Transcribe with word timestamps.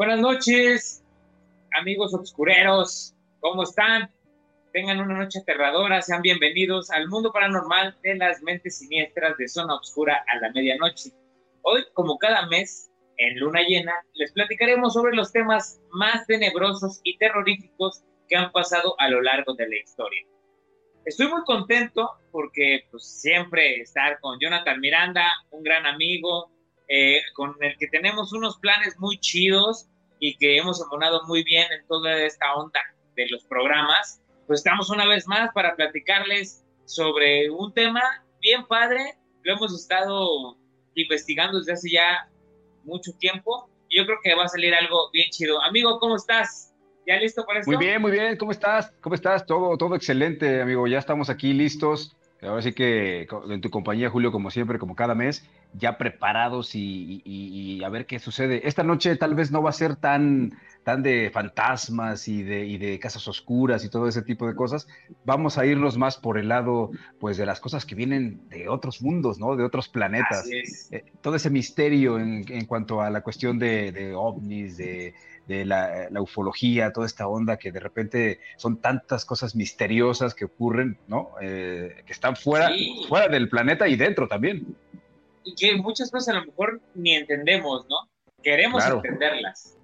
Buenas 0.00 0.20
noches, 0.20 1.04
amigos 1.78 2.14
obscureros, 2.14 3.14
¿cómo 3.40 3.64
están? 3.64 4.10
Tengan 4.72 4.98
una 4.98 5.18
noche 5.18 5.40
aterradora, 5.40 6.00
sean 6.00 6.22
bienvenidos 6.22 6.90
al 6.90 7.06
mundo 7.06 7.30
paranormal 7.30 7.98
de 8.02 8.14
las 8.14 8.40
mentes 8.40 8.78
siniestras 8.78 9.36
de 9.36 9.46
Zona 9.46 9.74
Obscura 9.74 10.24
a 10.26 10.40
la 10.40 10.50
medianoche. 10.52 11.10
Hoy, 11.60 11.84
como 11.92 12.16
cada 12.16 12.46
mes, 12.46 12.90
en 13.18 13.40
luna 13.40 13.60
llena, 13.60 13.92
les 14.14 14.32
platicaremos 14.32 14.94
sobre 14.94 15.14
los 15.14 15.32
temas 15.32 15.82
más 15.90 16.26
tenebrosos 16.26 17.02
y 17.04 17.18
terroríficos 17.18 18.02
que 18.26 18.36
han 18.36 18.52
pasado 18.52 18.94
a 18.98 19.10
lo 19.10 19.20
largo 19.20 19.52
de 19.52 19.68
la 19.68 19.76
historia. 19.76 20.22
Estoy 21.04 21.28
muy 21.28 21.42
contento 21.44 22.10
porque 22.32 22.86
pues, 22.90 23.04
siempre 23.04 23.82
estar 23.82 24.18
con 24.20 24.40
Jonathan 24.40 24.80
Miranda, 24.80 25.26
un 25.50 25.62
gran 25.62 25.84
amigo, 25.84 26.50
eh, 26.92 27.22
con 27.34 27.54
el 27.60 27.78
que 27.78 27.86
tenemos 27.86 28.32
unos 28.32 28.58
planes 28.58 28.98
muy 28.98 29.16
chidos 29.20 29.88
y 30.18 30.36
que 30.36 30.58
hemos 30.58 30.82
abonado 30.82 31.22
muy 31.28 31.44
bien 31.44 31.70
en 31.70 31.86
toda 31.86 32.20
esta 32.20 32.52
onda 32.54 32.80
de 33.14 33.28
los 33.28 33.44
programas, 33.44 34.20
pues 34.48 34.58
estamos 34.60 34.90
una 34.90 35.06
vez 35.06 35.28
más 35.28 35.50
para 35.54 35.76
platicarles 35.76 36.64
sobre 36.86 37.48
un 37.48 37.72
tema 37.72 38.02
bien 38.40 38.66
padre, 38.66 39.14
lo 39.44 39.54
hemos 39.54 39.72
estado 39.72 40.58
investigando 40.96 41.58
desde 41.58 41.74
hace 41.74 41.90
ya 41.92 42.28
mucho 42.82 43.12
tiempo 43.20 43.70
y 43.88 43.98
yo 43.98 44.06
creo 44.06 44.18
que 44.24 44.34
va 44.34 44.44
a 44.44 44.48
salir 44.48 44.74
algo 44.74 45.10
bien 45.12 45.30
chido. 45.30 45.62
Amigo, 45.62 46.00
¿cómo 46.00 46.16
estás? 46.16 46.74
¿Ya 47.06 47.16
listo 47.18 47.44
para 47.46 47.60
esto? 47.60 47.70
Muy 47.70 47.78
bien, 47.84 48.02
muy 48.02 48.10
bien. 48.10 48.36
¿Cómo 48.36 48.50
estás? 48.50 48.92
¿Cómo 49.00 49.14
estás? 49.14 49.46
Todo, 49.46 49.78
todo 49.78 49.94
excelente, 49.94 50.60
amigo. 50.60 50.88
Ya 50.88 50.98
estamos 50.98 51.30
aquí 51.30 51.52
listos. 51.52 52.16
Ahora 52.42 52.62
sí 52.62 52.72
que 52.72 53.26
en 53.48 53.60
tu 53.60 53.68
compañía, 53.70 54.08
Julio, 54.08 54.32
como 54.32 54.50
siempre, 54.50 54.78
como 54.78 54.96
cada 54.96 55.14
mes, 55.14 55.44
ya 55.74 55.98
preparados 55.98 56.74
y, 56.74 57.82
a 57.84 57.88
ver 57.90 58.06
qué 58.06 58.18
sucede. 58.18 58.66
Esta 58.66 58.82
noche 58.82 59.16
tal 59.16 59.34
vez 59.34 59.50
no 59.50 59.62
va 59.62 59.70
a 59.70 59.74
ser 59.74 59.96
tan, 59.96 60.58
tan 60.82 61.02
de 61.02 61.30
fantasmas 61.30 62.28
y 62.28 62.42
de, 62.42 62.78
de, 62.78 62.98
casas 62.98 63.28
oscuras 63.28 63.84
y 63.84 63.90
todo 63.90 64.08
ese 64.08 64.22
tipo 64.22 64.46
de 64.46 64.54
cosas. 64.54 64.88
Vamos 65.24 65.58
a 65.58 65.66
irnos 65.66 65.98
más 65.98 66.16
por 66.16 66.38
el 66.38 66.48
lado, 66.48 66.90
pues, 67.18 67.36
de 67.36 67.44
las 67.44 67.60
cosas 67.60 67.84
que 67.84 67.94
vienen 67.94 68.48
de 68.48 68.68
otros 68.68 69.02
mundos, 69.02 69.38
¿no? 69.38 69.54
De 69.54 69.64
otros 69.64 69.88
planetas. 69.88 70.48
Eh, 70.50 71.04
todo 71.20 71.36
ese 71.36 71.50
misterio 71.50 72.18
en, 72.18 72.44
en, 72.48 72.64
cuanto 72.64 73.02
a 73.02 73.10
la 73.10 73.20
cuestión 73.20 73.58
de, 73.58 73.92
de 73.92 74.14
ovnis, 74.14 74.78
de, 74.78 75.14
de 75.46 75.64
la, 75.64 76.08
ufología, 76.20 76.92
toda 76.92 77.06
esta 77.06 77.26
onda 77.26 77.56
que 77.56 77.72
de 77.72 77.80
repente 77.80 78.40
son 78.56 78.80
tantas 78.80 79.24
cosas 79.24 79.56
misteriosas 79.56 80.34
que 80.34 80.44
ocurren, 80.44 80.98
¿no? 81.08 81.32
Eh, 81.40 82.02
que 82.06 82.12
están 82.12 82.36
fuera, 82.36 82.70
fuera 83.08 83.28
del 83.28 83.48
planeta 83.48 83.88
y 83.88 83.96
dentro 83.96 84.28
también. 84.28 84.76
Y 85.44 85.54
que 85.54 85.76
muchas 85.76 86.12
veces 86.12 86.28
a 86.28 86.38
lo 86.40 86.46
mejor 86.46 86.80
ni 86.94 87.14
entendemos, 87.14 87.86
¿no? 87.88 87.96
Queremos 88.42 88.84
entenderlas. 88.86 89.76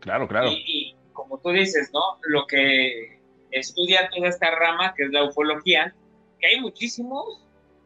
Claro, 0.00 0.26
claro. 0.26 0.50
Y, 0.50 0.96
como 1.12 1.38
tú 1.38 1.50
dices, 1.50 1.90
¿no? 1.92 2.18
Lo 2.22 2.46
que 2.46 3.20
estudia 3.50 4.08
toda 4.08 4.28
esta 4.28 4.50
rama, 4.50 4.94
que 4.96 5.04
es 5.04 5.10
la 5.10 5.24
ufología, 5.24 5.94
que 6.40 6.46
hay 6.48 6.60
muchísimos, 6.60 7.40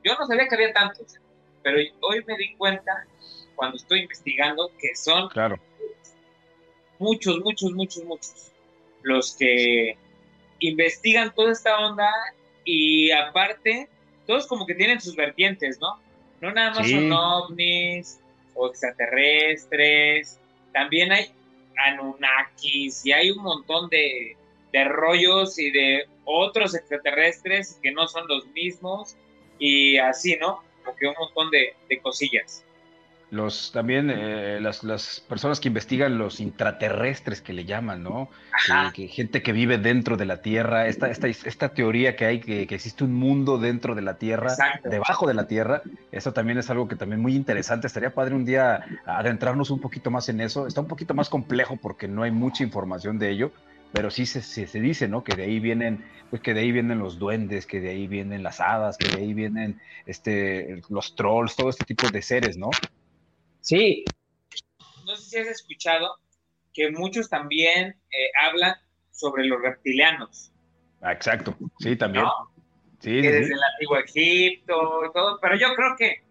yo 0.05 0.15
no 0.19 0.27
sabía 0.27 0.49
que 0.49 0.55
había 0.55 0.73
tantos, 0.73 1.17
pero 1.63 1.79
hoy 2.01 2.25
me 2.27 2.37
di 2.37 2.55
cuenta, 2.57 3.07
cuando 3.55 3.77
estoy 3.77 4.01
investigando, 4.03 4.71
que 4.79 4.95
son 4.95 5.29
claro 5.29 5.59
muchos, 6.99 7.41
muchos, 7.41 7.73
muchos, 7.73 8.05
muchos, 8.05 8.53
los 9.03 9.37
que 9.37 9.97
investigan 10.61 11.35
toda 11.35 11.53
esta 11.53 11.79
onda 11.79 12.11
y 12.65 13.11
aparte, 13.11 13.89
todos 14.27 14.47
como 14.47 14.67
que 14.67 14.75
tienen 14.75 15.01
sus 15.01 15.17
vertientes, 15.17 15.79
¿no? 15.81 16.01
No 16.41 16.53
nada 16.53 16.73
más 16.75 16.91
son 16.91 17.11
ovnis 17.13 18.21
o 18.55 18.69
extraterrestres, 18.69 20.39
también 20.73 21.13
hay 21.13 21.31
Anunnakis 21.87 23.07
y 23.07 23.13
hay 23.13 23.31
un 23.31 23.43
montón 23.43 23.89
de, 23.89 24.37
de 24.73 24.85
rollos 24.85 25.59
y 25.59 25.71
de 25.71 26.07
otros 26.25 26.75
extraterrestres 26.75 27.79
que 27.83 27.91
no 27.93 28.07
son 28.09 28.29
los 28.29 28.47
mismos 28.49 29.17
y 29.59 29.97
así, 29.97 30.37
¿no? 30.37 30.63
Como 30.85 30.97
que 30.97 31.07
un 31.07 31.15
montón 31.19 31.51
de, 31.51 31.75
de 31.89 32.01
cosillas 32.01 32.65
los 33.31 33.73
también 33.73 34.11
eh, 34.11 34.59
las, 34.61 34.83
las, 34.85 35.21
personas 35.21 35.61
que 35.61 35.69
investigan 35.69 36.17
los 36.17 36.41
intraterrestres 36.41 37.43
que 37.43 37.53
le 37.53 37.67
llaman, 37.67 38.03
¿no? 38.03 38.31
Que, 38.95 39.09
gente 39.09 39.43
que 39.43 39.53
vive 39.53 39.77
dentro 39.77 40.17
de 40.17 40.25
la 40.25 40.41
Tierra, 40.41 40.87
esta, 40.87 41.11
esta, 41.11 41.29
esta 41.29 41.69
teoría 41.69 42.17
que 42.17 42.25
hay 42.25 42.41
que, 42.41 42.67
que, 42.67 42.75
existe 42.75 43.05
un 43.05 43.15
mundo 43.15 43.59
dentro 43.59 43.95
de 43.95 44.03
la 44.03 44.15
Tierra, 44.15 44.55
debajo 44.83 45.27
de 45.27 45.35
la 45.35 45.47
Tierra, 45.47 45.83
eso 46.11 46.33
también 46.33 46.59
es 46.59 46.71
algo 46.71 46.89
que 46.89 46.97
también 46.97 47.21
muy 47.21 47.35
interesante. 47.35 47.87
Estaría 47.87 48.15
padre 48.15 48.35
un 48.35 48.47
día 48.47 48.85
adentrarnos 49.05 49.71
un 49.71 49.81
poquito 49.81 50.11
más 50.11 50.29
en 50.31 50.41
eso. 50.41 50.67
Está 50.67 50.81
un 50.81 50.89
poquito 50.89 51.13
más 51.13 51.29
complejo 51.29 51.77
porque 51.77 52.09
no 52.09 52.23
hay 52.23 52.31
mucha 52.31 52.65
información 52.65 53.19
de 53.19 53.31
ello, 53.31 53.53
pero 53.93 54.11
sí 54.11 54.25
se, 54.25 54.41
se, 54.41 54.67
se, 54.67 54.81
dice, 54.81 55.07
¿no? 55.07 55.23
Que 55.23 55.37
de 55.37 55.45
ahí 55.45 55.61
vienen, 55.61 56.05
pues 56.31 56.41
que 56.41 56.55
de 56.55 56.61
ahí 56.61 56.73
vienen 56.73 56.99
los 56.99 57.19
duendes, 57.19 57.67
que 57.67 57.81
de 57.81 57.91
ahí 57.91 58.07
vienen 58.07 58.43
las 58.43 58.61
hadas, 58.61 58.97
que 58.97 59.09
de 59.09 59.23
ahí 59.23 59.35
vienen 59.35 59.81
este, 60.07 60.81
los 60.89 61.15
trolls, 61.15 61.57
todo 61.57 61.69
este 61.69 61.85
tipo 61.85 62.09
de 62.09 62.23
seres, 62.23 62.57
¿no? 62.57 62.71
Sí. 63.61 64.05
No 65.07 65.17
sé 65.17 65.31
si 65.31 65.39
has 65.39 65.49
escuchado 65.49 66.17
que 66.73 66.91
muchos 66.91 67.29
también 67.29 67.89
eh, 68.11 68.31
hablan 68.43 68.77
sobre 69.11 69.45
los 69.47 69.61
reptilianos. 69.61 70.53
Ah, 71.01 71.13
exacto, 71.13 71.57
sí, 71.79 71.97
también. 71.97 72.25
Sí, 73.01 73.21
desde 73.21 73.55
el 73.55 73.63
antiguo 73.73 73.99
Egipto 73.99 75.05
y 75.07 75.13
todo, 75.13 75.39
pero 75.41 75.57
yo 75.57 75.75
creo 75.75 75.97
que 75.97 76.23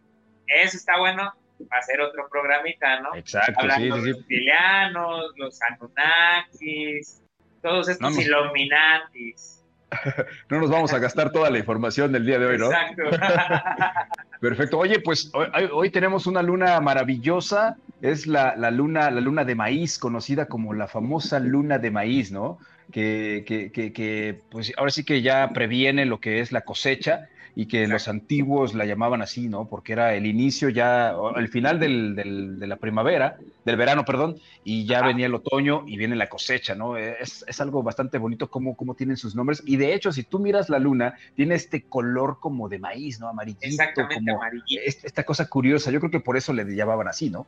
eso 0.47 0.77
está 0.77 0.99
bueno 0.99 1.33
hacer 1.71 2.01
otro 2.01 2.27
programita, 2.29 2.99
¿no? 2.99 3.15
Exacto, 3.15 3.67
sí, 3.75 3.85
los 3.85 4.03
reptilianos, 4.03 5.33
los 5.37 5.59
Anunnakis, 5.61 7.21
todos 7.61 7.89
estos 7.89 8.13
no, 8.13 8.21
Illuminatis. 8.21 9.56
no 10.49 10.59
nos 10.59 10.69
vamos 10.69 10.93
a 10.93 10.99
gastar 10.99 11.31
toda 11.31 11.49
la 11.49 11.59
información 11.59 12.11
del 12.11 12.25
día 12.25 12.39
de 12.39 12.45
hoy, 12.45 12.57
¿no? 12.57 12.71
Exacto. 12.71 13.03
Perfecto. 14.39 14.77
Oye, 14.77 14.99
pues 14.99 15.31
hoy, 15.71 15.89
tenemos 15.89 16.27
una 16.27 16.41
luna 16.41 16.79
maravillosa. 16.79 17.77
Es 18.01 18.27
la, 18.27 18.55
luna, 18.69 19.09
la 19.09 19.21
luna 19.21 19.43
de 19.43 19.55
maíz, 19.55 19.97
conocida 19.97 20.45
como 20.45 20.73
la 20.73 20.87
famosa 20.87 21.39
luna 21.39 21.79
de 21.79 21.89
maíz, 21.89 22.31
¿no? 22.31 22.59
Que, 22.91 23.43
que, 23.47 23.71
que, 23.71 23.91
que, 23.91 24.39
pues 24.49 24.71
ahora 24.77 24.91
sí 24.91 25.03
que 25.03 25.21
ya 25.21 25.49
previene 25.49 26.05
lo 26.05 26.19
que 26.19 26.39
es 26.39 26.51
la 26.51 26.61
cosecha 26.61 27.27
y 27.59 27.65
que 27.65 27.87
los 27.87 28.07
antiguos 28.07 28.75
la 28.75 28.85
llamaban 28.85 29.23
así, 29.23 29.49
¿no? 29.49 29.67
Porque 29.67 29.93
era 29.93 30.13
el 30.13 30.27
inicio 30.27 30.69
ya, 30.69 31.15
el 31.37 31.47
final 31.49 31.79
del, 31.79 32.15
de 32.15 32.67
la 32.67 32.75
primavera, 32.75 33.39
del 33.65 33.75
verano, 33.77 34.05
perdón, 34.05 34.39
y 34.63 34.85
ya 34.85 35.01
venía 35.01 35.25
el 35.25 35.33
otoño 35.33 35.83
y 35.87 35.97
viene 35.97 36.15
la 36.15 36.29
cosecha, 36.29 36.75
¿no? 36.75 36.97
Es, 36.97 37.43
es 37.47 37.59
algo 37.59 37.81
bastante 37.81 38.19
bonito 38.19 38.51
cómo, 38.51 38.77
cómo, 38.77 38.93
tienen 38.93 39.17
sus 39.17 39.33
nombres. 39.35 39.63
Y 39.65 39.77
de 39.77 39.95
hecho, 39.95 40.11
si 40.11 40.21
tú 40.21 40.37
miras 40.37 40.69
la 40.69 40.77
luna, 40.77 41.17
tiene 41.35 41.55
este 41.55 41.81
color 41.81 42.37
como 42.39 42.69
de 42.69 42.77
maíz, 42.77 43.19
¿no? 43.19 43.27
Amarillito. 43.27 43.65
Exactamente, 43.65 44.17
como 44.17 44.37
amarillito. 44.37 44.83
Esta 44.85 45.23
cosa 45.23 45.49
curiosa, 45.49 45.89
yo 45.89 45.99
creo 45.99 46.11
que 46.11 46.19
por 46.19 46.37
eso 46.37 46.53
le 46.53 46.63
llamaban 46.75 47.07
así, 47.07 47.31
¿no? 47.31 47.47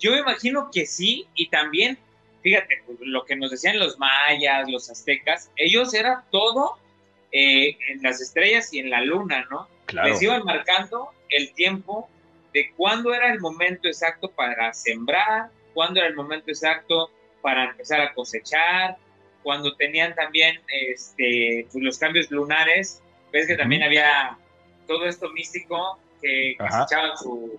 Yo 0.00 0.10
me 0.10 0.18
imagino 0.18 0.70
que 0.72 0.86
sí, 0.86 1.28
y 1.36 1.48
también, 1.50 1.98
fíjate, 2.42 2.82
pues, 2.84 2.98
lo 3.02 3.24
que 3.24 3.36
nos 3.36 3.52
decían 3.52 3.78
los 3.78 3.96
mayas, 3.96 4.68
los 4.68 4.90
aztecas, 4.90 5.52
ellos 5.54 5.94
era 5.94 6.24
todo 6.32 6.80
eh, 7.32 7.76
en 7.88 8.02
las 8.02 8.20
estrellas 8.20 8.72
y 8.72 8.80
en 8.80 8.90
la 8.90 9.02
luna, 9.02 9.46
¿no? 9.50 9.68
Claro. 9.86 10.08
Les 10.08 10.22
iban 10.22 10.44
marcando 10.44 11.10
el 11.28 11.52
tiempo 11.52 12.08
de 12.52 12.72
cuándo 12.76 13.14
era 13.14 13.32
el 13.32 13.40
momento 13.40 13.88
exacto 13.88 14.30
para 14.30 14.72
sembrar, 14.72 15.50
cuándo 15.74 16.00
era 16.00 16.08
el 16.08 16.16
momento 16.16 16.50
exacto 16.50 17.10
para 17.42 17.70
empezar 17.70 18.00
a 18.00 18.12
cosechar, 18.12 18.96
cuando 19.42 19.74
tenían 19.76 20.14
también 20.14 20.60
este, 20.68 21.66
pues 21.72 21.82
los 21.82 21.98
cambios 21.98 22.30
lunares, 22.30 23.00
ves 23.32 23.46
que 23.46 23.56
también 23.56 23.82
había 23.82 24.36
todo 24.86 25.06
esto 25.06 25.30
místico 25.30 25.98
que, 26.20 26.56
que 26.58 26.70
se 26.70 26.82
echaban 26.82 27.16
su, 27.16 27.58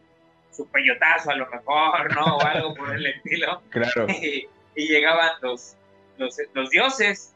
su 0.51 0.67
peyotazo 0.67 1.31
a 1.31 1.35
lo 1.35 1.49
mejor, 1.49 2.13
¿no? 2.13 2.37
O 2.37 2.41
algo 2.45 2.75
por 2.75 2.95
el 2.95 3.05
estilo. 3.05 3.61
Claro. 3.69 4.07
Y, 4.21 4.47
y 4.75 4.87
llegaban 4.87 5.31
los, 5.41 5.75
los, 6.17 6.37
los 6.53 6.69
dioses 6.69 7.33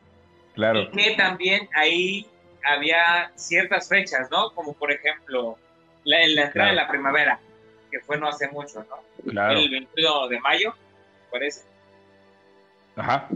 Claro. 0.56 0.84
Y 0.84 0.88
que 0.92 1.12
también 1.16 1.70
ahí 1.74 2.26
había 2.66 3.32
ciertas 3.36 3.88
fechas, 3.88 4.30
¿no? 4.32 4.52
Como 4.54 4.74
por 4.74 4.92
ejemplo, 4.92 5.58
la, 6.04 6.28
la 6.28 6.44
entrada 6.46 6.70
de 6.70 6.76
la 6.76 6.88
primavera, 6.88 7.40
que 7.92 8.00
fue 8.00 8.18
no 8.18 8.28
hace 8.28 8.48
mucho, 8.50 8.86
¿no? 8.90 9.32
Claro. 9.32 9.60
El 9.60 9.70
21 9.70 10.28
de 10.28 10.40
mayo, 10.40 10.76
parece. 11.32 11.66
Ajá. 12.96 13.28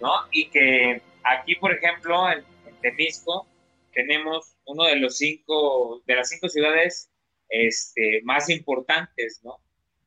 ¿No? 0.00 0.12
Y 0.32 0.50
que 0.50 1.02
aquí, 1.22 1.54
por 1.56 1.72
ejemplo, 1.72 2.30
en, 2.30 2.44
en 2.66 2.80
Temisco, 2.80 3.46
tenemos 3.92 4.56
uno 4.66 4.84
de 4.84 4.96
los 4.96 5.16
cinco, 5.16 6.02
de 6.06 6.16
las 6.16 6.28
cinco 6.28 6.48
ciudades 6.48 7.10
este, 7.48 8.20
más 8.24 8.50
importantes, 8.50 9.40
¿no? 9.44 9.58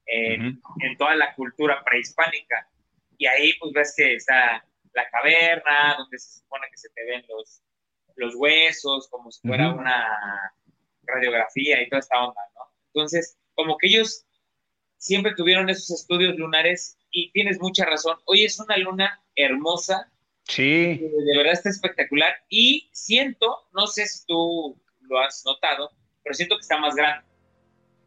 En, 0.05 0.47
uh 0.47 0.51
-huh. 0.51 0.85
en 0.85 0.97
toda 0.97 1.15
la 1.15 1.33
cultura 1.35 1.83
prehispánica. 1.83 2.69
Y 3.17 3.25
ahí, 3.25 3.53
pues 3.59 3.73
ves 3.73 3.93
que 3.95 4.15
está 4.15 4.63
la 4.93 5.09
caverna, 5.09 5.95
donde 5.97 6.17
se 6.19 6.39
supone 6.39 6.67
que 6.71 6.77
se 6.77 6.89
te 6.89 7.05
ven 7.05 7.23
los, 7.29 7.61
los 8.17 8.35
huesos, 8.35 9.07
como 9.09 9.31
si 9.31 9.47
fuera 9.47 9.69
uh 9.69 9.75
-huh. 9.75 9.79
una 9.79 10.53
radiografía 11.03 11.81
y 11.81 11.89
toda 11.89 11.99
esta 11.99 12.23
onda, 12.23 12.41
¿no? 12.55 12.61
Entonces, 12.93 13.37
como 13.55 13.77
que 13.77 13.87
ellos 13.87 14.25
siempre 14.97 15.33
tuvieron 15.35 15.69
esos 15.69 16.01
estudios 16.01 16.35
lunares 16.37 16.97
y 17.11 17.31
tienes 17.31 17.59
mucha 17.59 17.85
razón. 17.85 18.17
Hoy 18.25 18.43
es 18.43 18.59
una 18.59 18.77
luna 18.77 19.21
hermosa. 19.35 20.11
Sí. 20.43 20.97
De 20.97 21.37
verdad 21.37 21.53
está 21.53 21.69
espectacular. 21.69 22.33
Y 22.49 22.89
siento, 22.91 23.67
no 23.73 23.87
sé 23.87 24.05
si 24.07 24.25
tú 24.25 24.79
lo 25.01 25.19
has 25.19 25.43
notado, 25.45 25.91
pero 26.23 26.33
siento 26.33 26.55
que 26.55 26.61
está 26.61 26.77
más 26.77 26.95
grande. 26.95 27.25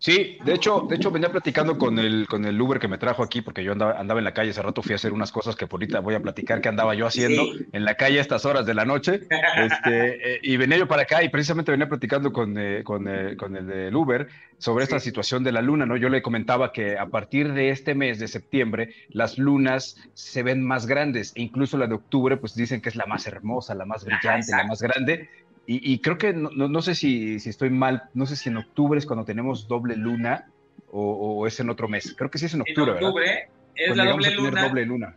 Sí, 0.01 0.39
de 0.47 0.55
hecho, 0.55 0.87
de 0.89 0.97
hecho 0.97 1.11
venía 1.11 1.31
platicando 1.31 1.77
con 1.77 1.99
el, 1.99 2.27
con 2.27 2.47
el 2.47 2.59
Uber 2.59 2.79
que 2.79 2.89
me 2.89 2.97
trajo 2.97 3.23
aquí, 3.23 3.43
porque 3.43 3.63
yo 3.63 3.73
andaba, 3.73 4.01
andaba 4.01 4.19
en 4.19 4.25
la 4.25 4.33
calle 4.33 4.49
hace 4.49 4.63
rato, 4.63 4.81
fui 4.81 4.93
a 4.93 4.97
hacer 4.97 5.13
unas 5.13 5.31
cosas 5.31 5.57
que 5.57 5.67
por 5.67 5.79
ahorita 5.79 6.01
voy 6.01 6.15
a 6.15 6.21
platicar 6.21 6.63
que 6.63 6.71
andaba 6.71 6.95
yo 6.95 7.07
haciendo 7.07 7.43
en 7.71 7.85
la 7.85 7.97
calle 7.97 8.17
a 8.17 8.23
estas 8.23 8.47
horas 8.47 8.65
de 8.65 8.73
la 8.73 8.87
noche. 8.87 9.21
Este, 9.57 10.37
eh, 10.37 10.41
y 10.43 10.57
venía 10.57 10.79
yo 10.79 10.89
para 10.89 11.03
acá 11.03 11.23
y 11.23 11.29
precisamente 11.29 11.71
venía 11.71 11.87
platicando 11.87 12.33
con, 12.33 12.57
eh, 12.57 12.83
con, 12.83 13.07
eh, 13.09 13.37
con, 13.37 13.55
el 13.57 13.67
del 13.67 13.95
Uber 13.95 14.27
sobre 14.57 14.85
esta 14.85 15.01
situación 15.01 15.45
de 15.45 15.53
la 15.53 15.61
luna, 15.61 15.85
¿no? 15.85 15.99
Yo 15.99 16.09
le 16.09 16.23
comentaba 16.23 16.73
que 16.73 16.97
a 16.97 17.07
partir 17.07 17.53
de 17.53 17.69
este 17.69 17.95
mes 17.95 18.19
de 18.19 18.29
septiembre, 18.29 18.95
las 19.11 19.37
lunas 19.37 19.97
se 20.15 20.43
ven 20.43 20.67
más 20.67 20.87
grandes, 20.87 21.33
e 21.35 21.43
incluso 21.43 21.77
la 21.77 21.87
de 21.87 21.97
octubre, 21.97 22.39
pues 22.39 22.55
dicen 22.55 22.81
que 22.81 22.89
es 22.89 22.97
la 22.97 23.05
más 23.05 23.27
hermosa, 23.27 23.75
la 23.75 23.85
más 23.85 24.07
brillante, 24.07 24.53
la 24.53 24.65
más 24.65 24.81
grande, 24.81 25.29
y, 25.67 26.01
creo 26.01 26.19
que 26.19 26.33
no, 26.33 26.51
no, 26.51 26.83
sé 26.83 26.97
si, 26.97 27.39
si, 27.39 27.49
estoy 27.49 27.71
mal, 27.71 28.03
no 28.15 28.27
sé 28.27 28.35
si 28.35 28.49
en 28.49 28.57
octubre 28.57 28.99
es 28.99 29.07
cuando 29.07 29.25
tenemos 29.25 29.69
doble 29.69 29.95
luna 29.95 30.51
o, 30.91 31.47
es 31.47 31.61
en 31.61 31.71
otro 31.71 31.87
mes. 31.87 32.15
Creo 32.17 32.29
que 32.31 32.39
sí 32.39 32.47
es 32.47 32.55
en 32.55 32.63
octubre. 32.63 32.99
En 32.99 33.05
octubre 33.05 33.49
es 33.77 33.97
la 33.97 34.07
doble 34.07 34.31
luna, 34.33 34.69
doble 34.69 34.85
luna. 34.85 35.17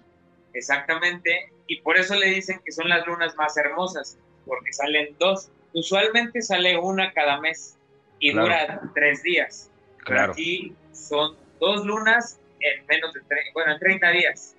Exactamente. 0.53 1.51
Y 1.67 1.81
por 1.81 1.97
eso 1.97 2.15
le 2.15 2.27
dicen 2.27 2.61
que 2.63 2.71
son 2.71 2.87
las 2.87 3.05
lunas 3.07 3.35
más 3.35 3.57
hermosas, 3.57 4.19
porque 4.45 4.71
salen 4.73 5.15
dos. 5.19 5.49
Usualmente 5.73 6.41
sale 6.43 6.77
una 6.77 7.11
cada 7.13 7.39
mes 7.41 7.77
y 8.19 8.31
dura 8.31 8.81
tres 8.93 9.23
días. 9.23 9.71
Claro. 9.97 10.33
aquí 10.33 10.75
son 10.91 11.35
dos 11.59 11.85
lunas 11.85 12.37
en 12.59 12.85
menos 12.87 13.13
de 13.13 13.21
bueno, 13.53 13.73
en 13.73 13.79
30 13.79 14.11
días. 14.11 14.55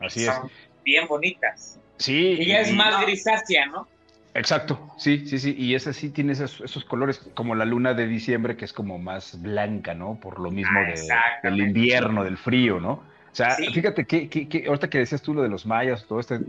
Así 0.00 0.24
son 0.24 0.50
Bien 0.84 1.06
bonitas. 1.06 1.78
Sí. 1.98 2.36
Y 2.38 2.46
ya 2.46 2.60
es 2.60 2.72
más 2.72 3.00
grisácea, 3.02 3.66
¿no? 3.66 3.88
Exacto, 4.36 4.92
sí, 4.98 5.26
sí, 5.26 5.38
sí, 5.38 5.54
y 5.58 5.74
esa 5.74 5.92
sí 5.92 6.10
tiene 6.10 6.32
esos, 6.32 6.84
colores 6.84 7.18
como 7.34 7.54
la 7.54 7.64
luna 7.64 7.94
de 7.94 8.06
diciembre 8.06 8.56
que 8.56 8.66
es 8.66 8.72
como 8.72 8.98
más 8.98 9.40
blanca, 9.40 9.94
¿no? 9.94 10.20
Por 10.20 10.40
lo 10.40 10.50
mismo 10.50 10.78
del 11.42 11.60
invierno, 11.60 12.22
del 12.22 12.36
frío, 12.36 12.78
¿no? 12.78 12.92
O 12.92 13.34
sea, 13.36 13.56
fíjate 13.56 14.06
que, 14.06 14.28
que, 14.28 14.64
ahorita 14.66 14.88
que 14.88 14.98
decías 14.98 15.22
tú 15.22 15.34
lo 15.34 15.42
de 15.42 15.48
los 15.48 15.66
mayas, 15.66 16.04
todo 16.06 16.20
este, 16.20 16.40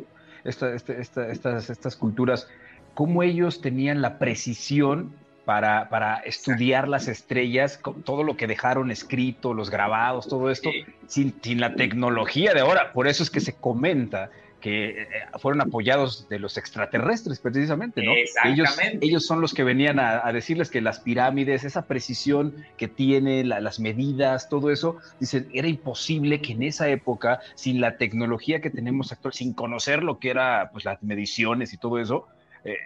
esta, 0.43 0.73
este, 0.73 0.99
esta, 0.99 1.29
estas, 1.31 1.69
estas 1.69 1.95
culturas, 1.95 2.49
cómo 2.93 3.23
ellos 3.23 3.61
tenían 3.61 4.01
la 4.01 4.19
precisión 4.19 5.13
para, 5.45 5.87
para 5.87 6.17
estudiar 6.17 6.89
las 6.89 7.07
estrellas, 7.07 7.79
todo 8.03 8.23
lo 8.23 8.35
que 8.35 8.47
dejaron 8.47 8.91
escrito, 8.91 9.53
los 9.53 9.69
grabados, 9.69 10.27
todo 10.27 10.51
esto, 10.51 10.69
sin, 11.07 11.33
sin 11.41 11.61
la 11.61 11.75
tecnología 11.75 12.53
de 12.53 12.59
ahora. 12.59 12.91
Por 12.91 13.07
eso 13.07 13.23
es 13.23 13.29
que 13.29 13.39
se 13.39 13.53
comenta 13.53 14.29
que 14.67 15.03
eh, 15.03 15.07
fueron 15.39 15.61
apoyados 15.61 16.27
de 16.27 16.39
los 16.39 16.57
extraterrestres 16.57 17.39
precisamente, 17.39 18.03
¿no? 18.03 18.11
Ellos, 18.43 18.77
ellos 18.99 19.25
son 19.25 19.39
los 19.39 19.53
que 19.53 19.63
venían 19.63 19.97
a, 19.97 20.29
decirles 20.33 20.69
que 20.69 20.81
las 20.81 20.99
pirámides, 20.99 21.63
esa 21.63 21.87
precisión 21.87 22.65
que 22.75 22.89
tiene, 22.89 23.45
las 23.45 23.79
medidas, 23.79 24.49
todo 24.49 24.69
eso, 24.69 24.97
dicen, 25.21 25.47
era 25.53 25.69
imposible 25.69 26.41
que 26.41 26.51
en 26.51 26.63
esa 26.63 26.89
época, 26.89 27.39
sin 27.55 27.79
la 27.79 27.95
tecnología 27.95 28.59
que 28.59 28.69
tenemos 28.69 29.13
actual, 29.13 29.33
sin 29.33 29.53
conocer 29.53 30.03
lo 30.03 30.19
que 30.19 30.31
era 30.31 30.69
pues 30.73 30.83
las 30.83 31.01
mediciones 31.01 31.71
y 31.71 31.77
todo 31.77 31.97
eso, 31.97 32.27
eh, 32.63 32.77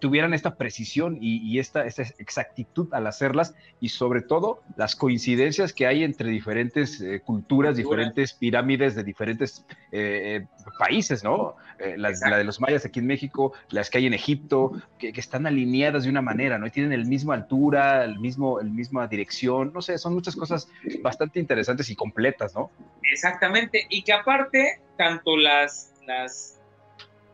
tuvieran 0.00 0.34
esta 0.34 0.54
precisión 0.54 1.18
y, 1.20 1.58
esta, 1.58 1.86
exactitud 1.86 2.88
al 2.92 3.06
hacerlas 3.06 3.54
y 3.80 3.90
sobre 3.90 4.22
todo 4.22 4.62
las 4.76 4.96
coincidencias 4.96 5.72
que 5.72 5.86
hay 5.86 6.04
entre 6.04 6.30
diferentes 6.30 7.00
eh, 7.00 7.20
culturas, 7.20 7.76
diferentes 7.76 8.32
pirámides 8.32 8.94
de 8.94 9.04
diferentes 9.04 9.64
eh, 9.92 10.46
países, 10.78 11.22
¿no? 11.24 11.56
la 11.96 12.10
de 12.10 12.42
los 12.42 12.60
mayas 12.60 12.84
aquí 12.84 12.98
en 12.98 13.06
México, 13.06 13.52
las 13.70 13.88
que 13.88 13.98
hay 13.98 14.06
en 14.06 14.14
Egipto, 14.14 14.72
que, 14.98 15.12
están 15.14 15.46
alineadas 15.46 16.02
de 16.02 16.10
una 16.10 16.22
manera, 16.22 16.58
¿no? 16.58 16.66
Y 16.66 16.70
tienen 16.70 16.92
el 16.92 17.06
mismo 17.06 17.32
altura, 17.32 18.04
el 18.04 18.18
mismo, 18.18 18.58
el 18.58 18.70
misma 18.70 19.06
dirección, 19.06 19.72
no 19.72 19.80
sé, 19.80 19.96
son 19.96 20.14
muchas 20.14 20.34
cosas 20.34 20.68
bastante 21.02 21.38
interesantes 21.38 21.88
y 21.88 21.94
completas, 21.94 22.52
¿no? 22.56 22.72
Exactamente, 23.04 23.86
y 23.90 24.02
que 24.02 24.12
aparte, 24.12 24.80
tanto 24.96 25.36
las, 25.36 25.94
las 26.04 26.60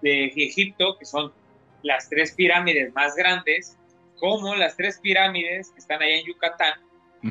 de 0.02 0.26
Egipto, 0.26 0.97
que 0.99 1.06
son 1.06 1.32
las 1.85 2.09
tres 2.09 2.33
pirámides 2.33 2.93
más 2.95 3.15
grandes, 3.15 3.77
como 4.19 4.55
las 4.57 4.77
tres 4.77 4.99
pirámides 4.99 5.71
que 5.71 5.79
están 5.79 6.03
allá 6.03 6.17
en 6.17 6.27
Yucatán, 6.27 6.73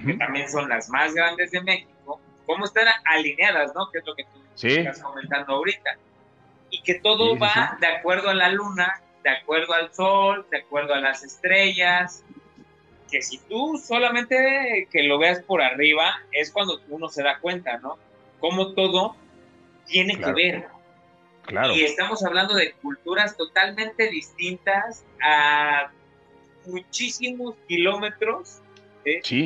que 0.06 0.14
también 0.14 0.50
son 0.50 0.70
las 0.70 0.90
más 0.90 1.14
grandes 1.14 1.52
de 1.52 1.62
México, 1.62 2.20
cómo 2.46 2.66
están 2.66 2.88
alineadas, 3.06 3.74
¿no? 3.76 3.92
Que 3.92 4.00
es 4.00 4.06
lo 4.06 4.16
que 4.16 4.24
tú 4.24 4.40
estás 4.68 5.02
comentando 5.02 5.56
ahorita. 5.56 5.98
Y 6.70 6.82
que 6.82 6.96
todo 6.96 7.38
va 7.38 7.78
de 7.80 7.88
acuerdo 7.88 8.30
a 8.30 8.34
la 8.34 8.50
luna, 8.50 9.02
de 9.24 9.30
acuerdo 9.30 9.74
al 9.74 9.94
sol, 9.94 10.46
de 10.50 10.60
acuerdo 10.60 10.94
a 10.94 11.00
las 11.00 11.24
estrellas. 11.24 12.24
Que 13.12 13.22
si 13.22 13.38
tú 13.38 13.78
solamente 13.78 14.88
que 14.92 15.04
lo 15.04 15.20
veas 15.20 15.42
por 15.44 15.62
arriba, 15.62 16.22
es 16.32 16.52
cuando 16.52 16.82
uno 16.90 17.10
se 17.10 17.22
da 17.22 17.38
cuenta, 17.40 17.78
¿no? 17.78 17.98
Cómo 18.40 18.74
todo 18.74 19.16
tiene 19.86 20.18
que 20.18 20.32
ver. 20.32 20.68
Y 21.74 21.84
estamos 21.84 22.24
hablando 22.24 22.56
de 22.56 22.74
culturas 22.74 23.36
totalmente 23.36 24.10
distintas 24.10 25.04
a 25.22 25.92
muchísimos 26.66 27.56
kilómetros. 27.68 28.60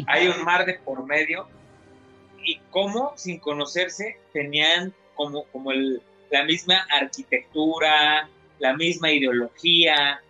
Hay 0.08 0.28
un 0.28 0.44
mar 0.44 0.66
de 0.66 0.76
por 0.76 1.06
medio. 1.06 1.48
Y 2.44 2.60
cómo, 2.70 3.14
sin 3.18 3.40
conocerse, 3.40 4.18
tenían 4.32 4.94
como, 5.16 5.46
como 5.46 5.72
el, 5.72 6.02
la 6.30 6.44
misma 6.44 6.88
arquitectura, 6.92 8.30
la 8.60 8.74
misma 8.74 9.12
ideología. 9.12 10.22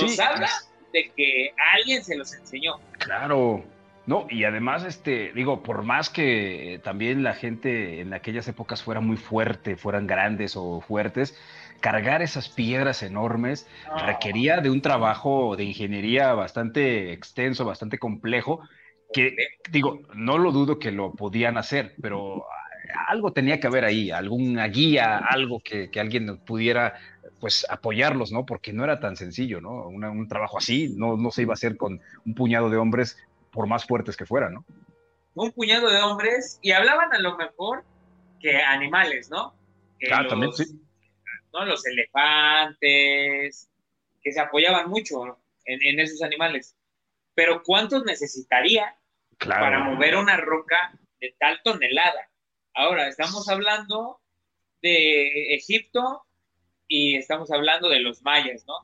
Nos 0.00 0.18
habla 0.18 0.48
de 0.92 1.10
que 1.16 1.52
alguien 1.74 2.04
se 2.04 2.16
los 2.16 2.32
enseñó. 2.32 2.80
Claro, 2.98 3.64
no, 4.10 4.26
y 4.28 4.42
además, 4.42 4.82
este, 4.82 5.30
digo, 5.36 5.62
por 5.62 5.84
más 5.84 6.10
que 6.10 6.80
también 6.82 7.22
la 7.22 7.32
gente 7.32 8.00
en 8.00 8.12
aquellas 8.12 8.48
épocas 8.48 8.82
fuera 8.82 9.00
muy 9.00 9.16
fuerte, 9.16 9.76
fueran 9.76 10.08
grandes 10.08 10.56
o 10.56 10.80
fuertes, 10.80 11.38
cargar 11.78 12.20
esas 12.20 12.48
piedras 12.48 13.04
enormes 13.04 13.68
requería 14.04 14.60
de 14.60 14.68
un 14.68 14.82
trabajo 14.82 15.54
de 15.54 15.62
ingeniería 15.62 16.32
bastante 16.32 17.12
extenso, 17.12 17.64
bastante 17.64 17.98
complejo, 17.98 18.62
que 19.12 19.36
digo, 19.70 20.00
no 20.12 20.38
lo 20.38 20.50
dudo 20.50 20.80
que 20.80 20.90
lo 20.90 21.12
podían 21.12 21.56
hacer, 21.56 21.94
pero 22.02 22.46
algo 23.06 23.32
tenía 23.32 23.60
que 23.60 23.68
haber 23.68 23.84
ahí, 23.84 24.10
alguna 24.10 24.66
guía, 24.66 25.18
algo 25.18 25.60
que, 25.60 25.88
alguien 26.00 26.36
pudiera 26.38 26.94
pues 27.38 27.64
apoyarlos, 27.70 28.32
¿no? 28.32 28.44
Porque 28.44 28.72
no 28.72 28.82
era 28.82 28.98
tan 28.98 29.14
sencillo, 29.14 29.60
¿no? 29.60 29.86
un 29.86 30.28
trabajo 30.28 30.58
así 30.58 30.92
no, 30.96 31.16
no 31.16 31.30
se 31.30 31.42
iba 31.42 31.52
a 31.52 31.54
hacer 31.54 31.76
con 31.76 32.00
un 32.26 32.34
puñado 32.34 32.70
de 32.70 32.76
hombres 32.76 33.16
por 33.50 33.66
más 33.66 33.84
fuertes 33.86 34.16
que 34.16 34.26
fueran, 34.26 34.54
¿no? 34.54 34.64
Un 35.34 35.52
puñado 35.52 35.90
de 35.90 36.00
hombres 36.02 36.58
y 36.62 36.72
hablaban 36.72 37.12
a 37.12 37.18
lo 37.18 37.36
mejor 37.36 37.84
que 38.40 38.56
animales, 38.62 39.30
¿no? 39.30 39.54
ah, 40.12 40.26
también 40.28 40.52
sí. 40.52 40.64
¿no? 41.52 41.64
Los 41.64 41.86
elefantes, 41.86 43.70
que 44.22 44.32
se 44.32 44.40
apoyaban 44.40 44.88
mucho 44.88 45.38
en, 45.64 46.00
esos 46.00 46.22
animales. 46.22 46.76
Pero 47.34 47.62
¿cuántos 47.62 48.04
necesitaría 48.04 48.96
para 49.38 49.80
mover 49.80 50.16
una 50.16 50.36
roca 50.36 50.92
de 51.20 51.34
tal 51.38 51.60
tonelada? 51.62 52.28
Ahora, 52.74 53.08
estamos 53.08 53.48
hablando 53.48 54.20
de 54.82 55.54
Egipto 55.54 56.24
y 56.88 57.16
estamos 57.16 57.50
hablando 57.50 57.88
de 57.88 58.00
los 58.00 58.22
mayas, 58.22 58.64
¿no? 58.66 58.74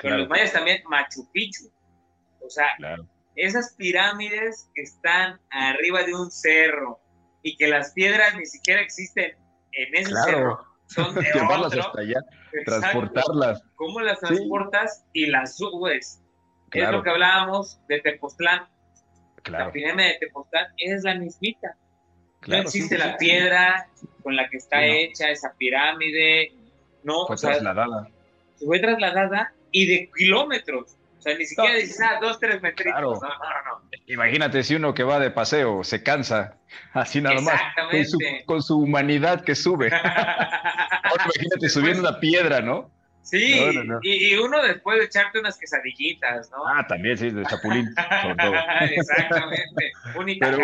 Pero 0.00 0.18
los 0.18 0.28
mayas 0.28 0.52
también 0.52 0.82
Machu 0.88 1.30
Picchu. 1.32 1.70
O 2.40 2.50
sea, 2.50 2.76
esas 3.36 3.74
pirámides 3.74 4.70
que 4.74 4.82
están 4.82 5.38
arriba 5.50 6.02
de 6.02 6.14
un 6.14 6.30
cerro 6.30 6.98
y 7.42 7.56
que 7.56 7.68
las 7.68 7.92
piedras 7.92 8.34
ni 8.36 8.46
siquiera 8.46 8.80
existen 8.80 9.36
en 9.72 9.94
ese 9.94 10.12
cerro, 10.24 10.64
son 10.86 11.14
de 11.14 11.22
Llevarlas 11.34 11.72
hasta 11.76 12.00
allá, 12.00 12.20
transportarlas. 12.64 13.62
¿Cómo 13.76 14.00
las 14.00 14.18
transportas 14.20 15.04
y 15.12 15.26
las 15.26 15.56
subes? 15.56 16.22
Es 16.72 16.90
lo 16.90 17.02
que 17.02 17.10
hablábamos 17.10 17.78
de 17.88 18.00
Tepoztlán. 18.00 18.68
La 19.44 19.70
pirámide 19.70 20.08
de 20.08 20.18
Tepoztlán 20.20 20.66
es 20.78 21.04
la 21.04 21.14
mismita. 21.14 21.76
no 22.46 22.56
existe 22.56 22.98
la 22.98 23.16
piedra 23.16 23.88
con 24.22 24.34
la 24.34 24.48
que 24.48 24.56
está 24.56 24.84
hecha 24.84 25.30
esa 25.30 25.54
pirámide. 25.56 26.52
No, 27.04 27.26
fue 27.26 27.36
trasladada. 27.36 28.08
Fue 28.58 28.80
trasladada 28.80 29.52
y 29.70 29.86
de 29.86 30.10
kilómetros 30.16 30.96
sea, 31.28 31.38
ni 31.38 31.46
siquiera 31.46 31.74
dices, 31.74 32.00
ah, 32.00 32.18
dos, 32.20 32.38
tres 32.38 32.62
metritos. 32.62 32.92
Claro. 32.92 33.14
No, 33.14 33.28
no, 33.28 33.80
no. 33.80 33.90
Imagínate 34.06 34.62
si 34.62 34.74
uno 34.74 34.94
que 34.94 35.02
va 35.02 35.18
de 35.18 35.30
paseo 35.30 35.82
se 35.82 36.02
cansa, 36.02 36.56
así 36.92 37.20
nada 37.20 37.40
más, 37.40 37.60
con 37.90 38.04
su, 38.04 38.18
con 38.46 38.62
su 38.62 38.78
humanidad 38.78 39.42
que 39.42 39.54
sube. 39.54 39.88
imagínate 41.24 41.68
subiendo 41.68 42.00
una 42.00 42.20
piedra, 42.20 42.60
¿no? 42.60 42.90
Sí, 43.22 43.58
Y, 44.02 44.36
uno 44.36 44.62
después 44.62 45.00
de 45.00 45.06
echarte 45.06 45.40
unas 45.40 45.58
quesadillitas, 45.58 46.48
¿no? 46.52 46.58
Ah, 46.64 46.86
también, 46.86 47.18
sí, 47.18 47.30
de 47.30 47.44
chapulín, 47.44 47.92
sobre 48.22 48.36
todo. 48.36 48.54
Exactamente, 48.82 49.92
un 50.14 50.26
Pero 50.38 50.58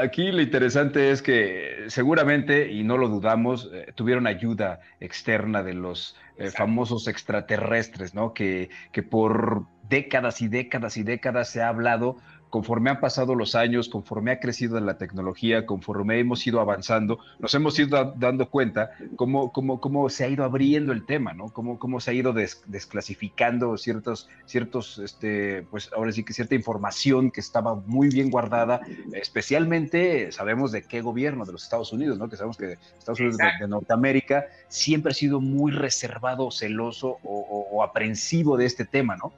aquí 0.00 0.32
lo 0.32 0.42
interesante 0.42 1.10
es 1.10 1.22
que 1.22 1.84
seguramente, 1.88 2.70
y 2.70 2.82
no 2.82 2.96
lo 2.96 3.08
dudamos, 3.08 3.70
eh, 3.72 3.92
tuvieron 3.94 4.26
ayuda 4.26 4.80
externa 5.00 5.62
de 5.62 5.74
los 5.74 6.16
eh, 6.36 6.50
famosos 6.50 7.08
extraterrestres, 7.08 8.14
¿no? 8.14 8.32
Que, 8.32 8.70
que 8.92 9.02
por 9.02 9.66
décadas 9.88 10.40
y 10.40 10.48
décadas 10.48 10.96
y 10.96 11.02
décadas 11.02 11.50
se 11.50 11.62
ha 11.62 11.68
hablado 11.68 12.16
conforme 12.50 12.90
han 12.90 13.00
pasado 13.00 13.36
los 13.36 13.54
años, 13.54 13.88
conforme 13.88 14.32
ha 14.32 14.40
crecido 14.40 14.78
la 14.80 14.98
tecnología, 14.98 15.64
conforme 15.66 16.18
hemos 16.18 16.44
ido 16.46 16.60
avanzando, 16.60 17.20
nos 17.38 17.54
hemos 17.54 17.78
ido 17.78 18.12
dando 18.16 18.50
cuenta 18.50 18.90
cómo, 19.16 19.52
cómo, 19.52 19.80
cómo 19.80 20.10
se 20.10 20.24
ha 20.24 20.28
ido 20.28 20.44
abriendo 20.44 20.92
el 20.92 21.06
tema, 21.06 21.32
¿no? 21.32 21.46
Cómo, 21.50 21.78
cómo 21.78 22.00
se 22.00 22.10
ha 22.10 22.14
ido 22.14 22.32
desclasificando 22.32 23.76
ciertos, 23.78 24.28
ciertos, 24.46 24.98
este, 24.98 25.62
pues 25.70 25.90
ahora 25.94 26.10
sí 26.10 26.24
que 26.24 26.32
cierta 26.32 26.56
información 26.56 27.30
que 27.30 27.40
estaba 27.40 27.76
muy 27.76 28.08
bien 28.08 28.30
guardada, 28.30 28.80
especialmente 29.12 30.32
sabemos 30.32 30.72
de 30.72 30.82
qué 30.82 31.00
gobierno, 31.00 31.44
de 31.44 31.52
los 31.52 31.62
Estados 31.62 31.92
Unidos, 31.92 32.18
¿no? 32.18 32.28
Que 32.28 32.36
sabemos 32.36 32.56
que 32.56 32.78
Estados 32.98 33.20
Unidos 33.20 33.38
de, 33.60 33.68
Norteamérica 33.68 34.46
siempre 34.66 35.12
ha 35.12 35.14
sido 35.14 35.40
muy 35.40 35.70
reservado, 35.70 36.50
celoso 36.50 37.18
o, 37.22 37.68
o 37.70 37.82
aprensivo 37.84 38.56
de 38.56 38.66
este 38.66 38.84
tema, 38.84 39.16
¿no? 39.16 39.32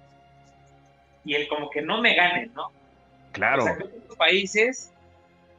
Y 1.24 1.34
el 1.34 1.46
como 1.46 1.68
que 1.68 1.82
no 1.82 2.00
me 2.00 2.14
ganen, 2.14 2.50
¿no? 2.54 2.70
Claro. 3.32 3.64
que 3.64 3.84
otros 3.84 4.16
países 4.16 4.92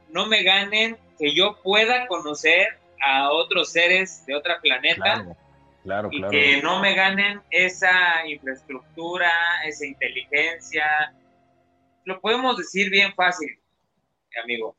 no 0.08 0.26
me 0.26 0.42
ganen 0.42 0.96
que 1.18 1.34
yo 1.34 1.60
pueda 1.62 2.06
conocer 2.06 2.78
a 3.04 3.30
otros 3.30 3.72
seres 3.72 4.24
de 4.26 4.34
otro 4.34 4.54
planeta. 4.62 5.36
Claro, 5.82 6.08
y 6.10 6.22
que 6.28 6.62
no 6.62 6.80
me 6.80 6.94
ganen 6.94 7.42
esa 7.50 8.26
infraestructura, 8.26 9.30
esa 9.66 9.84
inteligencia. 9.84 11.14
Lo 12.04 12.20
podemos 12.20 12.56
decir 12.56 12.90
bien 12.90 13.12
fácil, 13.14 13.50
amigo. 14.42 14.74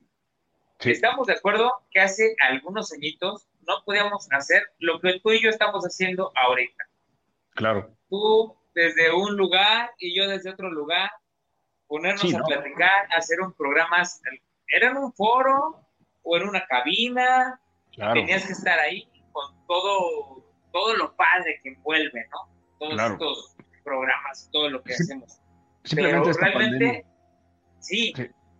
Estamos 0.80 1.28
de 1.28 1.34
acuerdo 1.34 1.72
que 1.92 2.00
hace 2.00 2.36
algunos 2.40 2.92
añitos 2.92 3.48
no 3.68 3.84
podíamos 3.86 4.28
hacer 4.32 4.64
lo 4.80 5.00
que 5.00 5.20
tú 5.20 5.32
y 5.32 5.42
yo 5.42 5.50
estamos 5.50 5.84
haciendo 5.84 6.32
ahorita. 6.36 6.84
Claro. 7.52 7.92
Tú 8.10 8.56
desde 8.74 9.12
un 9.12 9.38
lugar 9.38 9.92
y 10.00 10.16
yo 10.16 10.28
desde 10.28 10.50
otro 10.50 10.70
lugar, 10.70 11.10
ponernos 11.88 12.34
a 12.34 12.40
platicar, 12.44 13.08
hacer 13.16 13.42
un 13.42 13.54
programa, 13.54 14.04
era 14.68 14.90
en 14.90 14.98
un 14.98 15.14
foro 15.14 15.82
o 16.24 16.38
en 16.38 16.50
una 16.50 16.66
cabina, 16.66 17.60
tenías 18.14 18.46
que 18.46 18.54
estar 18.54 18.80
ahí 18.80 19.08
con 19.32 19.54
todo, 19.68 20.44
todo 20.72 20.96
lo 20.96 21.16
padre 21.16 21.60
que 21.62 21.70
envuelve, 21.70 22.28
¿no? 22.32 22.54
Todos 22.80 23.12
estos 23.12 23.56
programas, 23.84 24.50
todo 24.52 24.70
lo 24.70 24.84
que 24.84 24.94
hacemos. 24.94 25.40
Simplemente 25.84 26.30
esta 26.32 26.46
realmente, 26.48 27.06
sí. 27.80 28.14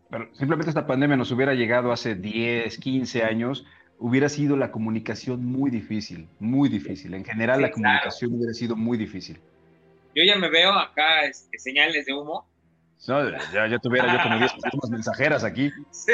Pero 0.10 0.30
simplemente 0.36 0.70
esta 0.70 0.86
pandemia 0.86 1.18
nos 1.18 1.32
hubiera 1.32 1.54
llegado 1.54 1.92
hace 1.92 2.16
10, 2.16 2.78
15 2.78 3.24
años, 3.24 3.66
hubiera 3.98 4.30
sido 4.30 4.56
la 4.56 4.72
comunicación 4.72 5.44
muy 5.44 5.72
difícil, 5.72 6.30
muy 6.40 6.70
difícil. 6.70 7.14
En 7.16 7.26
general, 7.26 7.62
la 7.62 7.72
comunicación 7.72 8.34
hubiera 8.34 8.54
sido 8.54 8.76
muy 8.76 8.98
difícil. 8.98 9.40
Yo 10.14 10.24
ya 10.24 10.38
me 10.38 10.50
veo 10.50 10.72
acá 10.72 11.26
este, 11.26 11.58
señales 11.58 12.06
de 12.06 12.14
humo 12.14 12.48
no, 13.08 13.30
ya, 13.54 13.68
ya 13.68 13.80
tuviera 13.80 14.12
yo 14.12 14.24
como 14.24 14.40
10 14.40 14.52
palomas 14.62 14.90
mensajeras 14.90 15.44
aquí. 15.44 15.72
Sí. 15.92 16.14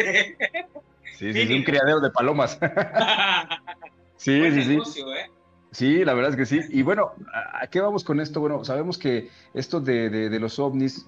Sí, 1.18 1.34
sí, 1.34 1.54
un 1.54 1.64
criadero 1.64 2.00
de 2.00 2.10
palomas. 2.10 2.58
sí, 4.18 4.52
sí, 4.52 4.64
sí. 4.64 5.02
¿eh? 5.02 5.30
Sí, 5.72 6.04
la 6.04 6.14
verdad 6.14 6.32
es 6.32 6.36
que 6.36 6.46
sí. 6.46 6.60
Y 6.70 6.82
bueno, 6.82 7.12
¿a 7.34 7.68
qué 7.68 7.80
vamos 7.80 8.04
con 8.04 8.20
esto? 8.20 8.42
Bueno, 8.42 8.66
sabemos 8.66 8.98
que 8.98 9.30
esto 9.54 9.80
de, 9.80 10.10
de, 10.10 10.40
los 10.40 10.60
ovnis 10.60 11.06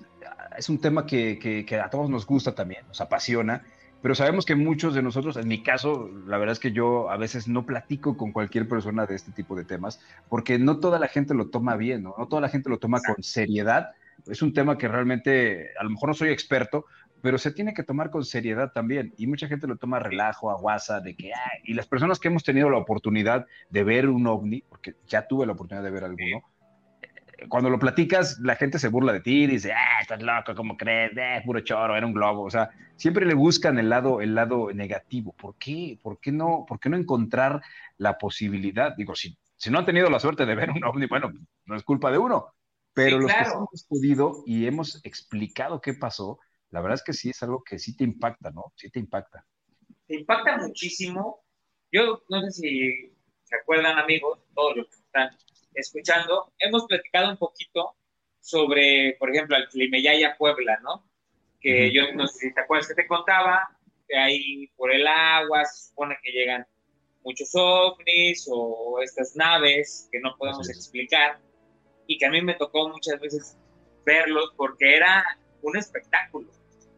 es 0.58 0.70
un 0.70 0.80
tema 0.80 1.06
que, 1.06 1.38
que, 1.40 1.66
que, 1.66 1.80
a 1.80 1.90
todos 1.90 2.10
nos 2.10 2.26
gusta 2.26 2.56
también, 2.56 2.88
nos 2.88 3.02
apasiona, 3.02 3.64
pero 4.02 4.16
sabemos 4.16 4.46
que 4.46 4.56
muchos 4.56 4.94
de 4.94 5.02
nosotros, 5.02 5.36
en 5.38 5.48
mi 5.48 5.64
caso, 5.64 6.10
la 6.28 6.38
verdad 6.38 6.54
es 6.54 6.60
que 6.60 6.72
yo 6.72 7.10
a 7.10 7.18
veces 7.18 7.48
no 7.48 7.66
platico 7.66 8.16
con 8.16 8.32
cualquier 8.32 8.68
persona 8.68 9.06
de 9.06 9.16
este 9.16 9.32
tipo 9.32 9.56
de 9.56 9.66
temas, 9.66 10.00
porque 10.30 10.60
no 10.60 10.80
toda 10.80 11.00
la 11.00 11.08
gente 11.08 11.34
lo 11.34 11.48
toma 11.48 11.76
bien, 11.76 12.04
¿no? 12.04 12.16
No 12.18 12.28
toda 12.28 12.42
la 12.42 12.50
gente 12.50 12.70
lo 12.70 12.80
toma 12.80 13.02
con 13.02 13.22
seriedad 13.24 13.92
es 14.28 14.42
un 14.42 14.54
tema 14.54 14.78
que 14.78 14.88
realmente, 14.88 15.70
a 15.80 15.84
lo 15.84 15.90
mejor 15.90 16.10
no 16.10 16.14
soy 16.14 16.30
experto, 16.30 16.86
pero 17.22 17.38
se 17.38 17.52
tiene 17.52 17.74
que 17.74 17.84
tomar 17.84 18.10
con 18.10 18.26
seriedad 18.26 18.72
también. 18.74 19.14
Y 19.18 19.28
mucha 19.28 19.48
gente 19.48 19.68
lo 19.68 19.78
toma 19.78 20.00
relajo, 20.00 20.52
a 20.52 20.60
guasa, 20.60 21.00
de 21.00 21.16
que, 21.16 21.32
y 21.64 21.74
las 21.74 21.88
personas 21.88 22.20
que 22.20 22.28
hemos 22.28 22.44
tenido 22.44 22.70
la 22.70 22.78
oportunidad 22.78 23.46
de 23.70 23.84
ver 23.84 24.10
un 24.10 24.28
ovni, 24.28 24.62
porque 24.68 24.96
ya 25.08 25.28
tuve 25.28 25.46
la 25.46 25.54
oportunidad 25.54 25.84
de 25.84 25.92
ver 25.92 26.04
alguno, 26.04 26.44
cuando 27.50 27.70
lo 27.70 27.80
platicas, 27.80 28.40
la 28.40 28.56
gente 28.56 28.80
se 28.80 28.88
burla 28.88 29.14
de 29.14 29.22
ti, 29.22 29.48
dice, 29.48 29.74
ah, 29.74 30.02
estás 30.02 30.22
loco, 30.22 30.56
¿cómo 30.56 30.78
crees? 30.78 31.12
Eh, 31.16 31.42
puro 31.46 31.60
choro, 31.62 31.96
era 31.96 32.06
un 32.06 32.14
globo. 32.14 32.44
O 32.44 32.50
sea, 32.50 32.70
siempre 32.96 33.26
le 33.26 33.34
buscan 33.34 33.80
el 33.80 33.90
lado, 33.90 34.22
el 34.22 34.36
lado 34.36 34.72
negativo. 34.74 35.34
¿Por 35.34 35.56
qué? 35.56 35.98
¿Por 36.02 36.20
qué 36.20 36.32
no, 36.32 36.66
por 36.68 36.80
qué 36.80 36.90
no 36.90 36.98
encontrar 36.98 37.62
la 37.98 38.18
posibilidad? 38.18 38.96
Digo, 38.96 39.16
si, 39.16 39.38
si 39.56 39.70
no 39.70 39.80
han 39.80 39.86
tenido 39.86 40.10
la 40.10 40.20
suerte 40.20 40.46
de 40.46 40.56
ver 40.56 40.72
un 40.72 40.84
ovni, 40.84 41.06
bueno, 41.08 41.32
no 41.66 41.76
es 41.76 41.84
culpa 41.84 42.12
de 42.12 42.18
uno, 42.18 42.54
pero 42.94 43.20
los 43.20 43.32
que 43.32 43.42
hemos 43.42 43.86
podido 43.88 44.44
y 44.46 44.68
hemos 44.68 45.04
explicado 45.04 45.82
qué 45.82 45.94
pasó, 45.94 46.40
la 46.70 46.82
verdad 46.82 46.96
es 46.96 47.04
que 47.04 47.14
sí 47.14 47.30
es 47.30 47.42
algo 47.44 47.64
que 47.64 47.80
sí 47.80 47.96
te 47.96 48.04
impacta, 48.04 48.52
¿no? 48.52 48.74
Sí 48.76 48.90
te 48.90 49.00
impacta. 49.00 49.46
Te 50.08 50.16
impacta 50.16 50.58
muchísimo. 50.58 51.44
Yo 51.92 52.24
no 52.30 52.42
sé 52.42 52.52
si 52.52 53.14
se 53.44 53.56
acuerdan, 53.56 53.98
amigos, 54.00 54.40
todos 54.54 54.78
los 54.78 54.88
que 54.88 54.96
están 54.96 55.30
escuchando, 55.74 56.54
hemos 56.60 56.86
platicado 56.86 57.32
un 57.32 57.38
poquito 57.38 57.96
sobre, 58.40 59.16
por 59.20 59.30
ejemplo, 59.30 59.56
el 59.58 59.68
Climeyaya 59.70 60.36
Puebla, 60.38 60.80
¿no? 60.82 61.08
Que 61.60 61.92
yo 61.94 62.14
no 62.14 62.28
sé 62.28 62.48
si 62.48 62.54
te 62.54 62.62
acuerdas 62.62 62.88
que 62.88 62.96
te 62.96 63.08
contaba, 63.08 63.70
que 64.08 64.18
ahí 64.18 64.68
por 64.76 64.92
el 64.92 65.08
agua 65.08 65.64
se 65.66 65.90
supone 65.90 66.18
que 66.22 66.32
llegan 66.32 66.68
muchos 67.24 67.50
ovnis 67.54 68.48
o 68.52 69.00
estas 69.02 69.36
naves 69.36 70.10
que 70.12 70.20
no 70.20 70.36
podemos 70.38 70.70
explicar 70.70 71.40
y 72.08 72.18
que 72.18 72.26
a 72.26 72.30
mí 72.30 72.42
me 72.42 72.56
tocó 72.56 72.90
muchas 72.90 73.20
veces 73.20 73.58
verlos 74.06 74.52
porque 74.56 74.96
era 74.96 75.24
un 75.62 75.78
espectáculo. 75.78 76.50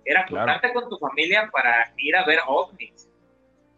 Era 0.04 0.26
claro. 0.26 0.74
con 0.74 0.90
tu 0.90 0.98
familia 0.98 1.50
para 1.52 1.94
ir 1.98 2.16
a 2.16 2.26
ver 2.26 2.40
ovnis 2.48 3.10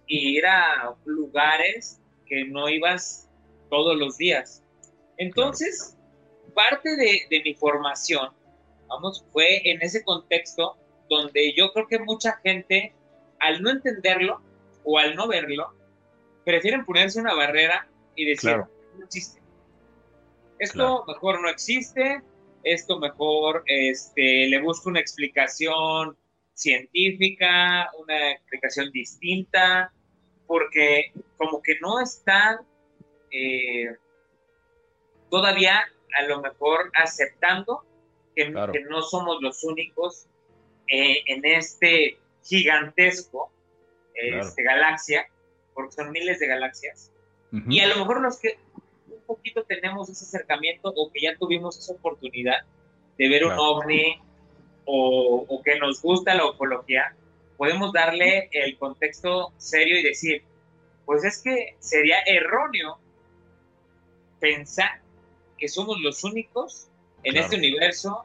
y 0.07 0.37
ir 0.37 0.45
a 0.45 0.93
lugares 1.05 2.01
que 2.25 2.45
no 2.45 2.67
ibas 2.69 3.29
todos 3.69 3.97
los 3.97 4.17
días. 4.17 4.63
Entonces, 5.17 5.97
parte 6.53 6.95
de, 6.95 7.21
de, 7.29 7.41
mi 7.43 7.53
formación, 7.55 8.29
vamos, 8.87 9.25
fue 9.31 9.69
en 9.69 9.81
ese 9.81 10.03
contexto 10.03 10.77
donde 11.09 11.53
yo 11.55 11.71
creo 11.73 11.87
que 11.87 11.99
mucha 11.99 12.37
gente, 12.43 12.93
al 13.39 13.61
no 13.61 13.69
entenderlo 13.69 14.41
o 14.83 14.97
al 14.99 15.15
no 15.15 15.27
verlo, 15.27 15.73
prefieren 16.43 16.85
ponerse 16.85 17.19
una 17.19 17.33
barrera 17.33 17.87
y 18.15 18.25
decir, 18.25 18.57
no 18.57 19.05
existe. 19.05 19.41
Esto 20.59 21.05
mejor 21.07 21.41
no 21.41 21.49
existe, 21.49 22.21
esto 22.63 22.99
mejor 22.99 23.63
este, 23.67 24.47
le 24.47 24.61
busco 24.61 24.89
una 24.89 24.99
explicación 24.99 26.17
científica, 26.53 27.91
una 27.99 28.31
explicación 28.31 28.91
distinta, 28.91 29.91
porque 30.47 31.11
como 31.37 31.61
que 31.61 31.79
no 31.79 31.99
están 31.99 32.59
eh, 33.31 33.95
todavía 35.29 35.83
a 36.17 36.23
lo 36.23 36.41
mejor 36.41 36.91
aceptando 36.95 37.83
que, 38.35 38.49
no 38.49 39.01
somos 39.01 39.41
los 39.41 39.63
únicos 39.63 40.27
eh, 40.87 41.23
en 41.27 41.45
este 41.45 42.17
gigantesco 42.43 43.51
este, 44.13 44.63
galaxia, 44.63 45.27
porque 45.73 45.91
son 45.91 46.11
miles 46.11 46.39
de 46.39 46.47
galaxias, 46.47 47.11
y 47.69 47.79
a 47.79 47.87
lo 47.87 47.97
mejor 47.97 48.21
los 48.21 48.39
que 48.39 48.57
poquito 49.27 49.63
tenemos 49.63 50.09
ese 50.09 50.25
acercamiento 50.25 50.91
o 50.95 51.11
que 51.11 51.21
ya 51.21 51.37
tuvimos 51.37 51.77
esa 51.77 51.93
oportunidad 51.93 52.61
de 53.17 53.29
ver 53.29 53.45
un 53.45 53.53
ovni 53.53 54.19
o, 54.85 55.61
que 55.63 55.77
nos 55.79 56.01
gusta 56.01 56.33
la 56.33 56.49
ufología, 56.49 57.13
podemos 57.57 57.91
darle 57.91 58.49
el 58.51 58.77
contexto 58.77 59.51
serio 59.57 59.99
y 59.99 60.03
decir, 60.03 60.43
pues 61.05 61.23
es 61.25 61.41
que 61.41 61.75
sería 61.79 62.19
erróneo 62.25 62.97
pensar 64.39 65.01
que 65.57 65.67
somos 65.67 65.99
los 65.99 66.23
únicos 66.23 66.87
en 67.23 67.35
este 67.35 67.57
universo 67.57 68.21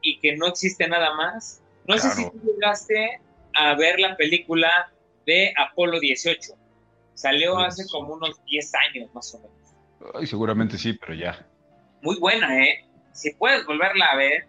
y 0.00 0.20
que 0.20 0.36
no 0.36 0.46
existe 0.46 0.86
nada 0.86 1.14
más. 1.14 1.60
No 1.86 1.98
sé 1.98 2.10
si 2.10 2.30
tú 2.30 2.40
llegaste 2.44 3.20
a 3.54 3.74
ver 3.74 3.98
la 3.98 4.16
película 4.16 4.92
de 5.24 5.52
Apolo 5.56 5.98
18. 5.98 6.52
Salió 7.14 7.54
pues 7.54 7.66
hace 7.68 7.88
como 7.88 8.14
unos 8.14 8.44
10 8.44 8.72
años 8.74 9.14
más 9.14 9.34
o 9.34 9.38
menos. 9.38 9.65
Ay, 10.14 10.26
seguramente 10.26 10.78
sí, 10.78 10.92
pero 10.94 11.14
ya. 11.14 11.46
Muy 12.02 12.18
buena, 12.18 12.62
¿eh? 12.62 12.84
Si 13.12 13.32
puedes 13.34 13.64
volverla 13.66 14.06
a 14.06 14.16
ver, 14.16 14.46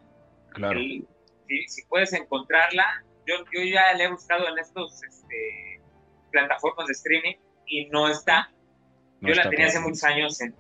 claro. 0.50 0.80
si, 0.80 1.84
puedes 1.88 2.14
encontrarla, 2.14 3.04
yo, 3.26 3.36
yo 3.54 3.64
ya 3.64 3.94
la 3.94 4.04
he 4.04 4.12
buscado 4.12 4.48
en 4.48 4.60
estos 4.60 5.02
este, 5.04 5.82
plataformas 6.32 6.88
de 6.88 6.94
streaming 6.94 7.36
y 7.66 7.86
no 7.88 8.10
está. 8.10 8.52
yo 9.22 9.34
la 9.34 9.50
tenía 9.50 9.68
hace 9.68 9.80
muchos 9.80 10.04
años 10.04 10.40
en, 10.42 10.54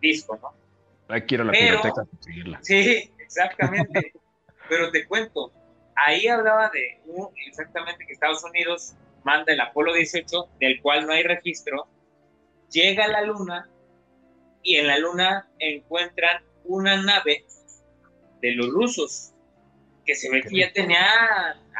disco, 0.00 0.38
¿no? 0.40 0.54
Hay 1.08 1.26
que 1.26 1.34
ir 1.34 1.40
a 1.42 1.44
la 1.44 1.52
biblioteca 1.52 2.02
a 2.02 2.06
conseguirla. 2.06 2.58
Sí, 2.62 3.12
exactamente. 3.18 4.12
pero 4.68 4.90
te 4.90 5.06
cuento, 5.06 5.52
ahí 5.94 6.26
hablaba 6.26 6.70
de 6.70 7.00
exactamente 7.46 8.06
que 8.06 8.12
Estados 8.12 8.42
Unidos 8.44 8.94
manda 9.24 9.52
el 9.52 9.60
Apolo 9.60 9.92
18, 9.92 10.48
del 10.60 10.80
cual 10.80 11.06
no 11.06 11.12
hay 11.12 11.22
registro, 11.22 11.86
llega 12.70 13.04
a 13.04 13.08
la 13.08 13.22
Luna 13.22 13.68
y 14.64 14.76
en 14.76 14.88
la 14.88 14.98
Luna 14.98 15.46
encuentran 15.60 16.42
una 16.64 17.00
nave 17.00 17.44
de 18.40 18.52
los 18.52 18.70
rusos, 18.70 19.32
que 20.04 20.14
se 20.14 20.30
ve 20.30 20.42
que 20.42 20.58
ya 20.58 20.72
tenía 20.72 21.06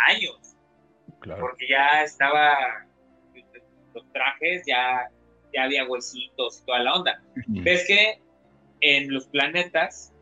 años, 0.06 0.38
porque 1.40 1.66
ya 1.68 2.04
estaba, 2.04 2.86
los 3.94 4.12
trajes 4.12 4.62
ya, 4.66 5.10
ya 5.52 5.64
había 5.64 5.88
huesitos 5.88 6.60
y 6.60 6.66
toda 6.66 6.80
la 6.80 6.94
onda. 6.94 7.22
Ves 7.46 7.86
que 7.86 8.20
en 8.80 9.12
los 9.12 9.26
planetas, 9.26 10.12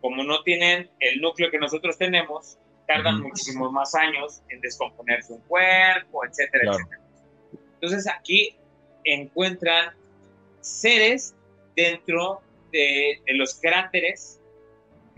como 0.00 0.22
no 0.22 0.42
tienen 0.42 0.90
el 1.00 1.20
núcleo 1.20 1.50
que 1.50 1.58
nosotros 1.58 1.96
tenemos, 1.96 2.58
tardan 2.86 3.22
muchísimos 3.22 3.72
más 3.72 3.94
años 3.94 4.42
en 4.50 4.60
descomponerse 4.60 5.32
un 5.32 5.40
cuerpo, 5.42 6.24
etcétera, 6.26 6.72
etcétera. 6.72 7.00
Entonces 7.74 8.06
aquí 8.08 8.56
encuentran 9.04 9.94
seres 10.60 11.35
dentro 11.76 12.40
de, 12.72 13.22
los 13.28 13.54
cráteres 13.60 14.40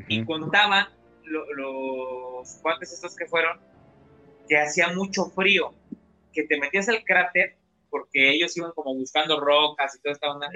y 0.09 0.25
contaban 0.25 0.88
los 1.25 2.55
cuates 2.62 2.93
estos 2.93 3.17
que 3.17 3.27
fueron 3.27 3.59
que 4.49 4.59
hacía 4.59 4.88
mucho 4.88 5.27
frío, 5.27 5.75
que 6.33 6.45
te 6.45 6.59
metías 6.59 6.88
al 6.88 7.05
cráter 7.05 7.57
porque 7.91 8.31
ellos 8.31 8.57
iban 8.57 8.73
como 8.73 8.95
buscando 8.95 9.41
rocas 9.41 9.95
y 9.95 10.00
toda 10.00 10.12
esta 10.15 10.31
onda. 10.31 10.49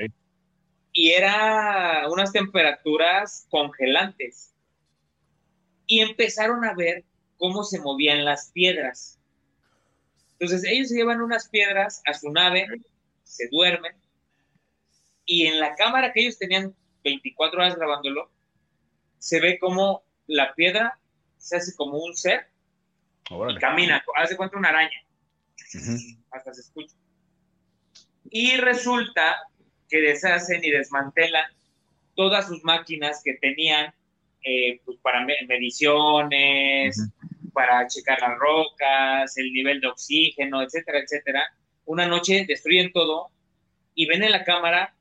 Y 0.92 1.10
era 1.10 2.06
unas 2.10 2.32
temperaturas 2.32 3.46
congelantes. 3.50 4.52
Y 5.86 6.00
empezaron 6.00 6.64
a 6.64 6.74
ver 6.74 7.04
cómo 7.38 7.64
se 7.64 7.80
movían 7.80 8.24
las 8.24 8.50
piedras. 8.52 9.18
Entonces 10.38 10.64
ellos 10.70 10.88
se 10.88 10.96
llevan 10.96 11.20
unas 11.20 11.48
piedras 11.48 12.02
a 12.06 12.14
su 12.14 12.30
nave, 12.30 12.66
se 13.24 13.48
duermen, 13.48 13.92
y 15.24 15.46
en 15.46 15.60
la 15.60 15.74
cámara 15.74 16.12
que 16.12 16.20
ellos 16.20 16.38
tenían 16.38 16.74
24 17.04 17.60
horas 17.60 17.76
grabándolo, 17.76 18.30
se 19.18 19.40
ve 19.40 19.58
como 19.58 20.02
la 20.26 20.54
piedra 20.54 20.98
se 21.38 21.56
hace 21.56 21.74
como 21.76 21.98
un 21.98 22.16
ser 22.16 22.46
y 23.30 23.54
camina, 23.56 24.04
hace 24.16 24.36
cuenta 24.36 24.56
una 24.56 24.68
araña. 24.68 25.02
Hasta 26.30 26.54
se 26.54 26.60
escucha. 26.60 26.94
Y 28.30 28.56
resulta 28.56 29.36
que 29.88 30.00
deshacen 30.00 30.64
y 30.64 30.70
desmantelan 30.70 31.50
todas 32.14 32.46
sus 32.46 32.62
máquinas 32.62 33.22
que 33.24 33.34
tenían 33.34 33.92
eh, 34.44 34.80
pues, 34.84 34.98
para 35.02 35.24
mediciones, 35.48 37.10
para 37.52 37.86
checar 37.88 38.20
las 38.20 38.38
rocas, 38.38 39.36
el 39.36 39.52
nivel 39.52 39.80
de 39.80 39.88
oxígeno, 39.88 40.62
etcétera, 40.62 41.00
etcétera. 41.00 41.44
Una 41.84 42.06
noche 42.06 42.44
destruyen 42.46 42.92
todo 42.92 43.30
y 43.94 44.06
ven 44.06 44.22
en 44.22 44.32
la 44.32 44.44
cámara 44.44 44.94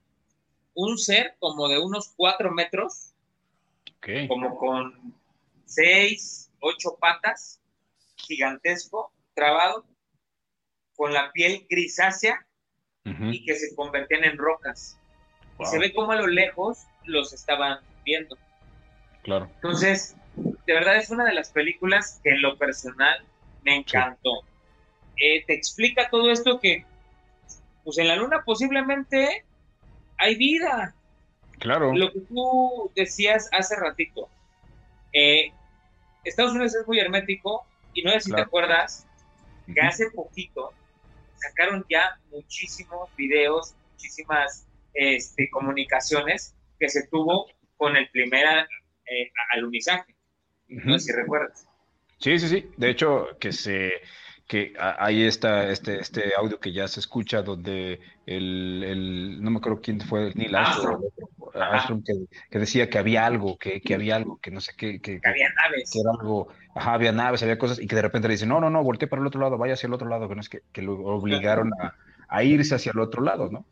un 0.73 0.97
ser 0.97 1.35
como 1.39 1.67
de 1.67 1.79
unos 1.79 2.13
cuatro 2.15 2.51
metros, 2.51 3.13
como 4.27 4.57
con 4.57 5.13
seis, 5.65 6.51
ocho 6.59 6.97
patas, 6.99 7.59
gigantesco, 8.15 9.11
trabado, 9.33 9.85
con 10.95 11.13
la 11.13 11.31
piel 11.31 11.65
grisácea 11.69 12.45
y 13.03 13.43
que 13.45 13.55
se 13.55 13.75
convertían 13.75 14.23
en 14.23 14.37
rocas. 14.37 14.99
se 15.63 15.79
ve 15.79 15.93
como 15.93 16.11
a 16.11 16.15
lo 16.15 16.27
lejos 16.27 16.85
los 17.05 17.33
estaban 17.33 17.79
viendo. 18.05 18.37
Claro. 19.23 19.49
Entonces, 19.55 20.15
de 20.35 20.73
verdad 20.73 20.97
es 20.97 21.09
una 21.09 21.25
de 21.25 21.33
las 21.33 21.51
películas 21.51 22.19
que 22.23 22.31
en 22.31 22.41
lo 22.41 22.57
personal 22.57 23.23
me 23.63 23.75
encantó. 23.75 24.43
Eh, 25.17 25.43
te 25.45 25.53
explica 25.53 26.09
todo 26.09 26.31
esto 26.31 26.59
que, 26.59 26.85
pues 27.83 27.97
en 27.97 28.07
la 28.07 28.15
luna 28.15 28.43
posiblemente 28.43 29.45
hay 30.21 30.35
vida. 30.35 30.95
Claro. 31.59 31.93
Lo 31.93 32.11
que 32.11 32.21
tú 32.21 32.91
decías 32.95 33.49
hace 33.51 33.75
ratito. 33.75 34.29
Eh, 35.13 35.51
Estados 36.23 36.53
Unidos 36.53 36.75
es 36.75 36.87
muy 36.87 36.99
hermético 36.99 37.65
y 37.93 38.03
no 38.03 38.11
sé 38.11 38.21
si 38.21 38.31
te 38.31 38.41
acuerdas 38.41 39.05
que 39.65 39.81
hace 39.81 40.09
poquito 40.11 40.73
sacaron 41.35 41.85
ya 41.89 42.19
muchísimos 42.31 43.09
videos, 43.15 43.73
muchísimas 43.93 44.67
este, 44.93 45.49
comunicaciones 45.49 46.55
que 46.79 46.87
se 46.87 47.07
tuvo 47.07 47.47
con 47.77 47.97
el 47.97 48.07
primer 48.09 48.67
eh, 49.05 49.31
alunizaje. 49.53 50.15
No 50.67 50.97
sé 50.99 51.11
si 51.11 51.11
recuerdas. 51.13 51.67
Sí, 52.19 52.37
sí, 52.37 52.47
sí. 52.47 52.71
De 52.77 52.91
hecho, 52.91 53.27
que 53.39 53.51
se 53.51 53.91
que 54.51 54.73
ahí 54.77 55.23
está 55.23 55.69
este, 55.69 56.01
este 56.01 56.33
audio 56.37 56.59
que 56.59 56.73
ya 56.73 56.85
se 56.89 56.99
escucha 56.99 57.41
donde 57.41 58.01
el, 58.25 58.83
el 58.83 59.41
no 59.41 59.49
me 59.49 59.59
acuerdo 59.59 59.79
quién 59.81 60.01
fue, 60.01 60.33
Neil 60.35 60.53
Armstrong, 60.53 62.03
que, 62.03 62.59
decía 62.59 62.89
que 62.89 62.97
había 62.97 63.25
algo, 63.25 63.57
que, 63.57 63.79
que 63.79 63.93
había 63.93 64.17
algo, 64.17 64.41
que 64.41 64.51
no 64.51 64.59
sé 64.59 64.73
qué, 64.75 64.99
que, 64.99 65.21
había 65.23 65.47
naves. 65.55 65.89
Que 65.93 66.01
era 66.01 66.11
algo, 66.19 66.49
ajá, 66.75 66.95
había 66.95 67.13
naves, 67.13 67.41
había 67.43 67.57
cosas, 67.57 67.79
y 67.79 67.87
que 67.87 67.95
de 67.95 68.01
repente 68.01 68.27
le 68.27 68.33
dicen, 68.33 68.49
no, 68.49 68.59
no, 68.59 68.69
no, 68.69 68.83
voltee 68.83 69.07
para 69.07 69.21
el 69.21 69.27
otro 69.27 69.39
lado, 69.39 69.57
vaya 69.57 69.75
hacia 69.75 69.87
el 69.87 69.93
otro 69.93 70.09
lado, 70.09 70.27
que 70.27 70.35
no 70.35 70.41
es 70.41 70.49
que, 70.49 70.63
que 70.73 70.81
lo 70.81 70.95
obligaron 70.95 71.71
a, 71.81 71.95
a, 72.27 72.43
irse 72.43 72.75
hacia 72.75 72.91
el 72.91 72.99
otro 72.99 73.23
lado, 73.23 73.49
¿no? 73.49 73.63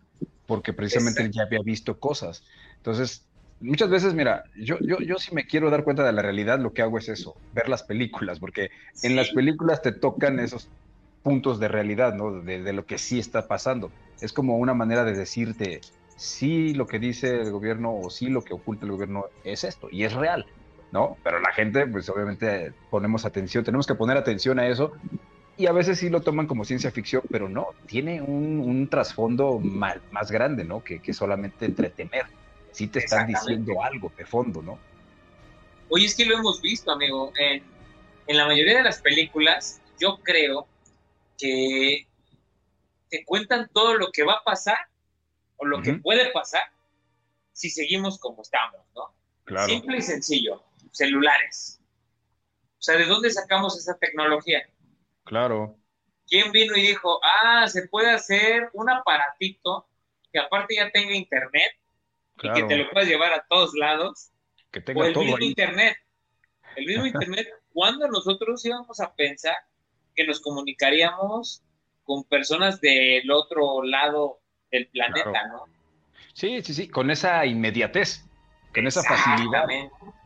Porque 0.46 0.72
precisamente 0.72 1.24
él 1.24 1.32
ya 1.32 1.44
había 1.44 1.60
visto 1.62 2.00
cosas. 2.00 2.46
Entonces, 2.78 3.26
muchas 3.62 3.90
veces, 3.90 4.14
mira, 4.14 4.44
yo, 4.56 4.78
yo, 4.80 5.00
yo 5.00 5.18
si 5.18 5.34
me 5.34 5.46
quiero 5.46 5.70
dar 5.70 5.84
cuenta 5.84 6.04
de 6.04 6.12
la 6.12 6.22
realidad, 6.22 6.60
lo 6.60 6.74
que 6.74 6.82
hago 6.82 6.98
es 6.98 7.10
eso, 7.10 7.36
ver 7.54 7.70
las 7.70 7.84
películas, 7.84 8.40
porque 8.40 8.70
en 9.04 9.16
las 9.16 9.30
películas 9.32 9.82
te 9.82 9.92
tocan 9.92 10.40
esos 10.40 10.70
puntos 11.24 11.60
de 11.60 11.68
realidad, 11.68 12.14
¿no? 12.14 12.42
De, 12.42 12.74
lo 12.74 12.86
que 12.86 12.98
sí 12.98 13.20
está 13.20 13.48
pasando. 13.48 13.92
Es 14.22 14.34
como 14.34 14.58
una 14.58 14.74
manera 14.74 15.04
de 15.04 15.14
decirte, 15.14 15.82
sí 16.16 16.74
lo 16.74 16.88
que 16.88 17.00
dice 17.00 17.42
el 17.42 17.52
gobierno 17.52 17.96
o 17.96 18.10
sí 18.10 18.30
lo 18.30 18.42
que 18.42 18.54
oculta 18.54 18.86
el 18.86 18.92
gobierno 18.92 19.26
es 19.44 19.64
esto, 19.64 19.90
y 19.92 20.04
es 20.04 20.14
real, 20.14 20.46
¿no? 20.92 21.18
Pero 21.24 21.40
la 21.40 21.52
gente, 21.52 21.86
pues 21.88 22.10
obviamente 22.10 22.74
ponemos 22.90 23.26
atención, 23.26 23.64
tenemos 23.64 23.88
que 23.88 23.96
poner 23.96 24.18
atención 24.18 24.60
a 24.60 24.68
eso, 24.68 24.94
y 25.58 25.68
a 25.68 25.74
veces 25.74 26.00
sí 26.00 26.10
lo 26.10 26.22
toman 26.22 26.48
como 26.48 26.64
ciencia 26.64 26.90
ficción, 26.90 27.22
pero 27.30 27.50
no, 27.50 27.68
tiene 27.86 28.22
un, 28.22 28.88
trasfondo 28.88 29.60
más, 29.60 29.98
más, 30.10 30.32
grande, 30.32 30.64
¿no? 30.64 30.82
Que, 30.82 31.00
que 31.00 31.12
solamente 31.12 31.66
entretener 31.66 32.26
sí 32.72 32.88
te 32.88 33.00
están 33.00 33.28
diciendo 33.28 33.82
algo 33.84 34.12
de 34.18 34.26
fondo, 34.26 34.62
¿no? 34.62 34.80
Oye, 35.90 36.06
es 36.06 36.16
que 36.16 36.26
lo 36.26 36.38
hemos 36.38 36.62
visto, 36.62 36.92
amigo. 36.92 37.34
En, 37.38 37.64
la 38.28 38.46
mayoría 38.46 38.78
de 38.78 38.84
las 38.84 39.02
películas, 39.02 39.82
yo 40.00 40.20
creo 40.20 40.68
que 41.38 42.08
te 43.10 43.26
cuentan 43.26 43.70
todo 43.74 43.96
lo 43.96 44.12
que 44.12 44.24
va 44.24 44.34
a 44.34 44.44
pasar 44.44 44.78
o 45.58 45.66
lo 45.66 45.82
que 45.82 45.94
puede 45.94 46.32
pasar 46.32 46.64
si 47.54 47.72
seguimos 47.72 48.20
como 48.20 48.44
estamos, 48.44 48.82
¿no? 48.96 49.16
Claro. 49.46 49.68
Simple 49.68 49.98
y 49.98 50.02
sencillo, 50.02 50.64
celulares. 50.92 51.82
O 52.78 52.82
sea, 52.82 52.98
¿de 52.98 53.06
dónde 53.06 53.32
sacamos 53.32 53.78
esa 53.78 53.98
tecnología? 53.98 54.70
Claro. 55.24 55.76
¿Quién 56.28 56.52
vino 56.52 56.78
y 56.78 56.82
dijo, 56.82 57.20
ah, 57.24 57.68
se 57.68 57.88
puede 57.88 58.12
hacer 58.12 58.70
un 58.74 58.92
aparatito 58.92 59.90
que 60.32 60.40
aparte 60.40 60.76
ya 60.76 60.92
tenga 60.92 61.16
internet 61.16 61.79
y 62.44 62.54
que 62.54 62.64
te 62.64 62.78
lo 62.78 62.90
puedas 62.90 63.08
llevar 63.08 63.34
a 63.34 63.46
todos 63.48 63.74
lados. 63.74 64.30
Que 64.72 64.82
tenga 64.82 65.02
o 65.02 65.04
el 65.06 65.16
mismo 65.16 65.40
Internet. 65.40 65.98
El 66.76 66.86
mismo 66.86 67.06
Internet, 67.08 67.48
¿cuándo 67.74 68.08
nosotros 68.08 68.64
íbamos 68.66 69.00
a 69.00 69.14
pensar 69.14 69.56
que 70.16 70.26
nos 70.26 70.40
comunicaríamos 70.40 71.64
con 72.04 72.24
personas 72.24 72.82
del 72.82 73.30
otro 73.32 73.84
lado 73.84 74.40
del 74.72 74.88
planeta, 74.88 75.48
¿no? 75.48 75.66
Sí, 76.34 76.62
sí, 76.62 76.74
sí, 76.74 76.88
con 76.88 77.12
esa 77.12 77.46
inmediatez, 77.46 78.26
con 78.74 78.88
esa 78.88 79.04
facilidad. 79.04 79.66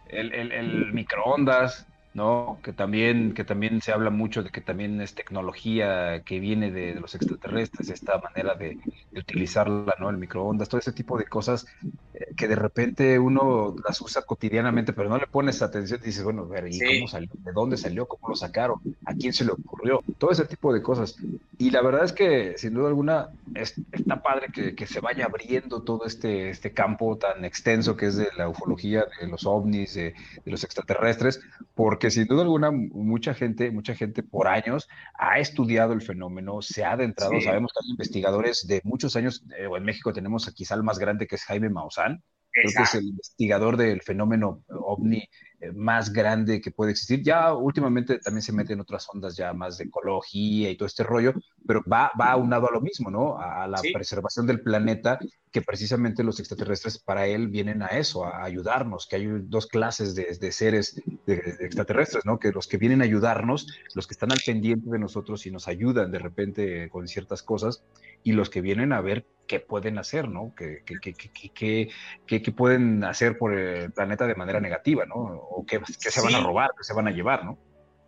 El, 0.07 0.33
el, 0.33 0.51
el 0.51 0.93
microondas, 0.93 1.87
¿no? 2.13 2.59
Que 2.63 2.73
también, 2.73 3.33
que 3.33 3.43
también 3.43 3.81
se 3.81 3.91
habla 3.91 4.09
mucho 4.09 4.43
de 4.43 4.49
que 4.49 4.61
también 4.61 5.01
es 5.01 5.15
tecnología 5.15 6.21
que 6.23 6.39
viene 6.39 6.71
de, 6.71 6.95
los 6.95 7.15
extraterrestres, 7.15 7.89
esta 7.89 8.19
manera 8.19 8.55
de, 8.55 8.77
utilizarla, 9.15 9.95
¿no? 9.99 10.09
El 10.09 10.17
microondas, 10.17 10.69
todo 10.69 10.79
ese 10.79 10.91
tipo 10.91 11.17
de 11.17 11.25
cosas 11.25 11.65
eh, 12.13 12.33
que 12.35 12.47
de 12.47 12.55
repente 12.55 13.17
uno 13.19 13.75
las 13.87 13.99
usa 14.01 14.21
cotidianamente, 14.23 14.93
pero 14.93 15.09
no 15.09 15.17
le 15.17 15.27
pones 15.27 15.61
atención 15.61 15.99
y 16.03 16.07
dices, 16.07 16.23
bueno, 16.23 16.47
ver, 16.47 16.67
¿y 16.67 16.79
cómo 16.79 17.07
salió? 17.07 17.29
¿De 17.39 17.51
dónde 17.51 17.77
salió? 17.77 18.07
¿Cómo 18.07 18.29
lo 18.29 18.35
sacaron? 18.35 18.79
¿A 19.05 19.13
quién 19.13 19.33
se 19.33 19.45
le 19.45 19.51
ocurrió? 19.51 20.01
Todo 20.17 20.31
ese 20.31 20.45
tipo 20.45 20.73
de 20.73 20.81
cosas. 20.81 21.15
Y 21.57 21.71
la 21.71 21.81
verdad 21.81 22.03
es 22.03 22.13
que, 22.13 22.57
sin 22.57 22.73
duda 22.73 22.89
alguna, 22.89 23.29
está 23.55 24.21
padre 24.21 24.47
que, 24.53 24.75
que, 24.75 24.85
se 24.85 24.99
vaya 24.99 25.25
abriendo 25.25 25.81
todo 25.81 26.05
este, 26.05 26.49
este 26.49 26.73
campo 26.73 27.17
tan 27.17 27.45
extenso 27.45 27.95
que 27.95 28.07
es 28.07 28.17
de 28.17 28.27
la 28.37 28.49
ufología, 28.49 29.05
de 29.21 29.27
los 29.27 29.45
ovnis, 29.45 29.93
de, 29.93 30.13
de 30.45 30.51
los 30.51 30.63
extraterrestres, 30.63 31.41
porque 31.75 32.02
que 32.03 32.11
sin 32.11 32.27
duda 32.27 32.41
alguna 32.41 32.69
mucha 32.69 33.33
gente, 33.33 33.71
mucha 33.71 33.95
gente 33.95 34.23
por 34.23 34.49
años 34.49 34.89
ha 35.17 35.39
estudiado 35.39 35.93
el 35.93 36.01
fenómeno, 36.01 36.61
se 36.61 36.83
ha 36.83 36.91
adentrado, 36.91 37.31
sabemos 37.39 37.71
que 37.71 37.79
hay 37.81 37.91
investigadores 37.91 38.67
de 38.67 38.81
muchos 38.83 39.15
años, 39.15 39.45
eh, 39.57 39.69
en 39.73 39.83
México 39.85 40.11
tenemos 40.11 40.51
quizá 40.53 40.75
el 40.75 40.83
más 40.83 40.99
grande 40.99 41.27
que 41.27 41.35
es 41.35 41.45
Jaime 41.45 41.69
Maussan, 41.69 42.21
creo 42.51 42.71
que 42.75 42.83
es 42.83 42.95
el 42.95 43.05
investigador 43.05 43.77
del 43.77 44.01
fenómeno 44.01 44.65
ovni 44.67 45.23
más 45.73 46.11
grande 46.11 46.61
que 46.61 46.71
puede 46.71 46.91
existir. 46.91 47.21
Ya 47.23 47.53
últimamente 47.53 48.19
también 48.19 48.41
se 48.41 48.53
mete 48.53 48.73
en 48.73 48.81
otras 48.81 49.07
ondas 49.13 49.35
ya 49.35 49.53
más 49.53 49.77
de 49.77 49.85
ecología 49.85 50.69
y 50.69 50.75
todo 50.75 50.87
este 50.87 51.03
rollo, 51.03 51.33
pero 51.65 51.81
va, 51.91 52.11
va 52.19 52.31
aunado 52.31 52.67
a 52.67 52.71
lo 52.71 52.81
mismo, 52.81 53.09
¿no? 53.09 53.37
A, 53.39 53.67
la 53.67 53.81
preservación 53.93 54.45
del 54.45 54.61
planeta, 54.61 55.19
que 55.51 55.61
precisamente 55.61 56.23
los 56.23 56.39
extraterrestres 56.39 56.97
para 56.97 57.27
él 57.27 57.47
vienen 57.47 57.81
a 57.81 57.87
eso, 57.87 58.25
a 58.25 58.43
ayudarnos, 58.43 59.07
que 59.07 59.15
hay 59.15 59.27
dos 59.43 59.67
clases 59.67 60.15
de, 60.15 60.51
seres 60.51 61.01
extraterrestres, 61.27 62.25
¿no? 62.25 62.39
Que 62.39 62.51
los 62.51 62.67
que 62.67 62.77
vienen 62.77 63.01
a 63.01 63.05
ayudarnos, 63.05 63.67
los 63.93 64.07
que 64.07 64.13
están 64.13 64.31
al 64.31 64.39
pendiente 64.45 64.89
de 64.89 64.99
nosotros 64.99 65.45
y 65.45 65.51
nos 65.51 65.67
ayudan 65.67 66.11
de 66.11 66.19
repente 66.19 66.89
con 66.89 67.07
ciertas 67.07 67.43
cosas, 67.43 67.83
y 68.23 68.31
los 68.31 68.49
que 68.49 68.61
vienen 68.61 68.93
a 68.93 69.01
ver 69.01 69.25
qué 69.47 69.59
pueden 69.59 69.97
hacer, 69.97 70.29
¿no? 70.29 70.53
¿Qué, 70.55 70.83
qué, 70.85 72.51
pueden 72.51 73.03
hacer 73.03 73.37
por 73.37 73.53
el 73.53 73.91
planeta 73.91 74.25
de 74.25 74.35
manera 74.35 74.59
negativa, 74.59 75.05
¿no? 75.05 75.41
O 75.55 75.65
qué, 75.65 75.79
se 75.85 76.21
van 76.21 76.35
a 76.35 76.41
robar, 76.41 76.71
qué 76.77 76.83
se 76.83 76.93
van 76.93 77.07
a 77.07 77.11
llevar, 77.11 77.45
¿no? 77.45 77.57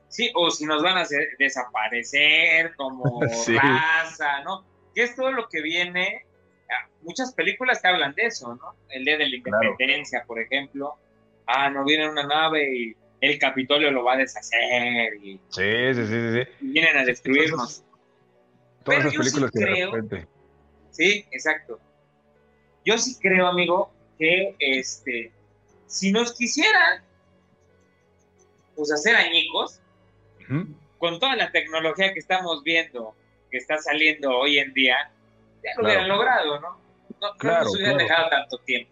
Sí, 0.09 0.31
o 0.33 0.49
si 0.49 0.65
nos 0.65 0.81
van 0.81 0.97
a 0.97 1.01
hacer 1.01 1.29
desaparecer 1.37 2.75
como 2.75 3.21
raza, 3.47 4.41
¿no? 4.43 4.65
Que 4.93 5.03
es 5.03 5.15
todo 5.15 5.31
lo 5.31 5.47
que 5.49 5.61
viene. 5.61 6.25
Ah, 6.69 6.89
muchas 7.01 7.33
películas 7.33 7.81
te 7.81 7.87
hablan 7.87 8.13
de 8.15 8.27
eso, 8.27 8.55
¿no? 8.55 8.75
El 8.89 9.05
Día 9.05 9.17
de 9.17 9.29
la 9.29 9.35
Independencia, 9.35 10.23
por 10.25 10.39
ejemplo. 10.39 10.95
Ah, 11.47 11.69
no 11.69 11.83
viene 11.83 12.09
una 12.09 12.25
nave 12.25 12.75
y 12.75 12.95
el 13.21 13.37
Capitolio 13.39 13.91
lo 13.91 14.03
va 14.03 14.13
a 14.13 14.17
deshacer. 14.17 15.15
Y, 15.21 15.39
sí, 15.49 15.93
sí, 15.93 16.07
sí, 16.07 16.33
sí. 16.33 16.49
vienen 16.61 16.97
a 16.97 17.05
destruirnos. 17.05 17.83
todas 18.83 19.05
las 19.05 19.15
películas 19.15 19.51
que 19.51 19.59
creo, 19.59 19.91
de 19.91 19.97
repente 19.97 20.35
Sí, 20.95 21.25
exacto. 21.31 21.79
Yo 22.85 22.97
sí 22.97 23.17
creo, 23.19 23.47
amigo, 23.47 23.91
que 24.17 24.55
este, 24.59 25.31
si 25.87 26.11
nos 26.11 26.33
quisieran 26.33 27.03
pues 28.75 28.91
hacer 28.91 29.15
añicos, 29.15 29.81
con 30.97 31.19
toda 31.19 31.35
la 31.35 31.51
tecnología 31.51 32.13
que 32.13 32.19
estamos 32.19 32.63
viendo, 32.63 33.15
que 33.49 33.57
está 33.57 33.77
saliendo 33.77 34.37
hoy 34.37 34.59
en 34.59 34.73
día, 34.73 35.11
ya 35.63 35.71
lo 35.77 35.85
hubieran 35.85 36.07
logrado, 36.07 36.59
¿no? 36.59 36.77
No, 37.21 37.33
claro, 37.37 37.63
nos 37.63 37.75
hubieran 37.75 37.97
dejado 37.97 38.29
tanto 38.29 38.57
tiempo. 38.59 38.91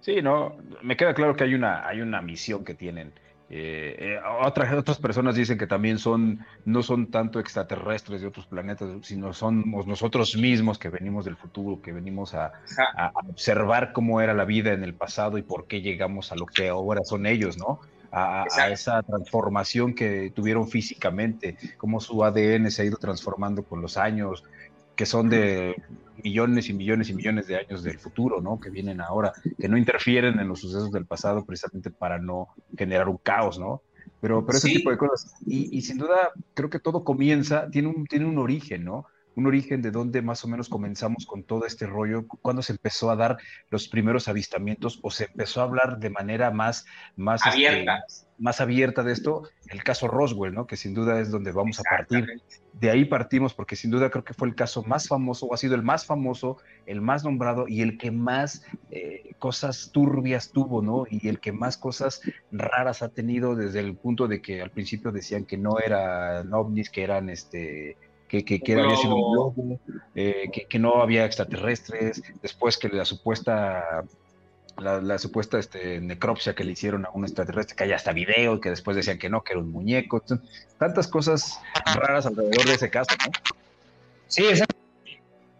Sí, 0.00 0.22
no, 0.22 0.56
me 0.82 0.96
queda 0.96 1.14
claro 1.14 1.34
que 1.34 1.44
hay 1.44 1.54
una, 1.54 1.86
hay 1.86 2.00
una 2.00 2.20
misión 2.20 2.64
que 2.64 2.74
tienen 2.74 3.12
eh, 3.50 3.94
eh, 3.98 4.20
otras, 4.40 4.72
otras 4.72 4.98
personas 4.98 5.36
dicen 5.36 5.58
que 5.58 5.66
también 5.66 5.98
son, 5.98 6.44
no 6.64 6.82
son 6.82 7.10
tanto 7.10 7.38
extraterrestres 7.38 8.22
de 8.22 8.26
otros 8.26 8.46
planetas, 8.46 8.88
sino 9.02 9.32
somos 9.32 9.86
nosotros 9.86 10.36
mismos 10.36 10.78
que 10.78 10.88
venimos 10.88 11.26
del 11.26 11.36
futuro, 11.36 11.82
que 11.82 11.92
venimos 11.92 12.34
a, 12.34 12.52
observar 13.28 13.92
cómo 13.92 14.20
era 14.20 14.32
la 14.34 14.44
vida 14.44 14.72
en 14.72 14.82
el 14.82 14.94
pasado 14.94 15.36
y 15.36 15.42
por 15.42 15.66
qué 15.66 15.82
llegamos 15.82 16.32
a 16.32 16.36
lo 16.36 16.46
que 16.46 16.68
ahora 16.68 17.02
son 17.04 17.26
ellos, 17.26 17.58
¿no? 17.58 17.80
A, 18.16 18.44
a, 18.48 18.70
esa 18.70 19.02
transformación 19.02 19.92
que 19.92 20.30
tuvieron 20.32 20.68
físicamente, 20.68 21.56
cómo 21.76 22.00
su 22.00 22.22
ADN 22.22 22.70
se 22.70 22.82
ha 22.82 22.84
ido 22.84 22.96
transformando 22.96 23.64
con 23.64 23.82
los 23.82 23.96
años, 23.96 24.44
que 24.94 25.04
son 25.04 25.28
de 25.28 25.74
millones 26.22 26.68
y 26.68 26.72
millones 26.74 27.08
y 27.10 27.14
millones 27.14 27.46
de 27.46 27.56
años 27.56 27.82
del 27.82 27.98
futuro, 27.98 28.40
¿no? 28.40 28.60
Que 28.60 28.70
vienen 28.70 29.00
ahora, 29.00 29.32
que 29.58 29.68
no 29.68 29.76
interfieren 29.76 30.38
en 30.38 30.48
los 30.48 30.60
sucesos 30.60 30.92
del 30.92 31.06
pasado 31.06 31.44
precisamente 31.44 31.90
para 31.90 32.18
no 32.18 32.48
generar 32.76 33.08
un 33.08 33.18
caos, 33.18 33.58
¿no? 33.58 33.82
Pero, 34.20 34.44
pero 34.46 34.58
ese 34.58 34.68
tipo 34.68 34.90
de 34.90 34.96
cosas. 34.96 35.34
Y, 35.44 35.76
y, 35.76 35.82
sin 35.82 35.98
duda, 35.98 36.30
creo 36.54 36.70
que 36.70 36.78
todo 36.78 37.04
comienza, 37.04 37.68
tiene 37.70 37.88
un, 37.88 38.06
tiene 38.06 38.26
un 38.26 38.38
origen, 38.38 38.84
¿no? 38.84 39.06
Un 39.36 39.46
origen 39.46 39.82
de 39.82 39.90
dónde 39.90 40.22
más 40.22 40.44
o 40.44 40.48
menos 40.48 40.68
comenzamos 40.68 41.26
con 41.26 41.42
todo 41.42 41.66
este 41.66 41.86
rollo, 41.86 42.26
cuando 42.26 42.62
se 42.62 42.72
empezó 42.72 43.10
a 43.10 43.16
dar 43.16 43.38
los 43.70 43.88
primeros 43.88 44.28
avistamientos 44.28 44.98
o 45.02 45.10
se 45.10 45.24
empezó 45.24 45.60
a 45.60 45.64
hablar 45.64 45.98
de 45.98 46.10
manera 46.10 46.50
más, 46.50 46.86
más, 47.16 47.44
este, 47.46 47.68
abierta. 47.68 48.04
más 48.38 48.60
abierta 48.60 49.02
de 49.02 49.12
esto, 49.12 49.48
el 49.68 49.82
caso 49.82 50.08
Roswell, 50.08 50.54
¿no? 50.54 50.66
que 50.66 50.76
sin 50.76 50.94
duda 50.94 51.20
es 51.20 51.30
donde 51.30 51.52
vamos 51.52 51.80
a 51.80 51.82
partir. 51.82 52.42
De 52.74 52.90
ahí 52.90 53.04
partimos 53.04 53.54
porque 53.54 53.76
sin 53.76 53.90
duda 53.90 54.10
creo 54.10 54.24
que 54.24 54.34
fue 54.34 54.48
el 54.48 54.54
caso 54.54 54.82
más 54.82 55.08
famoso, 55.08 55.46
o 55.46 55.54
ha 55.54 55.56
sido 55.56 55.74
el 55.74 55.82
más 55.82 56.06
famoso, 56.06 56.58
el 56.86 57.00
más 57.00 57.24
nombrado 57.24 57.66
y 57.68 57.82
el 57.82 57.98
que 57.98 58.10
más 58.10 58.64
eh, 58.90 59.34
cosas 59.38 59.90
turbias 59.92 60.50
tuvo, 60.50 60.82
¿no? 60.82 61.04
Y 61.08 61.28
el 61.28 61.40
que 61.40 61.52
más 61.52 61.76
cosas 61.76 62.20
raras 62.50 63.02
ha 63.02 63.08
tenido 63.08 63.54
desde 63.54 63.80
el 63.80 63.96
punto 63.96 64.26
de 64.26 64.42
que 64.42 64.60
al 64.60 64.70
principio 64.70 65.12
decían 65.12 65.44
que 65.44 65.56
no 65.56 65.78
eran 65.78 66.52
ovnis, 66.52 66.90
que 66.90 67.04
eran 67.04 67.30
este 67.30 67.96
que, 68.42 68.60
que, 68.60 68.72
había 68.72 68.96
sido 68.96 69.14
un 69.14 69.32
globo, 69.32 69.80
eh, 70.14 70.50
que, 70.68 70.78
no 70.78 71.02
había 71.02 71.24
extraterrestres, 71.24 72.22
después 72.42 72.78
que 72.78 72.88
la 72.88 73.04
supuesta 73.04 74.04
la, 74.78 75.18
supuesta 75.18 75.58
este, 75.58 76.00
necropsia 76.00 76.54
que 76.54 76.64
le 76.64 76.72
hicieron 76.72 77.06
a 77.06 77.10
un 77.10 77.24
extraterrestre, 77.24 77.76
que 77.76 77.84
hay 77.84 77.92
hasta 77.92 78.12
video, 78.12 78.56
y 78.56 78.60
que 78.60 78.70
después 78.70 78.96
decían 78.96 79.18
que 79.18 79.28
no, 79.28 79.42
que 79.44 79.52
era 79.52 79.60
un 79.60 79.70
muñeco, 79.70 80.22
tantas 80.78 81.06
cosas 81.06 81.60
raras 81.94 82.26
alrededor 82.26 82.66
de 82.66 82.74
ese 82.74 82.90
caso, 82.90 83.14
¿no? 83.24 83.32
Sí, 84.26 84.46
exacto. 84.46 84.74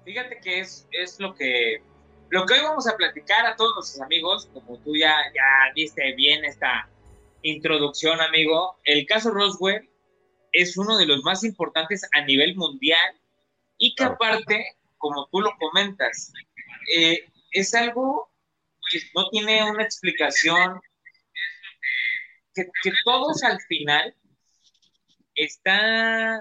Fíjate 0.04 0.40
que 0.40 0.60
es, 0.60 0.86
es 0.90 1.20
lo 1.20 1.34
que 1.34 1.80
lo 2.30 2.46
que 2.46 2.54
hoy 2.54 2.60
vamos 2.62 2.88
a 2.88 2.96
platicar 2.96 3.46
a 3.46 3.54
todos 3.54 3.76
nuestros 3.76 4.02
amigos, 4.02 4.48
como 4.52 4.76
tú 4.78 4.96
ya, 4.96 5.14
ya 5.32 5.72
viste 5.74 6.14
bien 6.16 6.44
esta 6.44 6.88
introducción, 7.42 8.20
amigo, 8.20 8.76
el 8.84 9.06
caso 9.06 9.30
Roswell 9.30 9.88
es 10.54 10.76
uno 10.76 10.96
de 10.96 11.06
los 11.06 11.22
más 11.24 11.44
importantes 11.44 12.08
a 12.14 12.24
nivel 12.24 12.56
mundial 12.56 13.20
y 13.76 13.94
que 13.94 14.04
aparte, 14.04 14.76
como 14.96 15.26
tú 15.26 15.40
lo 15.40 15.52
comentas, 15.58 16.32
eh, 16.96 17.28
es 17.50 17.74
algo 17.74 18.30
que 18.90 19.00
no 19.14 19.28
tiene 19.30 19.68
una 19.68 19.82
explicación, 19.82 20.80
que, 22.54 22.70
todos 23.04 23.42
al 23.42 23.60
final 23.62 24.14
están, 25.34 26.40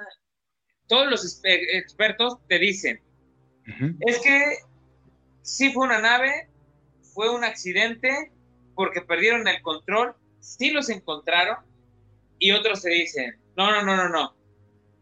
todos 0.87 1.09
los 1.09 1.41
expertos 1.43 2.37
te 2.47 2.59
dicen, 2.59 3.01
es 4.01 4.19
que 4.19 4.57
sí 5.41 5.71
fue 5.71 5.85
una 5.85 5.99
nave, 5.99 6.49
fue 7.01 7.31
un 7.31 7.43
accidente, 7.43 8.31
porque 8.75 9.01
perdieron 9.01 9.47
el 9.47 9.59
control, 9.63 10.15
sí 10.39 10.69
los 10.69 10.89
encontraron, 10.89 11.57
y 12.37 12.51
otros 12.51 12.83
te 12.83 12.89
dicen, 12.89 13.42
no, 13.55 13.71
no, 13.71 13.83
no, 13.83 13.95
no, 13.95 14.09
no. 14.09 14.35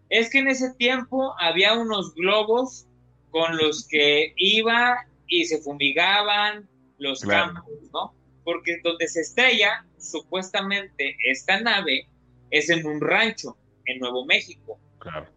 Es 0.09 0.29
que 0.29 0.39
en 0.39 0.49
ese 0.49 0.73
tiempo 0.73 1.33
había 1.39 1.73
unos 1.73 2.13
globos 2.15 2.85
con 3.29 3.57
los 3.57 3.87
que 3.87 4.33
iba 4.35 5.05
y 5.27 5.45
se 5.45 5.61
fumigaban 5.61 6.67
los 6.97 7.21
campos, 7.21 7.71
¿no? 7.93 8.13
Porque 8.43 8.79
donde 8.83 9.07
se 9.07 9.21
estrella, 9.21 9.85
supuestamente, 9.97 11.15
esta 11.23 11.61
nave 11.61 12.07
es 12.49 12.69
en 12.69 12.85
un 12.85 12.99
rancho 12.99 13.57
en 13.85 13.99
Nuevo 13.99 14.25
México, 14.25 14.79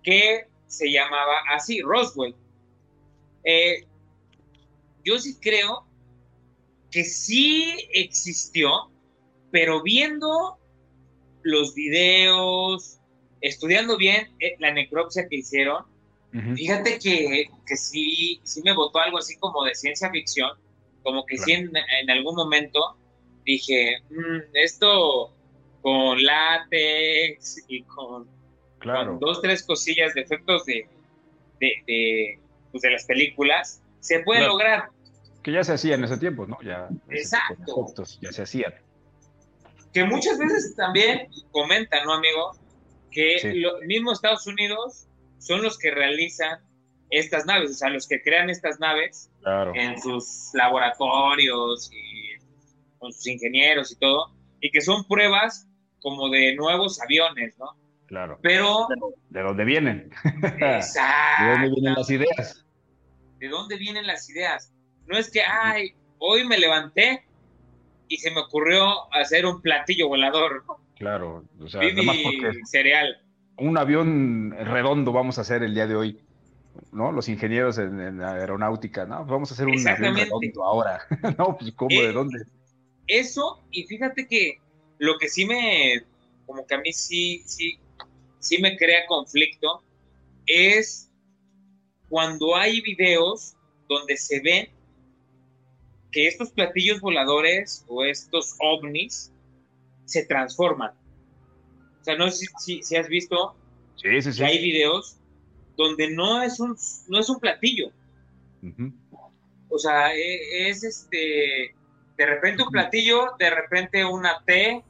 que 0.03 0.46
se 0.66 0.90
llamaba 0.90 1.37
así, 1.55 1.81
Roswell. 1.81 2.35
Eh, 3.44 3.87
yo 5.05 5.18
sí 5.18 5.38
creo 5.40 5.87
que 6.90 7.05
sí 7.05 7.88
existió, 7.92 8.90
pero 9.50 9.83
viendo 9.83 10.59
los 11.42 11.74
videos, 11.74 12.98
estudiando 13.45 13.99
bien 13.99 14.29
eh, 14.41 14.57
la 14.59 14.73
necropsia 14.73 15.29
que 15.29 15.37
hicieron, 15.37 15.85
fíjate 16.57 16.99
que, 16.99 17.49
que, 17.65 17.77
sí, 17.77 18.41
sí 18.43 18.63
me 18.65 18.75
votó 18.75 18.99
algo 18.99 19.19
así 19.19 19.37
como 19.37 19.63
de 19.65 19.75
ciencia 19.75 20.11
ficción, 20.11 20.51
como 21.03 21.25
que 21.27 21.37
sí 21.39 21.53
en, 21.53 22.11
algún 22.11 22.35
momento 22.35 22.97
dije, 23.45 23.99
mm, 24.11 24.55
esto 24.55 25.31
con 25.83 26.25
látex 26.25 27.63
y 27.69 27.83
con, 27.83 28.27
dos, 29.21 29.43
tres 29.43 29.63
cosillas 29.63 30.15
de 30.15 30.23
efectos 30.23 30.65
de, 30.65 30.89
de, 31.61 32.39
pues 32.73 32.83
de 32.83 32.91
las 32.91 33.05
películas, 33.05 33.83
se 34.01 34.21
puede 34.21 34.47
lograr. 34.47 34.89
Que 35.43 35.53
ya 35.53 35.63
se 35.63 35.75
hacía 35.75 35.97
en 35.97 36.05
ese 36.05 36.17
tiempo, 36.17 36.47
¿no? 36.47 36.59
Ya, 36.63 36.89
Exacto. 37.11 37.87
ya 38.23 38.33
se 38.33 38.43
hacían. 38.43 38.75
Que 39.93 40.05
muchas 40.05 40.39
veces 40.39 40.75
también 40.75 41.29
comentan, 41.53 42.05
¿no, 42.07 42.15
amigo? 42.15 42.63
Que 43.14 43.55
los 43.55 43.81
mismos 43.83 44.18
Estados 44.18 44.46
Unidos 44.46 45.07
son 45.38 45.62
los 45.62 45.79
que 45.79 45.90
realizan 45.90 46.61
estas 47.11 47.46
naves, 47.46 47.70
o 47.70 47.74
sea, 47.74 47.90
los 47.90 48.09
que 48.09 48.20
crean 48.20 48.50
estas 48.50 48.81
naves 48.81 49.31
en 49.74 50.00
sus 50.00 50.50
laboratorios 50.53 51.90
y 51.92 52.38
con 52.98 53.12
sus 53.12 53.27
ingenieros 53.27 53.92
y 53.92 53.96
todo, 53.96 54.33
y 54.61 54.70
que 54.70 54.81
son 54.81 55.07
pruebas 55.07 55.66
como 56.00 56.29
de 56.29 56.55
nuevos 56.57 57.00
aviones, 57.00 57.57
¿no? 57.59 57.77
Claro. 58.07 58.38
Pero... 58.42 58.88
¿De 59.31 59.40
dónde 59.40 59.64
vienen? 59.64 60.11
Exacto. 60.61 61.44
¿De 61.44 61.50
dónde 61.50 61.70
vienen 61.70 61.94
las 61.94 62.11
ideas? 62.11 62.66
¿De 63.38 63.48
dónde 63.48 63.77
vienen 63.77 64.07
las 64.07 64.29
ideas? 64.29 64.72
No 65.07 65.16
es 65.16 65.31
que, 65.31 65.42
ay, 65.42 65.94
hoy 66.18 66.46
me 66.46 66.59
levanté 66.59 67.24
y 68.09 68.16
se 68.16 68.31
me 68.31 68.40
ocurrió 68.40 69.12
hacer 69.14 69.46
un 69.46 69.61
platillo 69.62 70.09
volador, 70.09 70.64
¿no? 70.66 70.84
Claro, 70.97 71.45
o 71.61 71.69
sea, 71.69 71.83
cereal. 72.71 73.21
Un 73.57 73.79
avión 73.79 74.51
redondo 74.53 75.13
vamos 75.13 75.39
a 75.39 75.43
hacer 75.43 75.63
el 75.63 75.75
día 75.75 75.87
de 75.87 75.97
hoy, 75.97 76.21
¿no? 76.93 77.13
Los 77.13 77.29
ingenieros 77.29 77.79
en, 77.79 78.21
aeronáutica, 78.21 79.05
¿no? 79.07 79.25
Vamos 79.25 79.51
a 79.51 79.55
hacer 79.55 79.67
un 79.67 79.87
avión 79.87 80.17
redondo 80.17 80.65
ahora. 80.65 81.01
no, 81.39 81.57
pues 81.57 81.73
¿cómo? 81.73 81.91
¿De 81.91 82.11
eh, 82.11 82.13
dónde? 82.13 82.45
Eso, 83.07 83.63
y 83.71 83.85
fíjate 83.85 84.27
que 84.27 84.59
Lo 84.99 85.19
que 85.19 85.29
sí 85.29 85.45
me, 85.45 86.05
como 86.47 86.67
que 86.67 86.75
a 86.75 86.79
mí 86.79 86.93
sí, 86.93 87.43
sí, 87.45 87.79
sí 88.39 88.61
me 88.61 88.77
crea 88.77 89.07
conflicto 89.07 89.83
es 90.47 91.11
cuando 92.09 92.55
hay 92.55 92.81
videos 92.81 93.57
donde 93.89 94.17
se 94.17 94.41
ven 94.41 94.69
que 96.13 96.29
estos 96.29 96.51
platillos 96.51 97.01
voladores 97.01 97.85
o 97.89 98.05
estos 98.05 98.55
ovnis 98.61 99.34
se 100.05 100.25
transforman. 100.27 100.93
O 102.01 102.05
sea, 102.05 102.17
no 102.17 102.31
sé 102.31 102.47
si, 102.59 102.83
si, 102.83 102.97
has 102.97 103.09
visto 103.09 103.55
sí, 103.97 104.21
sí, 104.21 104.33
sí. 104.33 104.38
que 104.38 104.45
hay 104.45 104.62
videos 104.62 105.17
donde 105.77 106.11
no 106.11 106.43
es 106.43 106.61
un, 106.61 106.77
no 107.09 107.19
es 107.19 107.29
un 107.29 107.40
platillo. 107.40 107.90
O 109.69 109.79
sea, 109.79 110.14
e, 110.14 110.69
es, 110.69 110.85
este, 110.85 111.75
de 112.17 112.27
repente 112.27 112.62
un 112.62 112.71
platillo, 112.71 113.33
de 113.38 113.51
repente 113.51 114.05
una 114.05 114.43
T, 114.45 114.83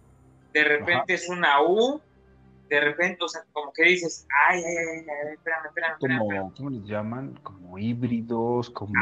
de 0.52 0.64
repente 0.64 1.14
es 1.14 1.28
una 1.28 1.62
U, 1.62 2.00
de 2.68 2.80
repente, 2.80 3.24
o 3.24 3.28
sea, 3.28 3.42
como 3.52 3.72
que 3.72 3.84
dices, 3.84 4.26
ay, 4.48 4.62
ay, 4.64 4.76
ay, 4.76 5.06
ay 5.26 5.34
espérame, 5.34 5.66
espérame, 5.66 5.98
como, 5.98 6.54
¿Cómo 6.54 6.70
les 6.70 6.84
llaman? 6.84 7.34
Como 7.42 7.78
híbridos, 7.78 8.70
como, 8.70 8.92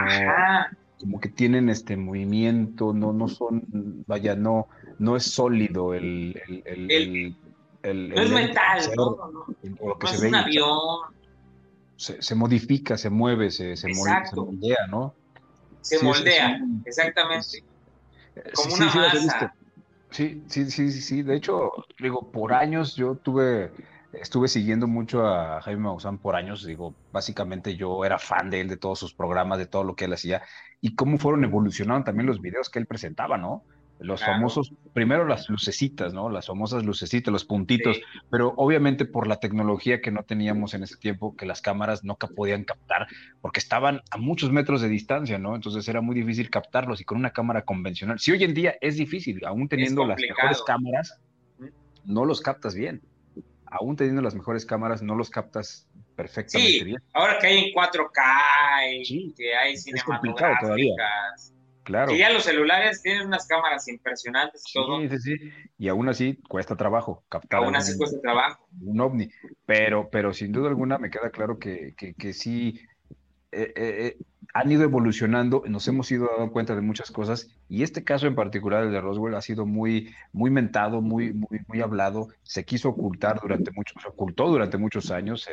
como 1.03 1.21
que 1.21 1.29
tienen 1.29 1.69
este 1.69 1.97
movimiento, 1.97 2.93
no, 2.93 3.13
no 3.13 3.27
son, 3.27 3.65
vaya, 4.07 4.37
no, 4.37 4.69
no 5.01 5.17
es 5.17 5.25
sólido 5.25 5.95
el... 5.95 6.41
el, 6.65 7.37
el, 7.83 8.09
no 8.11 8.23
es 8.23 8.31
metal, 8.31 8.81
¿no? 8.97 9.17
no, 9.17 9.33
no. 9.33 10.09
es 10.09 10.21
un 10.23 10.35
avión. 10.37 10.79
Se, 11.97 12.23
se, 12.23 12.35
modifica, 12.37 12.97
se 12.97 13.11
mueve, 13.11 13.51
se, 13.51 13.77
se, 13.77 13.89
moldea, 13.89 14.87
¿no? 14.89 15.13
Se 15.81 16.03
moldea, 16.05 16.61
exactamente. 16.85 17.65
Como 18.55 18.75
una 18.77 18.87
masa. 18.87 19.55
Sí, 20.11 20.45
sí, 20.47 20.71
sí, 20.71 20.93
sí, 20.93 21.23
De 21.23 21.35
hecho, 21.35 21.73
digo, 21.99 22.31
por 22.31 22.53
años 22.53 22.95
yo 22.95 23.17
tuve, 23.17 23.73
estuve 24.13 24.47
siguiendo 24.47 24.87
mucho 24.87 25.27
a 25.27 25.61
Jaime 25.63 25.83
Maussan 25.83 26.19
por 26.19 26.37
años. 26.37 26.65
Digo, 26.65 26.95
básicamente 27.11 27.75
yo 27.77 28.05
era 28.05 28.21
fan 28.21 28.51
de 28.51 28.61
él, 28.61 28.69
de 28.69 28.77
todos 28.77 29.01
sus 29.01 29.13
programas, 29.13 29.59
de 29.59 29.67
todo 29.67 29.83
lo 29.83 29.97
que 29.97 30.05
él 30.05 30.13
hacía 30.13 30.43
y 30.83 30.97
cómo 30.97 31.17
fueron 31.17 31.45
evolucionando 31.45 32.05
también 32.05 32.27
los 32.27 32.43
videos 32.43 32.69
que 32.69 32.81
él 32.81 32.87
presentaba, 32.87 33.39
¿no? 33.39 33.63
Los 34.01 34.25
famosos, 34.25 34.75
primero 34.93 35.25
las 35.25 35.49
lucecitas, 35.49 36.13
¿no? 36.13 36.29
Las 36.29 36.49
famosas 36.49 36.85
lucecitas, 36.85 37.31
los 37.31 37.45
puntitos, 37.45 38.01
pero 38.31 38.53
obviamente 38.57 39.05
por 39.05 39.29
la 39.29 39.37
tecnología 39.37 40.01
que 40.01 40.11
no 40.11 40.25
teníamos 40.25 40.75
en 40.75 40.83
ese 40.83 40.97
tiempo, 40.97 41.37
que 41.37 41.47
las 41.47 41.63
cámaras 41.63 42.03
no 42.03 42.17
podían 42.17 42.65
captar, 42.65 43.07
porque 43.41 43.61
estaban 43.61 44.01
a 44.11 44.19
muchos 44.19 44.51
metros 44.51 44.81
de 44.81 44.89
distancia, 44.89 45.39
¿no? 45.39 45.55
Entonces 45.55 45.87
era 45.87 46.01
muy 46.01 46.17
difícil 46.17 46.51
captarlos 46.51 47.01
y 47.01 47.05
con 47.05 47.17
una 47.17 47.31
cámara 47.31 47.63
convencional. 47.63 48.19
Si 48.19 48.33
hoy 48.33 48.43
en 48.43 48.55
día 48.55 48.75
es 48.81 48.97
difícil, 48.97 49.45
aún 49.47 49.69
teniendo 49.69 50.05
las 50.05 50.21
mejores 50.21 50.63
cámaras, 50.67 51.21
no 52.05 52.25
los 52.25 52.41
captas 52.41 52.75
bien. 52.75 53.03
Aún 53.67 53.95
teniendo 53.95 54.21
las 54.21 54.35
mejores 54.35 54.67
cámaras, 54.67 55.01
no 55.01 55.15
los 55.15 55.31
captas 55.31 55.89
perfectamente 56.15 56.73
sí, 56.73 56.85
bien. 56.85 57.03
Ahora 57.13 57.39
que 57.39 57.47
hay 57.47 57.59
en 57.65 57.75
4K 57.75 59.05
y 59.05 59.35
que 59.35 59.55
hay 59.55 59.77
cinematográficas 59.77 61.53
Claro. 61.85 62.13
Y 62.13 62.19
ya 62.19 62.31
los 62.31 62.45
celulares 62.45 63.03
tienen 63.03 63.27
unas 63.27 63.47
cámaras 63.47 63.89
impresionantes 63.89 64.63
y 64.69 64.73
todo. 64.73 65.01
Sí, 65.01 65.09
sí, 65.09 65.19
sí. 65.19 65.51
Y 65.79 65.89
aún 65.89 66.09
así 66.09 66.39
cuesta 66.49 66.77
trabajo 66.77 67.25
captar. 67.29 67.65
Aún 67.65 67.75
así 67.75 67.97
cuesta 67.97 68.21
trabajo. 68.21 68.69
Un 68.81 69.01
ovni. 69.01 69.29
Pero, 69.67 70.09
pero 70.09 70.33
sin 70.33 70.53
duda 70.53 70.69
alguna 70.69 70.99
me 70.99 71.11
queda 71.11 71.31
claro 71.31 71.59
que, 71.59 71.95
que, 71.97 72.15
que 72.15 72.33
sí 72.33 72.81
eh, 73.51 73.73
eh, 73.77 74.07
eh, 74.07 74.17
han 74.55 74.71
ido 74.71 74.83
evolucionando, 74.83 75.63
nos 75.67 75.89
hemos 75.89 76.11
ido 76.13 76.29
dando 76.37 76.53
cuenta 76.53 76.75
de 76.75 76.83
muchas 76.83 77.11
cosas 77.11 77.49
y 77.69 77.83
este 77.83 78.05
caso 78.05 78.27
en 78.27 78.35
particular, 78.35 78.85
el 78.85 78.93
de 78.93 79.01
Roswell, 79.01 79.35
ha 79.35 79.41
sido 79.41 79.65
muy, 79.65 80.15
muy 80.33 80.51
mentado, 80.51 81.01
muy, 81.01 81.33
muy, 81.33 81.61
muy 81.69 81.81
hablado, 81.81 82.29
se 82.43 82.65
quiso 82.65 82.91
ocultar 82.91 83.41
durante 83.41 83.71
muchos, 83.71 84.03
se 84.03 84.09
ocultó 84.09 84.49
durante 84.49 84.77
muchos 84.77 85.11
años, 85.11 85.49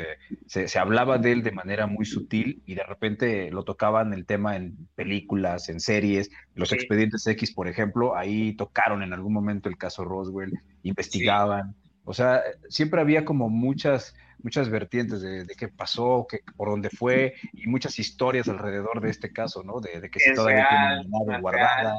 se, 0.48 0.68
se, 0.68 0.80
hablaba 0.80 1.18
de 1.18 1.32
él 1.32 1.44
de 1.44 1.54
manera 1.54 1.88
muy 1.88 2.06
sutil 2.06 2.62
y 2.66 2.76
de 2.76 2.84
repente 2.84 3.52
lo 3.52 3.64
tocaban 3.64 4.14
el 4.14 4.26
tema 4.26 4.58
en 4.58 4.76
películas, 4.96 5.70
en 5.70 5.80
series, 5.80 6.30
los 6.56 6.74
expedientes 6.74 7.26
X, 7.26 7.54
por 7.54 7.70
ejemplo, 7.70 8.18
ahí 8.18 8.54
tocaron 8.54 9.02
en 9.02 9.14
algún 9.14 9.32
momento 9.32 9.70
el 9.70 9.78
caso 9.78 10.04
Roswell, 10.04 10.60
investigaban, 10.84 11.74
o 12.04 12.14
sea, 12.14 12.42
siempre 12.68 13.00
había 13.00 13.24
como 13.24 13.50
muchas 13.50 14.14
muchas 14.44 14.70
vertientes 14.70 15.22
de, 15.22 15.46
qué 15.58 15.68
pasó, 15.68 16.26
qué, 16.30 16.40
por 16.56 16.70
dónde 16.70 16.90
fue, 16.90 17.36
y 17.54 17.68
muchas 17.68 18.00
historias 18.00 18.48
alrededor 18.48 19.02
de 19.02 19.10
este 19.10 19.32
caso, 19.32 19.64
¿no? 19.64 19.80
De, 19.80 20.10
que 20.10 20.20
si 20.20 20.34
todavía 20.34 20.68
tienen 20.70 21.10
nave 21.10 21.42
guardada. 21.42 21.98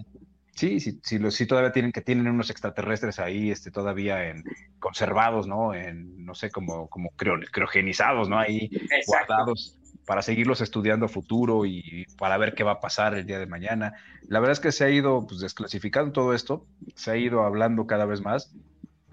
Sí, 0.55 0.79
sí, 0.79 1.01
sí, 1.03 1.47
todavía 1.47 1.73
tienen 1.73 1.93
que 1.93 2.03
tienen 2.03 2.29
unos 2.29 2.51
extraterrestres 2.51 3.19
ahí, 3.19 3.51
este, 3.51 3.71
todavía 3.71 4.29
en, 4.29 4.45
conservados, 4.79 5.47
¿no? 5.47 5.73
En, 5.75 6.25
no 6.25 6.35
sé, 6.35 6.51
como, 6.51 6.89
como 6.89 7.11
criogenizados, 7.17 8.29
¿no? 8.29 8.39
Ahí 8.39 8.71
guardados 9.07 9.79
para 10.07 10.23
seguirlos 10.23 10.61
estudiando 10.61 11.07
a 11.07 11.09
futuro 11.09 11.65
y 11.65 12.05
para 12.19 12.37
ver 12.37 12.55
qué 12.55 12.65
va 12.65 12.73
a 12.73 12.81
pasar 12.81 13.15
el 13.15 13.27
día 13.27 13.39
de 13.39 13.47
mañana. 13.47 13.95
La 14.29 14.41
verdad 14.41 14.53
es 14.53 14.61
que 14.61 14.73
se 14.73 14.85
ha 14.85 14.91
ido 14.91 15.27
pues, 15.27 15.41
desclasificando 15.41 16.13
todo 16.13 16.35
esto, 16.35 16.67
se 16.95 17.13
ha 17.13 17.17
ido 17.17 17.45
hablando 17.45 17.87
cada 17.87 18.07
vez 18.07 18.21
más 18.21 18.53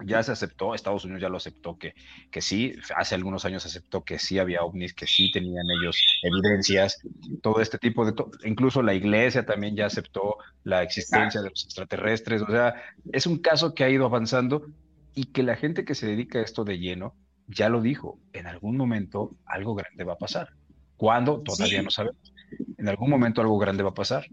ya 0.04 0.22
se 0.22 0.32
aceptó, 0.32 0.74
Estados 0.74 1.04
Unidos 1.04 1.22
ya 1.22 1.28
lo 1.28 1.36
aceptó 1.36 1.78
que, 1.78 1.94
que 2.30 2.40
sí, 2.40 2.72
hace 2.96 3.14
algunos 3.14 3.44
años 3.44 3.66
aceptó 3.66 4.04
que 4.04 4.18
sí 4.18 4.38
había 4.38 4.62
ovnis, 4.62 4.94
que 4.94 5.06
sí 5.06 5.30
tenían 5.32 5.64
ellos 5.80 5.96
evidencias, 6.22 7.00
todo 7.42 7.60
este 7.60 7.78
tipo 7.78 8.04
de, 8.04 8.14
incluso 8.44 8.82
la 8.82 8.94
iglesia 8.94 9.44
también 9.44 9.76
ya 9.76 9.86
aceptó 9.86 10.36
la 10.64 10.82
existencia 10.82 11.40
de 11.42 11.50
los 11.50 11.64
extraterrestres, 11.64 12.42
o 12.42 12.50
sea, 12.50 12.74
es 13.12 13.26
un 13.26 13.38
caso 13.38 13.74
que 13.74 13.84
ha 13.84 13.90
ido 13.90 14.04
avanzando 14.04 14.66
y 15.14 15.26
que 15.26 15.42
la 15.42 15.56
gente 15.56 15.84
que 15.84 15.94
se 15.94 16.06
dedica 16.06 16.38
a 16.38 16.42
esto 16.42 16.64
de 16.64 16.78
lleno 16.78 17.14
ya 17.48 17.68
lo 17.68 17.80
dijo, 17.80 18.18
en 18.32 18.46
algún 18.46 18.76
momento 18.76 19.36
algo 19.46 19.74
grande 19.74 20.04
va 20.04 20.12
a 20.12 20.18
pasar. 20.18 20.50
¿Cuándo? 20.96 21.42
Todavía 21.42 21.82
no 21.82 21.90
sabemos. 21.90 22.32
En 22.76 22.88
algún 22.88 23.08
momento 23.08 23.40
algo 23.40 23.58
grande 23.58 23.82
va 23.82 23.90
a 23.90 23.94
pasar. 23.94 24.26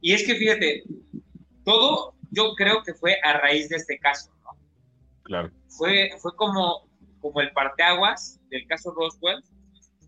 Y 0.00 0.14
es 0.14 0.24
que 0.24 0.34
fíjate, 0.34 0.84
todo 1.64 2.14
yo 2.30 2.54
creo 2.54 2.82
que 2.82 2.94
fue 2.94 3.16
a 3.22 3.34
raíz 3.34 3.68
de 3.68 3.76
este 3.76 3.98
caso. 3.98 4.30
Fue, 5.68 6.10
fue 6.20 6.34
como, 6.36 6.88
como 7.20 7.40
el 7.40 7.52
parteaguas 7.52 8.40
del 8.50 8.66
caso 8.66 8.92
Roswell, 8.92 9.42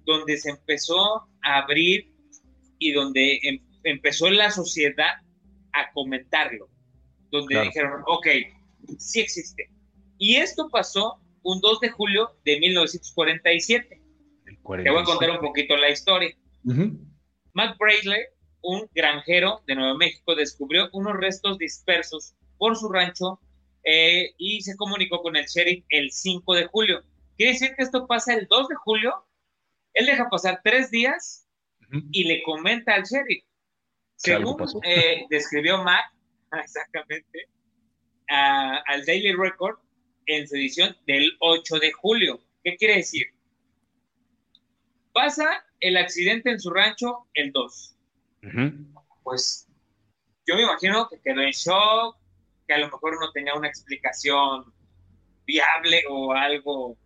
donde 0.04 0.36
se 0.36 0.50
empezó 0.50 1.28
a 1.42 1.58
abrir 1.58 2.12
y 2.78 2.92
donde 2.92 3.38
em, 3.42 3.60
empezó 3.84 4.30
la 4.30 4.50
sociedad 4.50 5.14
a 5.72 5.92
comentarlo, 5.92 6.68
donde 7.30 7.62
dijeron, 7.62 8.02
ok, 8.06 8.26
sí 8.98 9.20
existe. 9.20 9.70
Y 10.18 10.36
esto 10.36 10.68
pasó 10.70 11.20
un 11.42 11.60
2 11.60 11.80
de 11.80 11.90
julio 11.90 12.30
de 12.44 12.60
1947. 12.60 14.02
Te 14.44 14.90
voy 14.90 15.02
a 15.02 15.04
contar 15.04 15.30
un 15.30 15.40
poquito 15.40 15.76
la 15.76 15.90
historia. 15.90 16.34
Matt 17.54 17.76
Brayley, 17.78 18.22
un 18.62 18.88
granjero 18.94 19.62
de 19.66 19.74
Nuevo 19.74 19.96
México, 19.96 20.34
descubrió 20.34 20.88
unos 20.92 21.16
restos 21.16 21.58
dispersos 21.58 22.34
por 22.58 22.76
su 22.76 22.88
rancho 22.88 23.40
eh, 23.84 24.34
y 24.38 24.60
se 24.62 24.76
comunicó 24.76 25.22
con 25.22 25.36
el 25.36 25.46
sheriff 25.46 25.84
el 25.88 26.10
5 26.10 26.54
de 26.54 26.66
julio. 26.66 27.02
Quiere 27.36 27.52
decir 27.52 27.74
que 27.76 27.82
esto 27.82 28.06
pasa 28.06 28.34
el 28.34 28.46
2 28.48 28.68
de 28.68 28.74
julio, 28.76 29.26
él 29.94 30.06
deja 30.06 30.28
pasar 30.28 30.60
tres 30.62 30.90
días 30.90 31.46
y 32.10 32.24
le 32.24 32.42
comenta 32.42 32.94
al 32.94 33.02
sheriff. 33.02 33.44
Según 34.16 34.56
eh, 34.84 35.26
describió 35.30 35.82
Matt, 35.82 36.04
exactamente, 36.52 37.48
al 38.28 39.04
Daily 39.04 39.34
Record 39.34 39.78
en 40.26 40.46
su 40.46 40.56
edición 40.56 40.96
del 41.06 41.36
8 41.40 41.78
de 41.78 41.92
julio. 41.92 42.40
¿Qué 42.62 42.76
quiere 42.76 42.96
decir? 42.96 43.26
Pasa 45.12 45.64
el 45.80 45.96
accidente 45.96 46.50
en 46.50 46.60
su 46.60 46.70
rancho 46.70 47.26
el 47.34 47.52
2. 47.52 47.96
Pues 49.22 49.68
yo 50.46 50.56
me 50.56 50.62
imagino 50.62 51.08
que 51.08 51.20
quedó 51.20 51.40
en 51.40 51.50
shock, 51.50 52.16
que 52.72 52.80
a 52.80 52.86
lo 52.86 52.90
mejor 52.90 53.20
no 53.20 53.30
tenía 53.32 53.54
una 53.54 53.68
explicación 53.68 54.72
viable 55.44 56.02
o 56.08 56.32
algo 56.32 56.96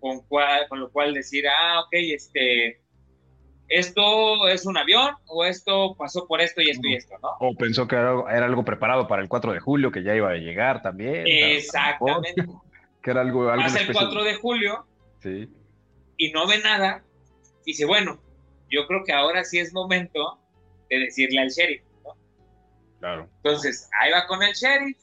con, 0.00 0.20
cual, 0.26 0.66
con 0.68 0.80
lo 0.80 0.90
cual 0.90 1.14
decir, 1.14 1.44
ah, 1.46 1.80
ok, 1.80 1.92
este, 1.92 2.82
esto 3.68 4.48
es 4.48 4.66
un 4.66 4.76
avión 4.76 5.14
o 5.26 5.44
esto 5.44 5.94
pasó 5.96 6.26
por 6.26 6.40
esto 6.40 6.60
y 6.60 6.70
esto 6.70 6.88
y 6.88 6.94
esto, 6.94 7.14
¿no? 7.22 7.30
O 7.40 7.54
pensó 7.54 7.86
que 7.86 7.96
era, 7.96 8.44
algo 8.44 8.64
preparado 8.64 9.06
para 9.06 9.22
el 9.22 9.28
4 9.28 9.52
de 9.52 9.60
julio, 9.60 9.92
que 9.92 10.02
ya 10.02 10.14
iba 10.14 10.30
a 10.30 10.34
llegar 10.34 10.82
también. 10.82 11.24
Exactamente. 11.26 12.46
que 13.02 13.10
era 13.10 13.20
algo, 13.20 13.48
algo 13.48 13.62
Pasa 13.62 13.80
el 13.80 13.92
4 13.92 14.24
de 14.24 14.34
julio 14.34 14.86
sí. 15.20 15.48
y 16.16 16.32
no 16.32 16.46
ve 16.46 16.58
nada. 16.58 17.04
Y 17.64 17.72
dice, 17.72 17.84
bueno, 17.84 18.20
yo 18.70 18.86
creo 18.86 19.04
que 19.04 19.12
ahora 19.12 19.44
sí 19.44 19.58
es 19.58 19.72
momento 19.72 20.40
de 20.90 20.98
decirle 20.98 21.42
al 21.42 21.48
sheriff, 21.48 21.82
¿no? 22.02 22.16
Claro. 22.98 23.28
Entonces, 23.36 23.88
ahí 24.00 24.10
va 24.10 24.26
con 24.26 24.42
el 24.42 24.52
sheriff, 24.52 24.98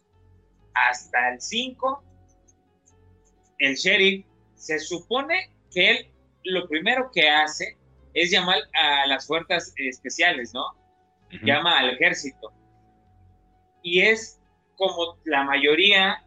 hasta 0.74 1.34
el 1.34 1.42
5, 1.42 2.04
el 3.60 3.76
sheriff 3.76 4.26
se 4.56 4.80
supone 4.80 5.52
que 5.72 5.92
él 5.92 6.12
lo 6.44 6.68
primero 6.68 7.12
que 7.14 7.30
hace 7.30 7.78
es 8.14 8.32
llamar 8.32 8.60
a 8.74 9.08
las 9.08 9.28
fuerzas 9.28 9.74
especiales, 9.78 10.54
¿no? 10.54 10.64
Llama 11.44 11.80
al 11.80 11.92
ejército. 11.92 12.52
Y 13.84 14.02
es 14.02 14.40
como 14.76 15.18
la 15.26 15.44
mayoría 15.44 16.24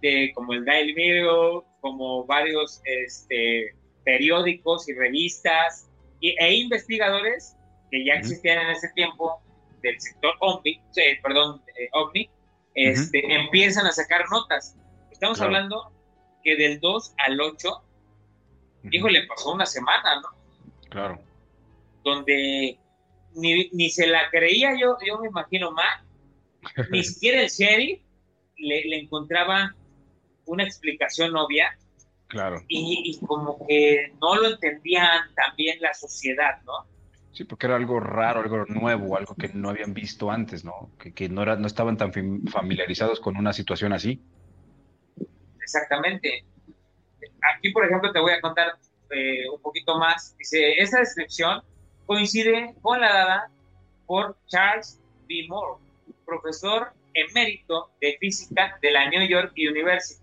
de, 0.00 0.32
como 0.34 0.52
el 0.52 0.64
Daily 0.64 0.94
Mirror, 0.94 1.64
como 1.80 2.26
varios 2.26 2.82
este, 2.84 3.74
periódicos 4.04 4.88
y 4.88 4.94
revistas 4.94 5.88
e 6.20 6.54
investigadores 6.54 7.56
que 7.90 8.04
ya 8.04 8.14
existían 8.14 8.58
en 8.58 8.70
ese 8.70 8.88
tiempo 8.94 9.40
del 9.82 10.00
sector 10.00 10.34
OVNI, 10.40 10.80
perdón, 11.22 11.62
eh, 11.76 11.88
OVNI, 11.92 12.30
este, 12.74 13.34
empiezan 13.34 13.86
a 13.86 13.92
sacar 13.92 14.24
notas. 14.30 14.76
Estamos 15.10 15.40
hablando 15.40 15.92
que 16.42 16.56
del 16.56 16.80
2 16.80 17.14
al 17.18 17.40
8, 17.40 17.82
hijo, 18.90 19.08
le 19.08 19.26
pasó 19.26 19.52
una 19.52 19.66
semana, 19.66 20.20
¿no? 20.20 20.28
Claro. 20.88 21.20
Donde 22.04 22.78
ni, 23.34 23.68
ni 23.72 23.90
se 23.90 24.06
la 24.06 24.28
creía 24.30 24.72
yo, 24.78 24.96
yo 25.06 25.18
me 25.18 25.28
imagino 25.28 25.70
más, 25.72 26.02
ni 26.90 27.02
siquiera 27.04 27.42
el 27.42 27.48
sheriff 27.48 28.00
le, 28.56 28.84
le, 28.84 29.00
encontraba 29.00 29.74
una 30.46 30.64
explicación 30.64 31.36
obvia. 31.36 31.76
Claro. 32.28 32.62
Y, 32.68 33.02
y, 33.04 33.26
como 33.26 33.66
que 33.66 34.12
no 34.20 34.36
lo 34.36 34.48
entendían 34.48 35.34
también 35.34 35.78
la 35.80 35.92
sociedad, 35.92 36.62
¿no? 36.64 36.86
Sí, 37.32 37.44
porque 37.44 37.66
era 37.66 37.76
algo 37.76 37.98
raro, 37.98 38.40
algo 38.40 38.66
nuevo, 38.66 39.16
algo 39.16 39.34
que 39.34 39.48
no 39.48 39.70
habían 39.70 39.94
visto 39.94 40.30
antes, 40.30 40.64
¿no? 40.64 40.90
Que, 40.98 41.12
que 41.12 41.28
no, 41.28 41.42
era, 41.42 41.56
no 41.56 41.66
estaban 41.66 41.96
tan 41.96 42.12
familiarizados 42.12 43.20
con 43.20 43.36
una 43.36 43.52
situación 43.52 43.94
así. 43.94 44.22
Exactamente. 45.62 46.44
Aquí, 47.56 47.70
por 47.70 47.86
ejemplo, 47.86 48.12
te 48.12 48.20
voy 48.20 48.32
a 48.32 48.40
contar 48.40 48.74
eh, 49.10 49.48
un 49.48 49.60
poquito 49.62 49.98
más. 49.98 50.36
Dice, 50.36 50.74
esta 50.74 50.98
descripción 50.98 51.62
coincide 52.04 52.74
con 52.82 53.00
la 53.00 53.12
dada 53.12 53.50
por 54.06 54.36
Charles 54.46 55.00
B. 55.26 55.46
Moore, 55.48 55.82
profesor 56.26 56.92
emérito 57.14 57.90
de 58.00 58.16
física 58.18 58.78
de 58.80 58.90
la 58.90 59.08
New 59.08 59.26
York 59.26 59.52
University, 59.56 60.22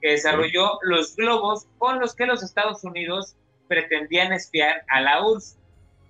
que 0.00 0.10
desarrolló 0.10 0.78
los 0.82 1.16
globos 1.16 1.66
con 1.78 2.00
los 2.00 2.14
que 2.14 2.26
los 2.26 2.42
Estados 2.42 2.84
Unidos 2.84 3.36
pretendían 3.68 4.32
espiar 4.32 4.84
a 4.88 5.00
la 5.00 5.24
URSS, 5.26 5.58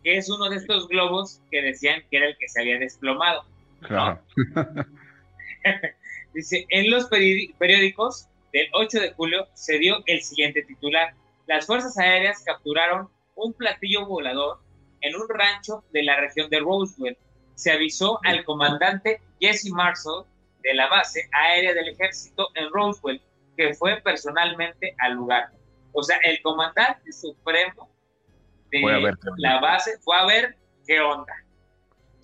que 0.04 0.18
es 0.18 0.28
uno 0.28 0.50
de 0.50 0.56
estos 0.56 0.86
globos 0.86 1.40
que 1.50 1.62
decían 1.62 2.04
que 2.10 2.18
era 2.18 2.26
el 2.26 2.36
que 2.36 2.48
se 2.48 2.60
había 2.60 2.78
desplomado. 2.78 3.44
Dice, 6.34 6.66
en 6.68 6.90
los 6.90 7.06
periódicos 7.06 8.28
del 8.52 8.68
8 8.72 9.00
de 9.00 9.12
julio 9.14 9.48
se 9.54 9.78
dio 9.78 10.02
el 10.06 10.22
siguiente 10.22 10.62
titular. 10.62 11.14
Las 11.46 11.66
fuerzas 11.66 11.96
aéreas 11.98 12.42
capturaron 12.44 13.08
un 13.34 13.54
platillo 13.54 14.06
volador 14.06 14.58
en 15.00 15.16
un 15.16 15.26
rancho 15.28 15.82
de 15.92 16.02
la 16.02 16.20
región 16.20 16.50
de 16.50 16.60
Roswell. 16.60 17.16
Se 17.54 17.72
avisó 17.72 18.20
al 18.24 18.44
comandante 18.44 19.20
Jesse 19.40 19.70
Marshall 19.70 20.26
de 20.62 20.74
la 20.74 20.88
base 20.88 21.28
aérea 21.32 21.72
del 21.72 21.88
ejército 21.88 22.48
en 22.54 22.68
Roswell, 22.70 23.20
que 23.56 23.74
fue 23.74 24.00
personalmente 24.02 24.94
al 24.98 25.14
lugar. 25.14 25.50
O 25.92 26.02
sea, 26.02 26.18
el 26.24 26.42
comandante 26.42 27.12
supremo 27.12 27.93
de 28.80 29.14
la 29.38 29.60
base 29.60 29.92
fue 30.02 30.16
a 30.16 30.26
ver 30.26 30.56
qué 30.86 31.00
onda. 31.00 31.32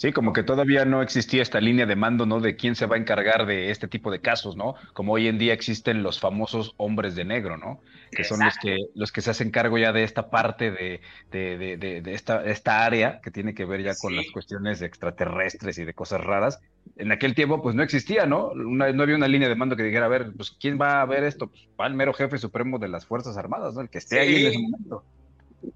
Sí, 0.01 0.13
como 0.13 0.33
que 0.33 0.43
todavía 0.43 0.87
no 0.87 1.03
existía 1.03 1.43
esta 1.43 1.61
línea 1.61 1.85
de 1.85 1.95
mando, 1.95 2.25
¿no? 2.25 2.41
De 2.41 2.57
quién 2.57 2.75
se 2.75 2.87
va 2.87 2.97
a 2.97 2.99
encargar 2.99 3.45
de 3.45 3.71
este 3.71 3.87
tipo 3.87 4.11
de 4.11 4.23
casos, 4.23 4.57
¿no? 4.57 4.75
Como 4.95 5.13
hoy 5.13 5.29
en 5.29 5.37
día 5.37 5.53
existen 5.53 6.03
los 6.03 6.19
famosos 6.19 6.73
hombres 6.79 7.15
de 7.17 7.27
negro, 7.27 7.59
¿no? 7.59 7.83
Que 8.11 8.25
son 8.25 8.43
los 8.43 8.57
que, 8.57 8.79
los 8.95 9.13
que 9.13 9.21
se 9.21 9.29
hacen 9.29 9.51
cargo 9.51 9.77
ya 9.77 9.93
de 9.93 10.03
esta 10.03 10.31
parte 10.31 10.71
de, 10.71 11.03
de, 11.31 11.77
de, 11.77 12.01
de 12.01 12.15
esta, 12.15 12.43
esta 12.47 12.87
área 12.87 13.21
que 13.23 13.31
tiene 13.31 13.53
que 13.53 13.67
ver 13.67 13.83
ya 13.83 13.95
con 13.95 14.17
las 14.17 14.25
cuestiones 14.31 14.81
extraterrestres 14.81 15.77
y 15.77 15.85
de 15.85 15.93
cosas 15.93 16.23
raras. 16.23 16.61
En 16.97 17.13
aquel 17.13 17.35
tiempo, 17.35 17.61
pues 17.61 17.75
no 17.75 17.83
existía, 17.83 18.25
¿no? 18.25 18.55
no 18.55 19.03
había 19.03 19.17
una 19.17 19.29
línea 19.29 19.51
de 19.51 19.55
mando 19.55 19.77
que 19.77 19.83
dijera, 19.83 20.07
a 20.07 20.09
ver, 20.09 20.33
pues 20.35 20.57
¿quién 20.59 20.81
va 20.81 21.03
a 21.03 21.05
ver 21.05 21.25
esto? 21.25 21.49
Pues 21.49 21.69
va 21.79 21.87
el 21.87 21.93
mero 21.93 22.15
jefe 22.15 22.39
supremo 22.39 22.79
de 22.79 22.89
las 22.89 23.05
Fuerzas 23.05 23.37
Armadas, 23.37 23.75
¿no? 23.75 23.83
El 23.83 23.91
que 23.91 23.99
esté 23.99 24.19
ahí 24.19 24.47
en 24.47 24.47
ese 24.47 24.59
momento. 24.61 25.05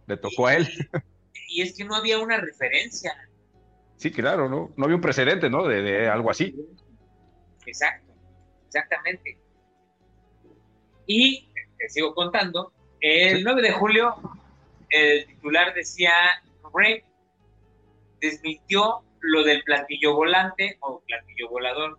Le 0.07 0.17
tocó 0.17 0.47
a 0.47 0.57
él. 0.57 0.69
Y 1.49 1.63
es 1.63 1.77
que 1.77 1.85
no 1.85 1.95
había 1.95 2.19
una 2.19 2.39
referencia 2.39 3.15
Sí, 3.97 4.11
claro, 4.11 4.49
¿no? 4.49 4.73
No 4.77 4.85
había 4.85 4.97
un 4.97 5.03
precedente, 5.03 5.49
¿no? 5.49 5.67
De, 5.67 6.09
algo 6.09 6.31
así. 6.31 6.55
Exacto, 7.65 8.13
exactamente. 8.67 9.39
Y 11.07 11.49
te 11.79 11.89
sigo 11.89 12.15
contando, 12.15 12.73
el 13.01 13.43
9 13.43 13.63
de 13.63 13.73
julio 13.73 14.15
el 14.91 15.27
titular 15.27 15.75
decía, 15.75 16.13
Ray 16.75 17.03
desmintió 18.21 19.03
lo 19.21 19.43
del 19.43 19.63
platillo 19.63 20.15
volante 20.15 20.77
o 20.81 21.01
platillo 21.07 21.49
volador. 21.49 21.99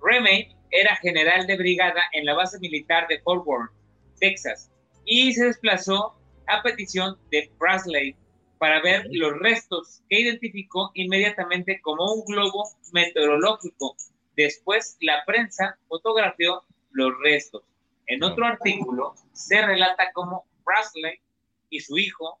Remey 0.00 0.56
era 0.70 0.96
general 0.96 1.46
de 1.46 1.56
brigada 1.56 2.02
en 2.12 2.24
la 2.24 2.34
base 2.34 2.58
militar 2.60 3.06
de 3.08 3.20
Fort 3.20 3.44
Worth, 3.44 3.72
Texas, 4.18 4.70
y 5.04 5.32
se 5.32 5.46
desplazó 5.46 6.16
a 6.46 6.62
petición 6.62 7.18
de 7.30 7.50
Brasley 7.58 8.16
para 8.58 8.80
ver 8.80 9.06
los 9.10 9.38
restos 9.38 10.02
que 10.08 10.20
identificó 10.20 10.90
inmediatamente 10.94 11.80
como 11.80 12.12
un 12.12 12.24
globo 12.24 12.64
meteorológico. 12.92 13.96
Después 14.36 14.96
la 15.00 15.24
prensa 15.24 15.78
fotografió 15.88 16.62
los 16.92 17.12
restos. 17.22 17.62
En 18.06 18.22
otro 18.22 18.46
artículo 18.46 19.14
se 19.32 19.60
relata 19.62 20.12
cómo 20.12 20.44
Brasley 20.64 21.20
y 21.70 21.80
su 21.80 21.98
hijo 21.98 22.38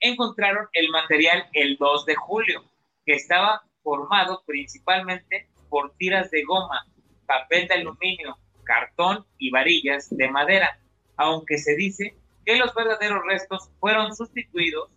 encontraron 0.00 0.66
el 0.72 0.88
material 0.90 1.48
el 1.52 1.76
2 1.76 2.06
de 2.06 2.14
julio, 2.16 2.64
que 3.06 3.14
estaba 3.14 3.62
formado 3.82 4.42
principalmente 4.46 5.48
por 5.68 5.94
tiras 5.96 6.30
de 6.30 6.42
goma, 6.42 6.86
papel 7.26 7.68
de 7.68 7.74
aluminio, 7.74 8.36
cartón 8.64 9.24
y 9.38 9.50
varillas 9.50 10.08
de 10.10 10.28
madera, 10.30 10.78
aunque 11.16 11.58
se 11.58 11.76
dice 11.76 12.16
que 12.44 12.56
los 12.56 12.74
verdaderos 12.74 13.24
restos 13.26 13.70
fueron 13.80 14.14
sustituidos 14.14 14.90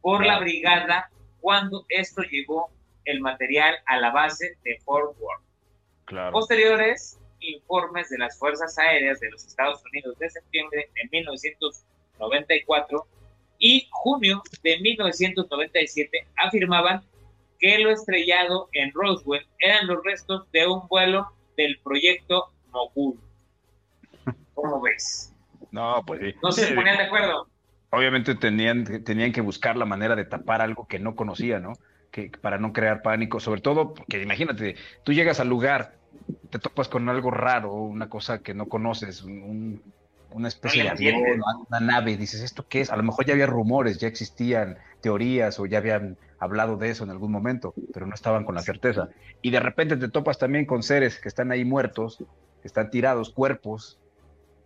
por 0.00 0.24
la 0.24 0.38
brigada 0.38 1.10
cuando 1.40 1.84
esto 1.88 2.22
llegó 2.22 2.70
el 3.04 3.20
material 3.20 3.76
a 3.86 3.98
la 3.98 4.10
base 4.10 4.56
de 4.64 4.78
Fort 4.84 5.16
Worth. 5.18 5.42
Posteriores 6.32 7.18
informes 7.40 8.10
de 8.10 8.18
las 8.18 8.38
Fuerzas 8.38 8.78
Aéreas 8.78 9.20
de 9.20 9.30
los 9.30 9.44
Estados 9.44 9.82
Unidos 9.86 10.18
de 10.18 10.28
septiembre 10.30 10.90
de 10.94 11.08
1994 11.10 13.06
y 13.58 13.88
junio 13.90 14.42
de 14.62 14.80
1997 14.80 16.26
afirmaban 16.36 17.02
que 17.58 17.78
lo 17.78 17.90
estrellado 17.90 18.68
en 18.72 18.92
Roswell 18.92 19.46
eran 19.58 19.86
los 19.86 20.02
restos 20.02 20.50
de 20.50 20.66
un 20.66 20.88
vuelo 20.88 21.30
del 21.56 21.78
proyecto 21.78 22.50
Mogul. 22.70 23.20
¿Cómo 24.54 24.80
ves? 24.80 25.29
No, 25.72 26.02
pues 26.06 26.20
sí. 26.20 26.34
No 26.42 26.52
se 26.52 26.72
ponían 26.74 26.96
de 26.96 27.04
acuerdo 27.04 27.46
obviamente 27.90 28.34
tenían, 28.34 28.84
tenían 29.04 29.32
que 29.32 29.40
buscar 29.40 29.76
la 29.76 29.84
manera 29.84 30.16
de 30.16 30.24
tapar 30.24 30.62
algo 30.62 30.86
que 30.86 30.98
no 30.98 31.14
conocía, 31.14 31.58
¿no? 31.58 31.72
Que, 32.10 32.30
para 32.40 32.58
no 32.58 32.72
crear 32.72 33.02
pánico, 33.02 33.40
sobre 33.40 33.60
todo 33.60 33.94
porque 33.94 34.22
imagínate, 34.22 34.76
tú 35.04 35.12
llegas 35.12 35.40
al 35.40 35.48
lugar, 35.48 35.94
te 36.50 36.58
topas 36.58 36.88
con 36.88 37.08
algo 37.08 37.30
raro, 37.30 37.72
una 37.72 38.08
cosa 38.08 38.40
que 38.40 38.54
no 38.54 38.66
conoces, 38.66 39.22
una 39.22 40.48
especie 40.48 40.84
de 40.84 40.88
avión, 40.88 41.20
una 41.68 41.80
nave, 41.80 42.16
dices, 42.16 42.40
¿esto 42.40 42.66
qué 42.68 42.80
es? 42.80 42.90
A 42.90 42.96
lo 42.96 43.02
mejor 43.02 43.26
ya 43.26 43.34
había 43.34 43.46
rumores, 43.46 43.98
ya 43.98 44.08
existían 44.08 44.78
teorías 45.00 45.58
o 45.60 45.66
ya 45.66 45.78
habían 45.78 46.16
hablado 46.38 46.76
de 46.76 46.90
eso 46.90 47.04
en 47.04 47.10
algún 47.10 47.30
momento, 47.30 47.74
pero 47.92 48.06
no 48.06 48.14
estaban 48.14 48.44
con 48.44 48.54
la 48.54 48.62
certeza. 48.62 49.08
Y 49.42 49.50
de 49.50 49.60
repente 49.60 49.96
te 49.96 50.08
topas 50.08 50.38
también 50.38 50.66
con 50.66 50.82
seres 50.82 51.20
que 51.20 51.28
están 51.28 51.52
ahí 51.52 51.64
muertos, 51.64 52.18
que 52.60 52.68
están 52.68 52.90
tirados, 52.90 53.30
cuerpos 53.30 53.98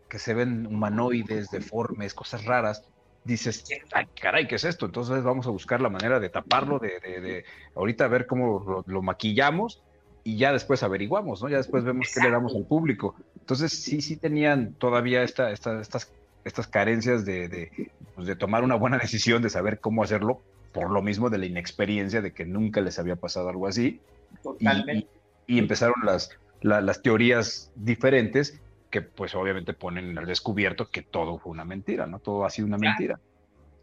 que 0.09 0.19
se 0.19 0.35
ven 0.35 0.67
humanoides, 0.67 1.51
deformes, 1.51 2.15
cosas 2.15 2.45
raras, 2.45 2.85
dices, 3.25 3.65
ay, 3.93 4.07
caray, 4.21 4.47
¿qué 4.47 4.57
es 4.57 4.65
esto? 4.65 4.87
Entonces 4.87 5.23
vamos 5.23 5.47
a 5.47 5.51
buscar 5.51 5.81
la 5.81 5.89
manera 5.89 6.21
de 6.21 6.29
taparlo, 6.29 6.79
de, 6.79 7.01
de, 7.01 7.21
de 7.21 7.45
ahorita 7.75 8.07
ver 8.09 8.27
cómo 8.27 8.85
lo, 8.87 9.03
maquillamos 9.03 9.83
y 10.23 10.37
ya 10.37 10.53
después 10.53 10.83
averiguamos, 10.83 11.43
¿no? 11.43 11.49
Ya 11.49 11.57
después 11.57 11.85
vemos 11.85 12.09
qué 12.15 12.21
le 12.21 12.31
damos 12.31 12.55
al 12.55 12.65
público. 12.65 13.15
Entonces 13.41 13.73
sí, 13.73 14.01
sí 14.01 14.17
tenían 14.17 14.75
todavía 14.75 15.23
esta, 15.23 15.51
esta, 15.51 15.81
estas, 15.81 16.13
estas 16.45 16.67
carencias 16.67 17.25
de, 17.25 17.91
pues, 18.15 18.27
de, 18.27 18.37
tomar 18.37 18.63
una 18.63 18.75
buena 18.75 18.99
decisión, 19.03 19.43
de 19.43 19.51
saber 19.51 19.81
cómo 19.81 20.03
hacerlo, 20.03 20.41
por 20.73 20.91
lo 20.91 21.03
mismo 21.03 21.31
de 21.31 21.39
la 21.39 21.47
inexperiencia 21.47 22.21
de 22.21 22.33
que 22.33 22.45
nunca 22.45 22.81
les 22.81 22.99
había 22.99 23.17
pasado 23.17 23.49
algo 23.49 23.67
así. 23.67 24.01
Totalmente. 24.43 25.09
Y, 25.47 25.59
empezaron 25.59 25.97
las, 26.05 26.31
las 26.63 27.03
teorías 27.03 27.71
diferentes 27.77 28.61
que 28.95 29.03
pues 29.03 29.35
obviamente 29.35 29.73
ponen 29.73 30.17
al 30.17 30.25
descubierto 30.25 30.89
que 30.89 31.03
todo 31.03 31.37
fue 31.37 31.51
una 31.51 31.65
mentira, 31.65 32.07
¿no? 32.07 32.21
Todo 32.21 32.45
ha 32.45 32.51
sido 32.51 32.69
una 32.69 32.79
mentira. 32.79 33.19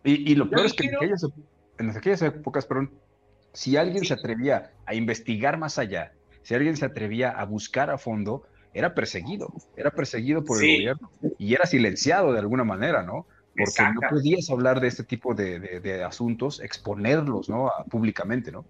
Y, 0.05 0.35
lo 0.35 0.49
peor 0.49 0.67
es 0.67 0.73
que 0.73 0.85
en, 0.85 1.89
aquellas, 1.89 2.21
épocas, 2.21 2.65
perdón, 2.65 2.91
si 3.51 3.75
alguien 3.75 4.05
se 4.05 4.13
atrevía 4.13 4.71
a 4.85 4.95
investigar 4.95 5.57
más 5.57 5.77
allá, 5.77 6.13
si 6.43 6.55
alguien 6.55 6.77
se 6.77 6.85
atrevía 6.85 7.29
a 7.29 7.43
buscar 7.43 7.89
a 7.89 7.97
fondo, 7.97 8.47
era 8.73 8.95
perseguido, 8.95 9.53
era 9.75 9.91
perseguido 9.91 10.45
por 10.45 10.63
el 10.63 10.77
gobierno 10.77 11.11
y 11.37 11.55
era 11.55 11.65
silenciado 11.65 12.31
de 12.31 12.39
alguna 12.39 12.63
manera, 12.63 13.03
¿no? 13.03 13.27
Porque 13.53 13.83
no 13.93 13.99
podías 14.09 14.49
hablar 14.49 14.79
de 14.79 14.87
este 14.87 15.03
tipo 15.03 15.35
de, 15.35 16.05
asuntos, 16.07 16.61
exponerlos, 16.61 17.49
¿no? 17.49 17.69
públicamente, 17.89 18.49
¿no? 18.49 18.63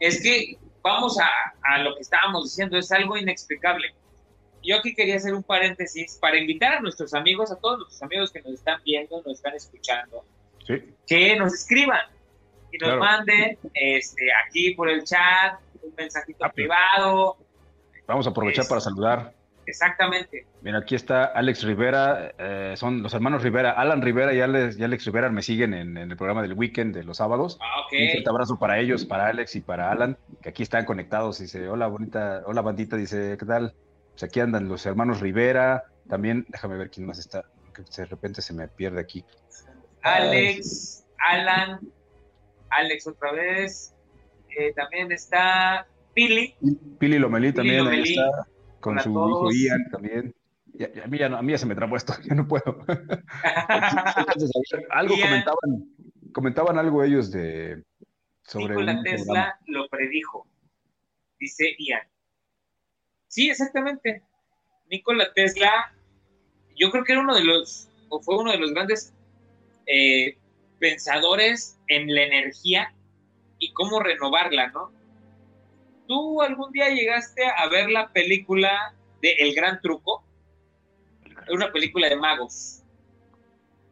Es 0.00 0.20
que 0.20 0.58
vamos 0.82 1.16
a, 1.20 1.28
a 1.62 1.78
lo 1.78 1.94
que 1.94 2.00
estábamos 2.00 2.42
diciendo, 2.42 2.76
es 2.76 2.90
algo 2.90 3.16
inexplicable. 3.16 3.94
Yo 4.62 4.76
aquí 4.76 4.94
quería 4.94 5.16
hacer 5.16 5.34
un 5.34 5.42
paréntesis 5.42 6.18
para 6.20 6.38
invitar 6.38 6.74
a 6.74 6.80
nuestros 6.80 7.14
amigos, 7.14 7.50
a 7.50 7.56
todos 7.56 7.78
nuestros 7.78 8.02
amigos 8.02 8.30
que 8.30 8.42
nos 8.42 8.54
están 8.54 8.80
viendo, 8.84 9.22
nos 9.24 9.38
están 9.38 9.54
escuchando, 9.54 10.24
que 11.06 11.36
nos 11.36 11.54
escriban 11.54 12.06
y 12.72 12.78
nos 12.78 12.98
manden 12.98 13.58
este, 13.74 14.28
aquí 14.46 14.74
por 14.74 14.88
el 14.88 15.04
chat 15.04 15.58
un 15.82 15.94
mensajito 15.96 16.44
ah, 16.44 16.52
privado. 16.52 17.36
Vamos 18.06 18.26
a 18.26 18.30
aprovechar 18.30 18.66
para 18.68 18.80
saludar. 18.80 19.32
Exactamente. 19.66 20.46
Mira, 20.62 20.78
aquí 20.78 20.94
está 20.94 21.24
Alex 21.24 21.62
Rivera, 21.62 22.32
eh, 22.38 22.74
son 22.76 23.02
los 23.02 23.14
hermanos 23.14 23.42
Rivera, 23.42 23.70
Alan 23.70 24.02
Rivera 24.02 24.34
y 24.34 24.40
Alex, 24.40 24.78
y 24.78 24.84
Alex 24.84 25.04
Rivera 25.06 25.30
me 25.30 25.42
siguen 25.42 25.74
en, 25.74 25.96
el 25.96 26.16
programa 26.16 26.42
del 26.42 26.54
weekend 26.54 26.94
de 26.94 27.04
los 27.04 27.18
sábados. 27.18 27.56
Ah, 27.60 27.82
Un 27.92 28.10
fuerte 28.10 28.28
abrazo 28.28 28.58
para 28.58 28.78
ellos, 28.78 29.04
para 29.04 29.28
Alex 29.28 29.56
y 29.56 29.60
para 29.60 29.92
Alan, 29.92 30.18
que 30.42 30.48
aquí 30.48 30.62
están 30.62 30.84
conectados. 30.84 31.38
Dice, 31.38 31.68
hola 31.68 31.86
bonita, 31.86 32.42
hola 32.46 32.62
bandita, 32.62 32.96
dice, 32.96 33.36
¿qué 33.38 33.46
tal? 33.46 33.74
Pues 34.20 34.28
aquí 34.28 34.40
andan 34.40 34.68
los 34.68 34.84
hermanos 34.84 35.20
Rivera, 35.20 35.84
también, 36.06 36.44
déjame 36.50 36.76
ver 36.76 36.90
quién 36.90 37.06
más 37.06 37.18
está, 37.18 37.46
que 37.74 37.82
de 37.82 38.04
repente 38.04 38.42
se 38.42 38.52
me 38.52 38.68
pierde 38.68 39.00
aquí. 39.00 39.24
Alex, 40.02 41.06
Alan, 41.26 41.80
Alex 42.68 43.06
otra 43.06 43.32
vez, 43.32 43.94
eh, 44.50 44.74
también 44.74 45.10
está 45.10 45.86
Pili. 46.12 46.54
Pili 46.98 47.18
Lomelí 47.18 47.54
también 47.54 47.90
está, 47.94 48.46
con 48.80 49.00
su 49.00 49.08
hijo 49.08 49.50
Ian 49.52 49.88
también. 49.90 50.34
a, 51.02 51.06
mí 51.06 51.16
ya 51.16 51.26
a 51.28 51.40
mí 51.40 51.52
ya 51.52 51.58
se 51.58 51.64
me 51.64 51.74
trabó 51.74 51.96
esto, 51.96 52.12
ya 52.28 52.34
no 52.34 52.46
puedo. 52.46 52.84
algo 54.90 55.14
comentaban, 55.14 55.94
comentaban 56.34 56.76
algo 56.76 57.02
ellos 57.02 57.30
de 57.30 57.84
sobre 58.42 58.74
Nikola 58.74 59.02
Tesla 59.02 59.58
lo 59.64 59.88
predijo, 59.88 60.46
dice 61.38 61.74
Ian. 61.78 62.02
Sí, 63.30 63.48
exactamente. 63.48 64.22
Nikola 64.90 65.32
Tesla, 65.32 65.94
yo 66.76 66.90
creo 66.90 67.04
que 67.04 67.12
era 67.12 67.20
uno 67.20 67.36
de 67.36 67.44
los, 67.44 67.88
o 68.08 68.20
fue 68.20 68.36
uno 68.36 68.50
de 68.50 68.58
los 68.58 68.72
grandes 68.72 69.14
eh, 69.86 70.36
pensadores 70.80 71.78
en 71.86 72.12
la 72.12 72.24
energía 72.24 72.92
y 73.60 73.72
cómo 73.72 74.00
renovarla, 74.00 74.66
¿no? 74.70 74.90
¿Tú 76.08 76.42
algún 76.42 76.72
día 76.72 76.88
llegaste 76.88 77.44
a 77.44 77.68
ver 77.68 77.88
la 77.88 78.12
película 78.12 78.96
de 79.22 79.30
El 79.38 79.54
Gran 79.54 79.80
Truco? 79.80 80.24
Una 81.52 81.70
película 81.70 82.08
de 82.08 82.16
magos. 82.16 82.82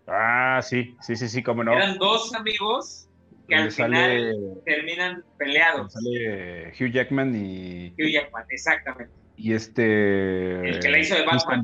Ah, 0.09 0.61
sí, 0.65 0.97
sí, 1.01 1.15
sí, 1.15 1.29
sí, 1.29 1.45
cómo 1.45 1.63
no. 1.63 1.75
Eran 1.75 1.97
dos 1.99 2.35
amigos 2.35 3.09
que 3.47 3.55
al 3.55 3.71
final 3.71 4.61
terminan 4.65 5.25
peleados. 5.37 5.93
Sale 5.93 6.73
Hugh 6.73 6.91
Jackman 6.91 7.37
y. 7.37 7.93
Hugh 7.93 8.11
Jackman, 8.11 8.45
exactamente. 8.49 9.18
Y 9.39 9.55
este. 9.55 10.69
El 10.69 10.81
que 10.81 10.91
la 10.91 10.99
hizo 10.99 11.15
de 11.15 11.25
Batman. 11.25 11.63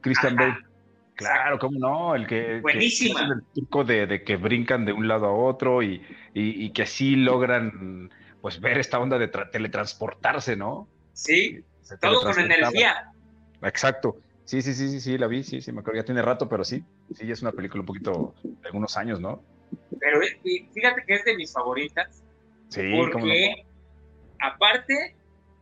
Christian 0.00 0.36
Bale. 0.36 0.56
Claro, 1.20 1.58
cómo 1.58 1.78
no, 1.78 2.14
el 2.14 2.26
que, 2.26 2.60
Buenísima. 2.60 3.20
el 3.20 3.42
truco 3.52 3.84
de, 3.84 4.22
que 4.24 4.36
brincan 4.36 4.86
de 4.86 4.94
un 4.94 5.06
lado 5.06 5.26
a 5.26 5.34
otro 5.34 5.82
y, 5.82 6.00
que 6.72 6.82
así 6.82 7.14
logran 7.14 8.10
pues 8.40 8.58
ver 8.58 8.78
esta 8.78 8.98
onda 8.98 9.18
de 9.18 9.28
teletransportarse, 9.28 10.56
¿no? 10.56 10.88
Sí, 11.12 11.62
todo 12.00 12.22
con 12.22 12.40
energía. 12.40 13.12
Exacto. 13.62 14.16
Sí, 14.46 14.62
sí, 14.62 14.72
sí, 14.72 14.88
sí, 14.88 14.98
sí, 14.98 15.18
la 15.18 15.26
vi, 15.26 15.44
sí, 15.44 15.60
sí, 15.60 15.72
me 15.72 15.80
acuerdo, 15.80 16.00
ya 16.00 16.06
tiene 16.06 16.22
rato, 16.22 16.48
pero 16.48 16.64
sí, 16.64 16.82
sí, 17.14 17.30
es 17.30 17.42
una 17.42 17.52
película 17.52 17.82
un 17.82 17.86
poquito 17.86 18.34
de 18.42 18.66
algunos 18.66 18.96
años, 18.96 19.20
¿no? 19.20 19.42
Pero 20.00 20.20
fíjate 20.72 21.04
que 21.06 21.14
es 21.14 21.24
de 21.26 21.36
mis 21.36 21.52
favoritas. 21.52 22.24
Sí, 22.68 22.80
porque 22.96 23.66
aparte 24.40 25.14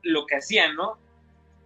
lo 0.02 0.24
que 0.24 0.36
hacían, 0.36 0.76
¿no? 0.76 0.98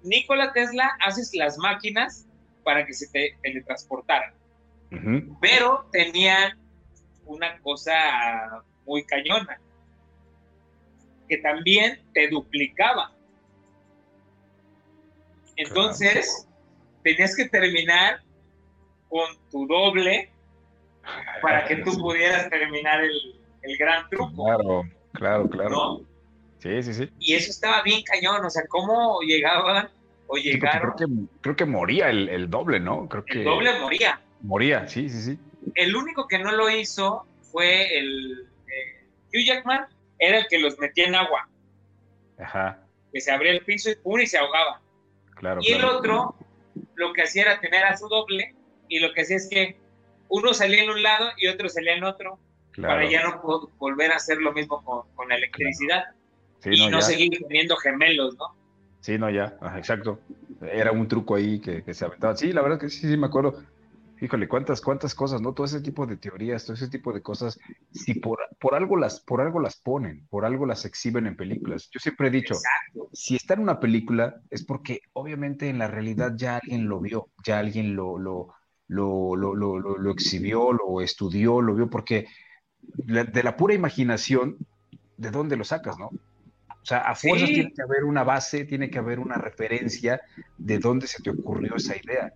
Nikola 0.02 0.52
Tesla 0.52 0.90
haces 1.00 1.34
las 1.34 1.58
máquinas 1.58 2.26
para 2.64 2.86
que 2.86 2.92
se 2.92 3.08
te 3.08 3.36
teletransportaran. 3.42 4.34
Pero 5.40 5.88
tenían 5.90 6.58
una 7.24 7.58
cosa 7.60 7.94
muy 8.84 9.04
cañona, 9.04 9.58
que 11.28 11.38
también 11.38 12.02
te 12.12 12.28
duplicaba. 12.28 13.12
Entonces, 15.56 16.46
tenías 17.02 17.34
que 17.34 17.48
terminar 17.48 18.20
con 19.08 19.26
tu 19.50 19.66
doble 19.66 20.30
para 21.40 21.64
que 21.66 21.76
tú 21.76 21.92
pudieras 21.98 22.48
terminar 22.50 23.02
el, 23.02 23.78
gran 23.78 24.08
truco. 24.08 24.44
Claro, 24.44 24.82
claro, 25.12 25.48
claro. 25.48 26.11
Sí, 26.62 26.80
sí, 26.84 26.94
sí. 26.94 27.10
Y 27.18 27.34
eso 27.34 27.50
estaba 27.50 27.82
bien 27.82 28.02
cañón, 28.04 28.44
o 28.44 28.48
sea, 28.48 28.62
cómo 28.68 29.20
llegaban 29.22 29.90
o 30.28 30.36
llegaron. 30.36 30.92
creo, 30.94 31.08
que, 31.08 31.14
creo 31.40 31.56
que 31.56 31.64
moría 31.64 32.08
el, 32.08 32.48
doble, 32.48 32.78
¿no? 32.78 33.08
Creo 33.08 33.24
que 33.24 33.38
el 33.38 33.44
doble 33.44 33.80
moría. 33.80 34.20
Moría, 34.42 34.86
sí, 34.86 35.08
sí, 35.08 35.22
sí. 35.22 35.38
El 35.74 35.96
único 35.96 36.28
que 36.28 36.38
no 36.38 36.52
lo 36.52 36.70
hizo 36.70 37.26
fue 37.50 37.98
el 37.98 38.46
eh, 38.68 39.08
Hugh 39.34 39.44
Jackman, 39.44 39.86
era 40.20 40.38
el 40.38 40.46
que 40.46 40.60
los 40.60 40.78
metía 40.78 41.08
en 41.08 41.16
agua. 41.16 41.48
Ajá. 42.38 42.78
Que 43.12 43.20
se 43.20 43.32
abría 43.32 43.52
el 43.52 43.64
piso 43.64 43.90
y 43.90 44.22
y 44.22 44.26
se 44.28 44.38
ahogaba. 44.38 44.80
Claro. 45.34 45.60
Y 45.64 45.72
el 45.72 45.84
otro, 45.84 46.36
lo 46.94 47.12
que 47.12 47.22
hacía 47.22 47.42
era 47.42 47.60
tener 47.60 47.82
a 47.84 47.96
su 47.96 48.06
doble, 48.06 48.54
y 48.88 49.00
lo 49.00 49.12
que 49.12 49.22
hacía 49.22 49.36
es 49.36 49.48
que 49.48 49.76
uno 50.28 50.54
salía 50.54 50.84
en 50.84 50.90
un 50.90 51.02
lado 51.02 51.30
y 51.38 51.48
otro 51.48 51.68
salía 51.68 51.96
en 51.96 52.04
otro, 52.04 52.38
para 52.80 53.10
ya 53.10 53.24
no 53.24 53.68
volver 53.78 54.12
a 54.12 54.16
hacer 54.16 54.38
lo 54.38 54.52
mismo 54.52 54.84
con, 55.16 55.28
la 55.28 55.34
electricidad. 55.34 56.04
Y 56.64 56.90
no, 56.90 57.02
seguir 57.02 57.30
teniendo 57.48 57.76
gemelos, 57.76 58.36
¿no? 58.36 58.54
Sí, 59.00 59.18
no, 59.18 59.28
ya, 59.30 59.56
exacto. 59.76 60.20
Era 60.60 60.92
un 60.92 61.08
truco 61.08 61.34
ahí 61.34 61.60
que, 61.60 61.82
se 61.92 62.04
aventaba. 62.04 62.36
Sí, 62.36 62.52
la 62.52 62.62
verdad 62.62 62.78
que 62.78 62.88
sí, 62.88 63.08
sí, 63.08 63.16
me 63.16 63.26
acuerdo. 63.26 63.62
Híjole, 64.20 64.46
cuántas, 64.46 64.80
cuántas 64.80 65.16
cosas, 65.16 65.40
¿no? 65.40 65.52
Todo 65.52 65.66
ese 65.66 65.80
tipo 65.80 66.06
de 66.06 66.16
teorías, 66.16 66.64
todo 66.64 66.74
ese 66.74 66.88
tipo 66.88 67.12
de 67.12 67.20
cosas, 67.20 67.58
si 67.90 68.14
por, 68.14 68.38
por, 68.60 68.76
algo 68.76 68.96
las, 68.96 69.18
por 69.18 69.40
algo 69.40 69.58
las 69.58 69.76
ponen, 69.76 70.28
por 70.30 70.44
algo 70.44 70.64
las 70.64 70.84
exhiben 70.84 71.26
en 71.26 71.34
películas. 71.34 71.88
Yo 71.90 71.98
siempre 71.98 72.28
he 72.28 72.30
dicho, 72.30 72.54
si 73.12 73.34
está 73.34 73.54
en 73.54 73.60
una 73.60 73.80
película 73.80 74.40
es 74.48 74.64
porque 74.64 75.00
obviamente 75.14 75.68
en 75.68 75.78
la 75.78 75.88
realidad 75.88 76.34
ya 76.36 76.58
alguien 76.58 76.88
lo 76.88 77.00
vio, 77.00 77.30
ya 77.44 77.58
alguien 77.58 77.96
lo, 77.96 78.16
lo, 78.16 78.54
lo, 78.86 79.34
lo, 79.34 79.56
lo, 79.56 79.80
lo 79.80 80.10
exhibió, 80.12 80.72
lo 80.72 81.00
estudió, 81.00 81.60
lo 81.60 81.74
vio, 81.74 81.90
porque 81.90 82.28
de 82.80 83.42
la 83.42 83.56
pura 83.56 83.74
imaginación, 83.74 84.58
¿de 85.16 85.32
dónde 85.32 85.56
lo 85.56 85.64
sacas, 85.64 85.98
no? 85.98 86.10
O 86.82 86.84
sea, 86.84 86.98
a 86.98 87.14
fuerzas 87.14 87.48
tiene 87.48 87.72
que 87.72 87.82
haber 87.82 88.04
una 88.04 88.24
base, 88.24 88.64
tiene 88.64 88.90
que 88.90 88.98
haber 88.98 89.20
una 89.20 89.36
referencia 89.36 90.20
de 90.58 90.78
dónde 90.78 91.06
se 91.06 91.22
te 91.22 91.30
ocurrió 91.30 91.76
esa 91.76 91.96
idea. 91.96 92.32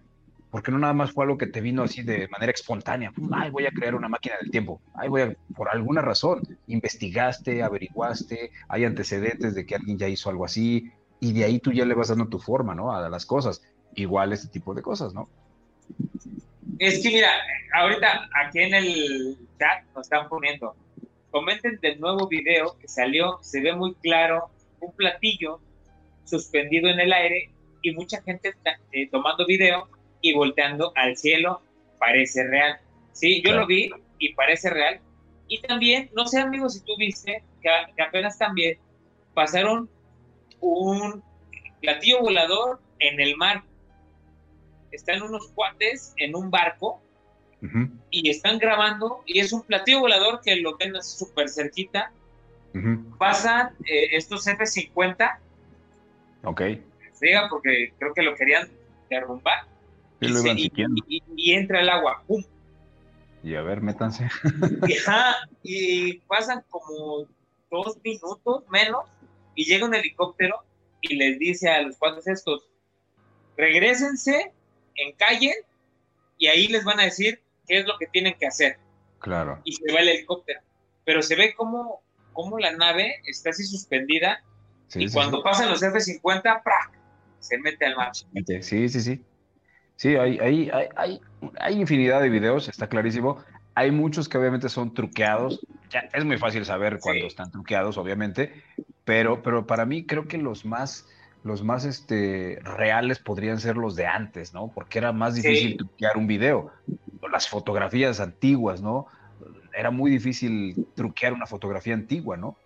Porque 0.50 0.70
no 0.70 0.78
nada 0.78 0.92
más 0.92 1.12
fue 1.12 1.24
algo 1.24 1.36
que 1.36 1.48
te 1.48 1.60
vino 1.60 1.82
así 1.82 2.02
de 2.02 2.28
manera 2.28 2.52
espontánea. 2.52 3.12
Ay, 3.32 3.50
voy 3.50 3.66
a 3.66 3.70
crear 3.70 3.94
una 3.94 4.08
máquina 4.08 4.36
del 4.40 4.50
tiempo. 4.50 4.80
Ay, 4.94 5.08
voy 5.08 5.22
a, 5.22 5.36
por 5.54 5.68
alguna 5.68 6.00
razón, 6.00 6.42
investigaste, 6.68 7.62
averiguaste, 7.62 8.52
hay 8.68 8.84
antecedentes 8.84 9.54
de 9.54 9.66
que 9.66 9.74
alguien 9.74 9.98
ya 9.98 10.08
hizo 10.08 10.30
algo 10.30 10.44
así, 10.44 10.92
y 11.20 11.32
de 11.32 11.44
ahí 11.44 11.58
tú 11.58 11.72
ya 11.72 11.84
le 11.84 11.94
vas 11.94 12.08
dando 12.08 12.28
tu 12.28 12.38
forma, 12.38 12.74
¿no? 12.74 12.94
A 12.94 13.08
las 13.08 13.26
cosas. 13.26 13.62
Igual 13.94 14.32
este 14.32 14.48
tipo 14.48 14.74
de 14.74 14.82
cosas, 14.82 15.12
¿no? 15.12 15.28
Es 16.78 17.02
que 17.02 17.08
mira, 17.08 17.30
ahorita 17.74 18.28
aquí 18.44 18.60
en 18.60 18.74
el 18.74 19.38
chat 19.58 19.84
nos 19.94 20.06
están 20.06 20.28
poniendo, 20.28 20.76
comenten 21.30 21.78
del 21.80 22.00
nuevo 22.00 22.28
video 22.28 22.78
que 22.78 22.88
salió, 22.88 23.38
se 23.42 23.60
ve 23.60 23.74
muy 23.74 23.94
claro 23.96 24.50
un 24.80 24.92
platillo 24.92 25.60
suspendido 26.24 26.88
en 26.88 27.00
el 27.00 27.12
aire 27.12 27.50
y 27.82 27.92
mucha 27.92 28.22
gente 28.22 28.54
eh, 28.92 29.08
tomando 29.10 29.46
video 29.46 29.88
y 30.20 30.34
volteando 30.34 30.92
al 30.96 31.16
cielo, 31.16 31.60
parece 31.98 32.46
real. 32.46 32.78
Sí, 33.12 33.42
yo 33.42 33.52
lo 33.52 33.66
vi 33.66 33.90
y 34.18 34.34
parece 34.34 34.70
real. 34.70 35.00
Y 35.48 35.60
también, 35.60 36.10
no 36.14 36.26
sé 36.26 36.40
amigos 36.40 36.74
si 36.74 36.80
tú 36.80 36.96
viste 36.98 37.42
que, 37.62 37.70
que 37.94 38.02
apenas 38.02 38.38
también 38.38 38.78
pasaron 39.34 39.88
un 40.60 41.22
platillo 41.80 42.20
volador 42.20 42.80
en 42.98 43.20
el 43.20 43.36
mar. 43.36 43.62
Están 44.90 45.22
unos 45.22 45.48
cuates 45.48 46.14
en 46.16 46.34
un 46.34 46.50
barco 46.50 47.00
y 48.10 48.30
están 48.30 48.58
grabando 48.58 49.22
y 49.26 49.40
es 49.40 49.52
un 49.52 49.62
platillo 49.62 50.00
volador 50.00 50.40
que 50.42 50.56
lo 50.56 50.76
ven 50.76 51.02
súper 51.02 51.48
cerquita. 51.48 52.10
Pasan 53.18 53.74
eh, 53.86 54.08
estos 54.12 54.46
F-50. 54.46 55.38
Ok. 56.44 56.62
Diga 57.20 57.48
porque 57.48 57.92
creo 57.98 58.12
que 58.12 58.22
lo 58.22 58.34
querían 58.34 58.68
derrumbar. 59.08 59.64
y, 60.20 61.52
entra 61.52 61.80
el 61.80 61.88
agua. 61.88 62.22
¡Pum! 62.26 62.42
Y 63.42 63.54
a 63.54 63.62
ver, 63.62 63.80
métanse. 63.80 64.28
y 65.62 66.18
pasan 66.20 66.62
como 66.68 67.26
dos 67.70 67.98
minutos 68.04 68.64
menos 68.70 69.04
y 69.54 69.64
llega 69.64 69.86
un 69.86 69.94
helicóptero 69.94 70.62
y 71.00 71.16
les 71.16 71.38
dice 71.38 71.68
a 71.70 71.82
los 71.82 71.96
cuatro 71.96 72.20
estos, 72.26 72.68
regresense, 73.56 74.52
encallen 74.96 75.54
y 76.38 76.46
ahí 76.48 76.66
les 76.68 76.84
van 76.84 77.00
a 77.00 77.04
decir 77.04 77.40
qué 77.66 77.78
es 77.78 77.86
lo 77.86 77.98
que 77.98 78.06
tienen 78.06 78.34
que 78.38 78.46
hacer. 78.46 78.78
Claro. 79.18 79.60
Y 79.64 79.72
se 79.72 79.92
va 79.92 80.00
el 80.00 80.08
helicóptero. 80.08 80.60
Pero 81.04 81.22
se 81.22 81.36
ve 81.36 81.54
como, 81.54 82.02
como 82.32 82.58
la 82.58 82.72
nave 82.72 83.20
está 83.26 83.50
así 83.50 83.64
suspendida 83.64 84.42
y 84.94 85.10
cuando 85.10 85.42
pasan 85.42 85.70
los 85.70 85.82
F-50, 85.82 86.62
se 87.40 87.58
mete 87.58 87.86
al 87.86 87.96
mar. 87.96 88.12
Sí, 88.14 88.88
sí, 88.88 89.00
sí. 89.00 89.24
Sí, 89.96 90.14
hay, 90.16 90.38
hay, 90.38 90.70
hay, 90.96 91.20
hay, 91.58 91.80
infinidad 91.80 92.20
de 92.20 92.28
videos, 92.28 92.68
está 92.68 92.86
clarísimo. 92.88 93.42
Hay 93.74 93.90
muchos 93.90 94.28
que 94.28 94.36
obviamente 94.36 94.68
son 94.68 94.92
truqueados. 94.92 95.60
Ya, 95.90 96.00
es 96.12 96.24
muy 96.24 96.36
fácil 96.38 96.64
saber 96.64 96.98
cuándo 97.00 97.26
están 97.26 97.50
truqueados, 97.50 97.96
obviamente, 97.96 98.62
pero, 99.04 99.42
pero 99.42 99.66
para 99.66 99.86
mí 99.86 100.04
creo 100.04 100.28
que 100.28 100.38
los 100.38 100.64
más, 100.64 101.06
los 101.46 101.62
más 101.62 101.84
este, 101.84 102.58
reales 102.62 103.20
podrían 103.20 103.60
ser 103.60 103.76
los 103.76 103.94
de 103.94 104.06
antes, 104.06 104.52
¿no? 104.52 104.68
Porque 104.74 104.98
era 104.98 105.12
más 105.12 105.34
difícil 105.34 105.76
truquear 105.76 106.16
un 106.16 106.26
video. 106.26 106.72
Las 107.30 107.48
fotografías 107.48 108.20
antiguas, 108.20 108.82
¿no? 108.82 109.06
Era 109.72 109.90
muy 109.90 110.10
difícil 110.10 110.86
truquear 110.94 111.32
una 111.32 111.46
fotografía 111.46 111.94
antigua, 111.94 112.36
¿no? 112.36 112.56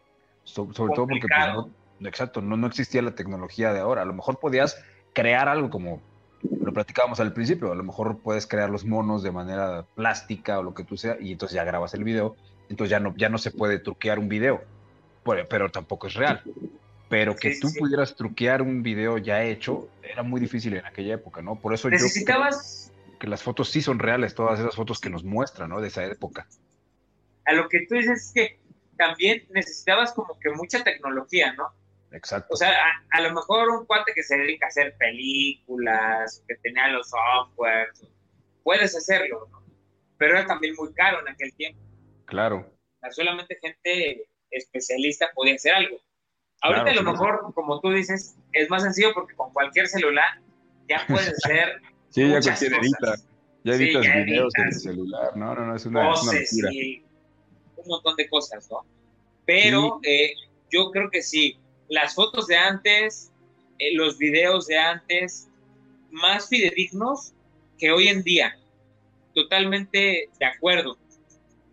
sobre 0.43 0.72
todo 0.74 1.07
porque, 1.07 1.20
pues, 1.28 1.55
no, 2.01 2.09
exacto, 2.09 2.41
no, 2.41 2.57
no 2.57 2.66
existía 2.66 3.03
la 3.03 3.14
tecnología 3.14 3.72
de 3.72 3.81
ahora. 3.81 4.03
A 4.03 4.05
lo 4.05 4.14
mejor 4.14 4.41
podías 4.41 4.83
crear 5.12 5.49
algo 5.49 5.70
como 5.70 6.01
lo 6.43 6.72
platicábamos 6.72 7.20
al 7.20 7.33
principio, 7.33 7.70
a 7.70 7.74
lo 7.74 7.85
mejor 7.85 8.18
puedes 8.18 8.47
crear 8.47 8.70
los 8.70 8.85
monos 8.85 9.22
de 9.22 9.31
manera 9.31 9.85
plástica 9.95 10.59
o 10.59 10.62
lo 10.62 10.74
que 10.74 10.85
tú 10.85 10.97
sea, 10.97 11.16
y 11.20 11.33
entonces 11.33 11.55
ya 11.55 11.64
grabas 11.64 11.93
el 11.95 12.03
video, 12.03 12.35
entonces 12.68 12.91
ya 12.91 12.99
no, 12.99 13.14
ya 13.16 13.28
no 13.28 13.39
se 13.39 13.51
puede 13.51 13.78
truquear 13.78 14.18
un 14.18 14.28
video, 14.28 14.62
pero, 15.49 15.70
tampoco 15.70 16.07
es 16.07 16.14
real. 16.14 16.43
Pero 17.11 17.34
que 17.34 17.58
tú 17.61 17.68
pudieras 17.76 18.14
truquear 18.14 18.62
un 18.62 18.82
video 18.84 19.18
ya 19.18 19.42
hecho 19.42 19.90
era 20.02 20.22
muy 20.22 20.40
difícil 20.40 20.74
en 20.76 20.86
aquella 20.86 21.14
época, 21.14 21.42
¿no? 21.42 21.56
Por 21.56 21.74
eso 21.74 21.90
Necesitabas... 21.90 22.86
yo 22.86 23.18
que 23.18 23.26
las 23.26 23.42
fotos 23.42 23.68
sí 23.68 23.82
son 23.82 23.98
reales, 23.98 24.34
todas 24.34 24.58
esas 24.61 24.74
fotos 24.74 25.00
que 25.00 25.11
nos 25.11 25.24
muestran, 25.24 25.70
¿no? 25.70 25.80
De 25.80 25.88
esa 25.88 26.04
época. 26.04 26.48
A 27.44 27.52
lo 27.52 27.68
que 27.68 27.84
tú 27.86 27.96
dices 27.96 28.26
es 28.26 28.32
que 28.32 28.61
también 28.96 29.44
necesitabas 29.50 30.12
como 30.12 30.38
que 30.38 30.50
mucha 30.50 30.82
tecnología, 30.84 31.52
¿no? 31.52 31.68
Exacto. 32.12 32.54
O 32.54 32.56
sea, 32.56 32.72
a, 33.11 33.20
lo 33.20 33.34
mejor 33.34 33.68
un 33.70 33.86
cuate 33.86 34.12
que 34.14 34.22
se 34.22 34.36
dedica 34.36 34.66
a 34.66 34.68
hacer 34.68 34.96
películas, 34.96 36.42
que 36.46 36.54
tenía 36.56 36.88
los 36.88 37.11
softwares, 37.11 38.02
puedes 38.62 38.96
hacerlo, 38.96 39.48
¿no? 39.50 39.62
Pero 40.16 40.38
era 40.38 40.46
también 40.46 40.74
muy 40.76 40.92
caro 40.94 41.20
en 41.20 41.28
aquel 41.28 41.52
tiempo. 41.54 41.80
Claro. 42.24 42.72
solamente 43.11 43.58
gente 43.61 44.28
especialista 44.50 45.30
podía 45.34 45.56
hacer 45.56 45.74
algo. 45.74 45.98
Ahorita 46.62 46.90
a 46.90 46.94
lo 46.94 47.02
mejor, 47.02 47.52
como 47.54 47.80
tú 47.80 47.90
dices, 47.90 48.36
es 48.52 48.68
más 48.68 48.82
sencillo 48.82 49.12
porque 49.14 49.34
con 49.34 49.52
cualquier 49.52 49.88
celular 49.88 50.40
ya 50.88 51.04
puedes 51.08 51.32
hacer. 51.44 51.80
sí, 52.11 52.28
ya 52.28 52.40
cualquier 52.40 52.74
edita. 52.74 53.14
Ya 53.62 53.74
editas 53.74 54.02
videos 54.02 54.54
en 54.56 54.66
el 54.66 54.74
celular. 54.74 55.36
No, 55.36 55.54
no, 55.54 55.66
no, 55.66 55.76
es 55.76 55.86
una, 55.86 56.14
Sí, 56.16 57.02
un 57.76 57.88
montón 57.88 58.16
de 58.16 58.28
cosas, 58.28 58.68
¿no? 58.70 58.84
Pero 59.46 60.00
eh, 60.02 60.34
yo 60.70 60.90
creo 60.90 61.11
que 61.11 61.22
sí, 61.22 61.58
las 61.88 62.14
fotos 62.14 62.46
de 62.46 62.56
antes, 62.56 63.30
eh, 63.78 63.94
los 63.94 64.18
videos 64.18 64.66
de 64.66 64.78
antes, 64.78 65.48
más 66.11 66.48
fidedignos 66.48 67.32
que 67.78 67.90
hoy 67.90 68.08
en 68.08 68.22
día. 68.22 68.56
Totalmente 69.34 70.28
de 70.38 70.46
acuerdo. 70.46 70.96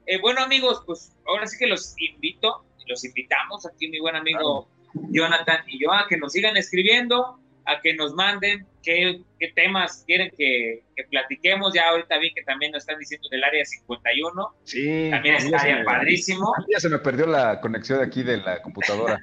Eh, 0.05 0.19
bueno, 0.21 0.41
amigos, 0.41 0.83
pues 0.85 1.11
ahora 1.25 1.47
sí 1.47 1.57
que 1.57 1.67
los 1.67 1.93
invito, 1.99 2.63
los 2.87 3.03
invitamos 3.03 3.65
aquí, 3.65 3.89
mi 3.89 3.99
buen 3.99 4.15
amigo 4.15 4.67
Jonathan 5.09 5.63
y 5.67 5.83
yo, 5.83 5.91
a 5.93 6.07
que 6.07 6.17
nos 6.17 6.33
sigan 6.33 6.57
escribiendo, 6.57 7.39
a 7.65 7.81
que 7.81 7.93
nos 7.93 8.13
manden 8.13 8.65
qué, 8.81 9.21
temas 9.55 10.03
quieren 10.07 10.31
que, 10.37 10.83
platiquemos. 11.09 11.73
Ya 11.73 11.89
ahorita 11.89 12.17
vi 12.17 12.33
que 12.33 12.43
también 12.43 12.71
nos 12.71 12.83
están 12.83 12.97
diciendo 12.97 13.27
del 13.29 13.43
área 13.43 13.65
51. 13.65 14.55
Sí. 14.63 15.09
También 15.11 15.35
estaría 15.35 15.83
padrísimo. 15.83 16.53
Ya 16.71 16.79
se 16.79 16.89
me 16.89 16.99
perdió 16.99 17.27
la 17.27 17.59
conexión 17.59 17.99
de 17.99 18.05
aquí 18.05 18.23
de 18.23 18.37
la 18.37 18.61
computadora. 18.61 19.19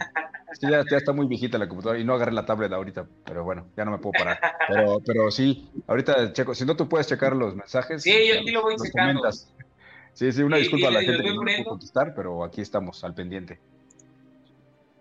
ya, 0.61 0.85
está 0.97 1.13
muy 1.13 1.27
viejita 1.27 1.59
la 1.59 1.69
computadora 1.69 1.99
y 1.99 2.05
no 2.05 2.15
agarré 2.15 2.33
la 2.33 2.45
tablet 2.45 2.73
ahorita, 2.73 3.07
pero 3.25 3.45
bueno, 3.45 3.67
ya 3.77 3.85
no 3.85 3.91
me 3.91 3.99
puedo 3.99 4.13
parar. 4.13 4.39
Pero, 4.69 5.01
pero 5.05 5.31
sí, 5.31 5.71
ahorita 5.87 6.33
checo. 6.33 6.55
Si 6.55 6.65
no, 6.65 6.77
tú 6.77 6.89
puedes 6.89 7.07
checar 7.07 7.35
los 7.35 7.57
mensajes. 7.57 8.03
Sí, 8.03 8.29
yo 8.29 8.41
aquí 8.41 8.51
lo 8.51 8.63
voy 8.63 8.77
checando. 8.77 9.31
Sí, 10.13 10.31
sí, 10.31 10.43
una 10.43 10.59
disculpa 10.59 10.89
a 10.89 10.91
la 10.93 11.03
gente 11.03 11.23
que 11.23 11.35
no 11.35 11.41
pudo 11.41 11.65
contestar, 11.65 12.15
pero 12.15 12.45
aquí 12.45 12.61
estamos 12.61 13.03
al 13.03 13.15
pendiente. 13.15 13.59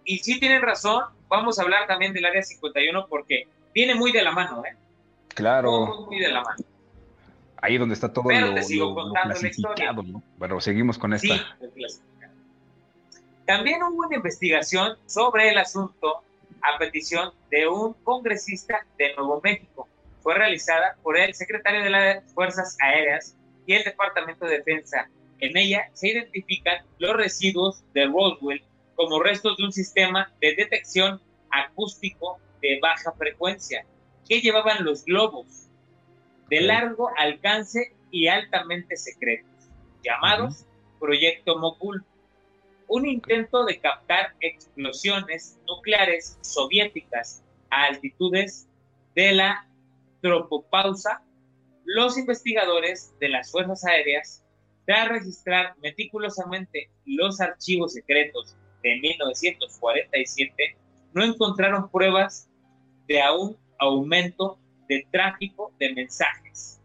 Y 0.06 0.20
sí 0.20 0.40
tienen 0.40 0.62
razón, 0.62 1.04
vamos 1.28 1.60
a 1.60 1.64
hablar 1.64 1.88
también 1.88 2.14
del 2.14 2.26
área 2.26 2.42
51 2.42 3.08
porque 3.08 3.48
viene 3.74 3.96
muy 3.96 4.12
de 4.12 4.22
la 4.22 4.32
mano, 4.32 4.64
¿eh? 4.66 4.76
Claro. 5.30 6.06
Muy, 6.08 6.20
de 6.20 6.30
la 6.30 6.42
mano. 6.42 6.64
Ahí 7.62 7.78
donde 7.78 7.96
está 7.96 8.12
todo 8.12 8.26
Pero 8.26 8.48
lo, 8.48 8.56
te 8.56 8.64
sigo 8.64 8.94
contando 8.94 9.36
la 9.40 9.48
historia. 9.48 9.94
¿no? 9.94 10.22
Bueno, 10.38 10.60
seguimos 10.60 10.98
con 10.98 11.14
esta. 11.14 11.28
Sí, 11.28 11.42
también 13.46 13.82
hubo 13.84 14.06
una 14.06 14.16
investigación 14.16 14.98
sobre 15.06 15.50
el 15.50 15.58
asunto 15.58 16.24
a 16.62 16.78
petición 16.78 17.32
de 17.50 17.68
un 17.68 17.94
congresista 18.04 18.86
de 18.98 19.14
Nuevo 19.16 19.42
México. 19.44 19.88
Fue 20.22 20.36
realizada 20.36 20.96
por 21.04 21.18
el 21.18 21.34
secretario 21.34 21.84
de 21.84 21.90
las 21.90 22.34
Fuerzas 22.34 22.78
Aéreas 22.80 23.36
y 23.66 23.74
el 23.74 23.84
Departamento 23.84 24.46
de 24.46 24.60
Defensa. 24.60 25.10
En 25.40 25.58
ella 25.58 25.90
se 25.94 26.10
identifican 26.10 26.86
los 27.00 27.16
residuos 27.16 27.84
de 27.94 28.06
Roswell 28.06 28.64
como 28.96 29.22
restos 29.22 29.58
de 29.58 29.66
un 29.66 29.72
sistema 29.72 30.32
de 30.40 30.56
detección 30.56 31.22
acústico 31.50 32.40
de 32.62 32.80
baja 32.82 33.12
frecuencia 33.14 33.86
que 34.28 34.42
llevaban 34.42 34.84
los 34.84 35.06
globos 35.06 35.68
de 36.50 36.62
largo 36.62 37.10
alcance 37.18 37.94
y 38.12 38.28
altamente 38.28 38.96
secretos, 38.96 39.50
llamados 40.04 40.66
Proyecto 41.00 41.58
Mogul, 41.58 42.04
un 42.88 43.08
intento 43.08 43.66
de 43.66 43.80
captar 43.80 44.36
explosiones 44.40 45.58
nucleares 45.68 46.38
soviéticas 46.42 47.44
a 47.70 47.86
altitudes 47.86 48.68
de 49.16 49.34
la 49.34 49.68
tropopausa. 50.22 51.22
Los 51.86 52.18
investigadores 52.18 53.14
de 53.20 53.30
las 53.30 53.52
Fuerzas 53.52 53.84
Aéreas, 53.84 54.44
tras 54.86 55.10
registrar 55.10 55.76
meticulosamente 55.82 56.90
los 57.06 57.42
archivos 57.42 57.94
secretos 57.94 58.56
de 58.84 59.00
1947, 59.00 60.78
no 61.14 61.24
encontraron 61.24 61.90
pruebas 61.90 62.50
de 63.08 63.22
un 63.36 63.58
aumento 63.80 64.60
de 64.88 65.08
tráfico 65.12 65.74
de 65.80 65.94
mensajes. 65.94 66.80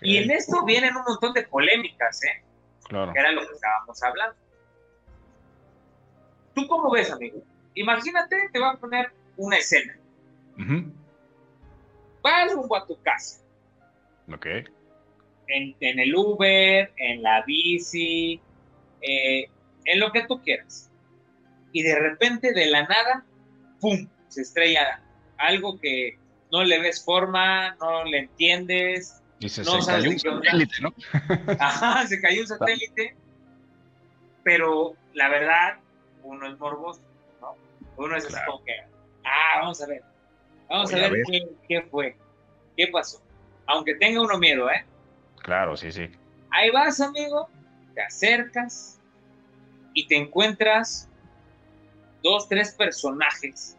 Y 0.00 0.16
en 0.16 0.30
esto 0.30 0.64
vienen 0.64 0.96
un 0.96 1.04
montón 1.04 1.32
de 1.34 1.42
polémicas, 1.44 2.22
¿eh? 2.24 2.42
Claro. 2.88 3.12
Que 3.12 3.20
era 3.20 3.32
lo 3.32 3.46
que 3.46 3.54
estábamos 3.54 4.02
hablando. 4.02 4.36
¿Tú 6.54 6.66
cómo 6.66 6.90
ves, 6.90 7.10
amigo? 7.10 7.42
Imagínate, 7.74 8.48
te 8.52 8.58
voy 8.58 8.68
a 8.68 8.76
poner 8.78 9.12
una 9.36 9.56
escena. 9.56 9.96
Vas 12.22 12.52
rumbo 12.52 12.76
a 12.76 12.86
tu 12.86 13.00
casa. 13.02 13.42
Ok. 14.32 14.46
En, 15.48 15.74
el 15.80 16.14
Uber, 16.14 16.92
en 16.96 17.22
la 17.22 17.42
bici, 17.42 18.40
eh, 19.00 19.48
en 19.84 20.00
lo 20.00 20.10
que 20.12 20.26
tú 20.26 20.40
quieras. 20.42 20.90
Y 21.74 21.82
de 21.82 21.98
repente, 21.98 22.52
de 22.52 22.66
la 22.66 22.84
nada, 22.84 23.24
¡pum! 23.80 24.08
Se 24.28 24.42
estrella 24.42 25.00
algo 25.38 25.80
que 25.80 26.16
no 26.52 26.62
le 26.62 26.78
ves 26.78 27.04
forma, 27.04 27.74
no 27.80 28.04
le 28.04 28.20
entiendes. 28.20 29.20
Y 29.40 29.48
se, 29.48 29.64
cayó 29.64 30.08
un 30.08 30.18
satélite, 30.20 30.76
¿no? 30.80 30.94
Ajá, 31.58 32.06
se 32.06 32.20
cayó 32.20 32.42
un 32.42 32.46
satélite. 32.46 33.16
Pero 34.44 34.94
la 35.14 35.28
verdad, 35.28 35.78
uno 36.22 36.46
es 36.46 36.56
morboso, 36.60 37.00
¿no? 37.40 37.56
Uno 37.96 38.16
es 38.16 38.28
como 38.46 38.62
que, 38.62 38.72
ah, 39.24 39.58
vamos 39.62 39.82
a 39.82 39.86
ver. 39.88 40.02
Vamos 40.68 40.94
a 40.94 40.96
ver, 40.96 41.12
Qué, 41.28 41.48
qué, 41.68 41.82
fue, 41.82 42.16
qué 42.76 42.86
pasó. 42.86 43.20
Aunque 43.66 43.96
tenga 43.96 44.20
uno 44.20 44.38
miedo, 44.38 44.70
¿eh? 44.70 44.84
Claro, 45.42 45.76
sí, 45.76 45.90
sí. 45.90 46.08
Ahí 46.50 46.70
vas, 46.70 47.00
amigo, 47.00 47.48
te 47.96 48.02
acercas 48.02 49.00
y 49.92 50.06
te 50.06 50.16
encuentras 50.16 51.08
dos, 52.24 52.48
tres 52.48 52.72
personajes 52.72 53.76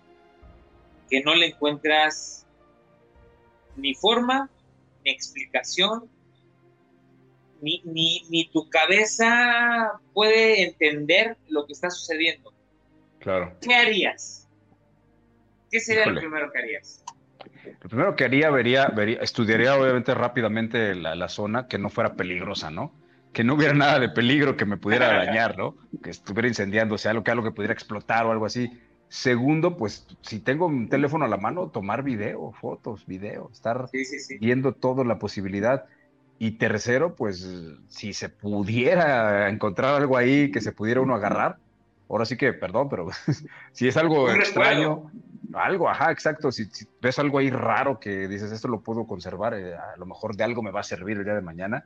que 1.09 1.21
no 1.21 1.35
le 1.35 1.47
encuentras 1.47 2.45
ni 3.75 3.93
forma, 3.95 4.49
ni 5.03 5.11
explicación, 5.11 6.09
ni, 7.61 7.81
ni, 8.29 8.49
tu 8.53 8.69
cabeza 8.69 9.99
puede 10.13 10.63
entender 10.63 11.35
lo 11.49 11.65
que 11.65 11.73
está 11.73 11.89
sucediendo. 11.89 12.53
Claro. 13.19 13.57
¿Qué 13.59 13.73
harías? 13.73 14.47
¿Qué 15.71 15.79
sería 15.79 16.05
lo 16.05 16.19
primero 16.19 16.51
que 16.51 16.59
harías? 16.59 17.03
Lo 17.81 17.89
primero 17.89 18.15
que 18.15 18.25
haría, 18.25 18.51
vería, 18.51 18.87
vería 18.87 19.19
estudiaría 19.21 19.75
obviamente 19.75 20.13
rápidamente 20.13 20.93
la, 20.93 21.15
la, 21.15 21.27
zona, 21.27 21.67
que 21.67 21.79
no 21.79 21.89
fuera 21.89 22.13
peligrosa, 22.13 22.69
¿no? 22.69 22.93
Que 23.35 23.43
no 23.43 23.55
hubiera 23.55 23.73
nada 23.73 23.99
de 23.99 24.07
peligro 24.07 24.55
que 24.55 24.63
me 24.63 24.77
pudiera 24.77 25.07
dañar, 25.25 25.57
¿no? 25.57 25.75
Que 26.01 26.09
estuviera 26.09 26.47
incendiándose, 26.47 27.09
algo 27.09 27.21
que 27.25 27.31
algo 27.31 27.43
que 27.43 27.51
pudiera 27.51 27.73
explotar 27.73 28.25
o 28.25 28.31
algo 28.31 28.45
así. 28.45 28.71
Segundo, 29.09 29.75
pues 29.75 30.07
si 30.21 30.39
tengo 30.39 30.67
un 30.67 30.87
teléfono 30.87 31.25
a 31.25 31.27
la 31.27 31.35
mano, 31.35 31.67
tomar 31.67 32.01
video, 32.01 32.53
fotos, 32.53 33.05
video, 33.05 33.49
estar 33.51 33.89
viendo 34.39 34.71
toda 34.71 35.03
la 35.03 35.19
posibilidad. 35.19 35.83
Y 36.39 36.51
tercero, 36.51 37.13
pues 37.15 37.45
si 37.89 38.13
se 38.13 38.29
pudiera 38.29 39.49
encontrar 39.49 39.95
algo 39.95 40.15
ahí 40.15 40.49
que 40.49 40.61
se 40.61 40.71
pudiera 40.71 41.01
uno 41.01 41.13
agarrar, 41.13 41.57
ahora 42.09 42.23
sí 42.23 42.37
que, 42.37 42.53
perdón, 42.53 42.87
pero 42.87 43.09
si 43.73 43.89
es 43.89 43.97
algo 43.97 44.29
extraño, 44.29 45.11
algo, 45.53 45.89
ajá, 45.89 46.11
exacto, 46.11 46.53
si, 46.53 46.69
ves 47.01 47.19
algo 47.19 47.39
ahí 47.39 47.49
raro 47.49 47.99
que 47.99 48.29
dices, 48.29 48.53
esto 48.53 48.69
lo 48.69 48.81
puedo 48.81 49.05
conservar, 49.05 49.55
eh, 49.55 49.75
a 49.75 49.97
lo 49.97 50.05
mejor 50.05 50.37
de 50.37 50.45
algo 50.45 50.61
me 50.61 50.71
va 50.71 50.81
a 50.81 50.83
servir 50.83 51.17
el 51.17 51.25
día 51.25 51.35
de 51.35 51.41
mañana, 51.41 51.85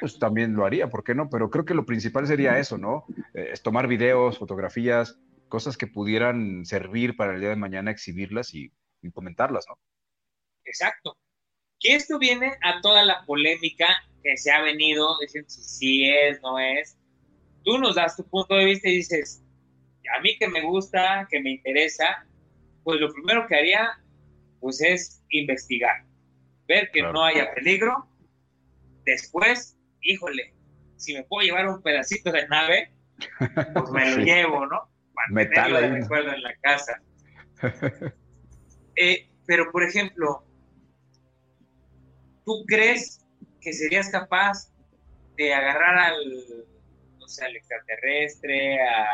pues 0.00 0.18
también 0.18 0.54
lo 0.54 0.64
haría, 0.64 0.88
¿por 0.88 1.04
qué 1.04 1.14
no? 1.14 1.28
Pero 1.30 1.50
creo 1.50 1.64
que 1.64 1.74
lo 1.74 1.86
principal 1.86 2.26
sería 2.26 2.58
eso, 2.58 2.78
¿no? 2.78 3.04
Eh, 3.34 3.50
es 3.52 3.62
tomar 3.62 3.86
videos, 3.88 4.38
fotografías, 4.38 5.18
cosas 5.48 5.76
que 5.76 5.86
pudieran 5.86 6.64
servir 6.64 7.16
para 7.16 7.34
el 7.34 7.40
día 7.40 7.50
de 7.50 7.56
mañana, 7.56 7.90
exhibirlas 7.90 8.54
y, 8.54 8.72
comentarlas, 9.14 9.64
¿no? 9.68 9.78
Exacto. 10.64 11.16
Que 11.78 11.94
esto 11.94 12.18
viene 12.18 12.54
a 12.62 12.80
toda 12.80 13.04
la 13.04 13.24
polémica 13.24 13.86
que 14.22 14.36
se 14.36 14.50
ha 14.50 14.60
venido 14.62 15.16
diciendo 15.20 15.48
si 15.48 15.62
sí 15.62 16.10
es, 16.10 16.42
no 16.42 16.58
es. 16.58 16.98
Tú 17.62 17.78
nos 17.78 17.94
das 17.94 18.16
tu 18.16 18.24
punto 18.28 18.56
de 18.56 18.64
vista 18.64 18.88
y 18.88 18.96
dices, 18.96 19.44
a 20.16 20.20
mí 20.20 20.36
que 20.38 20.48
me 20.48 20.62
gusta, 20.62 21.28
que 21.30 21.40
me 21.40 21.52
interesa, 21.52 22.26
pues 22.82 23.00
lo 23.00 23.12
primero 23.12 23.46
que 23.46 23.54
haría, 23.54 24.02
pues 24.60 24.80
es 24.80 25.22
investigar, 25.30 26.04
ver 26.66 26.90
que 26.90 27.02
no 27.02 27.24
haya 27.24 27.52
peligro. 27.54 28.08
Después, 29.06 29.78
híjole, 30.02 30.52
si 30.96 31.14
me 31.14 31.22
puedo 31.24 31.46
llevar 31.46 31.68
un 31.68 31.80
pedacito 31.80 32.32
de 32.32 32.46
nave, 32.48 32.92
pues 33.72 33.90
me 33.92 34.10
lo 34.16 34.22
llevo, 34.22 34.66
¿no? 34.66 34.90
metal 35.30 35.74
ahí. 35.76 35.90
recuerdo 35.90 36.32
en 36.32 36.42
la 36.42 36.54
casa. 36.56 37.00
Eh, 38.98 39.28
pero, 39.46 39.70
por 39.72 39.82
ejemplo, 39.82 40.42
¿tú 42.46 42.64
crees 42.66 43.22
que 43.60 43.74
serías 43.74 44.08
capaz 44.08 44.72
de 45.36 45.52
agarrar 45.52 45.98
al, 45.98 46.64
no 47.18 47.28
sé, 47.28 47.44
al 47.44 47.56
extraterrestre, 47.56 48.80
a 48.80 49.04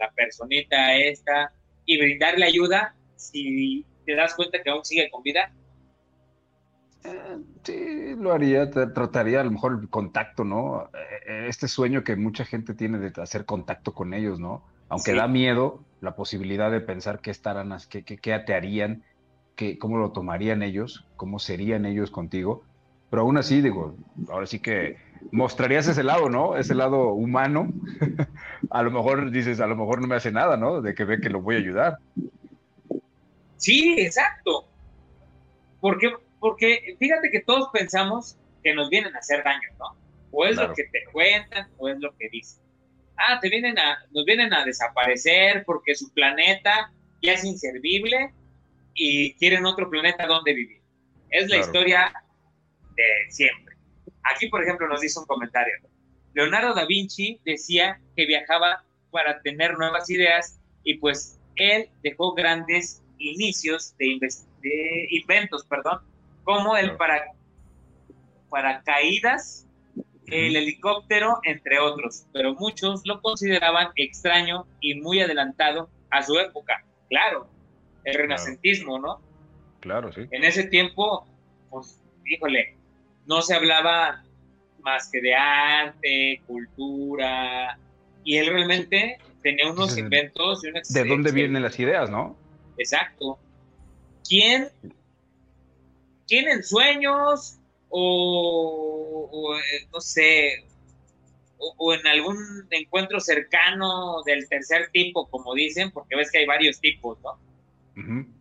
la 0.00 0.10
personita 0.10 0.96
esta, 0.96 1.52
y 1.86 1.98
brindarle 1.98 2.46
ayuda 2.46 2.96
si 3.14 3.86
te 4.04 4.16
das 4.16 4.34
cuenta 4.34 4.60
que 4.60 4.70
aún 4.70 4.84
sigue 4.84 5.08
con 5.08 5.22
vida? 5.22 5.52
Eh, 7.04 7.38
sí, 7.62 8.14
lo 8.16 8.32
haría, 8.32 8.70
trataría 8.70 9.40
a 9.40 9.44
lo 9.44 9.50
mejor 9.50 9.78
el 9.80 9.88
contacto, 9.88 10.44
¿no? 10.44 10.90
Eh, 11.26 11.46
este 11.48 11.68
sueño 11.68 12.04
que 12.04 12.16
mucha 12.16 12.44
gente 12.44 12.74
tiene 12.74 12.98
de 12.98 13.12
hacer 13.22 13.44
contacto 13.44 13.94
con 13.94 14.14
ellos, 14.14 14.40
¿no? 14.40 14.64
Aunque 14.88 15.14
da 15.14 15.28
miedo 15.28 15.82
la 16.00 16.16
posibilidad 16.16 16.70
de 16.70 16.80
pensar 16.80 17.20
qué 17.20 17.30
estarán, 17.30 17.76
qué, 17.88 18.02
qué, 18.04 18.16
qué 18.18 18.38
te 18.38 18.54
harían, 18.54 19.04
qué, 19.54 19.78
cómo 19.78 19.98
lo 19.98 20.12
tomarían 20.12 20.62
ellos, 20.62 21.06
cómo 21.16 21.38
serían 21.38 21.84
ellos 21.84 22.10
contigo. 22.10 22.64
Pero 23.10 23.22
aún 23.22 23.38
así, 23.38 23.60
digo, 23.60 23.94
ahora 24.28 24.46
sí 24.46 24.60
que 24.60 24.96
mostrarías 25.32 25.88
ese 25.88 26.02
lado, 26.02 26.28
¿no? 26.28 26.56
Ese 26.56 26.74
lado 26.74 27.12
humano. 27.12 27.72
a 28.70 28.82
lo 28.82 28.90
mejor 28.90 29.30
dices, 29.30 29.60
a 29.60 29.66
lo 29.66 29.76
mejor 29.76 30.00
no 30.00 30.06
me 30.06 30.16
hace 30.16 30.30
nada, 30.30 30.56
¿no? 30.56 30.80
De 30.82 30.94
que 30.94 31.04
ve 31.04 31.20
que 31.20 31.30
lo 31.30 31.40
voy 31.40 31.56
a 31.56 31.58
ayudar. 31.58 31.98
Sí, 33.56 33.96
exacto. 33.98 34.66
Porque, 35.80 36.12
porque 36.40 36.96
fíjate 36.98 37.30
que 37.30 37.40
todos 37.40 37.68
pensamos 37.72 38.36
que 38.62 38.74
nos 38.74 38.88
vienen 38.90 39.14
a 39.14 39.18
hacer 39.18 39.42
daño, 39.44 39.68
¿no? 39.78 39.96
O 40.30 40.44
es 40.44 40.56
lo 40.56 40.72
que 40.74 40.84
te 40.84 41.04
cuentan, 41.12 41.68
o 41.78 41.88
es 41.88 41.98
lo 42.00 42.14
que 42.16 42.28
dicen 42.28 42.68
ah, 43.18 43.38
te 43.40 43.48
vienen 43.48 43.78
a, 43.78 43.98
nos 44.12 44.24
vienen 44.24 44.52
a 44.54 44.64
desaparecer 44.64 45.64
porque 45.66 45.94
su 45.94 46.12
planeta 46.12 46.92
ya 47.22 47.32
es 47.32 47.44
inservible 47.44 48.32
y 48.94 49.34
quieren 49.34 49.66
otro 49.66 49.90
planeta 49.90 50.26
donde 50.26 50.54
vivir. 50.54 50.80
Es 51.30 51.48
la 51.50 51.58
historia 51.58 52.12
de 52.96 53.30
siempre. 53.30 53.76
Aquí, 54.22 54.48
por 54.48 54.62
ejemplo, 54.62 54.88
nos 54.88 55.00
dice 55.00 55.18
un 55.18 55.26
comentario. 55.26 55.74
Leonardo 56.34 56.74
da 56.74 56.86
Vinci 56.86 57.40
decía 57.44 58.00
que 58.16 58.26
viajaba 58.26 58.84
para 59.10 59.40
tener 59.42 59.76
nuevas 59.78 60.08
ideas 60.10 60.60
y 60.84 60.94
pues 60.94 61.38
él 61.56 61.88
dejó 62.02 62.34
grandes 62.34 63.02
inicios 63.18 63.96
de, 63.98 64.18
inventos, 65.10 65.64
perdón, 65.66 66.00
como 66.48 66.78
el 66.78 66.96
para, 66.96 67.26
paracaídas 68.48 69.66
el 70.28 70.56
helicóptero, 70.56 71.40
entre 71.44 71.78
otros, 71.78 72.24
pero 72.32 72.54
muchos 72.54 73.02
lo 73.04 73.20
consideraban 73.20 73.88
extraño 73.96 74.66
y 74.80 74.94
muy 74.94 75.20
adelantado 75.20 75.90
a 76.08 76.22
su 76.22 76.38
época. 76.38 76.82
Claro, 77.10 77.50
el 78.04 78.14
renacentismo, 78.14 78.98
¿no? 78.98 79.20
Claro, 79.80 80.10
sí. 80.10 80.22
En 80.30 80.42
ese 80.42 80.64
tiempo, 80.64 81.26
pues, 81.68 82.00
híjole, 82.24 82.78
no 83.26 83.42
se 83.42 83.54
hablaba 83.54 84.24
más 84.80 85.10
que 85.10 85.20
de 85.20 85.34
arte, 85.34 86.40
cultura, 86.46 87.78
y 88.24 88.38
él 88.38 88.46
realmente 88.46 89.18
tenía 89.42 89.70
unos 89.70 89.98
inventos. 89.98 90.62
Y 90.64 90.94
¿De 90.94 91.04
dónde 91.04 91.30
vienen 91.30 91.62
las 91.62 91.78
ideas, 91.78 92.08
no? 92.08 92.36
Exacto. 92.78 93.38
¿Quién, 94.26 94.68
quién 96.28 96.48
en 96.48 96.62
sueños 96.62 97.58
o, 97.88 99.56
eh, 99.56 99.88
no 99.92 100.00
sé, 100.00 100.66
o, 101.56 101.94
en 101.94 102.06
algún 102.06 102.36
encuentro 102.70 103.18
cercano 103.18 104.22
del 104.24 104.48
tercer 104.48 104.90
tipo, 104.92 105.28
como 105.28 105.54
dicen, 105.54 105.90
porque 105.90 106.14
ves 106.14 106.30
que 106.30 106.38
hay 106.38 106.46
varios 106.46 106.78
tipos, 106.80 107.18
¿no? 107.22 107.40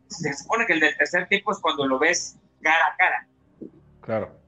Se 0.07 0.33
supone 0.33 0.65
que 0.67 0.73
el 0.73 0.79
del 0.79 0.95
tercer 0.95 1.27
tipo 1.27 1.51
es 1.51 1.57
cuando 1.59 1.87
lo 1.87 1.97
ves 1.97 2.37
cara 2.61 2.85
a 2.93 2.95
cara. 2.95 3.27
Claro. 4.01 4.39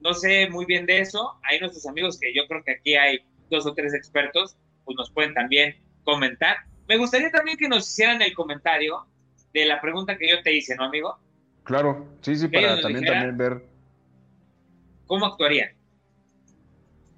No 0.00 0.14
sé 0.14 0.48
muy 0.48 0.64
bien 0.64 0.86
de 0.86 1.00
eso. 1.00 1.38
Hay 1.42 1.60
nuestros 1.60 1.86
amigos 1.86 2.18
que 2.18 2.34
yo 2.34 2.46
creo 2.48 2.64
que 2.64 2.72
aquí 2.72 2.94
hay 2.94 3.18
dos 3.50 3.66
o 3.66 3.74
tres 3.74 3.94
expertos, 3.94 4.56
pues 4.84 4.96
nos 4.96 5.10
pueden 5.10 5.34
también 5.34 5.76
comentar. 6.02 6.56
Me 6.88 6.96
gustaría 6.96 7.30
también 7.30 7.58
que 7.58 7.68
nos 7.68 7.88
hicieran 7.88 8.22
el 8.22 8.34
comentario 8.34 9.06
de 9.52 9.66
la 9.66 9.80
pregunta 9.80 10.16
que 10.16 10.28
yo 10.28 10.42
te 10.42 10.54
hice, 10.54 10.74
¿no, 10.76 10.84
amigo? 10.84 11.18
Claro, 11.64 12.06
sí, 12.20 12.36
sí, 12.36 12.48
para 12.48 12.80
también, 12.80 13.04
también 13.04 13.36
ver 13.36 13.64
¿cómo 15.06 15.26
actuaría? 15.26 15.70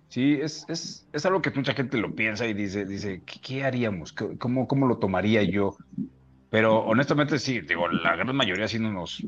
Sí, 0.08 0.38
es, 0.40 0.64
es, 0.68 1.06
es, 1.12 1.26
algo 1.26 1.42
que 1.42 1.50
mucha 1.50 1.74
gente 1.74 1.98
lo 1.98 2.14
piensa 2.14 2.46
y 2.46 2.54
dice, 2.54 2.84
dice 2.86 3.22
¿qué, 3.24 3.64
haríamos? 3.64 4.14
¿Cómo, 4.38 4.68
¿Cómo 4.68 4.86
lo 4.86 4.98
tomaría 4.98 5.42
yo? 5.42 5.76
Pero 6.48 6.78
honestamente 6.84 7.38
sí, 7.38 7.60
digo, 7.60 7.88
la 7.88 8.16
gran 8.16 8.34
mayoría 8.34 8.68
sí 8.68 8.78
no 8.78 8.92
nos, 8.92 9.22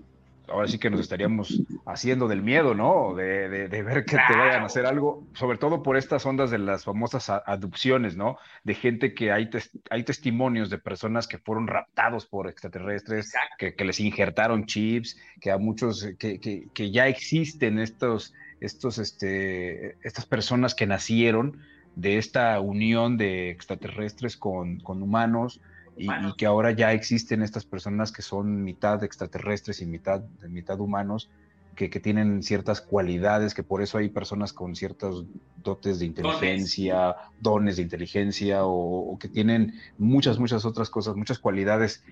ahora 0.48 0.68
sí 0.68 0.78
que 0.78 0.90
nos 0.90 1.00
estaríamos 1.00 1.62
haciendo 1.86 2.28
del 2.28 2.42
miedo, 2.42 2.74
¿no? 2.74 3.14
De, 3.14 3.48
de, 3.68 3.82
ver 3.82 4.04
que 4.04 4.16
te 4.16 4.36
vayan 4.36 4.62
a 4.62 4.66
hacer 4.66 4.86
algo, 4.86 5.26
sobre 5.34 5.58
todo 5.58 5.82
por 5.82 5.96
estas 5.96 6.24
ondas 6.26 6.50
de 6.50 6.58
las 6.58 6.84
famosas 6.84 7.30
adopciones, 7.30 8.16
¿no? 8.16 8.36
De 8.64 8.74
gente 8.74 9.14
que 9.14 9.32
hay, 9.32 9.48
hay 9.90 10.02
testimonios 10.04 10.70
de 10.70 10.78
personas 10.78 11.26
que 11.26 11.38
fueron 11.38 11.66
raptados 11.66 12.26
por 12.26 12.48
extraterrestres, 12.48 13.32
que, 13.58 13.74
que, 13.74 13.84
les 13.84 14.00
injertaron 14.00 14.66
chips, 14.66 15.16
que 15.40 15.50
a 15.50 15.58
muchos, 15.58 16.06
que, 16.18 16.40
que, 16.40 16.68
que 16.72 16.90
ya 16.90 17.08
existen 17.08 17.78
estos 17.78 18.34
estos, 18.60 18.98
este, 18.98 19.96
estas 20.02 20.26
personas 20.26 20.74
que 20.74 20.86
nacieron 20.86 21.58
de 21.96 22.18
esta 22.18 22.60
unión 22.60 23.16
de 23.16 23.50
extraterrestres 23.50 24.36
con, 24.36 24.80
humanos 24.84 25.60
y, 25.98 26.08
que 26.36 26.46
ahora 26.46 26.70
ya 26.70 26.92
existen 26.92 27.42
estas 27.42 27.64
personas 27.64 28.12
que 28.12 28.22
son 28.22 28.62
mitad 28.62 29.02
extraterrestres 29.04 29.82
y 29.82 29.86
mitad, 29.86 30.22
mitad 30.48 30.80
humanos, 30.80 31.28
que, 31.86 32.00
tienen 32.00 32.42
ciertas 32.42 32.80
cualidades, 32.80 33.54
que 33.54 33.62
por 33.62 33.82
eso 33.82 33.98
hay 33.98 34.08
personas 34.08 34.52
con 34.52 34.74
ciertos 34.74 35.26
dotes 35.62 36.00
de 36.00 36.06
inteligencia, 36.06 37.14
dones, 37.40 37.76
de 37.76 37.82
inteligencia, 37.82 38.64
o, 38.64 39.16
que 39.20 39.28
tienen 39.28 39.74
muchas, 39.96 40.40
muchas 40.40 40.64
otras 40.64 40.90
cosas, 40.90 41.14
muchas 41.14 41.38
cualidades 41.38 42.02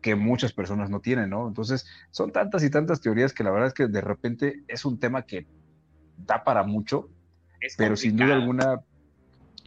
que 0.00 0.16
muchas 0.16 0.52
personas 0.52 0.90
no 0.90 1.00
tienen, 1.00 1.30
¿no? 1.30 1.46
Entonces, 1.46 1.86
son 2.10 2.32
tantas 2.32 2.64
y 2.64 2.70
tantas 2.70 3.00
teorías 3.00 3.32
que 3.32 3.44
la 3.44 3.52
verdad 3.52 3.68
es 3.68 3.74
que 3.74 3.86
de 3.86 4.00
repente 4.00 4.64
es 4.66 4.84
un 4.84 4.98
tema 4.98 5.22
que 5.22 5.46
da 6.18 6.42
para 6.42 6.64
mucho, 6.64 7.08
pero 7.78 7.96
sin 7.96 8.16
duda 8.16 8.34
alguna, 8.34 8.80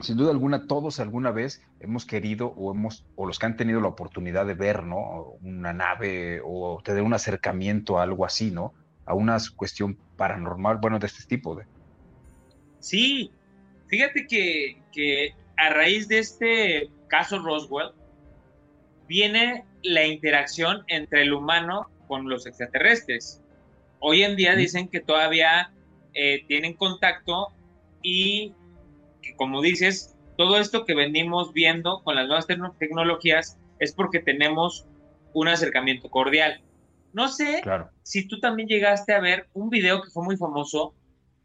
sin 0.01 0.17
duda 0.17 0.31
alguna, 0.31 0.67
todos 0.67 0.99
alguna 0.99 1.31
vez 1.31 1.61
hemos 1.79 2.05
querido 2.05 2.47
o 2.55 2.71
hemos, 2.71 3.05
o 3.15 3.25
los 3.25 3.39
que 3.39 3.45
han 3.45 3.57
tenido 3.57 3.81
la 3.81 3.87
oportunidad 3.87 4.45
de 4.45 4.53
ver, 4.53 4.83
¿no? 4.83 5.37
Una 5.41 5.73
nave 5.73 6.41
o 6.43 6.81
tener 6.83 7.03
un 7.03 7.13
acercamiento 7.13 7.99
a 7.99 8.03
algo 8.03 8.25
así, 8.25 8.51
¿no? 8.51 8.73
A 9.05 9.13
una 9.13 9.37
cuestión 9.55 9.97
paranormal, 10.15 10.77
bueno, 10.77 10.99
de 10.99 11.07
este 11.07 11.23
tipo. 11.25 11.55
De... 11.55 11.65
Sí, 12.79 13.31
fíjate 13.87 14.27
que, 14.27 14.81
que 14.91 15.35
a 15.57 15.69
raíz 15.69 16.07
de 16.07 16.19
este 16.19 16.89
caso 17.07 17.39
Roswell, 17.39 17.91
viene 19.07 19.65
la 19.83 20.05
interacción 20.05 20.83
entre 20.87 21.23
el 21.23 21.33
humano 21.33 21.89
con 22.07 22.29
los 22.29 22.45
extraterrestres. 22.45 23.41
Hoy 23.99 24.23
en 24.23 24.35
día 24.35 24.55
dicen 24.55 24.87
que 24.89 24.99
todavía 24.99 25.71
eh, 26.13 26.43
tienen 26.47 26.73
contacto 26.73 27.47
y 28.03 28.53
como 29.35 29.61
dices, 29.61 30.15
todo 30.37 30.57
esto 30.57 30.85
que 30.85 30.95
venimos 30.95 31.53
viendo 31.53 32.01
con 32.03 32.15
las 32.15 32.27
nuevas 32.27 32.47
tecnologías 32.47 33.57
es 33.79 33.93
porque 33.93 34.19
tenemos 34.19 34.87
un 35.33 35.47
acercamiento 35.47 36.09
cordial. 36.09 36.61
No 37.13 37.27
sé 37.27 37.61
si 38.03 38.27
tú 38.27 38.39
también 38.39 38.67
llegaste 38.67 39.13
a 39.13 39.19
ver 39.19 39.47
un 39.53 39.69
video 39.69 40.01
que 40.01 40.09
fue 40.09 40.23
muy 40.23 40.37
famoso 40.37 40.93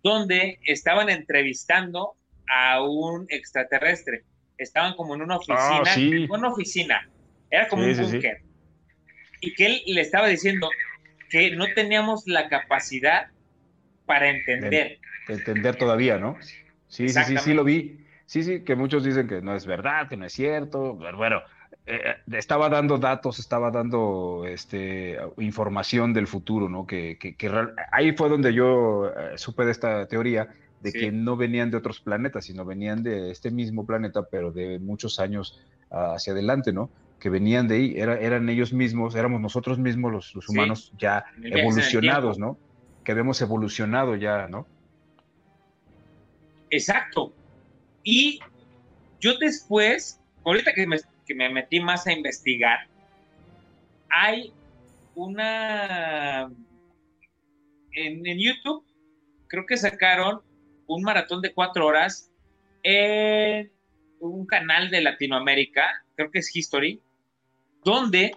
donde 0.03 0.59
estaban 0.65 1.09
entrevistando 1.09 2.15
a 2.49 2.83
un 2.83 3.27
extraterrestre. 3.29 4.25
estaban 4.59 4.95
como 4.95 5.15
en 5.15 5.23
una 5.23 5.37
oficina, 5.37 5.85
sí. 5.87 6.27
una 6.31 6.49
oficina, 6.49 7.09
era 7.51 7.69
como 7.69 7.85
un 7.85 7.97
búnker. 7.97 8.43
Y 9.41 9.55
que 9.55 9.67
él 9.67 9.83
le 9.87 10.01
estaba 10.01 10.29
diciendo 10.29 10.69
que 11.31 11.57
no 11.57 11.67
teníamos 11.75 12.25
la 12.27 12.49
capacidad 12.49 13.29
para 14.07 14.29
entender. 14.29 14.99
De, 15.27 15.35
entender 15.35 15.77
todavía, 15.77 16.19
¿no? 16.19 16.39
Sí, 16.93 17.09
sí, 17.09 17.25
sí, 17.25 17.39
sí, 17.39 17.55
lo 17.55 17.65
vi. 17.65 18.05
Sí, 18.27 18.43
sí, 18.43 18.61
que 18.61 18.77
muchos 18.77 19.03
dicen 19.03 19.27
que 19.27 19.41
no 19.41 19.55
es 19.57 19.65
verdad, 19.65 20.11
que 20.11 20.17
no 20.19 20.27
es 20.27 20.33
cierto. 20.35 20.99
Pero 21.01 21.17
bueno, 21.17 21.41
eh, 21.87 22.17
estaba 22.33 22.69
dando 22.69 22.99
datos, 22.99 23.39
estaba 23.39 23.71
dando 23.71 24.45
este, 24.47 25.19
información 25.39 26.13
del 26.13 26.27
futuro, 26.27 26.69
¿no? 26.69 26.87
Que, 26.87 27.17
que, 27.19 27.35
ahí 27.91 28.13
fue 28.13 28.29
donde 28.29 28.53
yo 28.53 29.07
eh, 29.09 29.39
supe 29.39 29.65
de 29.65 29.73
esta 29.73 30.07
teoría 30.07 30.51
de 30.83 30.93
que 30.93 31.11
no 31.11 31.35
venían 31.35 31.71
de 31.71 31.79
otros 31.79 32.01
planetas, 32.01 32.45
sino 32.45 32.67
venían 32.67 33.03
de 33.03 33.31
este 33.31 33.51
mismo 33.51 33.87
planeta, 33.87 34.25
pero 34.31 34.51
de 34.53 34.79
muchos 34.79 35.19
años 35.19 35.63
hacia 35.91 36.35
adelante, 36.35 36.75
¿no? 36.75 36.91
Que 37.19 37.31
venían 37.31 37.69
de 37.69 37.77
ahí, 37.77 37.95
Era, 37.97 38.19
eran 38.19 38.51
ellos 38.51 38.75
mismos, 38.75 39.15
éramos 39.15 39.41
nosotros 39.41 39.79
mismos 39.79 40.13
los, 40.35 40.49
humanos 40.49 40.93
ya 40.99 41.25
evolucionados, 41.43 42.39
¿no? 42.39 42.59
Que 43.03 43.13
habíamos 43.13 43.41
evolucionado 43.41 44.15
ya, 44.15 44.47
¿no? 44.49 44.67
Exacto. 46.73 47.33
Y 48.03 48.41
yo 49.21 49.37
después, 49.39 50.21
ahorita 50.45 50.73
que 50.73 50.87
me, 50.87 50.97
que 51.27 51.35
me 51.35 51.49
metí 51.49 51.79
más 51.79 52.07
a 52.07 52.13
investigar, 52.13 52.89
hay 54.09 54.53
una... 55.15 56.51
En, 57.95 58.27
en 58.27 58.39
YouTube 58.39 58.85
creo 59.49 59.67
que 59.67 59.77
sacaron 59.77 60.41
un 60.87 61.03
maratón 61.03 61.43
de 61.43 61.53
cuatro 61.53 61.87
horas 61.87 62.31
en 62.83 63.71
un 64.19 64.47
canal 64.47 64.91
de 64.91 65.03
Latinoamérica, 65.03 66.05
creo 66.17 66.31
que 66.31 66.39
es 66.39 66.57
History, 66.57 67.03
donde 67.85 68.33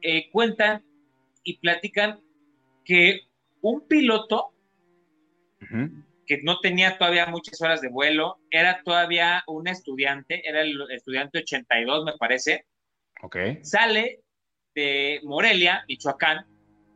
eh, 0.00 0.30
cuentan 0.30 0.82
y 1.42 1.58
platican 1.58 2.18
que 2.84 3.20
un 3.60 3.86
piloto 3.86 4.54
que 6.26 6.42
no 6.42 6.60
tenía 6.60 6.98
todavía 6.98 7.26
muchas 7.26 7.60
horas 7.60 7.80
de 7.80 7.88
vuelo, 7.88 8.38
era 8.50 8.82
todavía 8.82 9.42
un 9.46 9.68
estudiante, 9.68 10.46
era 10.48 10.62
el 10.62 10.78
estudiante 10.90 11.38
82, 11.38 12.04
me 12.04 12.16
parece. 12.16 12.66
Sale 13.62 14.20
de 14.74 15.20
Morelia, 15.24 15.84
Michoacán, 15.88 16.46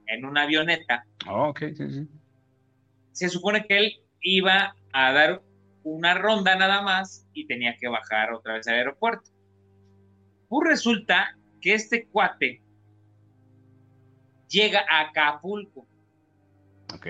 en 0.06 0.24
una 0.24 0.42
avioneta. 0.42 1.04
Oh, 1.28 1.52
sí, 1.58 1.74
sí. 1.74 2.08
Se 3.12 3.28
supone 3.28 3.64
que 3.66 3.78
él 3.78 4.00
iba 4.20 4.74
a 4.92 5.12
dar 5.12 5.42
una 5.84 6.14
ronda 6.14 6.56
nada 6.56 6.82
más 6.82 7.26
y 7.32 7.46
tenía 7.46 7.76
que 7.76 7.88
bajar 7.88 8.32
otra 8.32 8.54
vez 8.54 8.66
al 8.68 8.74
aeropuerto. 8.74 9.30
Pues 10.48 10.68
resulta 10.68 11.36
que 11.60 11.74
este 11.74 12.06
cuate 12.06 12.62
llega 14.48 14.84
a 14.88 15.08
Acapulco. 15.08 15.86
Ok. 16.94 17.06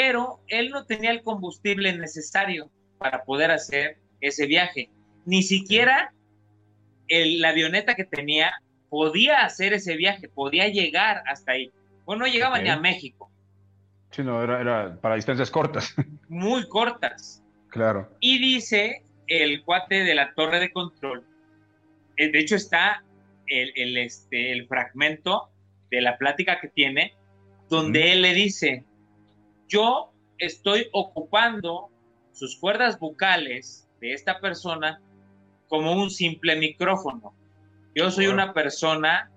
Pero 0.00 0.38
él 0.46 0.70
no 0.70 0.84
tenía 0.84 1.10
el 1.10 1.24
combustible 1.24 1.92
necesario 1.92 2.70
para 2.98 3.24
poder 3.24 3.50
hacer 3.50 3.98
ese 4.20 4.46
viaje. 4.46 4.92
Ni 5.24 5.42
siquiera 5.42 6.14
la 7.08 7.48
avioneta 7.48 7.96
que 7.96 8.04
tenía 8.04 8.52
podía 8.90 9.40
hacer 9.40 9.72
ese 9.72 9.96
viaje, 9.96 10.28
podía 10.28 10.68
llegar 10.68 11.24
hasta 11.26 11.50
ahí. 11.50 11.72
Bueno, 12.04 12.26
no 12.26 12.32
llegaba 12.32 12.60
ni 12.60 12.68
a 12.68 12.78
México. 12.78 13.28
Sí, 14.12 14.22
no, 14.22 14.40
era, 14.40 14.96
para 15.00 15.16
distancias 15.16 15.50
cortas. 15.50 15.92
Muy 16.28 16.68
cortas. 16.68 17.42
Claro. 17.68 18.08
Y 18.20 18.38
dice 18.38 19.02
el 19.26 19.64
cuate 19.64 20.04
de 20.04 20.14
la 20.14 20.32
torre 20.34 20.60
de 20.60 20.70
control, 20.70 21.26
eh, 22.16 22.30
de 22.30 22.38
hecho 22.38 22.54
está 22.54 23.02
el, 23.48 23.98
este, 23.98 24.52
el 24.52 24.68
fragmento 24.68 25.50
de 25.90 26.02
la 26.02 26.16
plática 26.18 26.60
que 26.60 26.68
tiene, 26.68 27.16
donde 27.68 28.12
él 28.12 28.22
le 28.22 28.32
dice, 28.32 28.84
yo 29.68 30.12
estoy 30.38 30.88
ocupando 30.92 31.90
sus 32.32 32.56
cuerdas 32.56 32.98
vocales 32.98 33.88
de 34.00 34.12
esta 34.12 34.40
persona 34.40 35.00
como 35.68 35.92
un 35.92 36.10
simple 36.10 36.56
micrófono. 36.56 37.34
Yo 37.94 38.10
soy 38.10 38.28
una 38.28 38.54
persona 38.54 39.30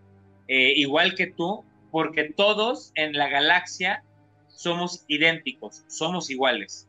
eh, 0.48 0.74
igual 0.76 1.16
que 1.16 1.28
tú, 1.28 1.64
porque 1.92 2.26
todos 2.36 2.92
en 2.96 3.14
la 3.14 3.28
galaxia 3.28 4.04
somos 4.50 5.04
idénticos, 5.08 5.84
somos 5.88 6.30
iguales. 6.30 6.88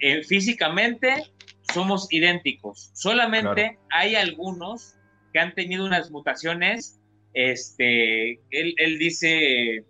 Eh, 0.00 0.22
físicamente 0.22 1.30
somos 1.72 2.06
idénticos. 2.12 2.90
Solamente 2.94 3.78
hay 3.90 4.14
algunos 4.14 4.94
que 5.32 5.40
han 5.40 5.54
tenido 5.54 5.84
unas 5.84 6.10
mutaciones, 6.10 7.00
este, 7.34 8.40
él, 8.50 8.98
dice 8.98 9.84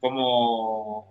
como, 0.00 1.06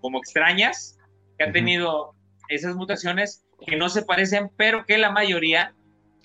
como 0.00 0.18
extrañas, 0.18 0.98
que 1.38 1.44
han 1.44 1.52
tenido 1.52 2.14
esas 2.48 2.76
mutaciones 2.76 3.44
que 3.66 3.76
no 3.76 3.88
se 3.88 4.02
parecen, 4.02 4.50
pero 4.56 4.84
que 4.86 4.98
la 4.98 5.10
mayoría 5.10 5.74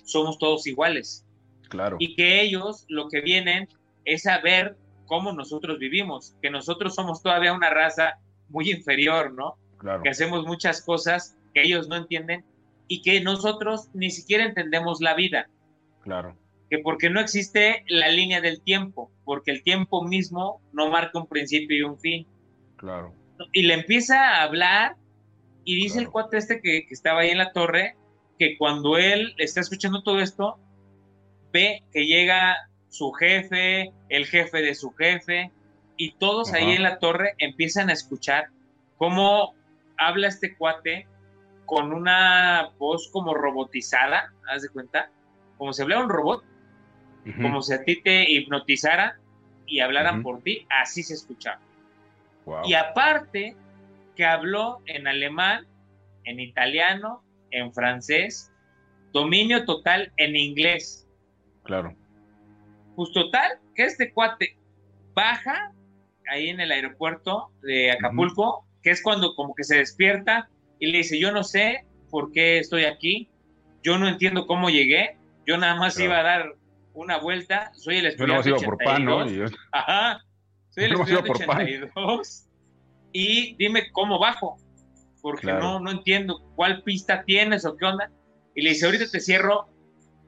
somos 0.04 0.38
todos 0.38 0.68
iguales. 0.68 1.26
Claro. 1.70 1.98
Y 2.00 2.16
que 2.16 2.42
ellos 2.42 2.86
lo 2.88 3.10
que 3.10 3.22
vienen 3.22 3.68
es 4.06 4.26
a 4.26 4.40
ver 4.40 4.78
cómo 5.06 5.34
nosotros 5.34 5.80
vivimos, 5.80 6.36
que 6.42 6.50
nosotros 6.50 6.96
somos 6.96 7.22
todavía 7.22 7.54
una 7.54 7.70
raza 7.70 8.20
muy 8.50 8.72
inferior, 8.72 9.34
¿no? 9.34 9.58
Claro. 9.78 10.04
Que 10.04 10.10
hacemos 10.10 10.46
muchas 10.46 10.82
cosas 10.82 11.38
que 11.54 11.64
ellos 11.64 11.88
no 11.88 11.96
entienden 11.96 12.46
y 12.88 13.02
que 13.02 13.22
nosotros 13.22 13.90
ni 13.94 14.10
siquiera 14.10 14.46
entendemos 14.46 15.02
la 15.02 15.14
vida. 15.14 15.50
Claro. 16.02 16.38
Que 16.70 16.80
porque 16.80 17.10
no 17.10 17.20
existe 17.20 17.84
la 17.88 18.10
línea 18.10 18.42
del 18.42 18.62
tiempo, 18.62 19.12
porque 19.24 19.52
el 19.52 19.64
tiempo 19.64 20.04
mismo 20.04 20.62
no 20.74 20.90
marca 20.90 21.20
un 21.20 21.28
principio 21.28 21.78
y 21.78 21.82
un 21.84 22.00
fin. 22.00 22.28
Claro. 22.76 23.14
Y 23.54 23.64
le 23.64 23.74
empieza 23.74 24.20
a 24.20 24.44
hablar 24.44 24.96
y 25.64 25.76
dice 25.76 26.00
el 26.00 26.10
cuate 26.10 26.38
este 26.38 26.62
que, 26.62 26.86
que 26.88 26.94
estaba 26.94 27.22
ahí 27.22 27.30
en 27.30 27.38
la 27.38 27.52
torre 27.52 27.96
que 28.38 28.58
cuando 28.58 28.98
él 28.98 29.34
está 29.38 29.62
escuchando 29.62 30.04
todo 30.04 30.20
esto, 30.20 30.60
ve 31.52 31.84
que 31.92 32.06
llega 32.06 32.56
su 32.90 33.12
jefe, 33.12 33.92
el 34.10 34.26
jefe 34.26 34.62
de 34.62 34.76
su 34.76 34.92
jefe, 34.92 35.52
y 35.98 36.14
todos 36.14 36.54
ahí 36.54 36.72
en 36.72 36.84
la 36.84 37.00
torre 37.00 37.34
empiezan 37.40 37.90
a 37.90 37.94
escuchar 37.94 38.50
cómo 38.98 39.56
habla 39.98 40.28
este 40.28 40.56
cuate 40.56 41.08
con 41.66 41.92
una 41.92 42.72
voz 42.78 43.10
como 43.12 43.34
robotizada, 43.34 44.32
haz 44.50 44.62
de 44.62 44.70
cuenta, 44.70 45.12
como 45.58 45.74
si 45.74 45.82
hablara 45.82 46.04
un 46.04 46.10
robot, 46.10 46.44
como 47.42 47.62
si 47.62 47.74
a 47.74 47.84
ti 47.84 48.02
te 48.02 48.30
hipnotizara 48.30 49.18
y 49.66 49.80
hablaran 49.80 50.24
por 50.24 50.42
ti, 50.42 50.66
así 50.70 51.04
se 51.04 51.14
escuchaba. 51.14 51.60
Y 52.66 52.74
aparte 52.74 53.56
que 54.16 54.26
habló 54.26 54.80
en 54.86 55.08
alemán, 55.08 55.68
en 56.24 56.40
italiano, 56.40 57.24
en 57.52 57.74
francés, 57.74 58.52
dominio 59.12 59.66
total 59.66 60.12
en 60.18 60.36
inglés. 60.36 61.08
Claro. 61.64 61.96
Pues 62.96 63.12
total, 63.12 63.60
que 63.76 63.84
este 63.84 64.12
cuate 64.12 64.58
baja 65.14 65.72
ahí 66.30 66.50
en 66.50 66.60
el 66.60 66.72
aeropuerto 66.72 67.52
de 67.62 67.92
Acapulco, 67.92 68.66
que 68.82 68.92
es 68.92 69.02
cuando 69.02 69.36
como 69.36 69.54
que 69.54 69.64
se 69.64 69.78
despierta 69.78 70.50
y 70.80 70.88
le 70.88 71.00
dice, 71.00 71.20
yo 71.20 71.32
no 71.32 71.44
sé 71.44 71.86
por 72.10 72.32
qué 72.32 72.60
estoy 72.60 72.86
aquí, 72.86 73.30
yo 73.84 73.98
no 73.98 74.08
entiendo 74.08 74.48
cómo 74.48 74.70
llegué, 74.70 75.18
yo 75.46 75.58
nada 75.58 75.76
más 75.76 76.00
iba 76.00 76.20
a 76.20 76.24
dar 76.24 76.57
una 76.98 77.18
vuelta, 77.18 77.72
soy 77.76 77.98
el 77.98 78.08
estudiante 78.08 78.50
yo 78.50 78.58
por 78.58 78.78
pan, 78.80 79.06
¿no? 79.06 79.24
Ajá, 79.72 80.24
soy 80.70 80.86
el 80.86 80.94
estudiante 80.94 81.28
por 81.28 81.36
82 81.38 82.46
y 83.12 83.56
dime 83.56 83.92
cómo 83.92 84.18
bajo, 84.18 84.58
porque 85.22 85.48
no, 85.48 85.80
no 85.80 85.92
entiendo 85.92 86.42
cuál 86.56 86.82
pista 86.82 87.24
tienes 87.24 87.66
o 87.66 87.78
qué 87.78 87.86
onda. 87.86 88.10
Y 88.56 88.64
le 88.64 88.72
dice, 88.72 88.88
ahorita 88.88 89.12
te 89.12 89.20
cierro 89.20 89.70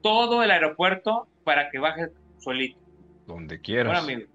todo 0.00 0.44
el 0.44 0.52
aeropuerto 0.52 1.28
para 1.42 1.70
que 1.70 1.80
bajes 1.80 2.10
solito. 2.38 2.78
Donde 3.26 3.60
quieras. 3.60 4.04
amigo, 4.04 4.28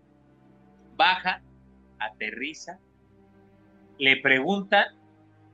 baja, 0.97 1.41
aterriza, 1.99 2.79
le 3.97 4.17
pregunta 4.17 4.93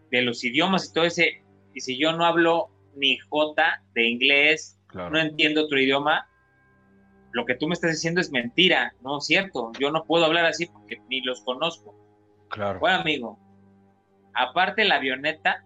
de 0.09 0.23
los 0.23 0.43
idiomas 0.43 0.89
y 0.89 0.93
todo 0.93 1.05
ese, 1.05 1.43
y 1.75 1.81
si 1.81 1.99
yo 1.99 2.11
no 2.13 2.25
hablo 2.25 2.71
ni 2.95 3.19
J 3.19 3.83
de 3.93 4.07
inglés, 4.07 4.79
no 4.93 5.19
entiendo 5.19 5.65
otro 5.65 5.79
idioma, 5.79 6.27
lo 7.31 7.45
que 7.45 7.55
tú 7.55 7.67
me 7.67 7.73
estás 7.73 7.91
diciendo 7.91 8.21
es 8.21 8.31
mentira, 8.31 8.93
no 9.01 9.19
es 9.19 9.25
cierto, 9.25 9.71
yo 9.79 9.91
no 9.91 10.03
puedo 10.05 10.25
hablar 10.25 10.45
así 10.45 10.65
porque 10.65 11.01
ni 11.09 11.21
los 11.21 11.41
conozco. 11.41 11.95
Claro. 12.49 12.79
Bueno, 12.79 12.99
amigo, 12.99 13.39
aparte 14.33 14.85
la 14.85 14.95
avioneta 14.95 15.63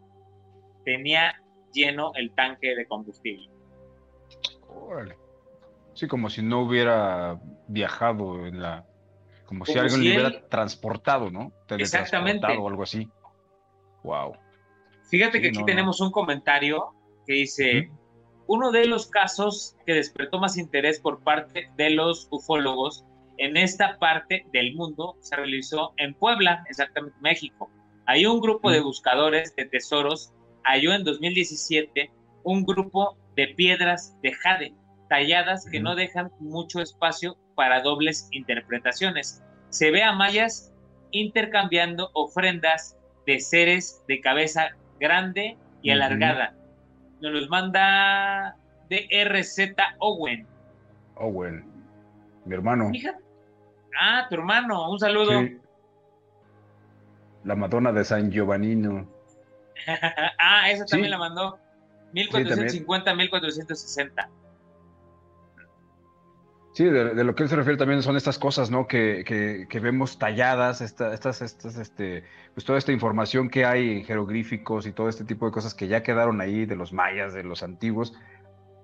tenía 0.83 1.41
lleno 1.73 2.11
el 2.15 2.33
tanque 2.33 2.75
de 2.75 2.85
combustible. 2.87 3.49
Sí, 5.93 6.07
como 6.07 6.29
si 6.29 6.41
no 6.41 6.61
hubiera 6.61 7.39
viajado 7.67 8.45
en 8.45 8.61
la 8.61 8.85
como, 9.45 9.63
si 9.65 9.77
alguien 9.77 10.03
lo 10.03 10.09
hubiera 10.09 10.47
transportado, 10.47 11.29
¿no? 11.29 11.51
Exactamente. 11.69 12.47
O 12.57 12.67
algo 12.67 12.83
así. 12.83 13.07
Wow. 14.03 14.35
Fíjate 15.09 15.39
que 15.39 15.49
aquí 15.49 15.63
tenemos 15.65 16.01
un 16.01 16.11
comentario 16.11 16.93
que 17.27 17.33
dice, 17.33 17.91
uno 18.47 18.71
de 18.71 18.85
los 18.85 19.07
casos 19.07 19.75
que 19.85 19.93
despertó 19.93 20.39
más 20.39 20.57
interés 20.57 20.99
por 20.99 21.23
parte 21.23 21.71
de 21.77 21.89
los 21.91 22.27
ufólogos 22.31 23.05
en 23.37 23.57
esta 23.57 23.97
parte 23.97 24.45
del 24.53 24.75
mundo 24.75 25.17
se 25.19 25.35
realizó 25.35 25.93
en 25.97 26.13
Puebla, 26.13 26.63
exactamente 26.69 27.17
México. 27.21 27.69
Hay 28.05 28.25
un 28.25 28.39
grupo 28.39 28.71
de 28.71 28.81
buscadores 28.81 29.55
de 29.55 29.65
tesoros 29.65 30.31
halló 30.63 30.93
en 30.93 31.03
2017 31.03 32.11
un 32.43 32.63
grupo 32.63 33.17
de 33.35 33.47
piedras 33.49 34.15
de 34.21 34.31
jade 34.33 34.73
talladas 35.09 35.65
que 35.69 35.79
no 35.79 35.95
dejan 35.95 36.31
mucho 36.39 36.81
espacio 36.81 37.37
para 37.55 37.81
dobles 37.81 38.27
interpretaciones. 38.31 39.43
Se 39.69 39.91
ve 39.91 40.03
a 40.03 40.13
mayas 40.13 40.73
intercambiando 41.11 42.09
ofrendas 42.13 42.97
de 43.25 43.39
seres 43.39 44.03
de 44.07 44.19
cabeza 44.21 44.69
grande 44.99 45.57
y 45.81 45.91
alargada. 45.91 46.55
Nos 47.25 47.33
los 47.33 47.49
manda 47.49 48.55
DRZ 48.87 49.73
Owen. 49.97 50.45
Owen, 51.15 51.65
mi 52.45 52.53
hermano. 52.53 52.91
Ah, 53.99 54.27
tu 54.29 54.35
hermano, 54.35 54.91
un 54.91 54.99
saludo. 54.99 55.31
La 57.43 57.55
Madonna 57.55 57.91
de 57.91 58.05
San 58.05 58.31
Giovannino. 58.31 59.07
ah, 60.37 60.69
esa 60.69 60.85
también 60.85 61.09
la 61.09 61.17
mandó. 61.17 61.57
1450-1460. 62.13 63.75
Sí, 63.75 64.05
de, 66.83 67.23
lo 67.23 67.35
que 67.35 67.43
él 67.43 67.49
se 67.49 67.55
refiere 67.55 67.77
también 67.77 68.03
son 68.03 68.17
estas 68.17 68.37
cosas, 68.37 68.69
¿no? 68.69 68.85
Que, 68.85 69.23
que, 69.69 69.79
vemos 69.79 70.19
talladas, 70.19 70.81
estas, 70.81 71.41
estas, 71.41 71.77
este, 71.77 72.23
pues 72.53 72.65
toda 72.65 72.77
esta 72.77 72.91
información 72.91 73.49
que 73.49 73.63
hay 73.65 73.97
en 73.97 74.03
jeroglíficos 74.03 74.85
y 74.85 74.91
todo 74.91 75.07
este 75.07 75.23
tipo 75.23 75.45
de 75.45 75.53
cosas 75.53 75.73
que 75.73 75.87
ya 75.87 76.03
quedaron 76.03 76.41
ahí 76.41 76.65
de 76.65 76.75
los 76.75 76.91
mayas, 76.91 77.33
de 77.33 77.43
los 77.43 77.63
antiguos, 77.63 78.13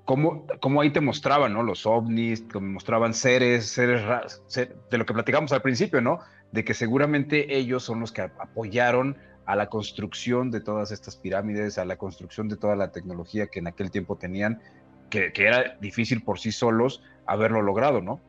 cómo, 0.05 0.47
cómo 0.61 0.79
ahí 0.81 0.91
te 0.91 1.01
mostraban, 1.01 1.53
¿no? 1.53 1.63
Los 1.63 1.85
ovnis, 1.85 2.47
te 2.47 2.59
mostraban 2.59 3.13
seres, 3.13 3.65
seres 3.67 4.03
raros, 4.03 4.41
de 4.55 4.97
lo 4.97 5.05
que 5.05 5.13
platicamos 5.13 5.51
al 5.51 5.61
principio, 5.61 5.99
¿no? 5.99 6.19
De 6.53 6.63
que 6.63 6.73
seguramente 6.73 7.57
ellos 7.57 7.83
son 7.83 7.99
los 7.99 8.13
que 8.13 8.21
apoyaron 8.21 9.17
a 9.45 9.55
la 9.57 9.67
construcción 9.67 10.49
de 10.49 10.61
todas 10.61 10.91
estas 10.91 11.17
pirámides, 11.17 11.77
a 11.77 11.83
la 11.83 11.97
construcción 11.97 12.47
de 12.47 12.55
toda 12.55 12.77
la 12.77 12.93
tecnología 12.93 13.47
que 13.47 13.59
en 13.59 13.67
aquel 13.67 13.91
tiempo 13.91 14.15
tenían, 14.15 14.61
que, 15.09 15.33
que 15.33 15.45
era 15.45 15.75
difícil 15.81 16.23
por 16.23 16.39
sí 16.39 16.53
solos 16.53 17.03
haberlo 17.25 17.61
logrado, 17.61 18.01
¿no? 18.01 18.19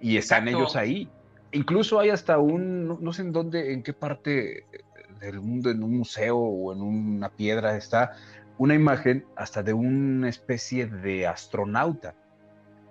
Y 0.00 0.16
están 0.16 0.48
ellos 0.48 0.76
ahí. 0.76 1.08
Incluso 1.52 1.98
hay 1.98 2.10
hasta 2.10 2.38
un, 2.38 3.02
no, 3.02 3.12
sé 3.12 3.22
en 3.22 3.32
dónde, 3.32 3.72
en 3.72 3.82
qué 3.82 3.92
parte 3.92 4.64
del 5.20 5.40
mundo, 5.40 5.70
en 5.70 5.82
un 5.82 5.98
museo 5.98 6.38
o 6.38 6.72
en 6.72 6.80
una 6.80 7.28
piedra 7.30 7.76
está 7.76 8.12
una 8.56 8.74
imagen 8.74 9.24
hasta 9.36 9.62
de 9.62 9.72
una 9.72 10.28
especie 10.28 10.86
de 10.86 11.26
astronauta 11.26 12.14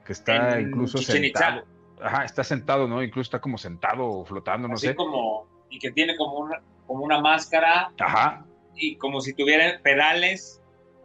que 0.03 0.13
está 0.13 0.59
incluso 0.59 0.97
sentado. 0.97 1.63
Ajá, 2.01 2.23
está 2.23 2.43
sentado, 2.43 2.87
¿no? 2.87 3.03
Incluso 3.03 3.27
está 3.27 3.39
como 3.39 3.57
sentado 3.57 4.07
o 4.07 4.25
flotando, 4.25 4.67
no 4.67 4.77
sé. 4.77 4.95
como, 4.95 5.45
y 5.69 5.77
que 5.77 5.91
tiene 5.91 6.15
como 6.17 6.39
una, 6.39 6.61
como 6.87 7.03
una 7.03 7.21
máscara. 7.21 7.91
Ajá. 7.99 8.45
Y 8.75 8.95
como 8.95 9.21
si 9.21 9.33
tuviera 9.33 9.79
pedales 9.83 10.58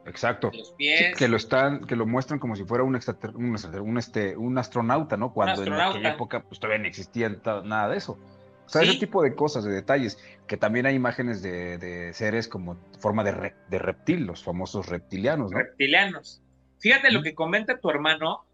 Exacto. 0.06 0.50
que 0.78 1.28
lo 1.28 1.36
están, 1.36 1.86
que 1.86 1.96
lo 1.96 2.06
muestran 2.06 2.38
como 2.38 2.56
si 2.56 2.64
fuera 2.64 2.84
un, 2.84 2.98
un, 3.34 3.98
este, 3.98 4.36
un 4.36 4.58
astronauta, 4.58 5.16
¿no? 5.16 5.32
Cuando 5.32 5.62
en 5.64 5.72
aquella 5.72 6.10
época 6.10 6.42
pues 6.42 6.60
todavía 6.60 6.82
no 6.82 6.88
existía 6.88 7.28
nada 7.64 7.88
de 7.88 7.96
eso. 7.96 8.18
O 8.66 8.68
sea, 8.68 8.82
ese 8.82 8.98
tipo 8.98 9.22
de 9.22 9.34
cosas, 9.34 9.64
de 9.64 9.72
detalles, 9.72 10.18
que 10.46 10.56
también 10.56 10.86
hay 10.86 10.94
imágenes 10.94 11.42
de, 11.42 12.10
seres 12.14 12.48
como 12.48 12.76
forma 12.98 13.22
de, 13.22 13.52
de, 13.68 13.78
reptil, 13.78 14.24
los 14.24 14.42
famosos 14.42 14.86
reptilianos, 14.86 15.50
¿no? 15.50 15.58
Reptilianos. 15.58 16.42
Fíjate 16.78 17.10
lo 17.12 17.22
que 17.22 17.34
comenta 17.34 17.78
tu 17.78 17.90
hermano. 17.90 18.44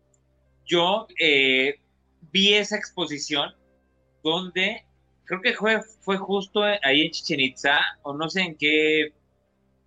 Yo 0.67 1.07
eh, 1.19 1.81
vi 2.33 2.55
esa 2.55 2.77
exposición 2.77 3.55
donde 4.23 4.85
creo 5.25 5.41
que 5.41 5.55
fue, 5.55 5.81
fue 6.01 6.17
justo 6.17 6.63
ahí 6.63 7.03
en 7.03 7.11
Chichen 7.13 7.41
Itza, 7.41 7.79
o 8.03 8.13
no 8.13 8.29
sé 8.29 8.43
en 8.43 8.57
qué 8.57 9.13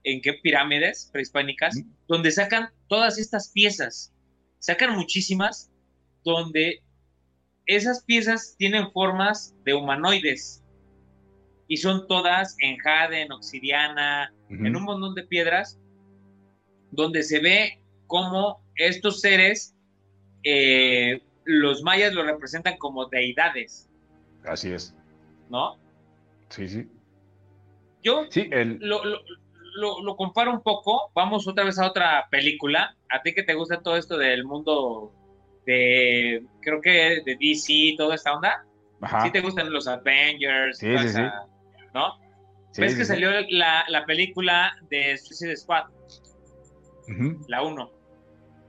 en 0.03 0.21
qué 0.21 0.33
pirámides 0.33 1.09
prehispánicas, 1.11 1.81
donde 2.07 2.31
sacan 2.31 2.69
todas 2.87 3.17
estas 3.17 3.49
piezas. 3.49 4.13
Sacan 4.59 4.95
muchísimas, 4.95 5.71
donde 6.23 6.81
esas 7.65 8.03
piezas 8.03 8.55
tienen 8.57 8.91
formas 8.91 9.55
de 9.63 9.73
humanoides 9.73 10.63
y 11.67 11.77
son 11.77 12.07
todas 12.07 12.55
en 12.59 12.77
jade, 12.77 13.21
en 13.21 13.31
obsidiana, 13.31 14.33
en 14.49 14.75
un 14.75 14.83
montón 14.83 15.15
de 15.15 15.23
piedras, 15.23 15.79
donde 16.91 17.23
se 17.23 17.39
ve 17.39 17.81
cómo 18.07 18.61
estos 18.75 19.21
seres, 19.21 19.75
eh, 20.43 21.21
los 21.45 21.81
mayas 21.81 22.13
lo 22.13 22.23
representan 22.23 22.77
como 22.77 23.05
deidades. 23.05 23.89
Así 24.45 24.71
es. 24.71 24.93
¿No? 25.49 25.77
Sí, 26.49 26.67
sí. 26.67 26.87
Yo 28.03 28.27
sí, 28.29 28.49
el 28.51 28.77
lo, 28.79 29.01
comparo 30.17 30.51
un 30.51 30.61
poco, 30.61 31.11
vamos 31.13 31.47
otra 31.47 31.63
vez 31.63 31.79
a 31.79 31.87
otra 31.87 32.27
película. 32.29 32.95
A 33.09 33.21
ti 33.21 33.33
que 33.33 33.43
te 33.43 33.53
gusta 33.53 33.81
todo 33.81 33.97
esto 33.97 34.17
del 34.17 34.45
mundo 34.45 35.11
de, 35.65 36.43
creo 36.61 36.81
que 36.81 37.21
de 37.25 37.37
DC, 37.39 37.95
toda 37.97 38.15
esta 38.15 38.33
onda. 38.33 38.65
Ajá. 39.01 39.21
¿Sí 39.21 39.31
te 39.31 39.41
gustan 39.41 39.71
los 39.71 39.87
Avengers? 39.87 40.77
Sí, 40.77 40.97
sí, 41.09 41.21
¿No? 41.93 42.17
¿Ves 42.77 42.95
que 42.95 43.05
salió 43.05 43.29
la, 43.49 43.85
la, 43.87 44.05
película 44.05 44.75
de 44.89 45.17
Suicide 45.17 45.55
Squad? 45.55 45.85
La 47.47 47.61
1. 47.61 47.91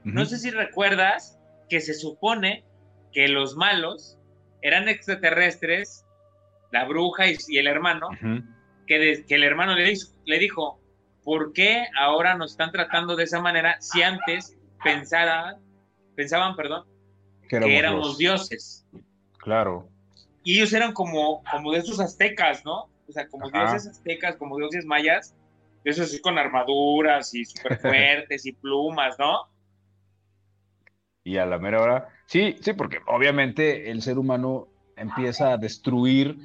No 0.03 0.25
sé 0.25 0.37
si 0.37 0.51
recuerdas 0.51 1.39
que 1.69 1.81
se 1.81 1.95
supone 1.95 2.63
que 3.11 3.27
los 3.27 3.55
malos 3.55 4.19
eran 4.61 4.87
extraterrestres, 4.87 6.05
la 6.71 6.85
bruja 6.85 7.25
y, 7.27 7.57
el 7.57 7.67
hermano, 7.67 8.09
que, 8.85 9.23
que, 9.27 9.35
el 9.35 9.43
hermano 9.43 9.73
le, 9.75 9.93
le 10.25 10.39
dijo, 10.39 10.79
¿por 11.25 11.51
qué 11.51 11.87
ahora 11.99 12.37
nos 12.37 12.51
están 12.51 12.71
tratando 12.71 13.17
de 13.17 13.25
esa 13.25 13.41
manera 13.41 13.75
si 13.81 14.01
antes 14.03 14.57
pensaban, 14.83 15.57
pensaban, 16.15 16.55
perdón, 16.55 16.85
que 17.49 17.77
éramos, 17.77 18.17
dioses? 18.17 18.87
Claro. 19.39 19.89
Y 20.43 20.57
ellos 20.57 20.71
eran 20.71 20.93
como, 20.93 21.43
como 21.51 21.73
de 21.73 21.79
esos 21.79 21.99
aztecas, 21.99 22.63
¿no? 22.63 22.83
O 23.07 23.11
sea, 23.11 23.27
como 23.27 23.49
dioses 23.49 23.87
aztecas, 23.87 24.37
como 24.37 24.57
dioses 24.57 24.85
mayas, 24.85 25.35
esos 25.83 26.07
así 26.07 26.21
con 26.21 26.37
armaduras 26.37 27.33
y 27.33 27.43
súper 27.43 27.79
fuertes 27.79 28.45
y 28.45 28.53
plumas, 28.53 29.17
¿no? 29.19 29.49
Y 31.23 31.37
a 31.37 31.45
la 31.47 31.57
mera 31.57 31.81
hora, 31.81 32.09
sí, 32.27 32.55
sí, 32.61 32.73
porque 32.73 32.99
obviamente 33.07 33.89
el 33.89 34.03
ser 34.03 34.19
humano 34.19 34.67
empieza 34.95 35.53
a 35.53 35.57
destruir 35.57 36.37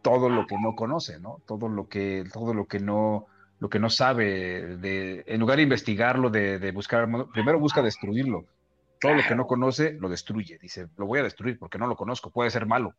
todo 0.00 0.30
lo 0.30 0.46
que 0.46 0.56
no 0.58 0.74
conoce, 0.74 1.20
¿no? 1.20 1.42
Todo 1.46 1.68
lo 1.68 1.88
que, 1.88 2.24
todo 2.32 2.54
lo 2.54 2.66
que 2.66 2.80
no, 2.80 3.26
lo 3.64 3.70
que 3.70 3.78
no 3.78 3.88
sabe, 3.88 4.76
de, 4.76 5.24
en 5.26 5.40
lugar 5.40 5.56
de 5.56 5.62
investigarlo, 5.62 6.28
de, 6.28 6.70
buscar, 6.70 7.08
primero 7.32 7.58
busca 7.58 7.80
destruirlo. 7.80 8.44
Todo 9.00 9.14
lo 9.14 9.22
que 9.26 9.34
no 9.34 9.46
conoce 9.46 9.94
lo 9.94 10.10
destruye. 10.10 10.58
Dice, 10.58 10.88
lo 10.98 11.06
voy 11.06 11.20
a 11.20 11.22
destruir 11.22 11.58
porque 11.58 11.78
no 11.78 11.86
lo 11.86 11.96
conozco, 11.96 12.30
puede 12.30 12.50
ser 12.50 12.66
malo. 12.66 12.94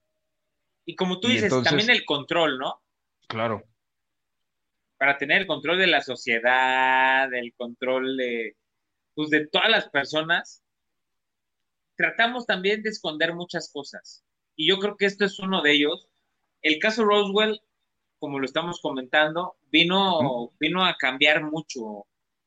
Y 0.84 0.96
como 0.96 1.20
tú 1.20 1.28
dices, 1.28 1.54
también 1.64 1.92
el 1.92 2.04
control, 2.04 2.58
¿no? 2.58 2.82
Claro. 3.28 3.64
Para 4.98 5.20
tener 5.20 5.42
el 5.42 5.46
control 5.46 5.78
de 5.78 5.86
la 5.86 6.02
sociedad, 6.02 7.32
el 7.32 7.54
control 7.54 8.18
de, 8.18 8.56
pues, 9.14 9.30
de 9.30 9.46
todas 9.46 9.70
las 9.70 9.88
personas, 9.90 10.64
tratamos 11.96 12.48
también 12.48 12.82
de 12.82 12.90
esconder 12.90 13.36
muchas 13.36 13.72
cosas. 13.72 14.26
Y 14.56 14.68
yo 14.68 14.80
creo 14.80 14.98
que 14.98 15.06
esto 15.06 15.26
es 15.26 15.38
uno 15.38 15.62
de 15.62 15.74
ellos. 15.74 16.10
El 16.64 16.80
caso 16.80 17.06
Roswell 17.06 17.62
como 18.20 18.40
lo 18.40 18.46
estamos 18.46 18.80
comentando, 18.82 19.56
vino, 19.72 20.52
vino 20.60 20.86
a 20.86 20.96
cambiar 20.98 21.44
mucho 21.44 22.06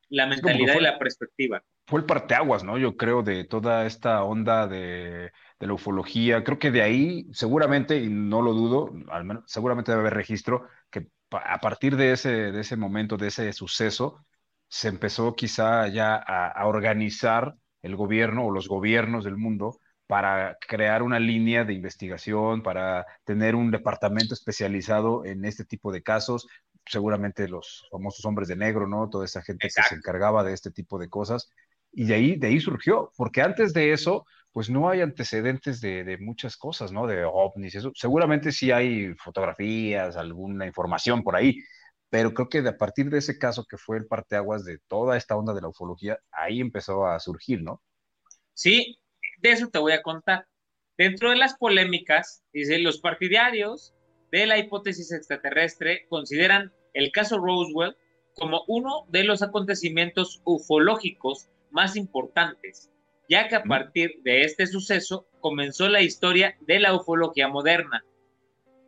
la 0.08 0.26
mentalidad 0.26 0.76
y 0.76 0.82
la 0.82 0.98
perspectiva. 0.98 1.62
Fue 1.86 2.00
el 2.00 2.06
parteaguas, 2.06 2.64
¿no? 2.64 2.78
Yo 2.78 2.96
creo 2.96 3.22
de 3.22 3.44
toda 3.44 3.86
esta 3.86 4.22
onda 4.24 4.66
de, 4.66 5.30
la 5.58 5.72
ufología. 5.72 6.44
Creo 6.44 6.58
que 6.58 6.70
de 6.70 6.82
ahí, 6.82 7.26
seguramente, 7.32 7.98
y 7.98 8.08
no 8.08 8.42
lo 8.42 8.52
dudo, 8.52 8.92
al 9.10 9.24
menos 9.24 9.44
seguramente 9.46 9.92
debe 9.92 10.02
haber 10.02 10.14
registro, 10.14 10.68
que 10.90 11.08
a 11.30 11.58
partir 11.58 11.96
de 11.96 12.12
ese, 12.12 12.52
de 12.52 12.60
ese 12.60 12.76
momento, 12.76 13.16
de 13.16 13.28
ese 13.28 13.52
suceso, 13.52 14.24
se 14.68 14.88
empezó 14.88 15.34
quizá 15.34 15.88
ya 15.88 16.16
a 16.16 16.66
organizar 16.66 17.54
el 17.80 17.96
gobierno 17.96 18.46
o 18.46 18.50
los 18.50 18.68
gobiernos 18.68 19.24
del 19.24 19.36
mundo 19.36 19.78
para 20.08 20.56
crear 20.66 21.02
una 21.02 21.20
línea 21.20 21.64
de 21.64 21.74
investigación, 21.74 22.62
para 22.62 23.06
tener 23.24 23.54
un 23.54 23.70
departamento 23.70 24.32
especializado 24.32 25.24
en 25.26 25.44
este 25.44 25.66
tipo 25.66 25.92
de 25.92 26.02
casos, 26.02 26.48
seguramente 26.86 27.46
los 27.46 27.86
famosos 27.90 28.24
hombres 28.24 28.48
de 28.48 28.56
negro, 28.56 28.88
¿no? 28.88 29.10
Toda 29.10 29.26
esa 29.26 29.42
gente 29.42 29.68
que 29.68 29.82
se 29.82 29.94
encargaba 29.94 30.42
de 30.42 30.54
este 30.54 30.70
tipo 30.70 30.98
de 30.98 31.10
cosas. 31.10 31.50
Y 31.92 32.06
de 32.06 32.14
ahí, 32.14 32.36
de 32.36 32.46
ahí 32.48 32.58
surgió, 32.58 33.12
porque 33.18 33.42
antes 33.42 33.74
de 33.74 33.92
eso, 33.92 34.24
pues 34.50 34.70
no 34.70 34.88
hay 34.88 35.02
antecedentes 35.02 35.82
de, 35.82 36.16
muchas 36.20 36.56
cosas, 36.56 36.90
¿no? 36.90 37.06
De 37.06 37.24
ovnis, 37.24 37.74
eso. 37.74 37.92
Seguramente 37.94 38.50
sí 38.50 38.70
hay 38.70 39.14
fotografías, 39.14 40.16
alguna 40.16 40.66
información 40.66 41.22
por 41.22 41.36
ahí, 41.36 41.58
pero 42.08 42.32
creo 42.32 42.48
que 42.48 42.62
de, 42.62 42.70
a 42.70 42.78
partir 42.78 43.10
de 43.10 43.18
ese 43.18 43.38
caso 43.38 43.66
que 43.68 43.76
fue 43.76 43.98
el 43.98 44.06
parteaguas 44.06 44.64
de 44.64 44.78
toda 44.88 45.18
esta 45.18 45.36
onda 45.36 45.52
de 45.52 45.60
la 45.60 45.68
ufología, 45.68 46.18
ahí 46.32 46.60
empezó 46.62 47.06
a 47.06 47.20
surgir, 47.20 47.62
¿no? 47.62 47.82
Sí, 48.54 48.98
de 49.40 49.50
eso 49.50 49.68
te 49.68 49.78
voy 49.78 49.92
a 49.92 50.02
contar. 50.02 50.46
Dentro 50.96 51.30
de 51.30 51.36
las 51.36 51.54
polémicas, 51.56 52.42
dice, 52.52 52.78
los 52.78 53.00
partidarios 53.00 53.94
de 54.32 54.46
la 54.46 54.58
hipótesis 54.58 55.12
extraterrestre 55.12 56.06
consideran 56.08 56.72
el 56.92 57.12
caso 57.12 57.38
Roswell 57.38 57.96
como 58.34 58.64
uno 58.66 59.06
de 59.08 59.24
los 59.24 59.42
acontecimientos 59.42 60.40
ufológicos 60.44 61.48
más 61.70 61.96
importantes, 61.96 62.90
ya 63.28 63.48
que 63.48 63.56
a 63.56 63.62
partir 63.62 64.20
de 64.22 64.42
este 64.42 64.66
suceso 64.66 65.26
comenzó 65.40 65.88
la 65.88 66.02
historia 66.02 66.56
de 66.66 66.80
la 66.80 66.94
ufología 66.94 67.48
moderna. 67.48 68.04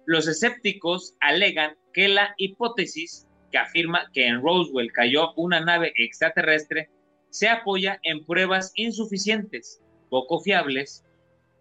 Los 0.06 0.26
escépticos 0.26 1.14
alegan 1.20 1.76
que 1.92 2.08
la 2.08 2.34
hipótesis 2.38 3.26
que 3.50 3.58
afirma 3.58 4.10
que 4.12 4.26
en 4.26 4.42
Roswell 4.42 4.92
cayó 4.92 5.32
una 5.34 5.60
nave 5.60 5.92
extraterrestre 5.96 6.88
se 7.30 7.48
apoya 7.48 8.00
en 8.02 8.24
pruebas 8.24 8.72
insuficientes, 8.74 9.80
poco 10.10 10.40
fiables, 10.40 11.04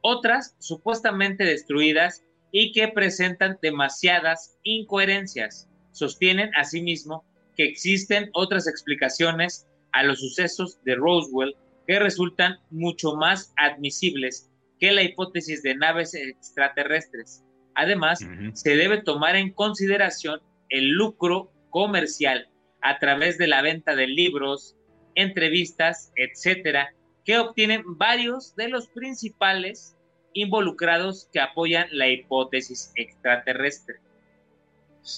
otras 0.02 0.56
supuestamente 0.60 1.46
destruidas 1.46 2.24
y 2.52 2.72
que 2.74 2.90
presentan 2.90 3.58
demasiadas 3.62 4.58
incoherencias. 4.64 5.70
Sostienen 5.92 6.52
asimismo 6.56 7.24
que 7.56 7.64
existen 7.66 8.30
otras 8.34 8.68
explicaciones 8.68 9.68
a 9.92 10.04
los 10.04 10.20
sucesos 10.20 10.80
de 10.84 10.96
Roswell 10.96 11.56
que 11.88 12.00
resultan 12.00 12.58
mucho 12.70 13.16
más 13.16 13.54
admisibles 13.58 14.50
que 14.80 14.92
la 14.92 15.04
hipótesis 15.04 15.62
de 15.64 15.76
naves 15.76 16.14
extraterrestres. 16.14 17.44
Además, 17.76 18.20
se 18.54 18.76
debe 18.76 19.02
tomar 19.02 19.36
en 19.36 19.52
consideración 19.52 20.42
el 20.70 20.90
lucro 20.90 21.52
comercial 21.70 22.50
a 22.82 23.00
través 23.00 23.38
de 23.38 23.48
la 23.48 23.62
venta 23.62 23.96
de 23.96 24.08
libros, 24.08 24.76
entrevistas, 25.16 26.12
etcétera, 26.16 26.94
que 27.30 27.38
obtienen 27.38 27.84
varios 27.86 28.56
de 28.56 28.70
los 28.70 28.88
principales 28.88 29.96
involucrados 30.34 31.30
que 31.32 31.40
apoyan 31.40 31.86
la 31.92 32.08
hipótesis 32.08 32.92
extraterrestre. 32.96 33.98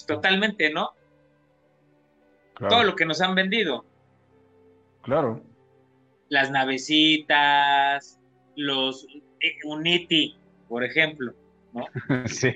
Totalmente, 0.06 0.70
¿no? 0.70 0.90
Todo 2.68 2.84
lo 2.84 2.96
que 2.96 3.06
nos 3.06 3.22
han 3.22 3.34
vendido. 3.34 3.86
Claro. 5.00 5.42
Las 6.28 6.50
navecitas, 6.50 8.20
los 8.56 9.06
eh, 9.40 9.56
Unity, 9.64 10.36
por 10.68 10.84
ejemplo, 10.84 11.32
¿no? 11.72 11.86
sí. 12.26 12.54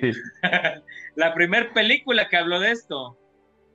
La 1.15 1.33
primera 1.33 1.73
película 1.73 2.29
que 2.29 2.37
habló 2.37 2.61
de 2.61 2.73
esto. 2.73 3.17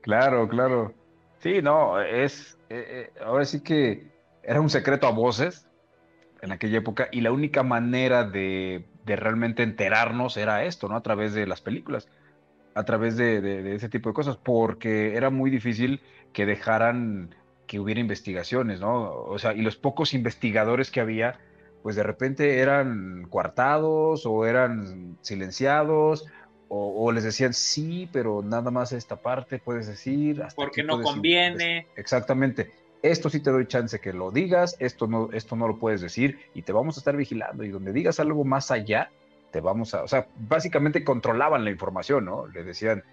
Claro, 0.01 0.47
claro. 0.47 0.93
Sí, 1.39 1.59
no, 1.59 1.99
es, 1.99 2.55
eh, 2.69 3.09
eh, 3.15 3.19
ahora 3.25 3.45
sí 3.45 3.63
que 3.63 4.11
era 4.43 4.61
un 4.61 4.69
secreto 4.69 5.07
a 5.07 5.11
voces 5.11 5.67
en 6.41 6.51
aquella 6.51 6.79
época 6.79 7.07
y 7.11 7.21
la 7.21 7.31
única 7.31 7.63
manera 7.63 8.23
de, 8.23 8.85
de 9.05 9.15
realmente 9.15 9.63
enterarnos 9.63 10.37
era 10.37 10.63
esto, 10.63 10.87
¿no? 10.87 10.95
A 10.95 11.03
través 11.03 11.33
de 11.33 11.47
las 11.47 11.61
películas 11.61 12.07
a 12.73 12.83
través 12.83 13.17
de, 13.17 13.75
ese 13.75 13.89
tipo 13.89 14.09
de 14.09 14.13
cosas, 14.13 14.37
porque 14.37 15.15
era 15.15 15.29
muy 15.29 15.49
difícil 15.49 16.01
que 16.33 16.45
dejaran 16.45 17.35
que 17.67 17.79
hubiera 17.79 18.01
investigaciones, 18.01 18.79
¿no? 18.79 19.11
O 19.11 19.39
sea, 19.39 19.53
y 19.53 19.61
los 19.61 19.75
pocos 19.75 20.13
investigadores 20.13 20.91
que 20.91 20.99
había, 20.99 21.39
pues 21.83 21.95
de 21.95 22.03
repente 22.03 22.59
eran 22.59 23.27
coartados 23.29 24.25
o 24.25 24.45
eran 24.45 25.17
silenciados 25.21 26.25
o, 26.73 27.11
les 27.11 27.25
decían 27.25 27.53
sí, 27.53 28.07
pero 28.13 28.41
nada 28.41 28.71
más 28.71 28.93
esta 28.93 29.17
parte 29.17 29.59
puedes 29.59 29.87
decir. 29.87 30.41
Porque 30.55 30.83
no 30.83 31.01
conviene. 31.01 31.87
Exactamente. 31.97 32.71
Esto 33.03 33.29
sí 33.29 33.39
te 33.39 33.49
doy 33.49 33.65
chance 33.67 33.99
que 33.99 34.13
lo 34.13 34.31
digas, 34.31 34.75
esto 34.79 35.07
no, 35.07 35.29
esto 35.33 35.55
no 35.55 35.67
lo 35.67 35.77
puedes 35.77 36.01
decir 36.01 36.39
y 36.53 36.61
te 36.61 36.71
vamos 36.71 36.97
a 36.97 36.99
estar 36.99 37.17
vigilando. 37.17 37.63
Y 37.63 37.69
donde 37.69 37.93
digas 37.93 38.19
algo 38.19 38.43
más 38.43 38.69
allá, 38.69 39.09
te 39.51 39.59
vamos 39.59 39.93
a, 39.95 40.03
o 40.03 40.07
sea, 40.07 40.27
básicamente 40.37 41.03
controlaban 41.03 41.63
la 41.63 41.71
información, 41.71 42.25
¿no? 42.25 42.45
Le 42.47 42.63
decían, 42.63 43.03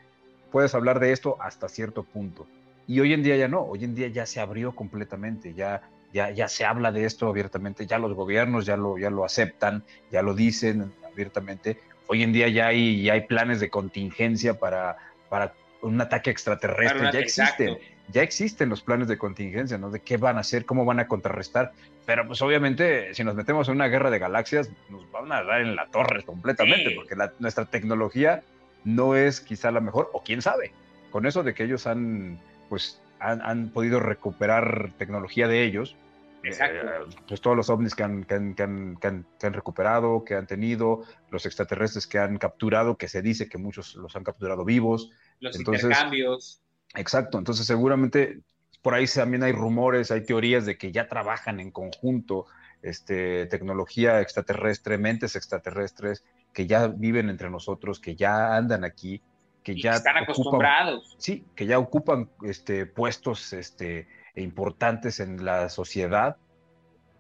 puedes 0.53 0.75
hablar 0.75 1.01
de 1.01 1.13
esto 1.13 1.37
hasta 1.41 1.69
cierto 1.69 2.03
punto. 2.03 2.47
Y 2.87 3.01
hoy 3.01 3.15
en 3.15 3.23
día 3.23 3.37
ya 3.37 3.49
no, 3.49 3.63
hoy 3.63 3.85
en 3.85 3.95
día 3.95 4.09
ya 4.09 4.27
se 4.27 4.41
abrió 4.41 4.75
completamente, 4.75 5.55
ya, 5.55 5.83
ya, 6.13 6.31
ya 6.31 6.49
se 6.49 6.67
habla 6.67 6.93
de 6.93 7.05
esto 7.05 7.27
abiertamente, 7.27 7.87
ya 7.87 7.99
los 7.99 8.15
gobiernos 8.15 8.67
ya 8.67 8.77
lo, 8.77 8.99
ya 8.99 9.11
lo 9.11 9.25
aceptan, 9.25 9.85
ya 10.11 10.23
lo 10.23 10.35
dicen 10.35 10.93
abiertamente. 11.11 11.81
Hoy 12.09 12.23
en 12.23 12.33
día 12.33 12.49
ya 12.49 12.69
hay, 12.69 13.03
ya 13.03 13.15
hay 13.15 13.23
planes 13.23 13.61
de 13.61 13.71
contingencia 13.71 14.59
para, 14.59 14.97
para 15.29 15.55
un 15.81 16.01
ataque 16.01 16.31
extraterrestre, 16.31 17.11
ya 17.13 17.19
existen 17.19 17.79
ya 18.11 18.23
existen 18.23 18.69
los 18.69 18.83
planes 18.83 19.09
de 19.09 19.19
contingencia, 19.19 19.79
¿no? 19.79 19.91
De 19.91 20.01
qué 20.01 20.17
van 20.17 20.37
a 20.37 20.41
hacer, 20.41 20.65
cómo 20.65 20.85
van 20.85 21.01
a 21.01 21.07
contrarrestar. 21.07 21.73
Pero 22.07 22.27
pues 22.27 22.41
obviamente 22.41 23.13
si 23.15 23.25
nos 23.25 23.35
metemos 23.35 23.69
en 23.69 23.75
una 23.75 23.89
guerra 23.89 24.11
de 24.11 24.19
galaxias, 24.19 24.71
nos 24.89 25.11
van 25.11 25.31
a 25.31 25.43
dar 25.43 25.61
en 25.61 25.77
la 25.77 25.87
torre 25.89 26.23
completamente, 26.25 26.93
porque 26.95 27.17
nuestra 27.39 27.67
tecnología 27.67 28.43
no 28.85 29.15
es 29.15 29.41
quizá 29.41 29.71
la 29.71 29.81
mejor, 29.81 30.11
o 30.13 30.23
quién 30.23 30.41
sabe, 30.41 30.73
con 31.11 31.27
eso 31.27 31.43
de 31.43 31.53
que 31.53 31.65
ellos 31.65 31.87
han, 31.87 32.39
pues, 32.69 33.01
han, 33.21 33.71
podido 33.71 34.01
recuperar 34.01 34.93
tecnología 34.99 35.49
de 35.49 35.65
ellos, 35.65 35.97
Exacto. 36.45 36.87
Eh, 36.87 37.17
pues 37.27 37.41
todos 37.41 37.57
los 37.57 37.69
ovnis 37.69 37.97
que 37.97 38.05
han, 38.05 38.23
que, 38.25 38.35
han, 38.35 38.55
que, 38.55 38.63
han, 38.63 38.97
que 38.97 39.47
han, 39.47 39.53
recuperado, 39.53 40.25
que 40.25 40.37
han 40.37 40.47
tenido, 40.47 41.03
los 41.31 41.45
extraterrestres 41.45 42.07
que 42.07 42.21
han 42.21 42.39
capturado, 42.39 42.97
que 42.97 43.09
se 43.09 43.23
dice 43.23 43.49
que 43.49 43.59
muchos 43.59 43.97
los 43.97 44.15
han 44.15 44.23
capturado 44.23 44.65
vivos. 44.65 45.11
Los 45.41 45.59
intercambios. 45.59 46.63
Exacto, 46.95 47.39
entonces 47.39 47.67
seguramente 47.67 48.41
por 48.83 48.95
ahí 48.95 49.07
también 49.07 49.43
hay 49.43 49.53
rumores, 49.53 50.11
hay 50.11 50.25
teorías 50.25 50.65
de 50.65 50.79
que 50.79 50.93
ya 50.93 51.09
trabajan 51.09 51.61
en 51.61 51.71
conjunto 51.71 52.47
este, 52.83 53.47
tecnología 53.47 54.21
extraterrestre, 54.21 54.99
mentes 54.99 55.37
extraterrestres 55.37 56.25
que 56.53 56.67
ya 56.67 56.87
viven 56.87 57.29
entre 57.29 57.51
nosotros, 57.51 58.01
que 58.01 58.17
ya 58.17 58.57
andan 58.57 58.85
aquí, 58.85 59.21
que 59.63 59.77
ya 59.81 59.93
están 59.93 60.17
acostumbrados. 60.17 61.17
Sí, 61.19 61.45
que 61.55 61.67
ya 61.67 61.79
ocupan 61.79 62.31
este, 62.43 62.87
puestos 62.87 63.53
este, 63.53 64.09
importantes 64.37 65.21
en 65.21 65.45
la 65.45 65.69
sociedad, 65.69 66.37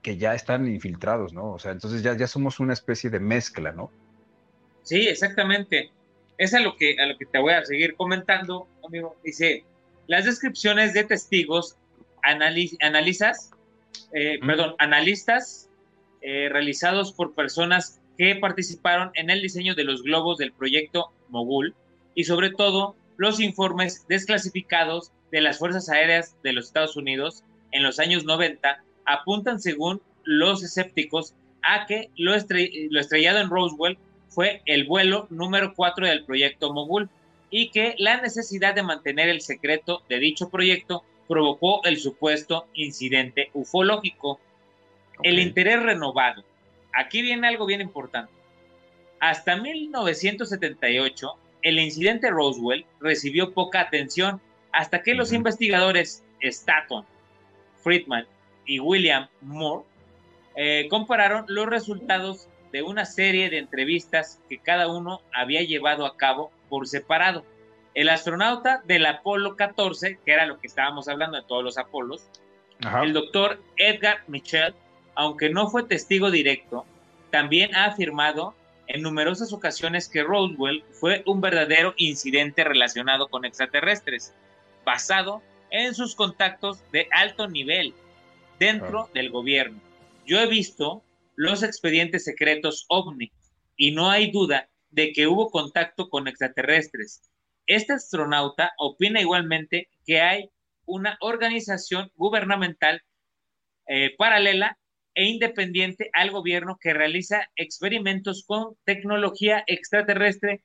que 0.00 0.16
ya 0.16 0.34
están 0.34 0.66
infiltrados, 0.68 1.32
¿no? 1.32 1.52
O 1.52 1.58
sea, 1.58 1.72
entonces 1.72 2.02
ya, 2.02 2.16
ya 2.16 2.28
somos 2.28 2.60
una 2.60 2.72
especie 2.72 3.10
de 3.10 3.20
mezcla, 3.20 3.72
¿no? 3.72 3.90
Sí, 4.82 5.06
exactamente 5.08 5.90
es 6.38 6.54
a 6.54 6.60
lo 6.60 6.76
que, 6.76 6.96
a 7.00 7.06
lo 7.06 7.18
que 7.18 7.26
te 7.26 7.38
voy 7.38 7.52
a 7.52 7.64
seguir 7.64 7.94
comentando, 7.96 8.68
amigo. 8.86 9.16
Dice, 9.24 9.64
las 10.06 10.24
descripciones 10.24 10.94
de 10.94 11.04
testigos 11.04 11.76
analizas, 12.22 13.50
eh, 14.12 14.38
perdón, 14.44 14.74
analistas 14.78 15.68
eh, 16.22 16.48
realizados 16.50 17.12
por 17.12 17.34
personas 17.34 18.00
que 18.16 18.34
participaron 18.36 19.10
en 19.14 19.30
el 19.30 19.42
diseño 19.42 19.74
de 19.74 19.84
los 19.84 20.02
globos 20.02 20.38
del 20.38 20.52
proyecto 20.52 21.12
Mogul 21.28 21.74
y 22.14 22.24
sobre 22.24 22.50
todo 22.50 22.96
los 23.16 23.40
informes 23.40 24.06
desclasificados 24.08 25.12
de 25.30 25.40
las 25.40 25.58
Fuerzas 25.58 25.88
Aéreas 25.88 26.36
de 26.42 26.52
los 26.52 26.66
Estados 26.66 26.96
Unidos 26.96 27.44
en 27.72 27.82
los 27.82 27.98
años 27.98 28.24
90 28.24 28.82
apuntan 29.04 29.60
según 29.60 30.00
los 30.24 30.62
escépticos 30.62 31.34
a 31.62 31.86
que 31.86 32.10
lo, 32.16 32.32
lo 32.32 33.00
estrellado 33.00 33.40
en 33.40 33.50
Roswell 33.50 33.98
fue 34.28 34.62
el 34.66 34.86
vuelo 34.86 35.26
número 35.30 35.74
4 35.74 36.06
del 36.06 36.24
proyecto 36.24 36.72
Mogul 36.72 37.08
y 37.50 37.70
que 37.70 37.94
la 37.98 38.20
necesidad 38.20 38.74
de 38.74 38.82
mantener 38.82 39.28
el 39.28 39.40
secreto 39.40 40.02
de 40.08 40.18
dicho 40.18 40.50
proyecto 40.50 41.02
provocó 41.26 41.84
el 41.84 41.98
supuesto 41.98 42.66
incidente 42.74 43.50
ufológico. 43.54 44.40
El 45.22 45.38
interés 45.38 45.82
renovado. 45.82 46.44
Aquí 46.92 47.22
viene 47.22 47.48
algo 47.48 47.66
bien 47.66 47.80
importante. 47.80 48.32
Hasta 49.20 49.56
1978, 49.56 51.34
el 51.62 51.78
incidente 51.78 52.30
Roswell 52.30 52.86
recibió 53.00 53.52
poca 53.52 53.80
atención 53.80 54.40
hasta 54.72 55.02
que 55.02 55.14
los 55.14 55.32
investigadores 55.32 56.22
Staton, 56.40 57.04
Friedman 57.82 58.26
y 58.64 58.78
William 58.80 59.28
Moore 59.40 59.84
eh, 60.54 60.86
compararon 60.88 61.44
los 61.48 61.66
resultados 61.66 62.48
de 62.72 62.82
una 62.82 63.04
serie 63.04 63.50
de 63.50 63.58
entrevistas 63.58 64.40
que 64.48 64.58
cada 64.58 64.88
uno 64.88 65.20
había 65.32 65.62
llevado 65.62 66.06
a 66.06 66.16
cabo 66.16 66.50
por 66.68 66.86
separado. 66.86 67.44
El 67.94 68.08
astronauta 68.08 68.82
del 68.86 69.06
Apolo 69.06 69.56
14, 69.56 70.18
que 70.24 70.32
era 70.32 70.46
lo 70.46 70.60
que 70.60 70.66
estábamos 70.66 71.08
hablando 71.08 71.36
de 71.36 71.46
todos 71.46 71.64
los 71.64 71.78
Apolos, 71.78 72.28
el 73.02 73.12
doctor 73.12 73.60
Edgar 73.76 74.22
Mitchell, 74.28 74.74
aunque 75.14 75.50
no 75.50 75.68
fue 75.68 75.82
testigo 75.82 76.30
directo, 76.30 76.86
también 77.30 77.74
ha 77.74 77.86
afirmado 77.86 78.54
en 78.86 79.02
numerosas 79.02 79.52
ocasiones 79.52 80.08
que 80.08 80.22
Roswell 80.22 80.84
fue 80.92 81.22
un 81.26 81.40
verdadero 81.40 81.94
incidente 81.96 82.64
relacionado 82.64 83.28
con 83.28 83.44
extraterrestres, 83.44 84.32
basado 84.84 85.42
en 85.70 85.94
sus 85.94 86.14
contactos 86.14 86.80
de 86.92 87.08
alto 87.10 87.48
nivel 87.48 87.94
dentro 88.58 89.10
del 89.12 89.30
gobierno. 89.30 89.80
Yo 90.24 90.40
he 90.40 90.46
visto 90.46 91.02
los 91.38 91.62
expedientes 91.62 92.24
secretos 92.24 92.84
OVNI 92.88 93.30
y 93.76 93.92
no 93.92 94.10
hay 94.10 94.32
duda 94.32 94.68
de 94.90 95.12
que 95.12 95.28
hubo 95.28 95.50
contacto 95.50 96.08
con 96.08 96.26
extraterrestres. 96.26 97.30
este 97.66 97.92
astronauta 97.92 98.72
opina 98.76 99.20
igualmente 99.20 99.88
que 100.04 100.20
hay 100.20 100.50
una 100.84 101.16
organización 101.20 102.10
gubernamental 102.16 103.02
eh, 103.86 104.16
paralela 104.18 104.78
e 105.14 105.26
independiente 105.26 106.10
al 106.12 106.32
gobierno 106.32 106.76
que 106.80 106.92
realiza 106.92 107.46
experimentos 107.54 108.42
con 108.44 108.74
tecnología 108.84 109.62
extraterrestre 109.68 110.64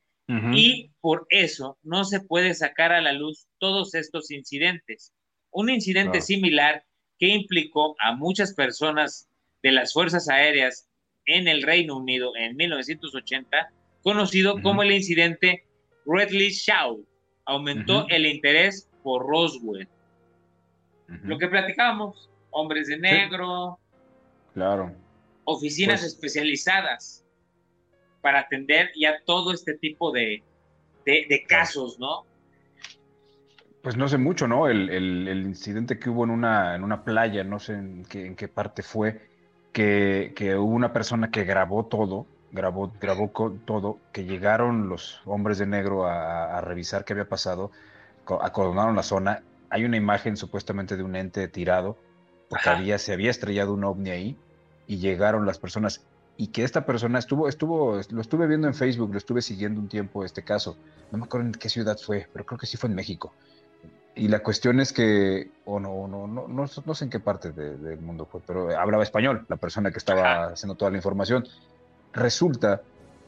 y 0.53 0.89
por 1.01 1.27
eso 1.29 1.77
no 1.83 2.05
se 2.05 2.21
puede 2.21 2.55
sacar 2.55 2.93
a 2.93 3.01
la 3.01 3.11
luz 3.11 3.45
todos 3.59 3.93
estos 3.93 4.31
incidentes. 4.31 5.13
Un 5.51 5.69
incidente 5.69 6.21
similar 6.21 6.83
que 7.19 7.27
implicó 7.27 7.95
a 7.99 8.15
muchas 8.15 8.55
personas 8.55 9.27
de 9.63 9.71
las 9.71 9.93
Fuerzas 9.93 10.29
Aéreas 10.29 10.87
en 11.25 11.47
el 11.47 11.63
Reino 11.63 11.97
Unido 11.97 12.35
en 12.35 12.55
1980, 12.55 13.71
conocido 14.03 14.61
como 14.61 14.83
el 14.83 14.91
incidente 14.91 15.63
Redley 16.05 16.51
Shaw, 16.51 17.03
aumentó 17.45 18.05
el 18.09 18.25
interés 18.25 18.89
por 19.01 19.25
Roswell. 19.25 19.87
Lo 21.23 21.37
que 21.37 21.47
platicábamos, 21.47 22.29
hombres 22.51 22.87
de 22.87 22.97
negro, 22.97 23.79
claro. 24.53 24.93
oficinas 25.45 26.01
pues 26.01 26.13
especializadas 26.13 27.25
para 28.21 28.39
atender 28.39 28.91
ya 28.95 29.21
todo 29.25 29.53
este 29.53 29.75
tipo 29.77 30.11
de, 30.11 30.43
casos, 31.47 31.99
¿no? 31.99 32.25
Pues 33.81 33.97
no 33.97 34.07
sé 34.07 34.17
mucho, 34.17 34.47
¿no? 34.47 34.67
El, 34.67 35.45
incidente 35.45 35.99
que 35.99 36.09
hubo 36.09 36.23
en 36.23 36.31
una, 36.31 36.75
en 36.75 36.83
una 36.83 37.03
playa, 37.03 37.43
no 37.43 37.59
sé 37.59 37.73
en 37.73 38.05
qué, 38.05 38.25
en 38.25 38.35
qué 38.35 38.47
parte 38.47 38.81
fue, 38.81 39.32
que, 39.73 40.55
hubo 40.57 40.73
una 40.73 40.93
persona 40.93 41.31
que 41.31 41.43
grabó 41.43 41.85
todo, 41.85 42.25
grabó, 42.51 42.93
grabó 43.01 43.29
todo, 43.65 43.99
que 44.11 44.23
llegaron 44.23 44.87
los 44.87 45.21
hombres 45.25 45.57
de 45.57 45.65
negro 45.65 46.05
a, 46.05 46.61
revisar 46.61 47.03
qué 47.03 47.13
había 47.13 47.27
pasado, 47.27 47.71
acordonaron 48.41 48.95
la 48.95 49.03
zona. 49.03 49.43
Hay 49.69 49.83
una 49.85 49.97
imagen 49.97 50.37
supuestamente 50.37 50.95
de 50.95 51.03
un 51.03 51.15
ente 51.15 51.47
tirado, 51.47 51.97
porque 52.49 52.69
había, 52.69 52.99
se 52.99 53.13
había 53.13 53.31
estrellado 53.31 53.73
un 53.73 53.83
ovni 53.83 54.11
ahí, 54.11 54.37
y 54.87 54.97
llegaron 54.97 55.45
las 55.45 55.57
personas. 55.57 56.05
Y 56.37 56.47
que 56.47 56.63
esta 56.63 56.85
persona 56.85 57.19
estuvo, 57.19 57.47
estuvo, 57.47 57.99
lo 58.09 58.21
estuve 58.21 58.47
viendo 58.47 58.67
en 58.67 58.73
Facebook, 58.73 59.11
lo 59.11 59.17
estuve 59.17 59.41
siguiendo 59.41 59.79
un 59.79 59.87
tiempo 59.87 60.23
este 60.23 60.43
caso. 60.43 60.77
No 61.11 61.17
me 61.17 61.25
acuerdo 61.25 61.47
en 61.47 61.53
qué 61.53 61.69
ciudad 61.69 61.97
fue, 61.97 62.27
pero 62.31 62.45
creo 62.45 62.57
que 62.57 62.65
sí 62.65 62.77
fue 62.77 62.89
en 62.89 62.95
México 62.95 63.33
y 64.15 64.27
la 64.27 64.39
cuestión 64.39 64.79
es 64.79 64.93
que, 64.93 65.49
o 65.65 65.79
no, 65.79 66.07
no, 66.07 66.27
no, 66.27 66.47
no, 66.47 66.65
no 66.85 66.95
sé 66.95 67.03
en 67.03 67.09
qué 67.09 67.19
parte 67.19 67.51
del 67.51 67.99
mundo 67.99 68.25
fue, 68.25 68.41
pero 68.45 68.77
hablaba 68.77 69.03
español, 69.03 69.45
la 69.49 69.57
persona 69.57 69.91
que 69.91 69.97
estaba 69.97 70.45
haciendo 70.47 70.75
toda 70.75 70.91
la 70.91 70.97
información. 70.97 71.47
Resulta 72.13 72.81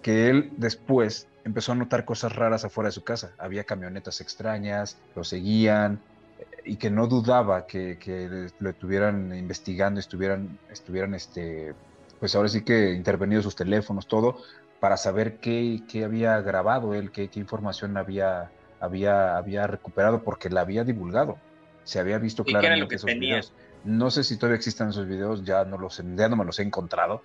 que 0.04 0.30
él 0.30 0.52
después 0.58 1.28
empezó 1.44 1.72
a 1.72 1.76
notar 1.76 2.06
cosas 2.06 2.36
raras 2.36 2.66
afuera 2.66 2.90
de 2.90 2.92
su 2.92 3.04
casa. 3.04 3.32
Había 3.40 3.64
camionetas 3.64 4.22
extrañas, 4.22 4.98
lo 5.16 5.24
seguían, 5.24 6.00
eh, 6.40 6.46
y 6.66 6.76
que 6.76 6.92
no 6.92 7.08
dudaba 7.08 7.66
que, 7.66 7.98
que 7.98 8.50
lo 8.60 8.70
estuvieran 8.70 9.36
investigando, 9.36 10.00
estuvieran, 10.00 10.60
estuvieran, 10.72 11.16
este, 11.16 11.74
pues 12.20 12.36
ahora 12.36 12.50
sí 12.50 12.62
que 12.62 12.92
intervenido 12.92 13.42
sus 13.42 13.56
teléfonos, 13.56 14.08
todo, 14.08 14.38
para 14.80 14.98
saber 14.98 15.38
qué, 15.38 15.82
qué 15.90 16.04
había 16.04 16.40
grabado 16.42 16.94
él, 16.94 17.12
qué, 17.12 17.30
qué 17.30 17.40
información 17.40 17.98
había 17.98 18.52
había, 18.80 19.38
había 19.38 19.68
recuperado 19.68 20.24
porque 20.24 20.50
la 20.50 20.62
había 20.62 20.84
divulgado. 20.84 21.38
Se 21.84 22.00
había 22.00 22.18
visto 22.18 22.44
claramente 22.44 22.96
esos 22.96 23.14
videos. 23.14 23.54
No 23.84 24.10
sé 24.10 24.24
si 24.24 24.38
todavía 24.38 24.58
existen 24.58 24.90
esos 24.90 25.08
videos, 25.08 25.44
ya 25.44 25.64
no 25.66 25.78
los 25.78 26.02
ya 26.16 26.28
no 26.28 26.36
me 26.36 26.46
los 26.46 26.58
he 26.58 26.64
encontrado, 26.64 27.22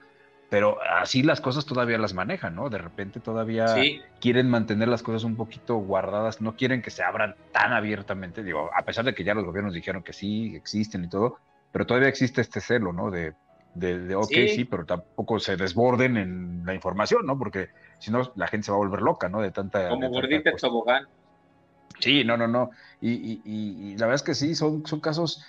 pero 0.50 0.78
así 0.82 1.22
las 1.22 1.40
cosas 1.40 1.64
todavía 1.64 1.96
las 1.96 2.12
manejan, 2.12 2.56
¿no? 2.56 2.68
De 2.68 2.76
repente 2.76 3.20
todavía 3.20 3.74
quieren 4.20 4.50
mantener 4.50 4.88
las 4.88 5.02
cosas 5.02 5.24
un 5.24 5.36
poquito 5.36 5.76
guardadas, 5.76 6.40
no 6.40 6.56
quieren 6.56 6.82
que 6.82 6.90
se 6.90 7.02
abran 7.02 7.36
tan 7.52 7.72
abiertamente, 7.72 8.42
digo, 8.42 8.68
a 8.76 8.82
pesar 8.82 9.04
de 9.04 9.14
que 9.14 9.24
ya 9.24 9.32
los 9.32 9.44
gobiernos 9.44 9.72
dijeron 9.72 10.02
que 10.02 10.12
sí, 10.12 10.54
existen 10.54 11.04
y 11.04 11.08
todo, 11.08 11.38
pero 11.72 11.86
todavía 11.86 12.08
existe 12.08 12.40
este 12.40 12.60
celo, 12.60 12.92
¿no? 12.92 13.10
De, 13.10 13.32
de, 13.74 14.14
ok, 14.14 14.32
sí. 14.54 14.64
pero 14.64 14.84
tampoco 14.84 15.38
se 15.38 15.56
desborden 15.56 16.16
en 16.16 16.62
la 16.66 16.74
información, 16.74 17.24
¿no? 17.26 17.38
Porque 17.38 17.68
si 18.00 18.10
no, 18.10 18.32
la 18.34 18.48
gente 18.48 18.66
se 18.66 18.72
va 18.72 18.76
a 18.76 18.80
volver 18.80 19.02
loca, 19.02 19.28
¿no? 19.28 19.40
De 19.40 19.52
tanta... 19.52 19.88
Como 19.88 20.10
gordita 20.10 20.52
tobogán. 20.56 21.06
Sí, 21.98 22.24
no, 22.24 22.36
no, 22.36 22.46
no. 22.46 22.70
Y, 23.00 23.94
la 23.96 24.06
verdad 24.06 24.16
es 24.16 24.22
que 24.22 24.34
sí, 24.34 24.54
son, 24.54 24.86
son 24.86 25.00
casos 25.00 25.44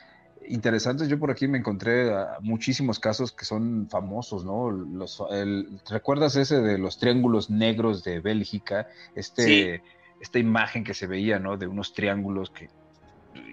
interesantes. 0.48 1.08
Yo 1.08 1.20
por 1.20 1.32
aquí 1.32 1.48
me 1.48 1.58
encontré 1.58 2.12
muchísimos 2.42 3.00
casos 3.00 3.32
que 3.32 3.46
son 3.46 3.88
famosos, 3.90 4.44
¿no? 4.44 4.72
Los, 4.72 5.24
¿Recuerdas 5.90 6.36
ese 6.36 6.62
de 6.62 6.78
los 6.78 6.98
triángulos 6.98 7.50
negros 7.50 8.04
de 8.04 8.20
Bélgica? 8.20 8.88
Este, 9.16 9.84
Esta 10.20 10.40
imagen 10.40 10.84
que 10.84 10.94
se 10.94 11.08
veía, 11.08 11.40
¿no? 11.40 11.58
De 11.58 11.68
unos 11.68 11.94
triángulos 11.94 12.50
que, 12.50 12.70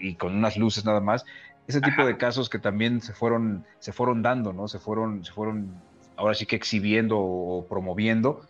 y 0.00 0.14
con 0.14 0.34
unas 0.34 0.56
luces 0.56 0.84
nada 0.84 1.00
más. 1.00 1.24
Ese 1.66 1.80
tipo 1.82 2.06
de 2.06 2.16
casos 2.16 2.48
que 2.48 2.58
también 2.58 3.02
se 3.02 3.12
fueron, 3.12 3.66
se 3.78 3.92
fueron 3.92 4.22
dando, 4.22 4.52
¿no? 4.52 4.68
Se 4.68 4.78
fueron, 4.78 5.24
se 5.24 5.32
fueron 5.32 5.80
ahora 6.16 6.34
sí 6.34 6.46
que 6.46 6.56
exhibiendo 6.56 7.18
o 7.18 7.66
promoviendo 7.68 8.40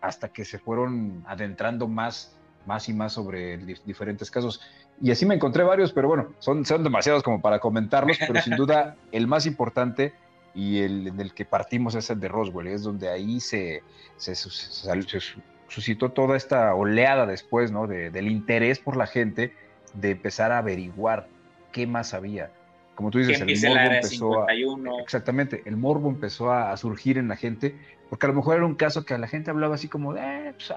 hasta 0.00 0.28
que 0.28 0.44
se 0.44 0.58
fueron 0.58 1.24
adentrando 1.26 1.88
más 1.88 2.37
más 2.68 2.88
y 2.88 2.92
más 2.92 3.14
sobre 3.14 3.56
diferentes 3.56 4.30
casos. 4.30 4.60
Y 5.00 5.10
así 5.10 5.24
me 5.24 5.34
encontré 5.34 5.64
varios, 5.64 5.92
pero 5.92 6.06
bueno, 6.06 6.34
son, 6.38 6.66
son 6.66 6.84
demasiados 6.84 7.22
como 7.22 7.40
para 7.40 7.58
comentarlos, 7.58 8.18
pero 8.20 8.40
sin 8.42 8.56
duda 8.56 8.94
el 9.12 9.26
más 9.26 9.46
importante 9.46 10.12
y 10.54 10.80
el 10.80 11.08
en 11.08 11.20
el 11.20 11.32
que 11.32 11.46
partimos 11.46 11.94
es 11.94 12.10
el 12.10 12.20
de 12.20 12.28
Roswell, 12.28 12.68
es 12.68 12.82
donde 12.82 13.08
ahí 13.08 13.40
se, 13.40 13.82
se, 14.18 14.34
suscitó 14.34 16.10
toda 16.10 16.36
esta 16.36 16.74
oleada 16.74 17.24
después, 17.26 17.72
¿no? 17.72 17.86
De, 17.86 18.10
del 18.10 18.28
interés 18.28 18.78
por 18.78 18.96
la 18.96 19.06
gente 19.06 19.54
de 19.94 20.10
empezar 20.10 20.52
a 20.52 20.58
averiguar 20.58 21.26
qué 21.72 21.86
más 21.86 22.12
había. 22.12 22.50
Como 22.98 23.12
tú 23.12 23.18
dices, 23.18 23.40
el 23.40 23.70
morbo 23.70 23.94
empezó 23.94 24.42
a, 24.42 24.52
exactamente, 25.00 25.62
el 25.66 25.76
morbo 25.76 26.10
empezó 26.10 26.52
a, 26.52 26.76
surgir 26.76 27.16
en 27.16 27.28
la 27.28 27.36
gente 27.36 27.76
porque 28.10 28.26
a 28.26 28.28
lo 28.28 28.34
mejor 28.34 28.56
era 28.56 28.66
un 28.66 28.74
caso 28.74 29.04
que 29.04 29.14
a 29.14 29.18
la 29.18 29.28
gente 29.28 29.52
hablaba 29.52 29.76
así 29.76 29.86
como, 29.86 30.16
eh, 30.16 30.52
pues, 30.56 30.72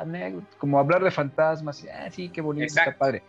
como 0.60 0.78
hablar 0.78 1.04
de 1.04 1.10
fantasmas, 1.10 1.84
ah, 1.92 2.12
sí, 2.12 2.30
qué 2.30 2.42
bonito, 2.42 2.68
está 2.68 2.96
padre. 2.96 3.24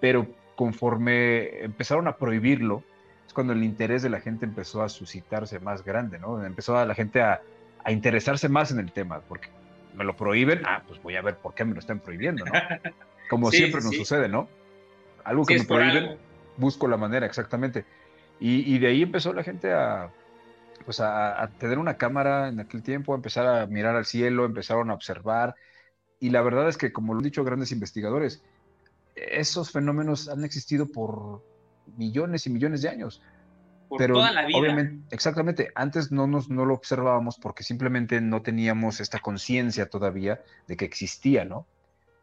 Pero 0.00 0.26
conforme 0.56 1.62
empezaron 1.62 2.08
a 2.08 2.16
prohibirlo, 2.16 2.82
es 3.24 3.32
cuando 3.32 3.52
el 3.52 3.62
interés 3.62 4.02
de 4.02 4.10
la 4.10 4.20
gente 4.20 4.46
empezó 4.46 4.82
a 4.82 4.88
suscitarse 4.88 5.60
más 5.60 5.84
grande, 5.84 6.18
¿no? 6.18 6.44
Empezó 6.44 6.76
a 6.76 6.84
la 6.84 6.96
gente 6.96 7.22
a, 7.22 7.40
interesarse 7.86 8.48
más 8.48 8.72
en 8.72 8.80
el 8.80 8.90
tema, 8.90 9.20
porque 9.28 9.48
me 9.94 10.02
lo 10.02 10.16
prohíben, 10.16 10.62
ah, 10.66 10.82
pues 10.88 11.00
voy 11.00 11.14
a 11.14 11.22
ver 11.22 11.36
por 11.36 11.54
qué 11.54 11.64
me 11.64 11.74
lo 11.74 11.78
están 11.78 12.00
prohibiendo, 12.00 12.44
¿no? 12.44 12.50
Como 13.30 13.52
siempre 13.52 13.80
nos 13.80 13.94
sucede, 13.94 14.28
¿no? 14.28 14.48
Algo 15.22 15.46
que 15.46 15.56
me 15.56 15.64
prohíben, 15.64 16.16
busco 16.56 16.88
la 16.88 16.96
manera, 16.96 17.26
exactamente. 17.26 17.84
Y 18.46 18.78
de 18.78 18.88
ahí 18.88 19.02
empezó 19.02 19.32
la 19.32 19.42
gente 19.42 19.72
a, 19.72 20.10
pues 20.84 21.00
a, 21.00 21.50
tener 21.58 21.78
una 21.78 21.96
cámara 21.96 22.48
en 22.48 22.60
aquel 22.60 22.82
tiempo, 22.82 23.14
empezar 23.14 23.46
a 23.46 23.66
mirar 23.66 23.96
al 23.96 24.04
cielo, 24.04 24.44
empezaron 24.44 24.90
a 24.90 24.94
observar. 24.94 25.54
Y 26.20 26.30
la 26.30 26.42
verdad 26.42 26.68
es 26.68 26.76
que, 26.76 26.92
como 26.92 27.14
lo 27.14 27.18
han 27.18 27.24
dicho 27.24 27.44
grandes 27.44 27.72
investigadores, 27.72 28.42
esos 29.14 29.70
fenómenos 29.70 30.28
han 30.28 30.44
existido 30.44 30.86
por 30.86 31.42
millones 31.96 32.46
y 32.46 32.50
millones 32.50 32.82
de 32.82 32.88
años. 32.88 33.22
Por 33.88 33.98
pero 33.98 34.14
toda 34.14 34.32
la 34.32 34.46
vida. 34.46 34.58
Obviamente, 34.58 35.14
exactamente, 35.14 35.70
antes 35.74 36.10
no, 36.10 36.26
nos, 36.26 36.48
no 36.48 36.64
lo 36.64 36.74
observábamos 36.74 37.38
porque 37.38 37.62
simplemente 37.62 38.20
no 38.20 38.42
teníamos 38.42 39.00
esta 39.00 39.20
conciencia 39.20 39.88
todavía 39.88 40.42
de 40.66 40.76
que 40.76 40.84
existía, 40.84 41.44
¿no? 41.44 41.66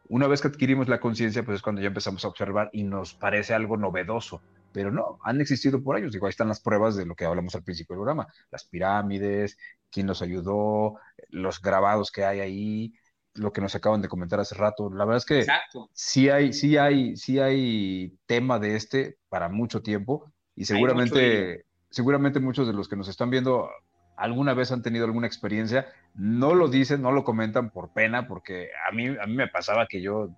Una 0.08 0.26
vez 0.26 0.42
que 0.42 0.48
adquirimos 0.48 0.88
la 0.88 1.00
conciencia, 1.00 1.44
pues 1.44 1.56
es 1.56 1.62
cuando 1.62 1.80
ya 1.80 1.88
empezamos 1.88 2.24
a 2.24 2.28
observar 2.28 2.70
y 2.72 2.82
nos 2.82 3.14
parece 3.14 3.54
algo 3.54 3.76
novedoso 3.76 4.42
pero 4.72 4.90
no, 4.90 5.18
han 5.22 5.40
existido 5.40 5.82
por 5.82 5.98
ellos. 5.98 6.12
Digo, 6.12 6.26
ahí 6.26 6.30
están 6.30 6.48
las 6.48 6.60
pruebas 6.60 6.96
de 6.96 7.06
lo 7.06 7.14
que 7.14 7.24
hablamos 7.24 7.54
al 7.54 7.62
principio 7.62 7.94
del 7.94 8.04
programa, 8.04 8.26
las 8.50 8.64
pirámides, 8.64 9.58
quién 9.90 10.06
nos 10.06 10.22
ayudó, 10.22 10.98
los 11.28 11.60
grabados 11.60 12.10
que 12.10 12.24
hay 12.24 12.40
ahí, 12.40 12.94
lo 13.34 13.52
que 13.52 13.60
nos 13.60 13.74
acaban 13.74 14.02
de 14.02 14.08
comentar 14.08 14.40
hace 14.40 14.54
rato. 14.54 14.90
La 14.90 15.04
verdad 15.04 15.18
es 15.18 15.24
que 15.26 15.46
sí 15.92 16.28
hay, 16.28 16.52
sí 16.52 16.76
hay, 16.76 17.16
sí 17.16 17.38
hay 17.38 18.18
tema 18.26 18.58
de 18.58 18.76
este 18.76 19.18
para 19.28 19.48
mucho 19.48 19.82
tiempo 19.82 20.32
y 20.54 20.64
seguramente, 20.64 21.64
seguramente 21.90 22.40
muchos 22.40 22.66
de 22.66 22.72
los 22.72 22.88
que 22.88 22.96
nos 22.96 23.08
están 23.08 23.30
viendo 23.30 23.70
alguna 24.16 24.54
vez 24.54 24.70
han 24.72 24.82
tenido 24.82 25.04
alguna 25.04 25.26
experiencia, 25.26 25.86
no 26.14 26.54
lo 26.54 26.68
dicen, 26.68 27.02
no 27.02 27.12
lo 27.12 27.24
comentan 27.24 27.70
por 27.70 27.92
pena, 27.92 28.28
porque 28.28 28.68
a 28.88 28.94
mí, 28.94 29.08
a 29.08 29.26
mí 29.26 29.34
me 29.34 29.48
pasaba 29.48 29.86
que 29.86 30.02
yo, 30.02 30.28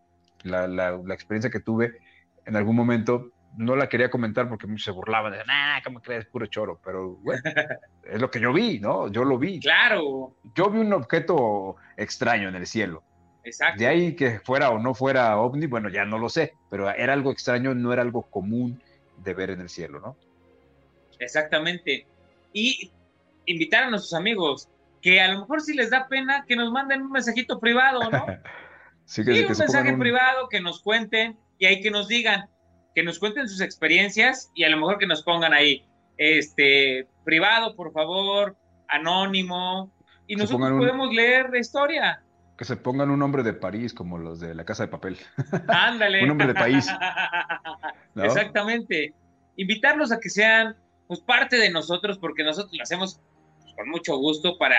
la, 0.43 0.69
la, 0.69 0.99
la 1.05 1.15
experiencia 1.15 1.51
que 1.51 1.61
tuve 1.61 1.99
en 2.47 2.57
algún 2.57 2.77
momento, 2.77 3.33
no 3.57 3.77
la 3.77 3.89
quería 3.89 4.11
comentar 4.11 4.49
porque 4.49 4.67
muchos 4.67 4.85
se 4.85 4.91
burlaban, 4.91 5.33
de, 5.33 5.39
ah, 5.49 5.81
¿cómo 5.85 6.01
crees? 6.01 6.27
Puro 6.27 6.47
choro, 6.47 6.81
pero 6.85 7.17
bueno, 7.17 7.43
es 8.05 8.21
lo 8.21 8.31
que 8.31 8.41
yo 8.41 8.53
vi, 8.53 8.81
¿no? 8.81 9.09
Yo 9.09 9.25
lo 9.25 9.39
vi. 9.39 9.61
Claro. 9.61 10.35
Yo 10.55 10.71
vi 10.71 10.81
un 10.81 10.93
objeto 10.93 11.77
extraño 11.97 12.49
en 12.49 12.57
el 12.57 12.67
cielo. 12.67 13.03
Exacto. 13.45 13.79
De 13.79 13.87
ahí 13.87 14.17
que 14.17 14.41
fuera 14.41 14.71
o 14.71 14.79
no 14.79 14.95
fuera 14.95 15.37
ovni, 15.39 15.67
bueno, 15.67 15.89
ya 15.89 16.05
no 16.05 16.19
lo 16.19 16.29
sé, 16.29 16.55
pero 16.71 16.91
era 16.91 17.13
algo 17.13 17.31
extraño, 17.31 17.75
no 17.75 17.93
era 17.93 18.03
algo 18.03 18.23
común 18.23 18.83
de 19.19 19.35
ver 19.35 19.51
en 19.51 19.61
el 19.61 19.69
cielo, 19.69 20.01
¿no? 20.01 20.17
Exactamente. 21.19 22.07
Y 22.53 22.91
invitar 23.47 23.85
a 23.85 23.91
nuestros 23.91 24.15
amigos 24.15 24.69
que 25.03 25.21
a 25.21 25.29
lo 25.29 25.41
mejor 25.41 25.61
si 25.61 25.75
les 25.75 25.91
da 25.91 26.09
pena 26.09 26.45
que 26.49 26.57
nos 26.57 26.73
manden 26.73 27.03
un 27.03 27.13
mensajito 27.13 27.61
privado, 27.61 28.11
¿no? 28.11 28.27
Sí, 29.07 29.21
un 29.21 29.59
mensaje 29.59 29.95
privado, 29.99 30.49
que 30.49 30.63
nos 30.63 30.81
cuenten 30.81 31.37
y 31.59 31.67
ahí 31.67 31.83
que 31.83 31.91
nos 31.91 32.09
digan, 32.09 32.49
que 32.95 33.03
nos 33.03 33.19
cuenten 33.19 33.49
sus 33.49 33.61
experiencias 33.61 34.51
y 34.55 34.65
a 34.65 34.69
lo 34.69 34.77
mejor 34.77 34.99
que 34.99 35.07
nos 35.07 35.23
pongan 35.23 35.53
ahí, 35.53 35.85
este, 36.17 37.09
privado, 37.25 37.75
por 37.75 37.93
favor, 37.93 38.57
anónimo, 38.89 39.91
y 40.27 40.37
nosotros 40.37 40.71
podemos 40.71 41.13
leer 41.13 41.51
la 41.51 41.59
historia. 41.59 42.23
Que 42.57 42.65
se 42.65 42.77
pongan 42.77 43.11
un 43.11 43.19
nombre 43.19 43.43
de 43.43 43.53
París, 43.53 43.93
como 43.93 44.17
los 44.17 44.41
de 44.41 44.55
la 44.55 44.65
Casa 44.65 44.85
de 44.85 44.89
Papel. 44.89 45.19
Ándale. 45.69 46.23
un 46.23 46.29
nombre 46.29 46.47
de 46.47 46.55
país. 46.55 46.87
Exactamente. 48.17 49.13
Invitarlos 49.57 50.13
a 50.13 50.21
que 50.21 50.31
sean 50.31 50.77
pues, 51.09 51.21
parte 51.21 51.57
de 51.57 51.71
nosotros, 51.71 52.19
porque 52.19 52.45
nosotros 52.45 52.73
lo 52.75 52.83
hacemos 52.83 53.21
pues, 53.61 53.75
con 53.75 53.89
mucho 53.89 54.17
gusto 54.17 54.57
para 54.57 54.77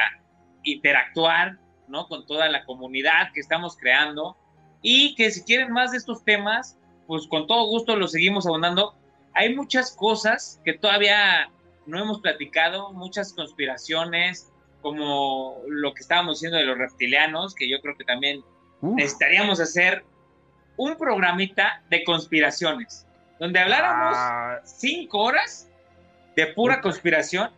interactuar 0.63 1.57
¿no? 1.87 2.07
con 2.07 2.25
toda 2.25 2.49
la 2.49 2.63
comunidad 2.63 3.31
que 3.33 3.41
estamos 3.41 3.77
creando. 3.77 4.37
Y 4.81 5.15
que 5.15 5.29
si 5.31 5.43
quieren 5.43 5.71
más 5.73 5.91
de 5.91 5.97
estos 5.97 6.23
temas, 6.23 6.79
pues 7.07 7.27
con 7.27 7.47
todo 7.47 7.67
gusto 7.67 7.95
los 7.95 8.11
seguimos 8.11 8.45
abundando. 8.45 8.95
Hay 9.33 9.55
muchas 9.55 9.91
cosas 9.91 10.61
que 10.63 10.73
todavía 10.73 11.49
no 11.85 11.99
hemos 11.99 12.21
platicado, 12.21 12.93
muchas 12.93 13.33
conspiraciones, 13.33 14.51
como 14.81 15.61
lo 15.67 15.93
que 15.93 16.01
estábamos 16.01 16.37
diciendo 16.37 16.57
de 16.57 16.65
los 16.65 16.77
reptilianos, 16.77 17.55
que 17.55 17.69
yo 17.69 17.81
creo 17.81 17.95
que 17.97 18.03
también 18.03 18.43
necesitaríamos 18.81 19.59
hacer 19.59 20.03
un 20.77 20.95
programita 20.95 21.81
de 21.89 22.03
conspiraciones, 22.03 23.07
donde 23.39 23.59
habláramos 23.59 24.15
ah. 24.17 24.59
cinco 24.63 25.19
horas 25.19 25.69
de 26.35 26.47
pura 26.47 26.81
conspiración 26.81 27.49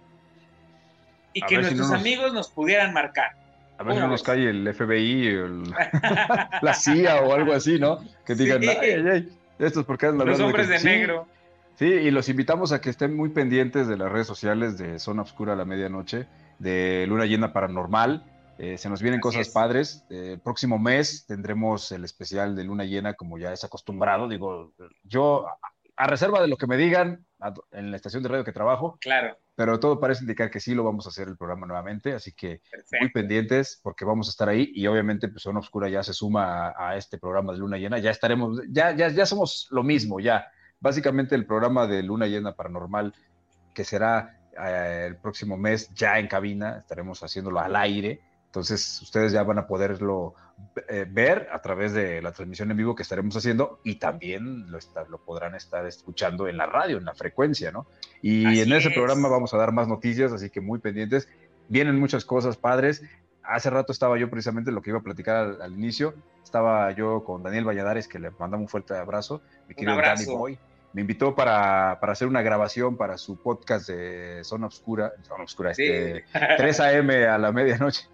y 1.33 1.41
que 1.41 1.57
nuestros 1.57 1.91
amigos 1.91 2.33
nos 2.33 2.49
pudieran 2.49 2.93
marcar. 2.93 3.35
A 3.77 3.83
ver 3.83 3.93
si 3.93 3.99
no 3.99 4.07
nos 4.07 4.23
cae 4.23 4.49
el 4.49 4.73
FBI, 4.73 5.35
la 6.61 6.73
CIA 6.73 7.21
o 7.21 7.33
algo 7.33 7.53
así, 7.53 7.79
¿no? 7.79 7.99
Que 8.25 8.35
digan, 8.35 8.61
ay, 8.61 8.77
ay, 8.81 9.05
ay, 9.11 9.37
estos 9.59 9.85
porque 9.85 10.11
Los 10.11 10.39
hombres 10.39 10.67
de, 10.67 10.79
negro. 10.79 11.27
Sí, 11.75 11.85
y 11.85 12.09
los 12.09 12.27
invitamos 12.27 12.71
a 12.71 12.81
que 12.81 12.89
estén 12.89 13.15
muy 13.15 13.29
pendientes 13.29 13.87
de 13.87 13.97
las 13.97 14.11
redes 14.11 14.25
sociales 14.25 14.79
de 14.79 14.97
Zona 14.97 15.21
Oscura 15.21 15.53
a 15.53 15.55
la 15.55 15.65
medianoche 15.65 16.25
de 16.57 17.05
Luna 17.07 17.25
Llena 17.25 17.53
Paranormal. 17.53 18.25
Eh, 18.57 18.79
se 18.79 18.89
nos 18.89 19.03
vienen 19.03 19.19
cosas 19.19 19.49
padres. 19.49 20.03
Eh, 20.09 20.31
el 20.33 20.39
próximo 20.39 20.79
mes 20.79 21.25
tendremos 21.27 21.91
el 21.91 22.03
especial 22.03 22.55
de 22.55 22.63
Luna 22.63 22.83
Llena, 22.83 23.13
como 23.13 23.37
ya 23.37 23.53
es 23.53 23.63
acostumbrado. 23.63 24.27
Digo, 24.27 24.73
yo, 25.03 25.45
a, 25.95 26.07
reserva 26.07 26.41
de 26.41 26.47
lo 26.47 26.57
que 26.57 26.65
me 26.65 26.77
digan 26.77 27.26
en 27.71 27.91
la 27.91 27.95
estación 27.97 28.23
de 28.23 28.29
radio 28.29 28.43
que 28.43 28.51
trabajo, 28.51 28.97
claro. 28.99 29.37
pero 29.55 29.79
todo 29.79 29.99
parece 29.99 30.23
indicar 30.23 30.49
que 30.49 30.59
sí 30.59 30.73
lo 30.73 30.83
vamos 30.83 31.05
a 31.05 31.09
hacer 31.09 31.27
el 31.27 31.37
programa 31.37 31.67
nuevamente. 31.67 32.13
Así 32.13 32.33
que 32.33 32.61
muy 32.99 33.11
pendientes, 33.11 33.79
porque 33.83 34.05
vamos 34.05 34.27
a 34.27 34.31
estar 34.31 34.49
ahí. 34.49 34.71
Y 34.73 34.87
obviamente, 34.87 35.27
pues 35.27 35.43
Zona 35.43 35.59
Oscura 35.59 35.89
ya 35.89 36.03
se 36.03 36.13
suma 36.13 36.73
a, 36.77 36.95
este 36.97 37.17
programa 37.17 37.53
de 37.53 37.59
Luna 37.59 37.77
Llena. 37.77 37.99
Ya 37.99 38.11
estaremos, 38.11 38.61
ya, 38.69 38.95
ya, 38.95 39.09
ya 39.09 39.25
somos 39.25 39.67
lo 39.71 39.83
mismo, 39.83 40.19
ya. 40.19 40.47
Básicamente, 40.79 41.35
el 41.35 41.45
programa 41.45 41.87
de 41.87 42.03
Luna 42.03 42.27
Llena 42.27 42.55
Paranormal, 42.55 43.13
que 43.73 43.83
será 43.83 44.39
eh, 44.59 45.05
el 45.07 45.17
próximo 45.17 45.57
mes 45.57 45.93
ya 45.93 46.19
en 46.19 46.27
cabina, 46.27 46.77
estaremos 46.79 47.21
haciéndolo 47.23 47.59
al 47.59 47.75
aire. 47.75 48.21
Entonces, 48.47 49.01
ustedes 49.01 49.31
ya 49.31 49.43
van 49.43 49.59
a 49.59 49.67
poderlo 49.67 50.33
eh, 50.89 51.05
ver 51.07 51.49
a 51.51 51.61
través 51.61 51.93
de 51.93 52.21
la 52.21 52.31
transmisión 52.31 52.71
en 52.71 52.77
vivo 52.77 52.95
que 52.95 53.03
estaremos 53.03 53.35
haciendo 53.35 53.79
y 53.83 53.95
también 53.95 54.71
lo, 54.71 54.79
lo 55.09 55.19
podrán 55.19 55.53
estar 55.53 55.85
escuchando 55.85 56.47
en 56.47 56.57
la 56.57 56.65
radio, 56.65 56.97
en 56.97 57.05
la 57.05 57.13
frecuencia, 57.13 57.71
¿no? 57.71 57.87
Y 58.21 58.59
en 58.59 58.71
ese 58.71 58.89
programa 58.91 59.27
vamos 59.27 59.53
a 59.53 59.57
dar 59.57 59.71
más 59.71 59.87
noticias, 59.87 60.31
así 60.31 60.49
que 60.49 60.61
muy 60.61 60.79
pendientes. 60.79 61.29
Vienen 61.69 61.99
muchas 61.99 62.25
cosas 62.25 62.57
padres. 62.57 63.03
Hace 63.43 63.69
rato 63.69 63.91
estaba 63.91 64.17
yo 64.17 64.29
precisamente 64.29 64.71
lo 64.71 64.81
que 64.81 64.89
iba 64.89 64.99
a 64.99 65.03
platicar 65.03 65.57
al, 65.61 65.73
inicio. 65.73 66.15
Estaba 66.43 66.91
yo 66.91 67.23
con 67.23 67.43
Daniel 67.43 67.65
Valladares, 67.65 68.07
que 68.07 68.19
le 68.19 68.31
mandamos 68.31 68.65
un 68.65 68.69
fuerte 68.69 68.95
abrazo. 68.95 69.41
Mi 69.67 69.75
querido 69.75 69.97
Danny 69.97 70.25
Boy 70.25 70.57
me 70.93 71.01
invitó 71.01 71.35
para, 71.35 71.91
hacer 71.91 72.27
una 72.27 72.41
grabación 72.41 72.97
para 72.97 73.17
su 73.17 73.39
podcast 73.39 73.87
de 73.89 74.43
Zona 74.43 74.65
Obscura, 74.65 75.13
Zona 75.21 75.43
Obscura, 75.43 75.71
este, 75.71 76.25
3 76.57 76.79
AM 76.79 77.09
a 77.29 77.37
la 77.37 77.51
medianoche, 77.51 78.07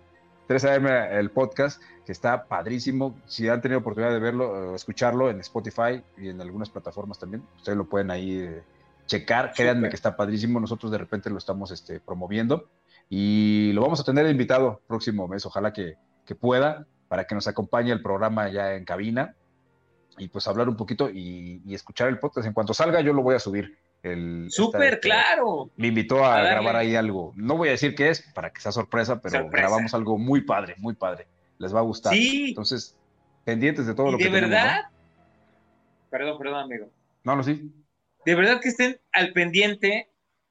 3 0.48 0.66
AM 0.66 0.88
el 0.88 1.32
podcast, 1.32 1.82
que 2.06 2.12
está 2.12 2.46
padrísimo. 2.46 3.16
Si 3.26 3.48
han 3.48 3.62
tenido 3.62 3.80
oportunidad 3.80 4.12
de 4.12 4.20
verlo, 4.20 4.76
escucharlo 4.76 5.30
en 5.30 5.40
Spotify 5.40 6.04
y 6.18 6.30
en 6.30 6.42
algunas 6.42 6.70
plataformas 6.70 7.20
también, 7.20 7.44
ustedes 7.58 7.78
lo 7.78 7.88
pueden 7.88 8.12
ahí 8.12 8.40
eh, 8.40 8.64
checar. 9.06 9.54
Créanme 9.54 9.90
que 9.90 9.96
está 9.96 10.16
padrísimo. 10.16 10.60
Nosotros 10.60 10.92
de 10.92 10.98
repente 10.98 11.30
lo 11.30 11.38
estamos 11.38 11.72
este, 11.72 12.00
promoviendo 12.00 12.70
y 13.10 13.72
lo 13.74 13.82
vamos 13.82 14.00
a 14.00 14.04
tener 14.04 14.28
invitado 14.28 14.82
próximo 14.88 15.28
mes. 15.28 15.46
Ojalá 15.46 15.72
que, 15.72 15.96
que 16.26 16.36
pueda 16.36 16.88
para 17.08 17.26
que 17.26 17.36
nos 17.36 17.48
acompañe 17.48 17.92
el 17.92 18.02
programa 18.02 18.50
ya 18.50 18.74
en 18.74 18.86
cabina 18.86 19.36
y 20.18 20.28
pues 20.28 20.48
hablar 20.48 20.70
un 20.70 20.76
poquito 20.76 21.10
y, 21.10 21.62
escuchar 21.74 22.10
el 22.10 22.20
podcast. 22.20 22.48
En 22.48 22.54
cuanto 22.54 22.74
salga, 22.74 23.02
yo 23.02 23.14
lo 23.14 23.22
voy 23.22 23.36
a 23.36 23.40
subir. 23.40 23.78
El, 24.04 24.48
Súper, 24.52 25.00
claro. 25.00 25.72
Me 25.78 25.88
invitó 25.88 26.26
a, 26.26 26.42
grabar 26.42 26.76
ahí 26.76 26.96
algo. 26.96 27.32
No 27.38 27.56
voy 27.56 27.70
a 27.70 27.72
decir 27.72 27.96
qué 27.96 28.10
es 28.10 28.22
para 28.34 28.52
que 28.52 28.60
sea 28.60 28.74
sorpresa, 28.74 29.22
pero 29.22 29.50
grabamos 29.50 29.94
algo 29.94 30.18
muy 30.18 30.42
padre, 30.42 30.76
muy 30.78 30.94
padre. 30.94 31.26
Les 31.58 31.74
va 31.74 31.80
a 31.80 31.84
gustar. 31.84 32.14
Sí. 32.14 32.50
Entonces, 32.50 32.98
pendientes 33.46 33.88
de 33.88 33.96
todo 33.96 34.12
lo 34.12 34.18
que 34.18 34.26
De 34.26 34.30
verdad. 34.30 34.82
Perdón, 36.10 36.38
perdón, 36.38 36.64
amigo. 36.66 36.90
No, 37.24 37.38
no, 37.38 37.44
sí. 37.44 37.72
De 38.26 38.36
verdad 38.36 38.60
que 38.60 38.70
estén 38.70 39.00
al 39.14 39.32
pendiente 39.32 40.10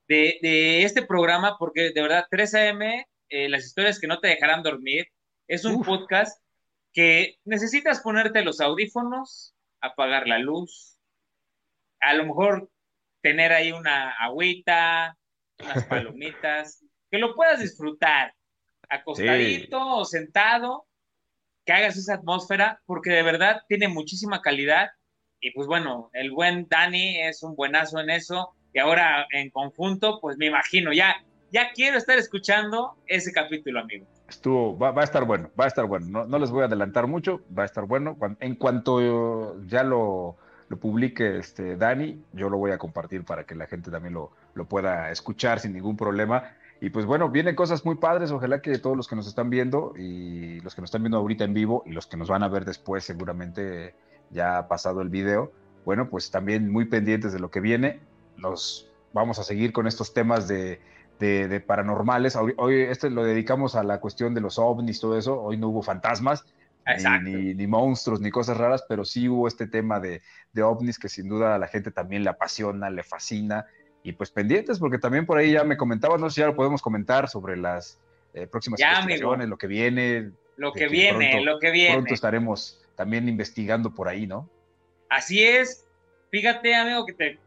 de, 0.08 0.82
este 0.82 1.02
programa, 1.02 1.56
porque 1.58 1.92
de 1.92 2.02
verdad, 2.02 2.26
3 2.30 2.54
AM, 2.54 2.82
eh, 3.28 3.48
las 3.48 3.64
historias 3.64 4.00
que 4.00 4.06
no 4.06 4.18
te 4.18 4.28
dejarán 4.28 4.62
dormir, 4.62 5.06
es 5.46 5.64
un 5.64 5.82
podcast 5.82 6.42
que 6.92 7.38
necesitas 7.44 8.00
ponerte 8.00 8.44
los 8.44 8.60
audífonos, 8.60 9.54
apagar 9.80 10.26
la 10.26 10.38
luz, 10.38 10.98
a 12.00 12.14
lo 12.14 12.26
mejor 12.26 12.70
tener 13.22 13.52
ahí 13.52 13.72
una 13.72 14.10
agüita, 14.10 15.16
unas 15.62 15.84
palomitas, 15.84 16.84
que 17.10 17.18
lo 17.18 17.34
puedas 17.34 17.60
disfrutar, 17.60 18.34
acostadito 18.88 19.78
o 19.96 20.04
sentado, 20.04 20.86
que 21.64 21.72
hagas 21.72 21.96
esa 21.96 22.14
atmósfera, 22.14 22.82
porque 22.86 23.10
de 23.10 23.22
verdad 23.22 23.62
tiene 23.68 23.88
muchísima 23.88 24.42
calidad. 24.42 24.90
Y 25.40 25.52
pues 25.52 25.66
bueno, 25.66 26.10
el 26.12 26.30
buen 26.30 26.68
Dani 26.68 27.20
es 27.20 27.42
un 27.42 27.54
buenazo 27.56 28.00
en 28.00 28.10
eso. 28.10 28.54
Y 28.74 28.78
ahora 28.78 29.26
en 29.32 29.50
conjunto, 29.50 30.18
pues 30.20 30.36
me 30.38 30.46
imagino, 30.46 30.92
ya, 30.92 31.16
ya 31.50 31.72
quiero 31.72 31.98
estar 31.98 32.18
escuchando 32.18 32.96
ese 33.06 33.32
capítulo, 33.32 33.80
amigo 33.80 34.06
estuvo, 34.32 34.76
va, 34.76 34.92
a 34.96 35.04
estar 35.04 35.24
bueno, 35.24 35.50
va 35.58 35.64
a 35.64 35.68
estar 35.68 35.86
bueno. 35.86 36.24
No, 36.26 36.38
les 36.38 36.50
voy 36.50 36.62
a 36.62 36.66
adelantar 36.66 37.06
mucho, 37.06 37.40
va 37.56 37.62
a 37.62 37.66
estar 37.66 37.86
bueno. 37.86 38.16
En 38.40 38.56
cuanto 38.56 39.62
ya 39.66 39.82
lo, 39.82 40.36
publique 40.78 41.38
este 41.38 41.76
Dani, 41.76 42.22
yo 42.32 42.48
lo 42.48 42.58
voy 42.58 42.70
a 42.70 42.78
compartir 42.78 43.24
para 43.24 43.44
que 43.44 43.54
la 43.54 43.66
gente 43.66 43.90
también 43.90 44.14
lo, 44.14 44.30
lo 44.54 44.64
pueda 44.66 45.10
escuchar 45.10 45.60
sin 45.60 45.72
ningún 45.72 45.96
problema. 45.96 46.52
Y 46.80 46.90
pues 46.90 47.06
bueno, 47.06 47.28
vienen 47.28 47.54
cosas 47.54 47.84
muy 47.84 47.96
padres. 47.96 48.30
Ojalá 48.30 48.60
que 48.60 48.78
todos 48.78 48.96
los 48.96 49.06
que 49.08 49.16
nos 49.16 49.26
están 49.26 49.50
viendo 49.50 49.94
y 49.96 50.60
los 50.60 50.74
que 50.74 50.80
nos 50.80 50.88
están 50.88 51.02
viendo 51.02 51.18
ahorita 51.18 51.44
en 51.44 51.54
vivo 51.54 51.82
y 51.86 51.92
los 51.92 52.06
que 52.06 52.16
nos 52.16 52.28
van 52.28 52.42
a 52.42 52.48
ver 52.48 52.64
después, 52.64 53.04
seguramente 53.04 53.94
ya 54.30 54.58
ha 54.58 54.68
pasado 54.68 55.02
el 55.02 55.08
video, 55.08 55.52
bueno, 55.84 56.08
pues 56.08 56.30
también 56.30 56.70
muy 56.70 56.86
pendientes 56.86 57.32
de 57.32 57.38
lo 57.38 57.50
que 57.50 57.60
viene. 57.60 58.00
Nos 58.36 58.90
vamos 59.12 59.38
a 59.38 59.44
seguir 59.44 59.72
con 59.72 59.86
estos 59.86 60.14
temas 60.14 60.48
de 60.48 60.80
de, 61.22 61.60
paranormales. 61.60 62.36
Hoy, 62.36 62.80
este 62.80 63.10
lo 63.10 63.24
dedicamos 63.24 63.76
a 63.76 63.82
la 63.82 64.00
cuestión 64.00 64.34
de 64.34 64.40
los 64.40 64.58
ovnis, 64.58 65.00
todo 65.00 65.16
eso. 65.16 65.40
Hoy 65.40 65.56
no 65.56 65.68
hubo 65.68 65.82
fantasmas, 65.82 66.44
ni, 67.22 67.66
monstruos, 67.66 68.20
ni 68.20 68.30
cosas 68.30 68.56
raras, 68.56 68.84
pero 68.88 69.04
sí 69.04 69.28
hubo 69.28 69.48
este 69.48 69.66
tema 69.66 70.00
de, 70.00 70.22
ovnis 70.62 70.98
que 70.98 71.08
sin 71.08 71.28
duda 71.28 71.54
a 71.54 71.58
la 71.58 71.68
gente 71.68 71.90
también 71.90 72.24
le 72.24 72.30
apasiona, 72.30 72.90
le 72.90 73.02
fascina. 73.02 73.66
Y 74.04 74.12
pues 74.12 74.30
pendientes, 74.30 74.80
porque 74.80 74.98
también 74.98 75.26
por 75.26 75.38
ahí 75.38 75.52
ya 75.52 75.62
me 75.62 75.76
comentaba, 75.76 76.18
no 76.18 76.28
sé 76.28 76.34
si 76.34 76.40
ya 76.40 76.48
lo 76.48 76.56
podemos 76.56 76.82
comentar 76.82 77.28
sobre 77.28 77.56
las 77.56 78.00
eh, 78.34 78.48
próximas 78.48 78.80
investigaciones, 78.80 79.48
lo 79.48 79.56
que 79.56 79.68
viene. 79.68 80.32
Lo 80.56 80.72
que, 80.72 80.88
viene, 80.88 81.42
lo 81.44 81.58
que 81.58 81.70
viene. 81.70 81.94
Pronto 81.94 82.14
estaremos 82.14 82.84
también 82.96 83.28
investigando 83.28 83.94
por 83.94 84.08
ahí, 84.08 84.26
¿no? 84.26 84.50
Así 85.08 85.42
es. 85.42 85.86
Fíjate, 86.30 86.74
amigo, 86.74 87.06
que 87.06 87.12
te 87.14 87.38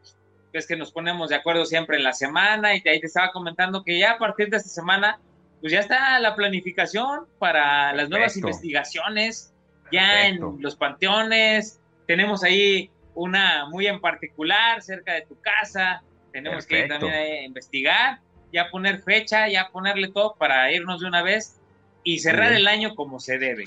es 0.58 0.66
que 0.66 0.76
nos 0.76 0.92
ponemos 0.92 1.28
de 1.28 1.36
acuerdo 1.36 1.64
siempre 1.64 1.96
en 1.96 2.04
la 2.04 2.12
semana 2.12 2.74
y 2.74 2.82
ahí 2.86 3.00
te 3.00 3.06
estaba 3.06 3.32
comentando 3.32 3.84
que 3.84 3.98
ya 3.98 4.12
a 4.12 4.18
partir 4.18 4.48
de 4.48 4.56
esta 4.56 4.68
semana, 4.68 5.20
pues 5.60 5.72
ya 5.72 5.80
está 5.80 6.18
la 6.18 6.34
planificación 6.34 7.26
para 7.38 7.92
las 7.92 8.08
nuevas 8.08 8.36
investigaciones, 8.36 9.52
ya 9.90 10.26
en 10.26 10.40
los 10.60 10.76
panteones, 10.76 11.80
tenemos 12.06 12.42
ahí 12.42 12.90
una 13.14 13.66
muy 13.66 13.86
en 13.86 14.00
particular 14.00 14.82
cerca 14.82 15.14
de 15.14 15.22
tu 15.22 15.40
casa, 15.40 16.02
tenemos 16.32 16.66
que 16.66 16.80
ir 16.80 16.88
también 16.88 17.14
a 17.14 17.44
investigar, 17.44 18.20
ya 18.52 18.70
poner 18.70 18.98
fecha, 18.98 19.48
ya 19.48 19.70
ponerle 19.70 20.08
todo 20.08 20.34
para 20.34 20.70
irnos 20.70 21.00
de 21.00 21.06
una 21.06 21.22
vez 21.22 21.60
y 22.04 22.18
cerrar 22.18 22.52
el 22.52 22.68
año 22.68 22.94
como 22.94 23.18
se 23.18 23.38
debe, 23.38 23.64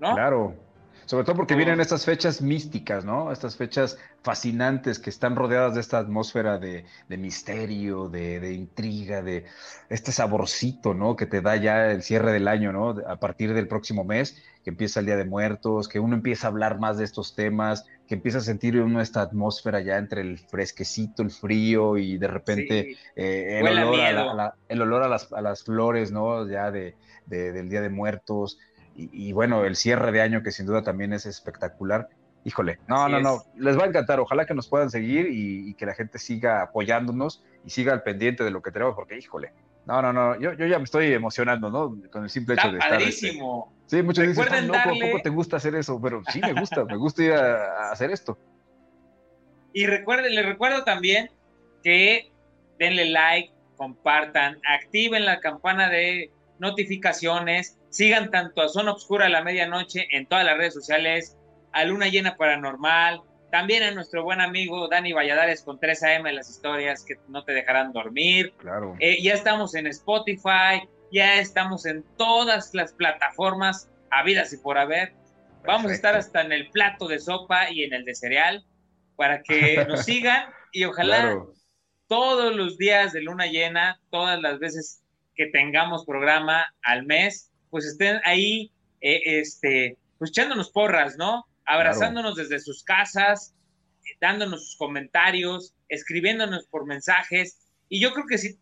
¿no? 0.00 0.14
Claro. 0.14 0.54
Sobre 1.08 1.24
todo 1.24 1.36
porque 1.36 1.54
vienen 1.54 1.80
estas 1.80 2.04
fechas 2.04 2.42
místicas, 2.42 3.02
¿no? 3.02 3.32
Estas 3.32 3.56
fechas 3.56 3.96
fascinantes 4.22 4.98
que 4.98 5.08
están 5.08 5.36
rodeadas 5.36 5.74
de 5.74 5.80
esta 5.80 5.96
atmósfera 5.96 6.58
de, 6.58 6.84
misterio, 7.08 8.10
de, 8.10 8.52
intriga, 8.52 9.22
de 9.22 9.46
este 9.88 10.12
saborcito, 10.12 10.92
¿no? 10.92 11.16
Que 11.16 11.24
te 11.24 11.40
da 11.40 11.56
ya 11.56 11.92
el 11.92 12.02
cierre 12.02 12.30
del 12.30 12.46
año, 12.46 12.72
¿no? 12.72 12.90
A 13.08 13.16
partir 13.16 13.54
del 13.54 13.68
próximo 13.68 14.04
mes, 14.04 14.36
que 14.62 14.68
empieza 14.68 15.00
el 15.00 15.06
Día 15.06 15.16
de 15.16 15.24
Muertos, 15.24 15.88
que 15.88 15.98
uno 15.98 16.14
empieza 16.14 16.46
a 16.46 16.50
hablar 16.50 16.78
más 16.78 16.98
de 16.98 17.04
estos 17.04 17.34
temas, 17.34 17.86
que 18.06 18.16
empieza 18.16 18.36
a 18.36 18.42
sentir 18.42 18.78
uno 18.78 19.00
esta 19.00 19.22
atmósfera 19.22 19.80
ya 19.80 19.96
entre 19.96 20.20
el 20.20 20.36
fresquecito, 20.36 21.22
el 21.22 21.30
frío 21.30 21.96
y 21.96 22.18
de 22.18 22.28
repente 22.28 22.98
eh, 23.16 23.60
el, 23.60 23.66
olor 23.66 23.98
a 23.98 24.54
el, 24.68 24.82
olor 24.82 25.02
a, 25.04 25.08
las, 25.08 25.32
a 25.32 25.40
las 25.40 25.62
flores, 25.62 26.12
¿no? 26.12 26.46
Ya 26.46 26.70
de, 26.70 26.96
del 27.24 27.70
Día 27.70 27.80
de 27.80 27.88
Muertos 27.88 28.58
y, 29.00 29.32
bueno, 29.32 29.64
el 29.64 29.76
cierre 29.76 30.10
de 30.10 30.20
año 30.20 30.42
que 30.42 30.50
sin 30.50 30.66
duda 30.66 30.82
también 30.82 31.12
es 31.12 31.24
espectacular. 31.24 32.08
Híjole, 32.44 32.80
no, 32.88 33.08
no, 33.08 33.20
no, 33.20 33.44
les 33.56 33.78
va 33.78 33.84
a 33.84 33.86
encantar. 33.86 34.18
Ojalá 34.18 34.44
que 34.44 34.54
nos 34.54 34.68
puedan 34.68 34.90
seguir 34.90 35.28
y, 35.30 35.74
que 35.74 35.86
la 35.86 35.94
gente 35.94 36.18
siga 36.18 36.62
apoyándonos 36.62 37.44
y 37.64 37.70
siga 37.70 37.92
al 37.92 38.02
pendiente 38.02 38.42
de 38.42 38.50
lo 38.50 38.60
que 38.60 38.72
tenemos, 38.72 38.94
porque 38.96 39.16
híjole, 39.16 39.52
no, 39.86 40.02
no, 40.02 40.12
no, 40.12 40.38
yo, 40.40 40.52
yo 40.54 40.66
ya 40.66 40.78
me 40.78 40.84
estoy 40.84 41.12
emocionando, 41.12 41.70
¿no? 41.70 41.96
Con 42.10 42.24
el 42.24 42.30
simple 42.30 42.54
hecho 42.54 42.72
de 42.72 42.78
estar. 42.78 43.00
Este, 43.00 43.38
sí, 43.86 44.02
muchos 44.02 44.26
dicen, 44.26 44.66
no, 44.66 44.74
poco 44.74 45.22
te 45.22 45.30
gusta 45.30 45.58
hacer 45.58 45.76
eso? 45.76 46.00
Pero 46.02 46.22
sí 46.32 46.40
me 46.40 46.58
gusta, 46.58 46.84
me 46.84 46.96
gusta 46.96 47.22
ir 47.22 47.32
a, 47.34 47.92
hacer 47.92 48.10
esto. 48.10 48.36
Y 49.72 49.86
recuerden, 49.86 50.34
les 50.34 50.44
recuerdo 50.44 50.82
también 50.82 51.30
que 51.84 52.32
denle 52.78 53.10
like, 53.10 53.52
compartan, 53.76 54.58
activen 54.66 55.24
la 55.24 55.38
campana 55.38 55.88
de 55.88 56.32
notificaciones, 56.58 57.78
sigan 57.90 58.30
tanto 58.30 58.62
a 58.62 58.68
Zona 58.68 58.92
Obscura 58.92 59.26
a 59.26 59.28
la 59.28 59.42
medianoche 59.42 60.08
en 60.12 60.26
todas 60.26 60.44
las 60.44 60.56
redes 60.56 60.74
sociales, 60.74 61.36
a 61.72 61.84
Luna 61.84 62.08
Llena 62.08 62.36
Paranormal, 62.36 63.22
también 63.50 63.82
a 63.82 63.90
nuestro 63.90 64.22
buen 64.24 64.40
amigo 64.40 64.88
Dani 64.88 65.12
Valladares 65.12 65.62
con 65.62 65.78
3AM 65.80 66.28
en 66.28 66.36
las 66.36 66.50
historias 66.50 67.04
que 67.04 67.14
no 67.28 67.44
te 67.44 67.52
dejarán 67.52 67.92
dormir. 67.92 68.52
Claro. 68.58 68.94
Eh, 69.00 69.22
ya 69.22 69.34
estamos 69.34 69.74
en 69.74 69.86
Spotify, 69.86 70.86
ya 71.12 71.36
estamos 71.36 71.86
en 71.86 72.04
todas 72.16 72.74
las 72.74 72.92
plataformas 72.92 73.90
habidas 74.10 74.52
y 74.52 74.58
por 74.58 74.78
haber. 74.78 75.14
Vamos 75.64 75.90
a 75.90 75.94
estar 75.94 76.14
hasta 76.14 76.42
en 76.42 76.52
el 76.52 76.70
plato 76.70 77.08
de 77.08 77.18
sopa 77.18 77.70
y 77.70 77.84
en 77.84 77.94
el 77.94 78.04
de 78.04 78.14
cereal 78.14 78.64
para 79.16 79.42
que 79.42 79.84
nos 79.88 80.04
sigan 80.04 80.50
y 80.72 80.84
ojalá 80.84 81.42
todos 82.06 82.54
los 82.54 82.78
días 82.78 83.12
de 83.12 83.22
luna 83.22 83.46
llena, 83.46 84.00
todas 84.10 84.40
las 84.40 84.58
veces 84.58 85.02
que 85.38 85.46
tengamos 85.46 86.04
programa 86.04 86.66
al 86.82 87.06
mes, 87.06 87.50
pues 87.70 87.86
estén 87.86 88.20
ahí, 88.24 88.72
eh, 89.00 89.38
este, 89.40 89.96
pues 90.18 90.30
echándonos 90.30 90.70
porras, 90.70 91.16
¿no? 91.16 91.46
Abrazándonos 91.64 92.34
desde 92.34 92.58
sus 92.58 92.82
casas, 92.82 93.54
dándonos 94.20 94.64
sus 94.66 94.76
comentarios, 94.76 95.74
escribiéndonos 95.88 96.66
por 96.66 96.86
mensajes. 96.86 97.60
Y 97.88 98.00
yo 98.00 98.12
creo 98.12 98.26
que 98.26 98.36
si, 98.36 98.58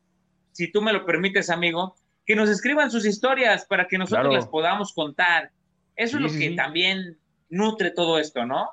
si 0.53 0.71
tú 0.71 0.83
me 0.83 0.93
lo 0.93 1.07
permites, 1.07 1.49
amigo, 1.49 1.97
que 2.27 2.37
nos 2.37 2.51
escriban 2.51 2.91
sus 2.91 3.07
historias 3.07 3.65
para 3.65 3.89
que 3.89 3.97
nosotros 3.97 4.35
las 4.35 4.47
podamos 4.47 4.93
contar. 4.93 5.53
Eso 5.95 6.19
es 6.19 6.23
lo 6.25 6.39
que 6.39 6.51
también 6.51 7.19
nutre 7.49 7.91
todo 7.91 8.19
esto, 8.19 8.45
¿no? 8.45 8.69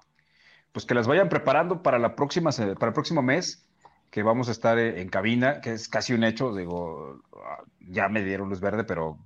Pues 0.74 0.86
que 0.86 0.94
las 0.94 1.08
vayan 1.08 1.30
preparando 1.30 1.82
para 1.82 2.00
la 2.00 2.18
próxima, 2.18 2.52
para 2.52 2.88
el 2.90 2.94
próximo 2.94 3.22
mes 3.22 3.66
que 4.14 4.22
vamos 4.22 4.48
a 4.48 4.52
estar 4.52 4.78
eh, 4.78 5.02
en 5.02 5.10
cabina, 5.10 5.60
que 5.60 5.74
es 5.74 5.90
casi 5.90 6.14
un 6.14 6.24
hecho, 6.24 6.54
digo, 6.54 7.20
ah, 7.36 7.64
ya 7.80 8.10
me 8.10 8.24
dieron 8.24 8.48
luz 8.48 8.60
verde, 8.60 8.84
pero 8.84 9.18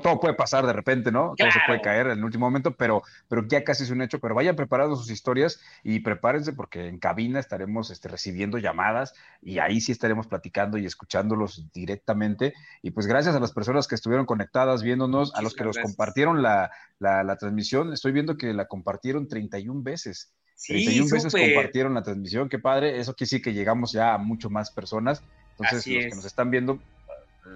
todo 0.00 0.20
puede 0.20 0.34
pasar 0.34 0.64
de 0.64 0.72
repente, 0.72 1.10
¿no? 1.10 1.34
Todo 1.36 1.50
se 1.50 1.58
puede 1.66 1.80
caer 1.80 2.06
en 2.06 2.18
el 2.18 2.24
último 2.24 2.46
momento, 2.46 2.76
pero, 2.76 3.02
pero 3.26 3.44
ya 3.48 3.64
casi 3.64 3.82
es 3.82 3.90
un 3.90 4.00
hecho. 4.00 4.20
Pero 4.20 4.36
vayan 4.36 4.54
preparando 4.54 4.94
sus 4.94 5.10
historias 5.10 5.60
y 5.82 5.98
prepárense 5.98 6.52
porque 6.52 6.86
en 6.86 7.00
cabina 7.00 7.40
estaremos 7.40 7.90
este, 7.90 8.06
recibiendo 8.06 8.58
llamadas 8.58 9.14
y 9.40 9.58
ahí 9.58 9.80
sí 9.80 9.90
estaremos 9.90 10.28
platicando 10.28 10.78
y 10.78 10.86
escuchándolos 10.86 11.66
directamente. 11.74 12.54
Y 12.82 12.92
pues 12.92 13.08
gracias 13.08 13.34
a 13.34 13.40
las 13.40 13.50
personas 13.50 13.88
que 13.88 13.96
estuvieron 13.96 14.26
conectadas, 14.26 14.84
viéndonos, 14.84 15.34
a 15.34 15.42
los 15.42 15.56
que 15.56 15.64
nos 15.64 15.76
compartieron 15.76 16.40
la, 16.40 16.70
la, 17.00 17.24
la 17.24 17.36
transmisión. 17.36 17.92
Estoy 17.92 18.12
viendo 18.12 18.36
que 18.36 18.54
la 18.54 18.68
compartieron 18.68 19.26
31 19.26 19.82
veces. 19.82 20.32
Sí, 20.54 20.84
31 20.84 21.08
veces 21.10 21.32
compartieron 21.32 21.94
la 21.94 22.02
transmisión, 22.02 22.48
qué 22.48 22.58
padre. 22.58 22.98
Eso 22.98 23.14
quiere 23.14 23.26
decir 23.26 23.42
que 23.42 23.52
llegamos 23.52 23.92
ya 23.92 24.14
a 24.14 24.18
mucho 24.18 24.50
más 24.50 24.70
personas. 24.70 25.22
Entonces, 25.58 25.86
los 25.86 26.04
que 26.04 26.14
nos 26.14 26.24
están 26.24 26.50
viendo 26.50 26.78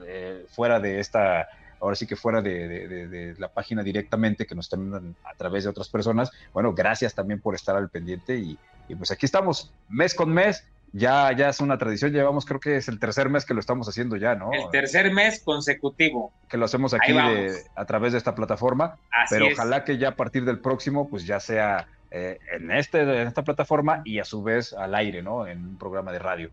eh, 0.06 0.44
fuera 0.48 0.80
de 0.80 1.00
esta, 1.00 1.48
ahora 1.80 1.96
sí 1.96 2.06
que 2.06 2.16
fuera 2.16 2.42
de, 2.42 3.34
la 3.38 3.48
página 3.48 3.82
directamente, 3.82 4.46
que 4.46 4.54
nos 4.54 4.66
están 4.66 5.16
a 5.24 5.34
través 5.34 5.64
de 5.64 5.70
otras 5.70 5.88
personas, 5.88 6.30
bueno, 6.52 6.72
gracias 6.72 7.14
también 7.14 7.40
por 7.40 7.54
estar 7.54 7.76
al 7.76 7.88
pendiente. 7.88 8.36
Y, 8.36 8.58
pues 8.96 9.10
aquí 9.10 9.26
estamos, 9.26 9.72
mes 9.88 10.14
con 10.14 10.32
mes. 10.32 10.64
Ya, 10.92 11.30
ya 11.32 11.48
es 11.48 11.60
una 11.60 11.76
tradición, 11.76 12.12
llevamos, 12.12 12.46
creo 12.46 12.60
que 12.60 12.76
es 12.76 12.88
el 12.88 12.98
tercer 12.98 13.28
mes 13.28 13.44
que 13.44 13.52
lo 13.52 13.60
estamos 13.60 13.86
haciendo 13.88 14.16
ya, 14.16 14.34
¿no? 14.34 14.52
El 14.52 14.70
tercer 14.70 15.12
mes 15.12 15.42
consecutivo. 15.42 16.32
Que 16.48 16.56
lo 16.56 16.64
hacemos 16.64 16.94
aquí 16.94 17.12
a 17.12 17.84
través 17.84 18.12
de 18.12 18.18
esta 18.18 18.34
plataforma, 18.34 18.96
pero 19.28 19.48
ojalá 19.52 19.84
que 19.84 19.98
ya 19.98 20.10
a 20.10 20.16
partir 20.16 20.44
del 20.44 20.60
próximo, 20.60 21.08
pues 21.08 21.26
ya 21.26 21.40
sea 21.40 21.88
eh, 22.18 22.38
en, 22.50 22.70
este, 22.70 23.02
en 23.02 23.28
esta 23.28 23.44
plataforma 23.44 24.00
y 24.06 24.20
a 24.20 24.24
su 24.24 24.42
vez 24.42 24.72
al 24.72 24.94
aire, 24.94 25.22
¿no? 25.22 25.46
En 25.46 25.62
un 25.66 25.78
programa 25.78 26.12
de 26.12 26.18
radio. 26.18 26.50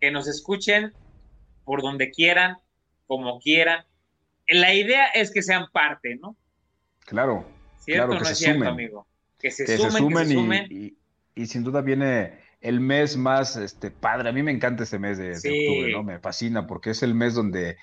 Que 0.00 0.10
nos 0.10 0.26
escuchen 0.26 0.92
por 1.64 1.82
donde 1.82 2.10
quieran, 2.10 2.56
como 3.06 3.38
quieran. 3.38 3.84
La 4.48 4.74
idea 4.74 5.06
es 5.06 5.32
que 5.32 5.40
sean 5.40 5.66
parte, 5.72 6.16
¿no? 6.16 6.36
Claro. 7.06 7.44
¿Cierto 7.78 8.08
claro, 8.08 8.24
que 8.24 8.34
se 8.34 8.52
sumen. 8.52 8.68
amigo? 8.68 9.06
Que 9.38 9.52
se, 9.52 9.78
sumen, 9.78 10.66
Y, 11.36 11.46
sin 11.46 11.62
duda 11.62 11.80
viene 11.80 12.40
el 12.60 12.80
mes 12.80 13.16
más 13.16 13.54
este, 13.54 13.92
padre. 13.92 14.30
A 14.30 14.32
mí 14.32 14.42
me 14.42 14.50
encanta 14.50 14.82
este 14.82 14.98
mes 14.98 15.18
de, 15.18 15.30
octubre, 15.36 15.92
¿no? 15.92 16.02
Me 16.02 16.18
fascina 16.18 16.66
porque 16.66 16.90
es 16.90 17.04
el 17.04 17.14
mes 17.14 17.34
donde 17.34 17.76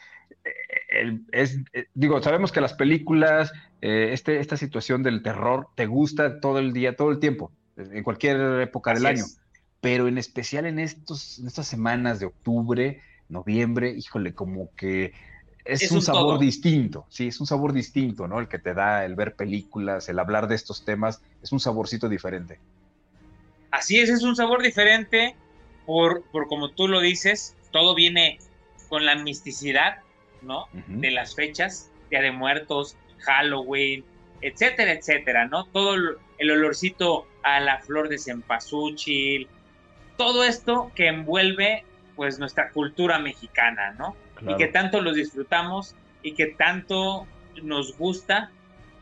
es, 1.31 1.59
eh, 1.73 1.85
digo, 1.93 2.21
sabemos 2.21 2.51
que 2.51 2.61
las 2.61 2.73
películas, 2.73 3.51
eh, 3.81 4.09
este, 4.11 4.39
esta 4.39 4.57
situación 4.57 5.03
del 5.03 5.23
terror 5.23 5.67
te 5.75 5.85
gusta 5.85 6.39
todo 6.39 6.59
el 6.59 6.73
día, 6.73 6.95
todo 6.95 7.11
el 7.11 7.19
tiempo, 7.19 7.51
en 7.77 8.03
cualquier 8.03 8.61
época 8.61 8.93
del 8.93 9.05
año, 9.05 9.25
pero 9.79 10.07
en 10.07 10.17
especial 10.17 10.65
en, 10.65 10.79
estos, 10.79 11.39
en 11.39 11.47
estas 11.47 11.67
semanas 11.67 12.19
de 12.19 12.27
octubre, 12.27 13.01
noviembre, 13.29 13.91
híjole, 13.91 14.33
como 14.33 14.69
que 14.75 15.13
es, 15.63 15.91
un, 15.91 16.01
sabor 16.01 16.39
distinto, 16.39 17.05
sí, 17.09 17.27
es 17.27 17.39
un 17.39 17.47
sabor 17.47 17.71
distinto, 17.71 18.27
¿no? 18.27 18.39
El 18.39 18.47
que 18.47 18.59
te 18.59 18.73
da 18.73 19.05
el 19.05 19.15
ver 19.15 19.35
películas, 19.35 20.09
el 20.09 20.19
hablar 20.19 20.47
de 20.47 20.55
estos 20.55 20.83
temas, 20.83 21.21
es 21.41 21.51
un 21.51 21.59
saborcito 21.59 22.09
diferente. 22.09 22.59
Así 23.69 23.99
es, 23.99 24.09
es 24.09 24.23
un 24.23 24.35
sabor 24.35 24.61
diferente 24.61 25.35
por, 25.85 26.23
por 26.23 26.47
como 26.47 26.71
tú 26.71 26.87
lo 26.87 26.99
dices, 26.99 27.55
todo 27.71 27.95
viene 27.95 28.39
con 28.89 29.05
la 29.05 29.15
misticidad, 29.15 29.99
¿no? 30.41 30.67
De 30.87 31.11
las 31.11 31.35
fechas, 31.35 31.91
Día 32.09 32.21
de 32.21 32.31
Muertos, 32.31 32.97
Halloween, 33.19 34.03
etcétera, 34.41 34.93
etcétera, 34.93 35.47
¿no? 35.47 35.65
Todo 35.65 35.95
el 36.37 36.51
olorcito 36.51 37.27
a 37.43 37.59
la 37.59 37.79
flor 37.79 38.09
de 38.09 38.17
cempasúchil, 38.17 39.47
todo 40.17 40.43
esto 40.43 40.91
que 40.95 41.07
envuelve 41.07 41.83
pues 42.15 42.39
nuestra 42.39 42.69
cultura 42.71 43.19
mexicana, 43.19 43.91
¿no? 43.97 44.15
Y 44.47 44.55
que 44.57 44.67
tanto 44.67 45.01
lo 45.01 45.13
disfrutamos 45.13 45.95
y 46.23 46.33
que 46.33 46.47
tanto 46.47 47.27
nos 47.61 47.97
gusta 47.97 48.51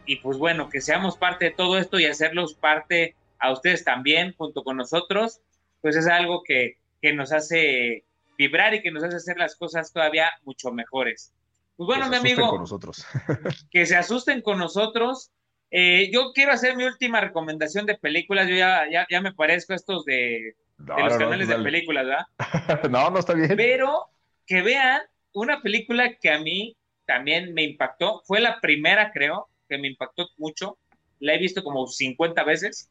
y 0.06 0.18
pues 0.18 0.38
bueno, 0.38 0.70
que 0.70 0.82
seamos 0.82 1.18
parte 1.18 1.46
de 1.46 1.52
todo 1.52 1.78
esto 1.78 2.00
y 2.00 2.06
hacerlos 2.06 2.56
parte 2.56 3.16
a 3.38 3.52
ustedes 3.52 3.84
también 3.84 4.34
junto 4.38 4.64
con 4.64 4.78
nosotros, 4.78 5.42
pues 5.82 5.96
es 5.96 6.08
algo 6.08 6.44
que, 6.44 6.78
que 7.02 7.14
nos 7.14 7.32
hace 7.32 8.06
vibrar 8.40 8.74
y 8.74 8.82
que 8.82 8.90
nos 8.90 9.04
hace 9.04 9.18
hacer 9.18 9.38
las 9.38 9.58
cosas 9.58 9.92
todavía 9.92 10.32
mucho 10.44 10.72
mejores. 10.72 11.34
Pues 11.76 11.88
bueno, 11.88 12.10
mi 12.10 12.16
amigo, 12.16 12.50
con 12.50 12.62
nosotros. 12.62 13.06
que 13.72 13.86
se 13.86 13.98
asusten 13.98 14.42
con 14.42 14.58
nosotros. 14.58 15.32
Eh, 15.72 16.10
yo 16.12 16.32
quiero 16.34 16.54
hacer 16.54 16.76
mi 16.78 16.86
última 16.86 17.20
recomendación 17.20 17.86
de 17.86 17.98
películas. 17.98 18.48
Yo 18.48 18.56
ya, 18.56 18.86
ya, 18.90 19.22
me 19.22 19.34
parezco 19.34 19.74
a 19.74 19.76
estos 19.76 20.06
de, 20.06 20.56
los 20.78 21.18
canales 21.18 21.50
de 21.50 21.60
películas, 21.60 22.06
¿verdad? 22.06 22.26
no, 22.90 23.10
no 23.10 23.20
está 23.20 23.34
bien. 23.34 23.56
Pero 23.58 24.06
que 24.48 24.62
vean 24.62 25.02
una 25.34 25.62
película 25.62 26.16
que 26.16 26.32
a 26.32 26.40
mí 26.40 26.78
también 27.06 27.54
me 27.54 27.64
impactó. 27.64 28.22
Fue 28.26 28.40
la 28.40 28.60
primera, 28.62 29.12
creo, 29.12 29.50
que 29.68 29.78
me 29.78 29.90
impactó 29.90 30.30
mucho. 30.38 30.78
La 31.20 31.34
he 31.34 31.38
visto 31.38 31.62
como 31.62 31.88
50 31.88 32.42
veces. 32.46 32.90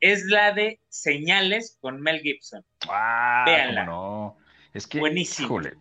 Es 0.00 0.24
la 0.24 0.50
de 0.52 0.80
Señales 0.88 1.78
con 1.80 2.00
Mel 2.00 2.20
Gibson. 2.20 2.64
Ah, 2.88 3.44
Véanla. 3.46 3.84
No. 3.84 4.41
Es 4.74 4.86
que, 4.86 4.98
Buenísimo. 4.98 5.46
híjole, 5.46 5.74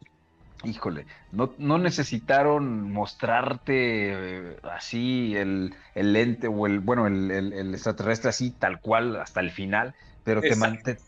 híjole, 0.64 1.06
no, 1.32 1.54
no 1.58 1.78
necesitaron 1.78 2.92
mostrarte 2.92 3.74
eh, 3.74 4.58
así 4.64 5.36
el, 5.36 5.74
el, 5.96 6.14
lente 6.14 6.48
o 6.48 6.68
el, 6.68 6.80
bueno, 6.80 7.08
el, 7.08 7.32
el, 7.32 7.74
extraterrestre 7.74 8.30
así 8.30 8.52
tal 8.52 8.80
cual 8.80 9.16
hasta 9.16 9.40
el 9.40 9.52
final, 9.52 9.96
pero 10.24 10.42
te, 10.42 10.56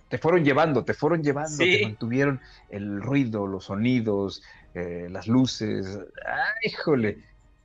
te, 0.10 0.18
fueron 0.18 0.43
llevando, 0.43 0.84
te 0.84 0.93
fueron 0.93 1.22
llevando, 1.22 1.57
te 1.57 1.84
mantuvieron 1.84 2.41
el 2.69 3.01
ruido, 3.01 3.45
los 3.45 3.65
sonidos, 3.65 4.43
eh, 4.73 5.07
las 5.11 5.27
luces, 5.27 5.99
ah, 6.26 6.53
híjole, 6.64 7.19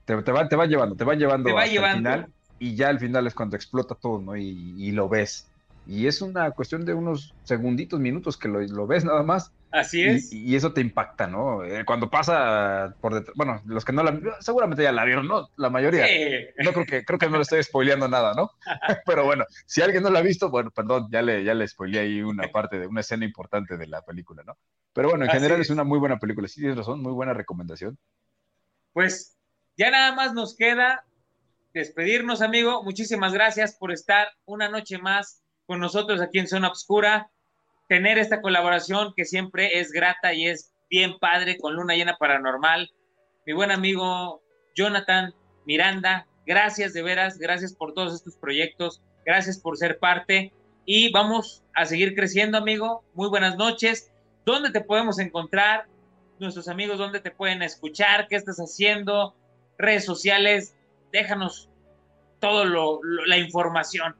te, 0.04 0.22
te, 0.22 0.32
van, 0.32 0.48
te 0.48 0.56
van 0.56 0.68
llevando, 0.68 0.94
te 0.94 1.04
van 1.04 1.18
llevando 1.18 1.56
hasta 1.56 1.88
el 1.88 1.96
final. 1.96 2.28
y 2.58 2.74
ya 2.74 2.88
al 2.88 2.98
final 2.98 3.26
es 3.26 3.34
cuando 3.34 3.56
explota 3.56 3.94
todo, 3.94 4.20
¿no? 4.20 4.36
Y, 4.36 4.92
lo 4.92 5.08
ves. 5.08 5.46
Y 5.88 6.06
es 6.06 6.20
una 6.20 6.50
cuestión 6.50 6.84
de 6.84 6.92
unos 6.92 7.34
segunditos, 7.44 7.98
minutos 7.98 8.36
que 8.36 8.46
lo, 8.46 8.86
ves 8.86 9.06
nada 9.06 9.22
más. 9.22 9.54
Así 9.70 10.04
es. 10.04 10.30
Y, 10.30 10.54
eso 10.54 10.74
te 10.74 10.82
impacta, 10.82 11.26
¿no? 11.26 11.64
Eh, 11.64 11.82
cuando 11.86 12.10
pasa 12.10 12.94
por 13.00 13.14
detrás, 13.14 13.34
bueno, 13.34 13.62
los 13.64 13.86
que 13.86 13.94
no 13.94 14.02
la 14.02 14.20
seguramente 14.40 14.82
ya 14.82 14.92
la 14.92 15.06
vieron, 15.06 15.26
¿no? 15.26 15.48
La 15.56 15.70
mayoría. 15.70 16.06
No 16.58 16.74
creo 16.74 16.84
que, 16.84 17.06
creo 17.06 17.18
que 17.18 17.30
no 17.30 17.36
le 17.36 17.42
estoy 17.42 17.62
spoileando 17.62 18.06
nada, 18.06 18.34
¿no? 18.34 18.50
Pero 19.06 19.24
bueno, 19.24 19.46
si 19.64 19.80
alguien 19.80 20.02
no 20.02 20.10
la 20.10 20.18
ha 20.18 20.22
visto, 20.22 20.50
bueno, 20.50 20.70
perdón, 20.70 21.08
ya 21.10 21.22
le, 21.22 21.42
ya 21.42 21.54
le 21.54 21.66
spoileé 21.66 22.00
ahí 22.00 22.20
una 22.20 22.48
parte 22.48 22.78
de 22.78 22.86
una 22.86 23.00
escena 23.00 23.24
importante 23.24 23.78
de 23.78 23.86
la 23.86 24.02
película, 24.02 24.42
¿no? 24.44 24.58
Pero 24.92 25.08
bueno, 25.08 25.24
en 25.24 25.30
general 25.30 25.58
es. 25.62 25.68
es 25.68 25.70
una 25.70 25.84
muy 25.84 25.98
buena 25.98 26.18
película, 26.18 26.48
sí 26.48 26.60
tienes 26.60 26.76
razón, 26.76 27.00
muy 27.00 27.12
buena 27.12 27.32
recomendación. 27.32 27.96
Pues 28.92 29.38
ya 29.78 29.90
nada 29.90 30.14
más 30.14 30.34
nos 30.34 30.54
queda 30.54 31.06
despedirnos, 31.72 32.42
amigo. 32.42 32.82
Muchísimas 32.84 33.32
gracias 33.32 33.74
por 33.74 33.90
estar 33.90 34.28
una 34.44 34.68
noche 34.68 34.98
más 34.98 35.42
con 35.68 35.80
nosotros 35.80 36.22
aquí 36.22 36.38
en 36.38 36.48
Zona 36.48 36.68
Obscura. 36.68 37.30
Tener 37.88 38.16
esta 38.16 38.40
colaboración 38.40 39.12
que 39.14 39.26
siempre 39.26 39.78
es 39.78 39.92
grata 39.92 40.32
y 40.32 40.48
es 40.48 40.72
bien 40.88 41.18
padre 41.18 41.58
con 41.58 41.76
Luna 41.76 41.94
Llena 41.94 42.16
Paranormal. 42.16 42.90
Mi 43.44 43.52
buen 43.52 43.70
amigo 43.70 44.42
Jonathan 44.74 45.34
Miranda, 45.66 46.26
gracias 46.46 46.94
de 46.94 47.02
veras, 47.02 47.38
gracias 47.38 47.74
por 47.74 47.92
todos 47.92 48.14
estos 48.14 48.34
proyectos, 48.36 49.02
gracias 49.26 49.58
por 49.58 49.76
ser 49.76 49.98
parte 49.98 50.54
y 50.86 51.12
vamos 51.12 51.62
a 51.74 51.84
seguir 51.84 52.14
creciendo, 52.14 52.56
amigo. 52.56 53.04
Muy 53.12 53.28
buenas 53.28 53.56
noches. 53.58 54.10
¿Dónde 54.46 54.70
te 54.70 54.80
podemos 54.80 55.18
encontrar? 55.18 55.84
Nuestros 56.38 56.68
amigos, 56.68 56.96
¿dónde 56.96 57.20
te 57.20 57.30
pueden 57.30 57.60
escuchar? 57.62 58.26
¿Qué 58.28 58.36
estás 58.36 58.56
haciendo? 58.56 59.34
Redes 59.76 60.06
sociales, 60.06 60.74
déjanos 61.12 61.68
todo 62.40 62.64
lo, 62.64 63.00
la 63.26 63.36
información. 63.36 64.16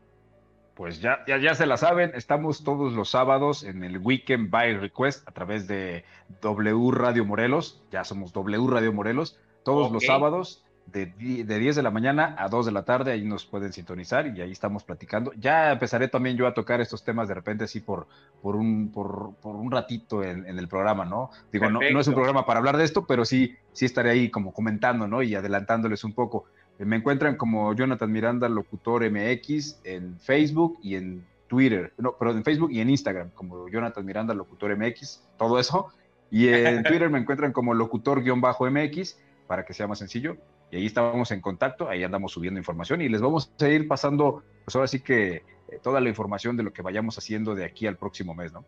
Pues 0.79 1.01
ya, 1.01 1.25
ya, 1.27 1.39
ya 1.39 1.57
se 1.57 1.67
la 1.67 1.77
saben, 1.77 2.13
estamos 2.15 2.63
todos 2.63 2.93
los 2.93 3.11
sábados 3.11 3.65
en 3.65 3.83
el 3.83 3.99
Weekend 3.99 4.49
by 4.49 4.77
Request 4.77 5.27
a 5.29 5.33
través 5.33 5.67
de 5.67 6.05
W 6.41 6.93
Radio 6.93 7.25
Morelos, 7.25 7.83
ya 7.91 8.05
somos 8.05 8.33
W 8.33 8.65
Radio 8.69 8.93
Morelos, 8.93 9.41
todos 9.65 9.91
los 9.91 10.07
sábados 10.07 10.65
de, 10.87 11.07
de 11.07 11.59
10 11.59 11.75
de 11.75 11.83
la 11.83 11.91
mañana 11.91 12.37
a 12.39 12.49
2 12.49 12.67
de 12.67 12.71
la 12.71 12.85
tarde, 12.85 13.11
ahí 13.11 13.25
nos 13.25 13.45
pueden 13.45 13.73
sintonizar 13.73 14.29
y 14.29 14.41
ahí 14.41 14.53
estamos 14.53 14.85
platicando. 14.85 15.33
Ya 15.33 15.73
empezaré 15.73 16.07
también 16.07 16.37
yo 16.37 16.47
a 16.47 16.55
tocar 16.55 16.81
estos 16.81 17.03
temas 17.03 17.27
de 17.27 17.35
repente 17.35 17.65
así 17.65 17.81
por, 17.81 18.07
por, 18.41 18.55
un, 18.55 18.93
por, 18.93 19.35
por 19.43 19.57
un 19.57 19.73
ratito 19.73 20.23
en, 20.23 20.47
en, 20.47 20.61
el 20.61 20.69
programa, 20.69 21.05
¿no? 21.05 21.31
Digo, 21.53 21.69
no, 21.69 21.81
no, 21.91 21.99
es 21.99 22.07
un 22.07 22.15
programa 22.15 22.47
para 22.47 22.61
hablar 22.61 22.77
de 22.77 22.85
esto, 22.85 23.05
pero 23.05 23.25
sí, 23.25 23.57
sí 23.73 23.85
estaré 23.85 24.11
ahí 24.11 24.31
como 24.31 24.53
comentando, 24.53 25.09
¿no? 25.09 25.25
Y 25.25 25.35
adelantándoles 25.35 26.05
un 26.05 26.13
poco. 26.13 26.45
Eh, 26.79 26.85
me 26.85 26.97
encuentran 26.97 27.37
como 27.37 27.75
Jonathan 27.75 28.11
Miranda 28.11 28.49
Locutor 28.49 29.11
MX 29.11 29.81
en 29.85 30.19
Facebook 30.21 30.79
y 30.83 30.97
en 30.97 31.25
Twitter, 31.49 31.93
no, 31.97 32.15
pero 32.19 32.33
en 32.33 32.45
Facebook 32.45 32.71
y 32.71 32.81
en 32.81 32.91
Instagram, 32.91 33.31
como 33.31 33.69
Jonathan 33.69 34.05
Miranda 34.05 34.35
Locutor 34.35 34.77
MX, 34.77 35.23
todo 35.39 35.59
eso. 35.59 35.93
Y 36.31 36.49
en 36.49 36.83
Twitter 36.85 37.09
me 37.09 37.19
encuentran 37.19 37.53
como 37.53 37.73
locutor-mx 37.73 39.17
para 39.47 39.65
que 39.65 39.73
sea 39.73 39.87
más 39.87 39.99
sencillo 39.99 40.37
y 40.71 40.77
ahí 40.77 40.87
estamos 40.87 41.31
en 41.31 41.41
contacto, 41.41 41.89
ahí 41.89 42.05
andamos 42.05 42.33
subiendo 42.33 42.59
información 42.59 43.01
y 43.01 43.09
les 43.09 43.21
vamos 43.21 43.51
a 43.59 43.69
ir 43.69 43.89
pasando, 43.89 44.43
pues 44.65 44.77
ahora 44.77 44.87
sí 44.87 45.01
que 45.01 45.37
eh, 45.37 45.43
toda 45.83 46.01
la 46.01 46.09
información 46.09 46.57
de 46.57 46.63
lo 46.63 46.73
que 46.73 46.83
vayamos 46.83 47.17
haciendo 47.17 47.55
de 47.55 47.65
aquí 47.65 47.87
al 47.87 47.97
próximo 47.97 48.35
mes, 48.35 48.53
¿no? 48.53 48.65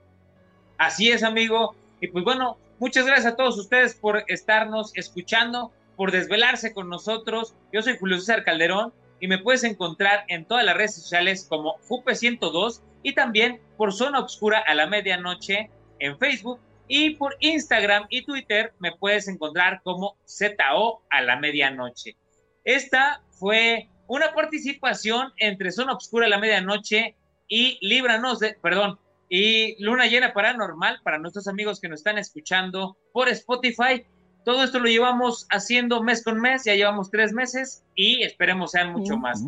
Así 0.79 1.11
es, 1.11 1.23
amigo. 1.23 1.75
Y 2.01 2.09
pues 2.09 2.25
bueno, 2.25 2.57
muchas 2.79 3.05
gracias 3.05 3.35
a 3.35 3.37
todos 3.37 3.59
ustedes 3.59 3.95
por 3.95 4.25
estarnos 4.29 4.93
escuchando, 4.97 5.73
por 6.01 6.13
desvelarse 6.13 6.73
con 6.73 6.89
nosotros. 6.89 7.55
Yo 7.75 7.83
soy 7.83 7.99
Julio 7.99 8.19
César 8.19 8.43
Calderón 8.43 8.95
y 9.21 9.29
me 9.29 9.37
puedes 9.37 9.65
encontrar 9.65 10.25
en 10.29 10.47
todas 10.47 10.65
las 10.65 10.75
redes 10.75 10.95
sociales 10.95 11.45
como 11.47 11.77
Jupe102 11.91 12.81
y 13.03 13.15
también 13.15 13.61
por 13.77 13.93
Zona 13.93 14.19
Obscura 14.19 14.61
a 14.67 14.75
la 14.75 14.87
medianoche 14.87 15.69
en 15.99 16.19
Facebook, 16.19 16.59
y 16.89 17.17
por 17.17 17.37
Instagram 17.41 18.07
y 18.09 18.25
Twitter 18.25 18.73
me 18.79 18.93
puedes 18.93 19.29
encontrar 19.29 19.83
como 19.85 20.17
ZO 20.27 21.03
a 21.11 21.21
la 21.21 21.37
medianoche. 21.37 22.17
Esta 22.65 23.23
fue 23.33 23.91
una 24.07 24.33
participación 24.33 25.35
entre 25.37 25.71
Zona 25.71 25.93
Obscura 25.93 26.25
a 26.25 26.31
la 26.31 26.39
medianoche 26.39 27.15
y 27.47 27.77
Líbranos 27.87 28.39
de, 28.39 28.55
perdón, 28.55 28.99
y 29.29 29.77
Luna 29.85 30.07
Llena 30.07 30.33
Paranormal 30.33 31.03
para 31.05 31.19
nuestros 31.19 31.47
amigos 31.47 31.79
que 31.79 31.91
nos 31.91 32.01
están 32.01 32.17
escuchando 32.17 32.97
por 33.13 33.29
Spotify. 33.29 34.07
Todo 34.45 34.65
esto 34.65 34.79
lo 34.79 34.87
llevamos 34.87 35.47
haciendo 35.51 36.03
mes 36.03 36.25
con 36.25 36.41
mes, 36.41 36.65
ya 36.65 36.75
llevamos 36.75 37.11
tres 37.11 37.33
meses 37.33 37.85
y 37.95 38.23
esperemos 38.23 38.73
sean 38.73 38.93
mucho 38.93 39.17
más. 39.17 39.41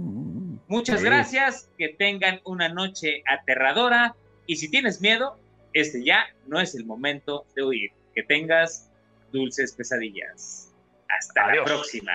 Muchas 0.69 1.03
gracias, 1.03 1.71
que 1.79 1.89
tengan 1.89 2.41
una 2.45 2.69
noche 2.69 3.23
aterradora 3.27 4.15
y 4.47 4.57
si 4.57 4.71
tienes 4.71 5.01
miedo, 5.01 5.39
este 5.73 6.05
ya 6.05 6.27
no 6.47 6.61
es 6.61 6.75
el 6.75 6.85
momento 6.85 7.47
de 7.55 7.65
huir. 7.65 7.91
Que 8.15 8.23
tengas 8.23 8.91
dulces 9.33 9.73
pesadillas. 9.73 10.71
Hasta 11.09 11.55
la 11.55 11.65
próxima. 11.65 12.13